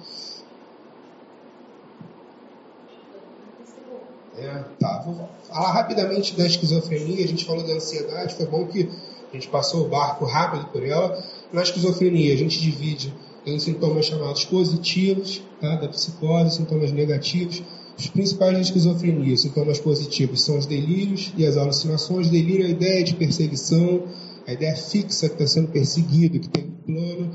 É, 4.39 4.65
tá. 4.81 5.03
Vou 5.05 5.29
falar 5.49 5.73
rapidamente 5.73 6.37
da 6.37 6.47
esquizofrenia. 6.47 7.25
A 7.25 7.29
gente 7.29 7.45
falou 7.45 7.67
da 7.67 7.75
ansiedade. 7.75 8.35
Foi 8.35 8.47
bom 8.47 8.67
que 8.67 8.89
a 9.31 9.35
gente 9.35 9.49
passou 9.49 9.87
o 9.87 9.89
barco 9.89 10.25
rápido 10.25 10.67
por 10.67 10.85
ela. 10.85 11.23
Na 11.53 11.63
esquizofrenia, 11.63 12.35
a 12.35 12.37
gente 12.37 12.61
divide 12.61 13.15
em 13.47 13.59
sintomas 13.59 14.07
chamados 14.07 14.45
positivos, 14.45 15.43
tá, 15.61 15.77
da 15.77 15.89
psicose, 15.89 16.57
sintomas 16.57 16.93
negativos. 16.93 17.63
Os 17.97 18.09
principais 18.09 18.55
da 18.55 18.61
esquizofrenia, 18.61 19.37
sintomas 19.37 19.79
positivos, 19.79 20.43
são 20.43 20.59
os 20.59 20.67
delírios 20.67 21.33
e 21.37 21.47
as 21.47 21.57
alucinações. 21.57 22.29
Delírio 22.29 22.65
é 22.65 22.69
a 22.69 22.71
ideia 22.71 23.05
de 23.05 23.15
perseguição, 23.15 24.05
a 24.47 24.53
ideia 24.53 24.75
fixa 24.75 25.29
que 25.29 25.35
está 25.35 25.47
sendo 25.47 25.69
perseguido, 25.69 26.41
que 26.41 26.49
tem 26.49 26.65
um 26.65 26.93
plano 26.93 27.31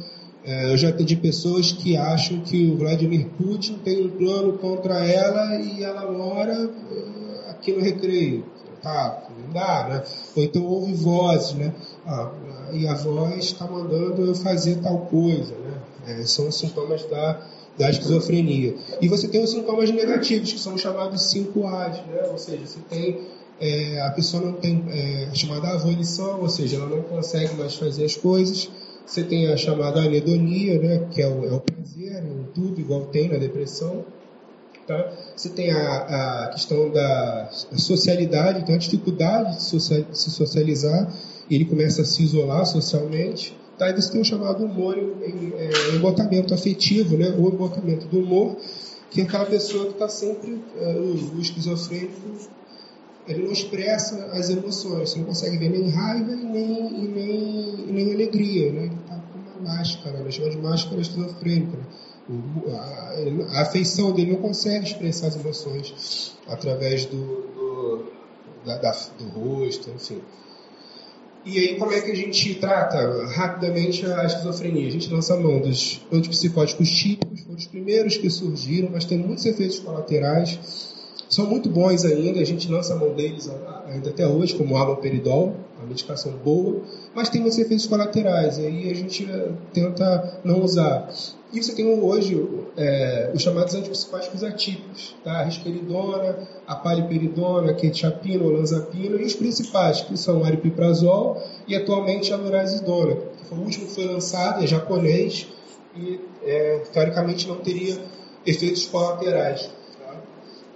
eu 0.49 0.77
já 0.77 0.89
atendi 0.89 1.15
pessoas 1.15 1.71
que 1.71 1.95
acham 1.95 2.39
que 2.41 2.71
o 2.71 2.77
Vladimir 2.77 3.27
Putin 3.37 3.75
tem 3.83 4.05
um 4.05 4.09
plano 4.09 4.53
contra 4.53 5.05
ela 5.05 5.55
e 5.59 5.83
ela 5.83 6.11
mora 6.11 6.69
é, 6.91 7.51
aqui 7.51 7.71
no 7.71 7.81
recreio. 7.81 8.45
Tá, 8.81 9.27
não 9.37 9.53
dá, 9.53 9.87
né? 9.89 10.03
Ou 10.35 10.43
então 10.43 10.65
ouve 10.65 10.93
vozes, 10.93 11.53
né? 11.53 11.73
Ah, 12.07 12.31
e 12.71 12.87
a 12.87 12.93
voz 12.93 13.43
está 13.43 13.67
mandando 13.67 14.25
eu 14.25 14.33
fazer 14.33 14.77
tal 14.77 14.99
coisa, 14.99 15.53
né? 15.55 15.81
É, 16.07 16.23
são 16.23 16.47
os 16.47 16.57
sintomas 16.57 17.03
da, 17.05 17.41
da 17.77 17.89
esquizofrenia. 17.89 18.75
E 19.01 19.07
você 19.09 19.27
tem 19.27 19.43
os 19.43 19.51
sintomas 19.51 19.91
negativos, 19.91 20.53
que 20.53 20.59
são 20.59 20.77
chamados 20.77 21.21
5As, 21.33 22.05
né? 22.07 22.29
Ou 22.31 22.37
seja, 22.37 22.65
você 22.65 22.79
tem 22.89 23.19
é, 23.59 24.01
a 24.01 24.11
pessoa 24.11 24.41
não 24.41 24.53
tem 24.53 24.85
é, 24.87 25.29
chamada 25.33 25.67
avolição, 25.67 26.39
ou 26.39 26.47
seja, 26.47 26.77
ela 26.77 26.87
não 26.87 27.01
consegue 27.03 27.53
mais 27.55 27.75
fazer 27.75 28.05
as 28.05 28.15
coisas 28.15 28.69
você 29.09 29.23
tem 29.23 29.51
a 29.51 29.57
chamada 29.57 30.01
anedonia, 30.01 30.77
né, 30.77 31.07
que 31.09 31.19
é 31.19 31.27
o, 31.27 31.43
é 31.43 31.51
o 31.51 31.59
prazer 31.59 32.23
em 32.23 32.43
tudo, 32.53 32.79
igual 32.79 33.07
tem 33.07 33.27
na 33.27 33.37
depressão. 33.39 34.05
Tá? 34.85 35.11
Você 35.35 35.49
tem 35.49 35.71
a, 35.71 36.43
a 36.43 36.47
questão 36.49 36.91
da 36.91 37.49
socialidade, 37.75 38.59
então 38.59 38.75
a 38.75 38.77
dificuldade 38.77 39.55
de, 39.55 39.63
se 39.63 40.29
socializar, 40.29 41.11
ele 41.49 41.65
começa 41.65 42.03
a 42.03 42.05
se 42.05 42.21
isolar 42.21 42.63
socialmente. 42.67 43.57
Tá? 43.79 43.89
E 43.89 43.95
você 43.95 44.11
tem 44.11 44.21
o 44.21 44.25
chamado 44.25 44.63
humor 44.63 44.95
em, 44.95 45.53
é, 45.57 45.95
embotamento 45.95 46.53
afetivo, 46.53 47.17
né? 47.17 47.33
ou 47.35 47.49
embotamento 47.49 48.05
do 48.05 48.19
humor, 48.19 48.57
que 49.09 49.21
é 49.21 49.23
aquela 49.23 49.45
pessoa 49.45 49.85
que 49.85 49.93
está 49.93 50.07
sempre, 50.07 50.61
é, 50.79 50.93
o, 50.93 51.35
o 51.35 51.41
esquizofrênico, 51.41 52.13
ele 53.29 53.43
não 53.43 53.51
expressa 53.51 54.25
as 54.33 54.49
emoções, 54.49 55.11
você 55.11 55.19
não 55.19 55.25
consegue 55.25 55.57
ver 55.57 55.69
nem 55.69 55.87
raiva 55.89 56.31
e 56.31 56.35
nem, 56.35 57.03
e 57.03 57.07
nem, 57.07 57.75
e 57.87 57.91
nem 57.91 58.13
alegria, 58.13 58.71
né? 58.71 58.85
ele 58.85 58.95
está 58.95 59.15
com 59.17 59.37
uma 59.37 59.48
máscara, 59.61 60.19
né? 60.19 60.31
chama 60.31 60.49
de 60.49 60.57
máscara 60.57 61.01
esquizofrênica. 61.01 61.77
A, 62.71 63.57
a, 63.57 63.61
afeição 63.61 64.11
dele 64.11 64.33
não 64.33 64.39
consegue 64.39 64.85
expressar 64.85 65.27
as 65.27 65.35
emoções 65.35 66.37
através 66.47 67.05
do, 67.05 67.17
do, 67.17 68.11
da, 68.65 68.77
da, 68.77 68.91
do 69.17 69.25
rosto, 69.29 69.89
enfim. 69.89 70.21
E 71.45 71.57
aí, 71.57 71.75
como 71.77 71.93
é 71.93 72.01
que 72.01 72.11
a 72.11 72.15
gente 72.15 72.55
trata 72.55 73.25
rapidamente 73.27 74.05
a 74.05 74.25
esquizofrenia? 74.25 74.87
A 74.87 74.91
gente 74.91 75.11
lança 75.11 75.33
a 75.33 75.39
mão 75.39 75.59
dos 75.59 76.01
antipsicóticos 76.11 76.89
típicos, 76.89 77.41
foram 77.41 77.55
os 77.55 77.65
primeiros 77.65 78.17
que 78.17 78.29
surgiram, 78.29 78.89
mas 78.91 79.05
tem 79.05 79.17
muitos 79.17 79.45
efeitos 79.45 79.79
colaterais 79.79 80.88
são 81.29 81.45
muito 81.45 81.69
bons 81.69 82.03
ainda, 82.03 82.39
a 82.39 82.43
gente 82.43 82.69
lança 82.71 82.93
a 82.93 82.97
mão 82.97 83.13
deles 83.13 83.49
ainda 83.85 84.09
até 84.09 84.27
hoje, 84.27 84.55
como 84.55 84.73
o 84.73 84.77
haloperidol, 84.77 85.53
uma 85.77 85.87
medicação 85.87 86.31
boa, 86.43 86.81
mas 87.13 87.29
tem 87.29 87.39
muitos 87.39 87.59
efeitos 87.59 87.85
colaterais, 87.85 88.57
e 88.57 88.65
aí 88.65 88.91
a 88.91 88.95
gente 88.95 89.29
eh, 89.29 89.51
tenta 89.71 90.39
não 90.43 90.61
usar. 90.63 91.07
E 91.53 91.61
você 91.61 91.73
tem 91.73 91.85
hoje 91.85 92.47
é, 92.75 93.31
os 93.33 93.41
chamados 93.41 93.73
antipsicóticos 93.75 94.43
atípicos, 94.43 95.15
tá? 95.23 95.39
a 95.39 95.43
risperidona, 95.43 96.47
a 96.67 96.75
paliperidona, 96.75 97.71
a 97.71 97.73
quetiapina, 97.73 98.43
olanzapina, 98.43 99.15
e 99.15 99.23
os 99.23 99.35
principais, 99.35 100.01
que 100.01 100.17
são 100.17 100.41
o 100.41 100.43
aripiprazol 100.43 101.41
e 101.67 101.75
atualmente 101.75 102.33
a 102.33 102.37
lorazidona, 102.37 103.15
que 103.15 103.45
foi 103.45 103.57
o 103.57 103.61
último 103.61 103.85
que 103.85 103.93
foi 103.93 104.05
lançado, 104.05 104.63
é 104.63 104.67
japonês, 104.67 105.47
e 105.95 106.19
é, 106.43 106.83
teoricamente 106.91 107.47
não 107.47 107.57
teria 107.57 107.97
efeitos 108.45 108.85
colaterais. 108.85 109.69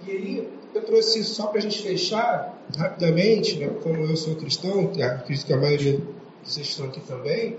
E 0.06 0.10
aí, 0.10 0.48
eu 0.74 0.82
trouxe 0.82 1.20
isso 1.20 1.34
só 1.34 1.46
para 1.46 1.58
a 1.58 1.62
gente 1.62 1.80
fechar 1.82 2.62
rapidamente, 2.76 3.58
né, 3.58 3.70
como 3.82 4.04
eu 4.04 4.16
sou 4.16 4.34
cristão, 4.34 4.90
acredito 4.90 5.46
que 5.46 5.52
a 5.52 5.56
maioria 5.56 5.98
de 5.98 6.02
vocês 6.42 6.68
estão 6.68 6.86
aqui 6.86 7.00
também, 7.00 7.56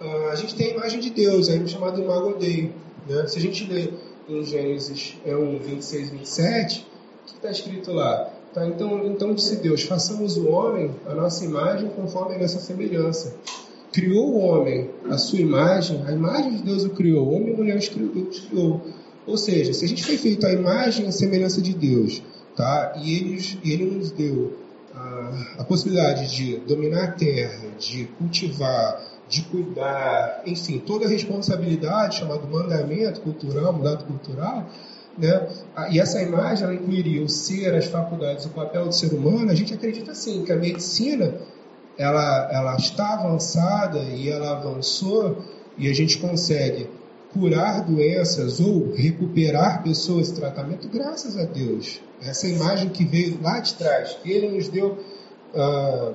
uh, 0.00 0.28
a 0.30 0.36
gente 0.36 0.54
tem 0.54 0.68
a 0.68 0.76
imagem 0.76 1.00
de 1.00 1.10
Deus, 1.10 1.48
é 1.48 1.66
chamado 1.66 2.00
Imago 2.00 2.34
Dei. 2.38 2.72
Né? 3.08 3.26
Se 3.26 3.38
a 3.38 3.40
gente 3.40 3.64
lê 3.64 3.88
em 4.28 4.44
Gênesis 4.44 5.16
1, 5.26 5.58
26 5.58 6.08
e 6.08 6.10
27, 6.12 6.80
o 6.80 7.26
que 7.26 7.34
está 7.36 7.50
escrito 7.50 7.92
lá? 7.92 8.30
Tá, 8.54 8.66
então, 8.66 9.06
então 9.06 9.32
disse 9.32 9.56
Deus, 9.56 9.82
façamos 9.82 10.36
o 10.36 10.48
homem 10.48 10.94
a 11.06 11.14
nossa 11.14 11.44
imagem 11.44 11.88
conforme 11.90 12.34
a 12.34 12.38
nossa 12.38 12.60
semelhança. 12.60 13.34
Criou 13.92 14.34
o 14.34 14.38
homem 14.38 14.90
a 15.08 15.16
sua 15.18 15.38
imagem, 15.38 16.02
a 16.06 16.12
imagem 16.12 16.56
de 16.56 16.62
Deus 16.62 16.84
o 16.84 16.90
criou, 16.90 17.32
homem 17.32 17.52
e 17.52 17.56
mulher 17.56 17.78
Deus 17.78 17.88
criou. 17.88 18.80
Ou 19.26 19.36
seja, 19.36 19.72
se 19.72 19.84
a 19.84 19.88
gente 19.88 20.04
foi 20.04 20.16
feito 20.16 20.46
à 20.46 20.52
imagem 20.52 21.08
e 21.08 21.12
semelhança 21.12 21.60
de 21.60 21.74
Deus, 21.74 22.22
tá? 22.56 22.94
e, 23.02 23.14
ele, 23.14 23.58
ele 23.64 23.84
nos 23.84 24.10
deu 24.10 24.58
a, 24.94 25.32
a 25.58 25.64
possibilidade 25.64 26.34
de 26.34 26.56
dominar 26.58 27.04
a 27.04 27.12
terra, 27.12 27.68
de 27.78 28.04
cultivar, 28.18 29.00
de 29.28 29.42
cuidar, 29.44 30.42
enfim, 30.44 30.78
toda 30.78 31.06
a 31.06 31.08
responsabilidade, 31.08 32.16
chamado 32.18 32.46
mandamento 32.48 33.20
cultural, 33.20 33.72
mandado 33.72 34.04
cultural, 34.04 34.68
né? 35.16 35.48
E 35.90 36.00
essa 36.00 36.22
imagem 36.22 36.64
ela 36.64 36.74
incluiria 36.74 37.22
o 37.22 37.28
ser, 37.28 37.74
as 37.74 37.86
faculdades, 37.86 38.46
o 38.46 38.50
papel 38.50 38.86
do 38.86 38.92
ser 38.94 39.12
humano. 39.12 39.50
A 39.50 39.54
gente 39.54 39.74
acredita 39.74 40.14
sim 40.14 40.44
que 40.44 40.52
a 40.52 40.56
medicina 40.56 41.34
ela, 41.98 42.50
ela 42.50 42.76
está 42.76 43.14
avançada 43.14 44.00
e 44.00 44.28
ela 44.28 44.52
avançou 44.52 45.42
e 45.76 45.88
a 45.88 45.94
gente 45.94 46.18
consegue 46.18 46.88
curar 47.32 47.82
doenças 47.84 48.60
ou 48.60 48.92
recuperar 48.92 49.82
pessoas 49.82 50.30
em 50.30 50.34
tratamento, 50.34 50.88
graças 50.88 51.36
a 51.36 51.44
Deus. 51.44 52.00
Essa 52.20 52.46
imagem 52.46 52.90
que 52.90 53.04
veio 53.04 53.40
lá 53.42 53.58
de 53.58 53.74
trás, 53.74 54.18
Ele 54.24 54.50
nos 54.50 54.68
deu 54.68 54.98
uh, 55.54 56.14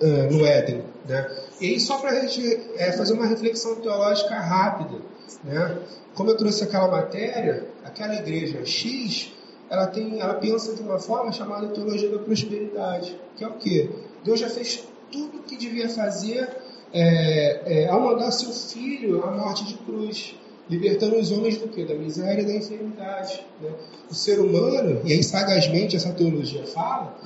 uh, 0.00 0.30
no 0.30 0.44
Éden. 0.44 0.84
Né? 1.08 1.36
E 1.60 1.68
aí, 1.68 1.80
só 1.80 1.98
para 1.98 2.10
a 2.10 2.20
gente 2.20 2.60
é, 2.76 2.92
fazer 2.92 3.14
uma 3.14 3.26
reflexão 3.26 3.76
teológica 3.76 4.34
rápida, 4.34 5.00
né? 5.42 5.78
como 6.14 6.30
eu 6.30 6.36
trouxe 6.36 6.64
aquela 6.64 6.88
matéria, 6.88 7.66
aquela 7.82 8.14
igreja 8.14 8.64
X, 8.64 9.32
ela, 9.70 9.86
tem, 9.86 10.20
ela 10.20 10.34
pensa 10.34 10.74
de 10.74 10.82
uma 10.82 10.98
forma 10.98 11.32
chamada 11.32 11.68
teologia 11.68 12.10
da 12.10 12.18
prosperidade, 12.18 13.18
que 13.36 13.42
é 13.42 13.48
o 13.48 13.54
quê? 13.54 13.90
Deus 14.22 14.38
já 14.38 14.48
fez 14.48 14.84
tudo 15.10 15.38
o 15.38 15.42
que 15.42 15.56
devia 15.56 15.88
fazer 15.88 16.48
é, 16.94 17.60
é, 17.66 17.88
ao 17.88 18.00
mandar 18.00 18.30
seu 18.30 18.52
filho 18.52 19.24
à 19.24 19.30
morte 19.32 19.64
de 19.64 19.74
cruz, 19.78 20.36
libertando 20.70 21.16
os 21.16 21.32
homens 21.32 21.58
do 21.58 21.66
que? 21.68 21.84
Da 21.84 21.94
miséria 21.94 22.42
e 22.42 22.46
da 22.46 22.54
enfermidade. 22.54 23.44
Né? 23.60 23.70
O 24.08 24.14
ser 24.14 24.38
humano, 24.38 25.00
e 25.04 25.12
aí 25.12 25.22
sagazmente 25.22 25.96
essa 25.96 26.12
teologia 26.12 26.64
fala, 26.64 27.18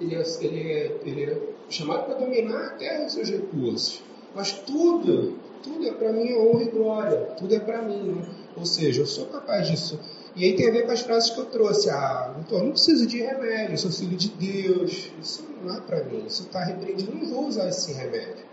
ele 0.00 0.14
é, 0.14 0.22
ele 0.40 0.72
é, 0.72 0.96
ele 1.04 1.24
é 1.24 1.38
chamado 1.68 2.04
para 2.04 2.14
dominar 2.14 2.66
a 2.66 2.70
terra 2.70 3.04
e 3.04 3.10
seus 3.10 3.28
recursos. 3.28 4.00
Mas 4.32 4.52
tudo, 4.52 5.36
tudo 5.60 5.84
é 5.88 5.92
para 5.92 6.12
mim 6.12 6.32
honra 6.34 6.62
e 6.62 6.68
glória, 6.70 7.16
tudo 7.36 7.52
é 7.52 7.58
para 7.58 7.82
mim. 7.82 8.12
Né? 8.12 8.28
Ou 8.56 8.64
seja, 8.64 9.02
eu 9.02 9.06
sou 9.06 9.26
capaz 9.26 9.66
disso. 9.66 9.98
E 10.36 10.44
aí 10.44 10.54
tem 10.54 10.68
a 10.68 10.70
ver 10.70 10.86
com 10.86 10.92
as 10.92 11.00
frases 11.00 11.30
que 11.30 11.40
eu 11.40 11.46
trouxe. 11.46 11.90
Ah, 11.90 12.36
então, 12.38 12.58
eu 12.58 12.64
não 12.64 12.72
preciso 12.72 13.06
de 13.06 13.18
remédio, 13.18 13.74
eu 13.74 13.78
sou 13.78 13.90
filho 13.90 14.16
de 14.16 14.28
Deus. 14.28 15.10
Isso 15.20 15.44
não 15.64 15.74
é 15.74 15.80
para 15.80 16.04
mim, 16.04 16.24
isso 16.26 16.42
está 16.42 16.62
repreendido, 16.62 17.12
não 17.12 17.26
vou 17.26 17.48
usar 17.48 17.68
esse 17.68 17.92
remédio. 17.92 18.45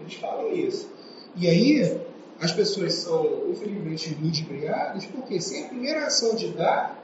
Eles 0.00 0.14
falam 0.14 0.52
isso. 0.52 0.88
E 1.36 1.48
aí, 1.48 2.00
as 2.40 2.52
pessoas 2.52 2.94
são, 2.94 3.50
infelizmente, 3.50 4.16
ludibriadas, 4.20 5.06
porque 5.06 5.40
sem 5.40 5.64
a 5.64 5.68
primeira 5.68 6.06
ação 6.06 6.34
de 6.34 6.48
dar, 6.48 7.02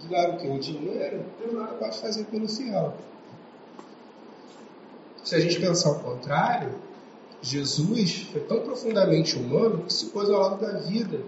de 0.00 0.08
dar 0.08 0.30
o 0.30 0.36
que? 0.36 0.46
O 0.46 0.58
dinheiro, 0.58 1.24
Deus 1.38 1.54
nada 1.54 1.74
pode 1.74 1.98
fazer 1.98 2.24
pelo 2.24 2.48
fiel. 2.48 2.94
Se 5.24 5.34
a 5.34 5.40
gente 5.40 5.60
pensar 5.60 5.90
o 5.90 6.00
contrário, 6.00 6.72
Jesus 7.42 8.28
foi 8.32 8.40
tão 8.42 8.60
profundamente 8.60 9.36
humano 9.36 9.84
que 9.84 9.92
se 9.92 10.06
pôs 10.06 10.28
ao 10.28 10.40
lado 10.40 10.60
da 10.60 10.78
vida 10.78 11.20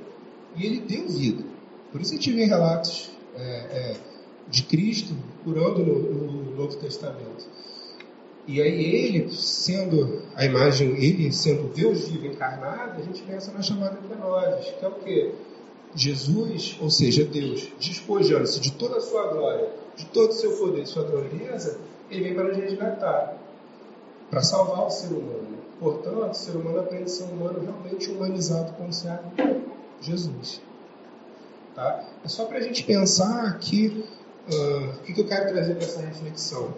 e 0.56 0.66
ele 0.66 0.80
deu 0.80 1.08
vida. 1.08 1.44
Por 1.92 2.00
isso 2.00 2.12
gente 2.12 2.32
vê 2.32 2.44
relatos 2.44 3.10
é, 3.36 3.40
é, 3.42 3.96
de 4.48 4.62
Cristo 4.64 5.14
curando 5.44 5.84
no, 5.84 5.98
no 5.98 6.56
Novo 6.56 6.76
Testamento. 6.76 7.46
E 8.50 8.60
aí 8.60 8.84
ele, 8.84 9.32
sendo 9.32 10.22
a 10.34 10.44
imagem, 10.44 11.00
ele 11.00 11.32
sendo 11.32 11.72
Deus 11.72 12.08
vivo 12.08 12.26
encarnado, 12.26 13.00
a 13.00 13.04
gente 13.04 13.22
pensa 13.22 13.52
na 13.52 13.62
chamada 13.62 13.96
Kenosis, 14.08 14.74
que 14.76 14.84
é 14.84 14.88
o 14.88 14.94
quê? 14.94 15.32
Jesus, 15.94 16.76
ou 16.80 16.90
seja, 16.90 17.24
Deus, 17.24 17.68
despojando-se 17.78 18.58
de 18.58 18.72
toda 18.72 18.96
a 18.96 19.00
sua 19.00 19.28
glória, 19.28 19.70
de 19.94 20.04
todo 20.06 20.30
o 20.30 20.32
seu 20.32 20.50
poder, 20.56 20.84
sua 20.84 21.04
grandeza, 21.04 21.78
ele 22.10 22.24
vem 22.24 22.34
para 22.34 22.48
nos 22.48 22.56
resgatar, 22.56 23.38
para 24.28 24.42
salvar 24.42 24.84
o 24.84 24.90
ser 24.90 25.14
humano. 25.14 25.58
Portanto, 25.78 26.30
o 26.30 26.34
ser 26.34 26.56
humano 26.56 26.80
aprende 26.80 27.04
a 27.04 27.08
ser 27.08 27.24
humano 27.26 27.60
realmente 27.60 28.10
humanizado 28.10 28.72
como 28.72 28.92
se 28.92 29.06
Jesus. 30.00 30.60
Tá? 31.76 32.04
É 32.24 32.28
só 32.28 32.46
para 32.46 32.58
a 32.58 32.62
gente 32.62 32.82
pensar 32.82 33.56
que 33.60 34.04
uh, 34.52 34.90
o 34.98 35.02
que, 35.04 35.12
que 35.12 35.20
eu 35.20 35.26
quero 35.28 35.52
trazer 35.52 35.76
para 35.76 35.84
essa 35.84 36.00
reflexão 36.00 36.74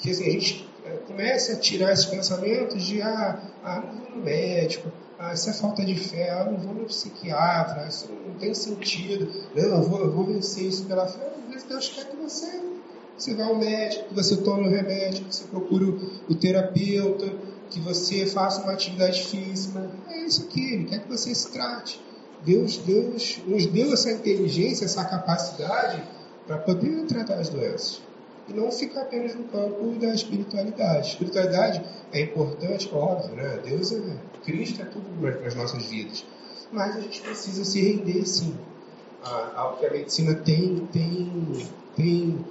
que 0.00 0.10
assim, 0.10 0.26
a 0.26 0.30
gente 0.30 0.68
é, 0.84 0.90
comece 1.06 1.52
a 1.52 1.56
tirar 1.56 1.92
esses 1.92 2.06
pensamentos 2.06 2.82
de 2.82 3.02
ah, 3.02 3.40
ah, 3.64 3.80
não 3.80 4.00
vou 4.00 4.10
no 4.16 4.24
médico, 4.24 4.90
ah, 5.18 5.34
isso 5.34 5.50
é 5.50 5.52
falta 5.52 5.84
de 5.84 5.96
fé, 5.96 6.30
ah, 6.30 6.44
não 6.44 6.58
vou 6.58 6.74
no 6.74 6.84
psiquiatra, 6.84 7.86
isso 7.88 8.08
não 8.26 8.34
tem 8.34 8.54
sentido, 8.54 9.28
não, 9.54 9.62
eu 9.62 9.82
vou, 9.82 10.00
eu 10.00 10.12
vou 10.12 10.24
vencer 10.24 10.64
isso 10.64 10.84
pela 10.84 11.06
fé. 11.06 11.32
Deus 11.68 11.88
quer 11.88 12.08
que 12.08 12.16
você, 12.16 12.62
você 13.16 13.34
vá 13.34 13.44
ao 13.44 13.56
médico, 13.56 14.08
que 14.08 14.14
você 14.14 14.36
tome 14.38 14.68
o 14.68 14.70
remédio, 14.70 15.24
que 15.24 15.34
você 15.34 15.44
procure 15.44 15.84
o, 15.84 16.10
o 16.30 16.34
terapeuta, 16.34 17.30
que 17.68 17.78
você 17.80 18.24
faça 18.24 18.62
uma 18.62 18.72
atividade 18.72 19.22
física. 19.24 19.90
É 20.08 20.24
isso 20.24 20.44
aqui, 20.44 20.72
Ele 20.72 20.84
quer 20.84 21.02
que 21.02 21.08
você 21.08 21.34
se 21.34 21.50
trate. 21.50 22.00
Deus, 22.42 22.78
Deus 22.78 23.42
nos 23.46 23.66
deu 23.66 23.92
essa 23.92 24.10
inteligência, 24.10 24.86
essa 24.86 25.04
capacidade 25.04 26.02
para 26.46 26.56
poder 26.56 27.04
tratar 27.06 27.34
as 27.34 27.50
doenças 27.50 28.07
e 28.48 28.52
não 28.52 28.70
ficar 28.70 29.02
apenas 29.02 29.34
no 29.34 29.44
campo 29.44 29.94
da 30.00 30.14
espiritualidade. 30.14 31.08
Espiritualidade 31.08 31.82
é 32.12 32.20
importante, 32.22 32.88
óbvio, 32.92 33.34
né? 33.36 33.60
Deus 33.64 33.92
é 33.92 34.00
Cristo 34.44 34.80
é 34.82 34.84
tudo 34.86 35.06
nas 35.42 35.54
nossas 35.54 35.86
vidas, 35.86 36.24
mas 36.72 36.96
a 36.96 37.00
gente 37.00 37.20
precisa 37.20 37.64
se 37.64 37.80
render 37.80 38.24
sim 38.24 38.56
ao 39.54 39.76
que 39.76 39.86
a 39.86 39.90
medicina 39.90 40.34
tem 40.34 40.88
tem 40.92 41.58
tem 41.96 42.44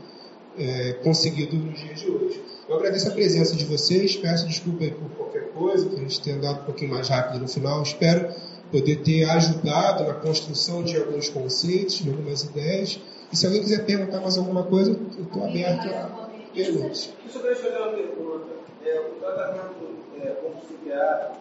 é, 0.57 0.93
conseguido 1.03 1.55
nos 1.55 1.79
dias 1.79 1.99
de 1.99 2.09
hoje. 2.09 2.41
Eu 2.67 2.75
agradeço 2.75 3.07
a 3.07 3.11
presença 3.11 3.55
de 3.55 3.63
vocês, 3.65 4.17
peço 4.17 4.45
desculpa 4.47 4.85
por 4.87 5.09
qualquer 5.11 5.51
coisa, 5.53 5.87
que 5.87 5.95
a 5.95 5.99
gente 5.99 6.19
tenha 6.21 6.35
andado 6.35 6.61
um 6.61 6.65
pouquinho 6.65 6.91
mais 6.91 7.07
rápido 7.07 7.39
no 7.39 7.47
final. 7.47 7.81
Espero 7.81 8.33
poder 8.71 8.97
ter 8.97 9.23
ajudado 9.29 10.03
na 10.03 10.13
construção 10.15 10.83
de 10.83 10.97
alguns 10.97 11.29
conceitos, 11.29 11.99
de 11.99 12.09
algumas 12.09 12.43
ideias. 12.43 12.99
E 13.31 13.35
se 13.35 13.45
alguém 13.45 13.61
quiser 13.61 13.85
perguntar 13.85 14.21
mais 14.21 14.37
alguma 14.37 14.63
coisa, 14.63 14.91
eu 14.91 15.23
estou 15.23 15.43
aberto 15.43 15.87
a 15.87 16.29
perguntas. 16.53 17.13
Deixa 17.23 17.39
eu 17.39 17.55
fazer 17.55 17.77
uma 17.77 17.91
pergunta. 17.93 18.45
É, 18.85 18.99
o 18.99 19.19
tratamento 19.19 19.97
é, 20.21 20.35
psiquiatra, 20.61 21.31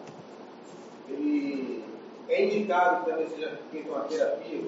ele 1.09 1.83
é 2.27 2.45
indicado 2.45 3.05
que 3.05 3.11
também 3.11 3.27
seja 3.29 3.57
feita 3.71 3.89
uma 3.89 4.01
terapia 4.01 4.59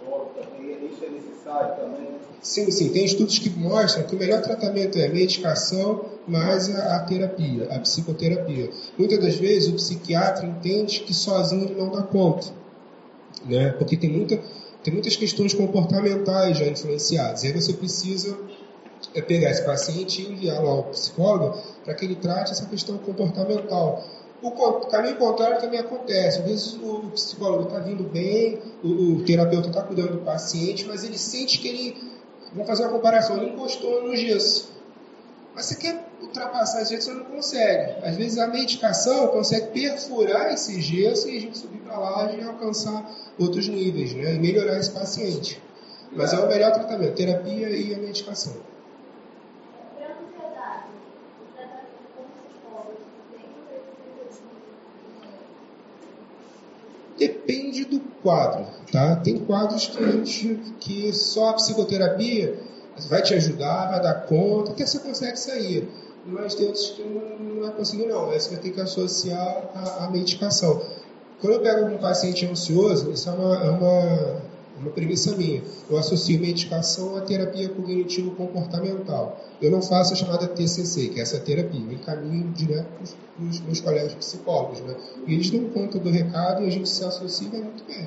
psicólogo 0.00 0.30
também? 0.34 0.86
Isso 0.86 1.04
é 1.04 1.10
necessário 1.10 1.76
também? 1.76 2.08
Sim, 2.40 2.70
sim. 2.70 2.92
Tem 2.92 3.04
estudos 3.04 3.38
que 3.38 3.50
mostram 3.50 4.04
que 4.04 4.14
o 4.14 4.18
melhor 4.18 4.40
tratamento 4.42 4.98
é 4.98 5.08
medicação 5.08 6.04
mais 6.26 6.74
a, 6.74 6.96
a 6.96 7.00
terapia, 7.00 7.68
a 7.74 7.78
psicoterapia. 7.80 8.70
Muitas 8.96 9.18
das 9.18 9.34
vezes 9.36 9.68
o 9.68 9.74
psiquiatra 9.74 10.46
entende 10.46 11.00
que 11.00 11.12
sozinho 11.12 11.64
ele 11.64 11.74
não 11.74 11.90
dá 11.90 12.02
conta. 12.02 12.48
Né? 13.44 13.72
Porque 13.72 13.96
tem 13.96 14.10
muita 14.10 14.40
tem 14.82 14.92
muitas 14.92 15.16
questões 15.16 15.52
comportamentais 15.52 16.58
já 16.58 16.66
influenciadas. 16.66 17.42
E 17.42 17.48
aí 17.48 17.52
você 17.52 17.72
precisa 17.72 18.38
é, 19.14 19.20
pegar 19.20 19.50
esse 19.50 19.64
paciente 19.64 20.22
e 20.22 20.32
enviá-lo 20.32 20.68
ao 20.68 20.84
psicólogo 20.84 21.58
para 21.84 21.94
que 21.94 22.04
ele 22.04 22.16
trate 22.16 22.52
essa 22.52 22.66
questão 22.66 22.98
comportamental. 22.98 24.04
O 24.42 24.86
caminho 24.86 25.16
contrário 25.16 25.60
também 25.60 25.78
acontece. 25.78 26.38
Às 26.38 26.44
vezes 26.44 26.74
o 26.74 27.10
psicólogo 27.12 27.64
está 27.64 27.78
vindo 27.78 28.04
bem, 28.04 28.58
o, 28.82 29.16
o 29.16 29.24
terapeuta 29.24 29.68
está 29.68 29.82
cuidando 29.82 30.12
do 30.12 30.24
paciente, 30.24 30.86
mas 30.86 31.04
ele 31.04 31.18
sente 31.18 31.58
que 31.58 31.68
ele, 31.68 31.96
vamos 32.52 32.66
fazer 32.66 32.84
uma 32.84 32.92
comparação, 32.92 33.36
ele 33.36 33.50
encostou 33.50 34.02
no 34.02 34.16
gesso. 34.16 34.72
Mas 35.54 35.66
você 35.66 35.74
quer 35.76 36.09
ultrapassar 36.30 36.82
esse 36.82 36.94
gesso, 36.94 37.10
você 37.10 37.18
não 37.18 37.24
consegue. 37.24 38.06
Às 38.06 38.16
vezes 38.16 38.38
a 38.38 38.46
medicação 38.46 39.28
consegue 39.28 39.66
perfurar 39.68 40.52
esse 40.52 40.80
gesso 40.80 41.28
e 41.28 41.36
a 41.36 41.40
gente 41.40 41.58
subir 41.58 41.80
para 41.80 41.98
lá 41.98 42.32
e 42.32 42.42
alcançar 42.42 43.04
outros 43.38 43.68
níveis, 43.68 44.14
né? 44.14 44.34
E 44.34 44.38
melhorar 44.38 44.78
esse 44.78 44.90
paciente. 44.90 45.60
Mas 46.12 46.32
é 46.32 46.38
o 46.38 46.48
melhor 46.48 46.72
tratamento, 46.72 47.14
terapia 47.14 47.68
e 47.70 47.94
a 47.94 47.98
medicação. 47.98 48.54
Depende 57.18 57.84
do 57.84 58.00
quadro, 58.22 58.66
tá? 58.90 59.16
Tem 59.16 59.38
quadros 59.38 59.88
que, 59.88 60.56
que 60.80 61.12
só 61.12 61.50
a 61.50 61.52
psicoterapia 61.54 62.58
vai 63.08 63.22
te 63.22 63.34
ajudar, 63.34 63.90
vai 63.90 64.02
dar 64.02 64.14
conta, 64.26 64.72
até 64.72 64.84
você 64.84 64.98
consegue 64.98 65.38
sair. 65.38 65.88
Mas 66.26 66.54
tem 66.54 66.66
outros 66.66 66.90
que 66.90 67.02
não, 67.02 67.66
é 67.66 67.70
possível 67.70 68.08
não, 68.08 68.26
você 68.26 68.50
vai 68.50 68.58
ter 68.58 68.70
que 68.70 68.80
associar 68.80 69.70
a, 69.74 70.04
a 70.04 70.10
medicação. 70.10 70.82
Quando 71.40 71.54
eu 71.54 71.60
pego 71.60 71.86
um 71.86 71.96
paciente 71.96 72.46
ansioso, 72.46 73.10
isso 73.10 73.28
é 73.28 73.32
uma, 73.32 73.56
é 73.56 73.70
uma, 73.70 74.42
uma 74.78 74.90
premissa 74.90 75.34
minha. 75.36 75.62
Eu 75.88 75.96
associo 75.96 76.38
medicação 76.38 77.16
à 77.16 77.22
terapia 77.22 77.70
cognitivo-comportamental. 77.70 79.40
Eu 79.60 79.70
não 79.70 79.80
faço 79.80 80.12
a 80.12 80.16
chamada 80.16 80.46
TCC, 80.46 81.08
que 81.08 81.18
é 81.18 81.22
essa 81.22 81.40
terapia. 81.40 81.80
Eu 81.80 81.92
encaminho 81.92 82.50
direto 82.50 82.86
para 82.86 83.44
os 83.48 83.60
meus 83.60 83.80
colegas 83.80 84.12
psicólogos. 84.12 84.80
Né? 84.80 84.94
E 85.26 85.34
eles 85.34 85.50
dão 85.50 85.64
conta 85.70 85.98
do 85.98 86.10
recado 86.10 86.62
e 86.62 86.66
a 86.66 86.70
gente 86.70 86.88
se 86.88 87.02
associa 87.02 87.48
vai 87.48 87.62
muito 87.62 87.84
bem. 87.84 88.06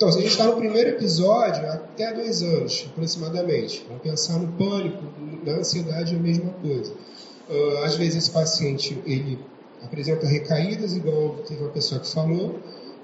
Então, 0.00 0.10
se 0.10 0.16
a 0.16 0.22
gente 0.22 0.30
está 0.30 0.46
no 0.46 0.56
primeiro 0.56 0.88
episódio, 0.88 1.62
até 1.68 2.10
dois 2.14 2.42
anos, 2.42 2.88
aproximadamente. 2.90 3.84
Vamos 3.86 4.02
pensar 4.02 4.38
no 4.38 4.50
pânico, 4.52 5.04
na 5.44 5.56
ansiedade, 5.56 6.14
é 6.14 6.16
a 6.16 6.22
mesma 6.22 6.52
coisa. 6.52 6.94
Uh, 7.50 7.84
às 7.84 7.96
vezes, 7.96 8.16
esse 8.16 8.30
paciente 8.30 8.98
ele 9.04 9.38
apresenta 9.82 10.26
recaídas, 10.26 10.96
igual 10.96 11.36
teve 11.46 11.62
uma 11.62 11.68
pessoa 11.68 12.00
que 12.00 12.08
falou, 12.08 12.58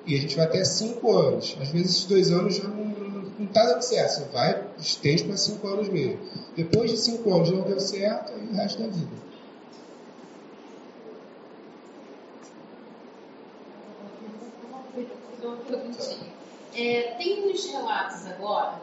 e 0.06 0.14
a 0.14 0.18
gente 0.18 0.34
vai 0.36 0.46
até 0.46 0.64
cinco 0.64 1.14
anos. 1.14 1.54
Às 1.60 1.68
vezes, 1.68 1.90
esses 1.90 2.04
dois 2.06 2.30
anos 2.30 2.56
já 2.56 2.66
não 2.66 3.44
está 3.44 3.66
dando 3.66 3.82
certo, 3.82 4.12
você 4.12 4.24
vai, 4.32 4.64
estende 4.78 5.24
para 5.24 5.36
cinco 5.36 5.68
anos 5.68 5.90
mesmo. 5.90 6.18
Depois 6.56 6.90
de 6.90 6.96
cinco 6.96 7.34
anos 7.34 7.50
não 7.50 7.60
deu 7.60 7.78
certo, 7.78 8.32
aí 8.32 8.48
o 8.50 8.54
resto 8.54 8.80
da 8.80 8.88
vida. 8.88 9.10
Uma 15.42 15.56
perguntinha. 15.56 16.35
É, 16.76 17.14
tem 17.16 17.50
uns 17.50 17.64
relatos 17.64 18.26
agora, 18.26 18.78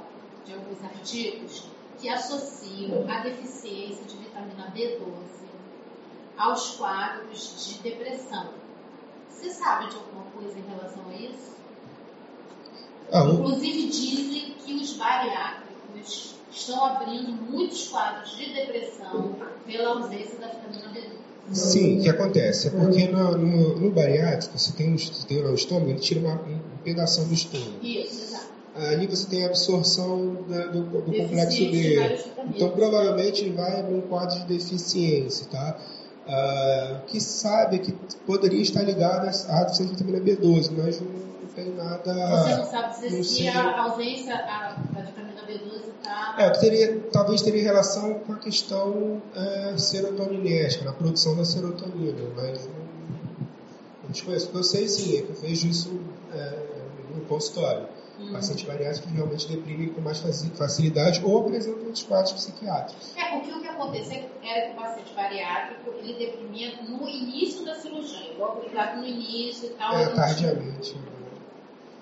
de 0.45 0.53
alguns 0.53 0.84
artigos, 0.84 1.64
que 1.99 2.10
associam 2.10 3.06
a 3.07 3.20
deficiência 3.20 4.03
de 4.06 4.18
vitamina 4.18 4.74
B12 4.76 5.44
aos 6.36 6.72
quadros 6.76 7.68
de 7.68 7.84
depressão. 7.84 8.49
Você 9.30 9.52
sabe 9.52 9.91
de 9.91 9.95
alguma 9.95 10.24
coisa 10.32 10.57
em 10.57 10.64
relação 10.64 11.07
a 11.07 11.14
isso? 11.14 11.53
Ah, 13.11 13.26
Inclusive 13.26 13.88
dizem 13.90 14.56
que 14.56 14.74
os 14.74 14.94
bariátricos 14.94 16.34
estão 16.52 16.84
abrindo 16.84 17.32
muitos 17.32 17.90
quadros 17.90 18.36
de 18.36 18.53
depressão 18.53 19.36
pela 19.68 19.90
ausência 19.90 20.40
da 20.40 20.48
vitamina 20.48 20.90
B12. 20.90 21.23
Sim, 21.54 22.00
o 22.00 22.04
que 22.04 22.10
acontece? 22.10 22.68
É 22.68 22.72
porque 22.72 23.08
no, 23.08 23.38
no, 23.38 23.80
no 23.80 23.92
bariátrico, 23.92 24.58
você 24.58 24.72
tem, 24.74 24.94
um- 24.94 24.98
você 24.98 25.26
tem 25.28 25.44
o 25.44 25.54
estômago, 25.56 25.90
ele 25.92 26.00
tira 26.00 26.20
uma, 26.20 26.34
um 26.36 26.60
pedaço 26.84 27.24
do 27.26 27.34
estômago. 27.34 27.80
Isso, 27.82 28.24
exato. 28.24 28.54
Ali 28.76 29.06
você 29.08 29.28
tem 29.30 29.44
a 29.44 29.48
absorção 29.48 30.46
da- 30.48 30.66
do, 30.68 30.82
do 30.84 31.02
complexo 31.04 31.58
B. 31.72 32.18
Então, 32.56 32.70
provavelmente, 32.72 33.48
vai 33.52 33.84
um 33.84 34.02
quadro 34.02 34.40
de 34.40 34.46
deficiência, 34.48 35.46
tá? 35.52 35.78
Ah, 36.28 37.02
que 37.08 37.20
sabe 37.20 37.76
é 37.76 37.80
que 37.80 37.92
poderia 38.26 38.62
estar 38.62 38.82
ligado 38.82 39.28
à 39.28 39.64
deficiência 39.64 39.86
de 39.86 39.92
vitamina 40.04 40.20
B12, 40.20 40.72
mas 40.76 41.00
não 41.02 41.08
tem 41.54 41.70
nada... 41.76 42.14
Você 42.44 42.56
não 42.56 42.66
sabe 42.66 42.96
dizer 42.96 43.24
se 43.24 43.48
a 43.48 43.84
ausência 43.84 44.34
a- 44.36 44.72
da 44.92 45.02
vitamina 45.02 45.04
B12 45.04 45.08
está. 45.10 45.23
É, 46.38 46.50
que 46.50 46.60
teria, 46.60 47.00
talvez 47.12 47.42
teria 47.42 47.64
relação 47.64 48.16
com 48.16 48.34
a 48.34 48.38
questão 48.38 49.22
é, 49.36 49.78
serotoninética, 49.78 50.84
na 50.86 50.92
produção 50.94 51.36
da 51.36 51.46
serotonina, 51.46 52.22
mas 52.36 52.68
não, 52.68 54.10
desconheço. 54.10 54.48
O 54.48 54.52
que 54.52 54.58
eu 54.58 54.64
sei 54.64 54.88
sim, 54.88 55.18
é 55.18 55.22
que 55.22 55.30
eu 55.30 55.36
vejo 55.36 55.68
isso 55.68 56.00
é, 56.34 56.60
no 57.16 57.22
consultório. 57.26 57.88
Hum. 58.20 58.32
Pacientes 58.32 58.64
bariátricos 58.66 59.12
realmente 59.12 59.48
deprimem 59.48 59.90
com 59.90 60.02
mais 60.02 60.20
faci- 60.20 60.52
facilidade 60.52 61.22
ou 61.24 61.40
apresentam 61.40 61.84
outros 61.86 62.04
quadros 62.04 62.34
psiquiátricos. 62.34 63.16
É, 63.18 63.32
porque 63.32 63.52
o 63.52 63.60
que 63.62 63.68
acontecia 63.68 64.30
era 64.44 64.68
que 64.68 64.74
o 64.74 64.82
paciente 64.82 65.14
bariátrico 65.16 65.92
ele 65.98 66.14
deprimia 66.14 66.76
no 66.84 67.08
início 67.10 67.66
da 67.66 67.76
cirurgia, 67.76 68.36
logo 68.38 68.62
ligado 68.62 68.98
no 69.00 69.06
início 69.08 69.68
e 69.68 69.74
tal. 69.74 69.98
É, 69.98 70.08
tardiamente. 70.10 70.96
né? 70.96 71.02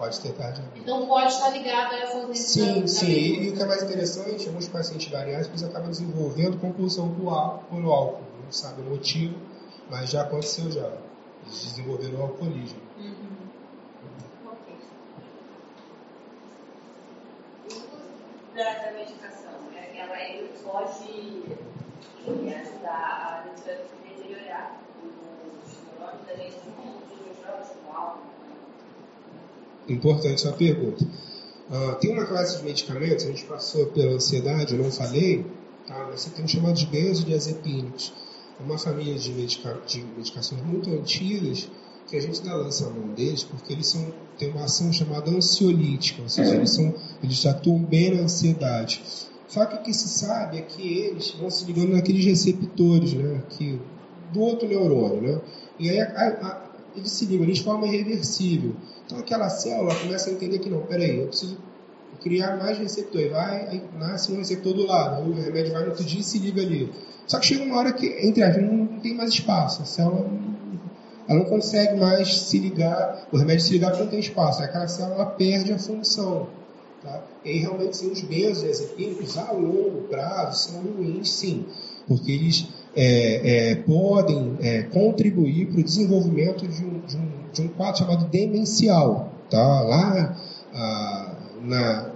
Pode 0.02 0.19
ter. 0.19 0.34
Então 0.78 1.06
pode 1.06 1.32
estar 1.32 1.49
ligado 1.49 1.94
a 1.94 1.99
essa 1.99 2.26
da- 2.26 2.34
Sim, 2.34 2.82
da 2.82 2.88
sim. 2.88 3.06
B12. 3.06 3.44
E 3.44 3.49
o 3.52 3.56
que 3.56 3.61
é 3.61 3.65
mais 3.68 3.84
interessante, 3.84 4.48
alguns 4.48 4.68
pacientes 4.68 5.07
bariátricos 5.10 5.64
acabam 5.64 5.91
desenvolvendo 5.91 6.60
compulsão 6.60 7.14
por 7.14 7.32
álcool, 7.32 7.91
álcool. 7.91 8.23
Não 8.44 8.52
sabe 8.52 8.82
o 8.82 8.86
motivo, 8.86 9.36
mas 9.91 10.10
já 10.10 10.23
aconteceu 10.23 10.72
já. 10.72 10.91
Eles 11.44 11.64
desenvolveram 11.65 12.18
o 12.18 12.23
alcoolismo. 12.23 12.80
Uhum. 12.98 13.52
Da, 18.56 18.73
da 18.73 18.91
medicação, 18.94 19.61
né? 19.72 19.95
ela 19.99 20.19
ele 20.19 20.49
pode 20.64 21.44
ajudar 22.26 23.45
a 23.45 23.49
deteriorar 24.03 24.82
os 24.98 25.78
neurônios 25.86 26.26
da 26.26 26.36
gente, 26.36 26.57
os 26.57 27.38
neurônios 27.38 27.68
como 27.69 27.95
álcool. 27.95 28.40
Importante 29.88 30.41
sua 30.41 30.53
pergunta. 30.53 31.06
Ah, 31.70 31.95
tem 31.99 32.12
uma 32.12 32.26
classe 32.26 32.58
de 32.58 32.64
medicamentos, 32.64 33.26
a 33.26 33.28
gente 33.30 33.45
passou 33.45 33.88
pela 33.88 34.14
ansiedade, 34.14 34.76
eu 34.76 34.84
não 34.84 34.91
falei, 34.91 35.45
tá? 35.88 36.10
você 36.12 36.30
tem 36.30 36.44
os 36.45 36.52
chamados 36.52 36.84
benzodiazepínicos. 36.84 38.14
É 38.60 38.64
uma 38.64 38.78
família 38.78 39.16
de, 39.18 39.32
medica 39.32 39.80
de 39.88 40.03
medicações 40.18 40.62
muito 40.64 40.90
antigas 40.91 41.70
que 42.08 42.18
a 42.18 42.20
gente 42.22 42.41
ainda 42.41 42.56
lança 42.56 42.88
a 42.88 42.90
mão 42.90 43.14
deles 43.14 43.44
porque 43.44 43.72
eles 43.74 43.88
são, 43.88 44.14
têm 44.38 44.49
uma 44.52 44.66
ação 44.66 44.91
chamada 44.91 45.32
ansiolítica, 45.32 46.22
ou 46.22 46.30
seja, 46.30 46.56
eles, 46.56 46.70
são, 46.72 46.94
eles 47.24 47.45
atuam 47.45 47.80
bem 47.80 48.16
na 48.16 48.24
ansiedade. 48.24 49.02
Só 49.48 49.66
que 49.66 49.76
o 49.78 49.82
que 49.82 49.94
se 49.94 50.08
sabe 50.10 50.58
é 50.58 50.62
que 50.62 50.82
eles 50.82 51.32
vão 51.32 51.49
se 51.49 51.66
ligando 51.66 51.91
naqueles 51.94 52.24
receptores 52.26 53.14
né, 53.14 53.44
que, 53.49 53.80
do 54.34 54.41
outro 54.41 54.68
neurônio. 54.68 55.22
Né? 55.22 55.41
E 55.80 55.90
aí 55.90 55.99
a- 56.02 56.06
a- 56.06 56.72
eles 56.95 57.12
se 57.12 57.26
ligam, 57.26 57.45
eles 57.45 57.58
de 57.60 57.64
forma 57.64 57.88
irreversível. 57.88 58.76
Então 59.11 59.19
aquela 59.19 59.49
célula 59.49 59.93
começa 59.93 60.29
a 60.29 60.33
entender 60.33 60.59
que 60.59 60.69
não, 60.69 60.83
peraí, 60.83 61.19
eu 61.19 61.27
preciso 61.27 61.57
criar 62.21 62.55
mais 62.55 62.77
receptor. 62.77 63.19
Aí 63.19 63.29
vai, 63.29 63.67
aí 63.67 63.83
nasce 63.99 64.31
um 64.31 64.38
receptor 64.38 64.73
do 64.73 64.85
lado, 64.85 65.29
o 65.29 65.33
remédio 65.33 65.73
vai 65.73 65.83
no 65.83 65.89
outro 65.89 66.05
dia 66.05 66.21
e 66.21 66.23
se 66.23 66.39
liga 66.39 66.61
ali. 66.61 66.89
Só 67.27 67.38
que 67.38 67.47
chega 67.47 67.65
uma 67.65 67.77
hora 67.77 67.91
que, 67.91 68.07
entre 68.25 68.41
aspas, 68.41 68.63
não, 68.63 68.88
tem 69.01 69.13
mais 69.13 69.31
espaço. 69.31 69.81
A 69.81 69.85
célula 69.85 70.29
ela 71.27 71.39
não 71.39 71.45
consegue 71.45 71.99
mais 71.99 72.41
se 72.43 72.57
ligar, 72.57 73.27
o 73.33 73.38
remédio 73.38 73.65
se 73.65 73.73
ligar 73.73 73.89
porque 73.89 74.03
não 74.03 74.11
tem 74.11 74.19
espaço. 74.21 74.61
Aí 74.61 74.69
aquela 74.69 74.88
célula 74.88 75.25
perde 75.25 75.73
a 75.73 75.77
função. 75.77 76.47
Tá? 77.01 77.21
E 77.43 77.49
aí 77.49 77.57
realmente 77.57 77.97
sim, 77.97 78.11
os 78.11 78.21
benzodiazepínicos 78.21 79.38
a 79.38 79.51
longo 79.51 80.03
prazo 80.07 80.69
são 80.69 80.81
ruins 80.81 81.29
sim, 81.29 81.65
porque 82.07 82.31
eles 82.31 82.67
é, 82.95 83.72
é, 83.72 83.76
podem 83.76 84.57
é, 84.61 84.84
contribuir 84.84 85.68
para 85.68 85.80
o 85.80 85.84
desenvolvimento 85.84 86.68
de 86.68 86.84
um, 86.84 86.99
de, 86.99 87.18
um, 87.18 87.30
de 87.53 87.61
um 87.61 87.68
quadro 87.69 87.99
chamado 87.99 88.30
demencial. 88.30 89.31
Tá? 89.49 89.81
Lá 89.81 90.38
na, 91.61 92.11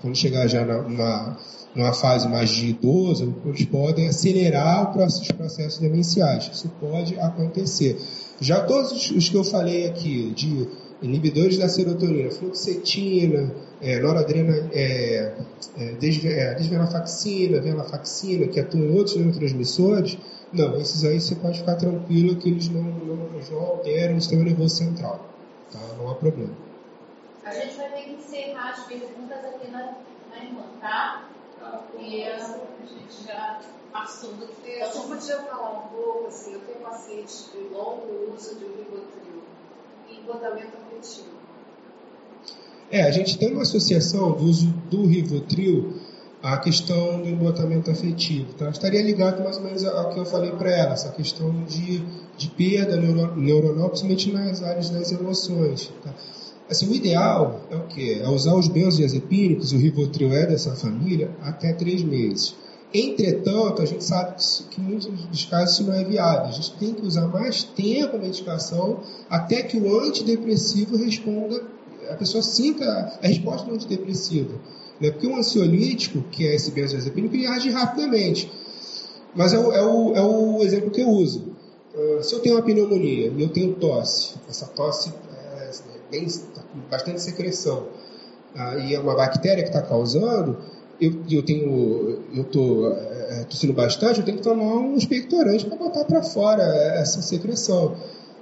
quando 0.00 0.16
chegar 0.16 0.46
já 0.46 0.64
na, 0.64 0.82
numa, 0.82 1.38
numa 1.74 1.92
fase 1.92 2.28
mais 2.28 2.50
de 2.50 2.70
idoso, 2.70 3.34
eles 3.44 3.64
podem 3.66 4.08
acelerar 4.08 4.96
os 4.96 5.32
processos 5.32 5.78
demenciais. 5.78 6.50
Isso 6.52 6.70
pode 6.80 7.18
acontecer. 7.18 8.00
Já 8.40 8.60
todos 8.60 8.92
os, 8.92 9.10
os 9.10 9.28
que 9.28 9.36
eu 9.36 9.44
falei 9.44 9.86
aqui, 9.86 10.32
de 10.34 10.68
inibidores 11.02 11.58
da 11.58 11.68
serotonina, 11.68 12.30
fluoxetina, 12.30 13.52
é, 13.80 13.98
noradrena, 14.00 14.68
é, 14.72 15.34
é, 15.76 15.92
desve- 16.00 16.32
é, 16.32 16.54
desvenlafaxina, 16.54 17.60
venlafaxina, 17.60 18.48
que 18.48 18.58
atuam 18.58 18.84
em 18.84 18.96
outros 18.96 19.16
neurotransmissores, 19.16 20.18
não, 20.52 20.76
esses 20.80 21.04
aí 21.04 21.20
você 21.20 21.34
pode 21.34 21.58
ficar 21.58 21.76
tranquilo 21.76 22.36
que 22.36 22.48
eles 22.48 22.68
não, 22.68 22.82
não, 22.82 23.16
não 23.16 23.60
alteram 23.60 24.16
o 24.16 24.20
sistema 24.20 24.44
nervoso 24.44 24.76
central. 24.76 25.20
Tá? 25.72 25.78
Não 25.98 26.08
há 26.10 26.14
problema. 26.14 26.54
A 27.44 27.52
gente 27.52 27.76
vai 27.76 27.90
ter 27.90 28.02
que 28.02 28.10
encerrar 28.12 28.70
as 28.70 28.84
perguntas 28.86 29.44
aqui 29.44 29.70
na, 29.70 29.94
na 30.30 30.44
irmã, 30.44 30.62
tá? 30.80 31.28
Porque 31.58 32.24
a 32.24 32.38
gente 32.38 33.26
já 33.26 33.60
passou 33.92 34.32
do 34.34 34.48
É, 34.64 34.82
Eu 34.84 34.90
só 34.90 35.02
podia 35.02 35.38
falar 35.42 35.84
um 35.84 35.88
pouco, 35.88 36.28
assim, 36.28 36.54
eu 36.54 36.60
tenho 36.60 36.78
pacientes 36.78 37.50
de 37.52 37.58
longo 37.74 38.32
uso 38.34 38.54
de 38.56 38.64
Rivotril 38.64 39.25
empotamento 40.26 40.76
afetivo. 40.76 41.36
É, 42.90 43.02
a 43.02 43.10
gente 43.10 43.38
tem 43.38 43.52
uma 43.52 43.62
associação 43.62 44.32
do 44.32 44.44
uso 44.44 44.68
do 44.90 45.06
Rivotril 45.06 45.94
à 46.42 46.58
questão 46.58 47.20
do 47.20 47.28
embotamento 47.28 47.90
afetivo. 47.90 48.52
Tá? 48.54 48.68
Estaria 48.70 49.02
ligado 49.02 49.42
mais 49.42 49.56
ou 49.56 49.64
menos 49.64 49.84
ao 49.84 50.10
que 50.10 50.20
eu 50.20 50.26
falei 50.26 50.52
para 50.52 50.70
ela, 50.70 50.92
essa 50.92 51.10
questão 51.10 51.64
de, 51.64 52.02
de 52.36 52.48
perda 52.50 52.96
neuro, 52.96 53.36
neuronal, 53.36 53.88
principalmente 53.88 54.32
nas 54.32 54.62
áreas 54.62 54.90
das 54.90 55.10
emoções. 55.10 55.90
Tá? 56.02 56.14
Assim, 56.68 56.88
o 56.88 56.94
ideal 56.94 57.60
é 57.70 57.76
o 57.76 57.86
quê? 57.86 58.20
É 58.22 58.28
usar 58.28 58.54
os 58.54 58.68
benzodiazepínicos, 58.68 59.72
o 59.72 59.78
Rivotril 59.78 60.32
é 60.32 60.46
dessa 60.46 60.74
família, 60.74 61.30
até 61.42 61.72
três 61.72 62.02
meses. 62.02 62.56
Entretanto, 62.94 63.82
a 63.82 63.84
gente 63.84 64.04
sabe 64.04 64.36
que, 64.70 64.80
em 64.80 64.84
muitos 64.84 65.06
dos 65.06 65.44
casos 65.44 65.74
isso 65.74 65.84
não 65.84 65.94
é 65.94 66.04
viável. 66.04 66.46
A 66.46 66.52
gente 66.52 66.72
tem 66.76 66.94
que 66.94 67.04
usar 67.04 67.26
mais 67.26 67.62
tempo 67.62 68.16
a 68.16 68.18
medicação 68.18 69.00
até 69.28 69.62
que 69.62 69.76
o 69.76 70.00
antidepressivo 70.00 70.96
responda, 70.96 71.62
a 72.08 72.14
pessoa 72.14 72.42
sinta 72.42 73.18
a 73.22 73.26
resposta 73.26 73.66
do 73.66 73.74
antidepressivo. 73.74 74.60
Né? 75.00 75.10
Porque 75.10 75.26
o 75.26 75.36
ansiolítico, 75.36 76.22
que 76.30 76.46
é 76.46 76.54
esse 76.54 76.70
benzodiazepínico, 76.70 77.34
ele 77.34 77.46
age 77.46 77.70
rapidamente. 77.70 78.50
Mas 79.34 79.52
é 79.52 79.58
o, 79.58 79.72
é 79.72 79.82
o, 79.82 80.14
é 80.14 80.22
o 80.22 80.62
exemplo 80.62 80.90
que 80.90 81.02
eu 81.02 81.08
uso. 81.08 81.56
Ah, 81.96 82.22
se 82.22 82.34
eu 82.34 82.40
tenho 82.40 82.56
uma 82.56 82.62
pneumonia 82.62 83.32
e 83.34 83.42
eu 83.42 83.48
tenho 83.48 83.74
tosse, 83.74 84.34
essa 84.48 84.66
tosse 84.66 85.12
é, 85.32 85.70
bem, 86.10 86.26
tá 86.54 86.62
com 86.62 86.78
bastante 86.90 87.22
secreção, 87.22 87.88
ah, 88.54 88.76
e 88.76 88.94
é 88.94 89.00
uma 89.00 89.14
bactéria 89.14 89.62
que 89.62 89.70
está 89.70 89.80
causando, 89.80 90.58
eu, 91.00 91.12
eu 91.30 91.42
tenho, 91.44 92.18
eu 92.34 92.44
tô 92.44 92.90
é, 92.90 93.44
tossindo 93.48 93.72
bastante, 93.72 94.20
eu 94.20 94.24
tenho 94.24 94.38
que 94.38 94.42
tomar 94.42 94.76
um 94.76 94.96
expectorante 94.96 95.66
para 95.66 95.76
botar 95.76 96.04
para 96.04 96.22
fora 96.22 96.62
essa 96.62 97.20
secreção. 97.22 97.96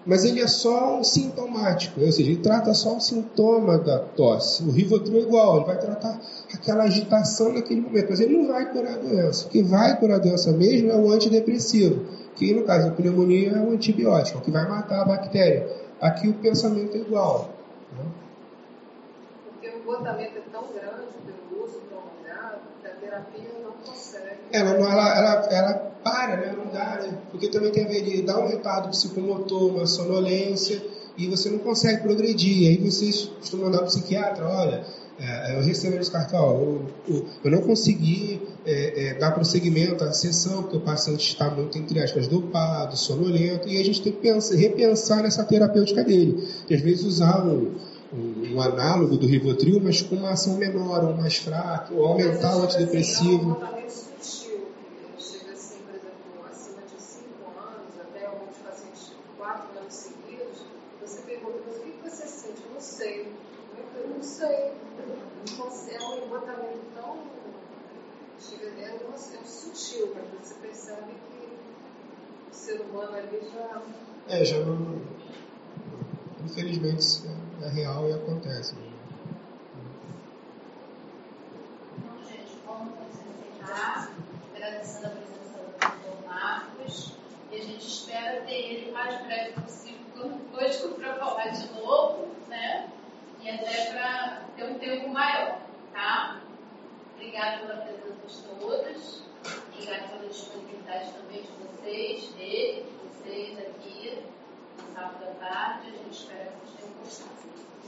Mas 0.07 0.23
ele 0.25 0.41
é 0.41 0.47
só 0.47 0.99
um 0.99 1.05
sintomático, 1.05 1.99
ou 1.99 2.13
seja, 2.13 2.31
ele 2.31 2.41
trata 2.41 2.75
só 2.75 2.95
o 2.97 3.01
sintoma 3.01 3.79
da 3.79 3.99
tosse. 3.99 4.63
O 4.63 4.71
Rivotril 4.71 5.17
é 5.17 5.23
igual, 5.23 5.57
ele 5.57 5.65
vai 5.65 5.79
tratar 5.79 6.21
aquela 6.53 6.85
agitação 6.85 7.55
naquele 7.55 7.81
momento, 7.81 8.09
mas 8.11 8.21
ele 8.21 8.37
não 8.37 8.49
vai 8.49 8.71
curar 8.71 8.95
a 8.95 8.99
doença. 8.99 9.47
O 9.47 9.49
que 9.49 9.63
vai 9.63 9.99
curar 9.99 10.17
a 10.17 10.19
doença 10.19 10.53
mesmo 10.53 10.91
é 10.91 10.97
o 10.97 11.11
antidepressivo, 11.11 12.05
que 12.37 12.53
no 12.53 12.65
caso 12.65 12.91
da 12.91 12.95
pneumonia 12.95 13.53
é 13.53 13.61
o 13.61 13.71
antibiótico, 13.71 14.43
que 14.43 14.51
vai 14.51 14.69
matar 14.69 15.01
a 15.01 15.05
bactéria. 15.07 15.67
Aqui 16.03 16.29
o 16.29 16.35
pensamento 16.35 16.95
é 16.95 17.01
igual. 17.01 17.49
né? 17.97 18.05
Porque 19.49 19.69
o 19.69 19.79
empotamento 19.79 20.37
é 20.37 20.43
tão 20.53 20.65
grande 20.65 21.15
pelo 21.25 21.65
uso 21.65 21.81
prolongado 21.89 22.59
que 22.83 22.87
a 22.87 22.91
terapia 23.15 23.51
não 23.63 23.73
consegue. 23.73 24.25
Ela, 24.53 24.79
não, 24.79 24.91
ela, 24.91 25.17
ela, 25.17 25.49
ela 25.51 25.75
para, 26.03 26.37
né? 26.37 26.55
Não 26.57 26.73
dá, 26.73 27.01
né? 27.03 27.19
Porque 27.31 27.49
também 27.49 27.71
tem 27.71 27.85
a 27.85 27.89
ver 27.89 28.03
de 28.03 28.23
dar 28.23 28.39
um 28.39 28.49
retardo 28.49 28.89
psicomotor, 28.89 29.75
uma 29.75 29.87
sonolência, 29.87 30.83
e 31.17 31.27
você 31.29 31.49
não 31.51 31.59
consegue 31.59 32.03
progredir. 32.03 32.69
Aí 32.69 32.77
vocês 32.79 33.31
costumam 33.39 33.67
mandar 33.67 33.79
para 33.79 33.87
o 33.87 33.91
psiquiatra, 33.91 34.47
olha, 34.47 34.85
é, 35.19 35.57
eu 35.57 35.63
recebo 35.63 35.97
esse 35.97 36.11
cartão, 36.11 36.61
eu, 36.61 36.87
eu, 37.09 37.27
eu, 37.45 37.51
não 37.51 37.63
consegui 37.63 38.43
é, 38.67 39.11
é, 39.11 39.15
dar 39.15 39.31
prosseguimento 39.31 40.03
à 40.03 40.13
sessão, 40.13 40.63
porque 40.63 40.77
o 40.77 40.81
paciente 40.81 41.29
está 41.29 41.49
muito, 41.49 41.79
entre 41.79 42.03
aspas, 42.03 42.27
dopado, 42.27 42.97
sonolento, 42.97 43.69
e 43.69 43.81
a 43.81 43.85
gente 43.85 44.03
tem 44.03 44.13
que 44.13 44.19
pensar, 44.19 44.57
repensar 44.57 45.23
nessa 45.23 45.45
terapêutica 45.45 46.03
dele. 46.03 46.49
E 46.69 46.75
às 46.75 46.81
vezes 46.81 47.05
usar 47.05 47.47
um, 47.47 47.75
um, 48.13 48.61
análogo 48.61 49.17
do 49.17 49.27
Rivotril, 49.27 49.81
mas 49.83 50.03
com 50.03 50.17
uma 50.17 50.31
ação 50.31 50.57
menor, 50.57 51.05
ou 51.05 51.17
mais 51.17 51.37
fraca, 51.37 51.93
ou 51.95 52.05
aumentar 52.05 52.57
o 52.57 52.63
antidepressivo. 52.63 53.61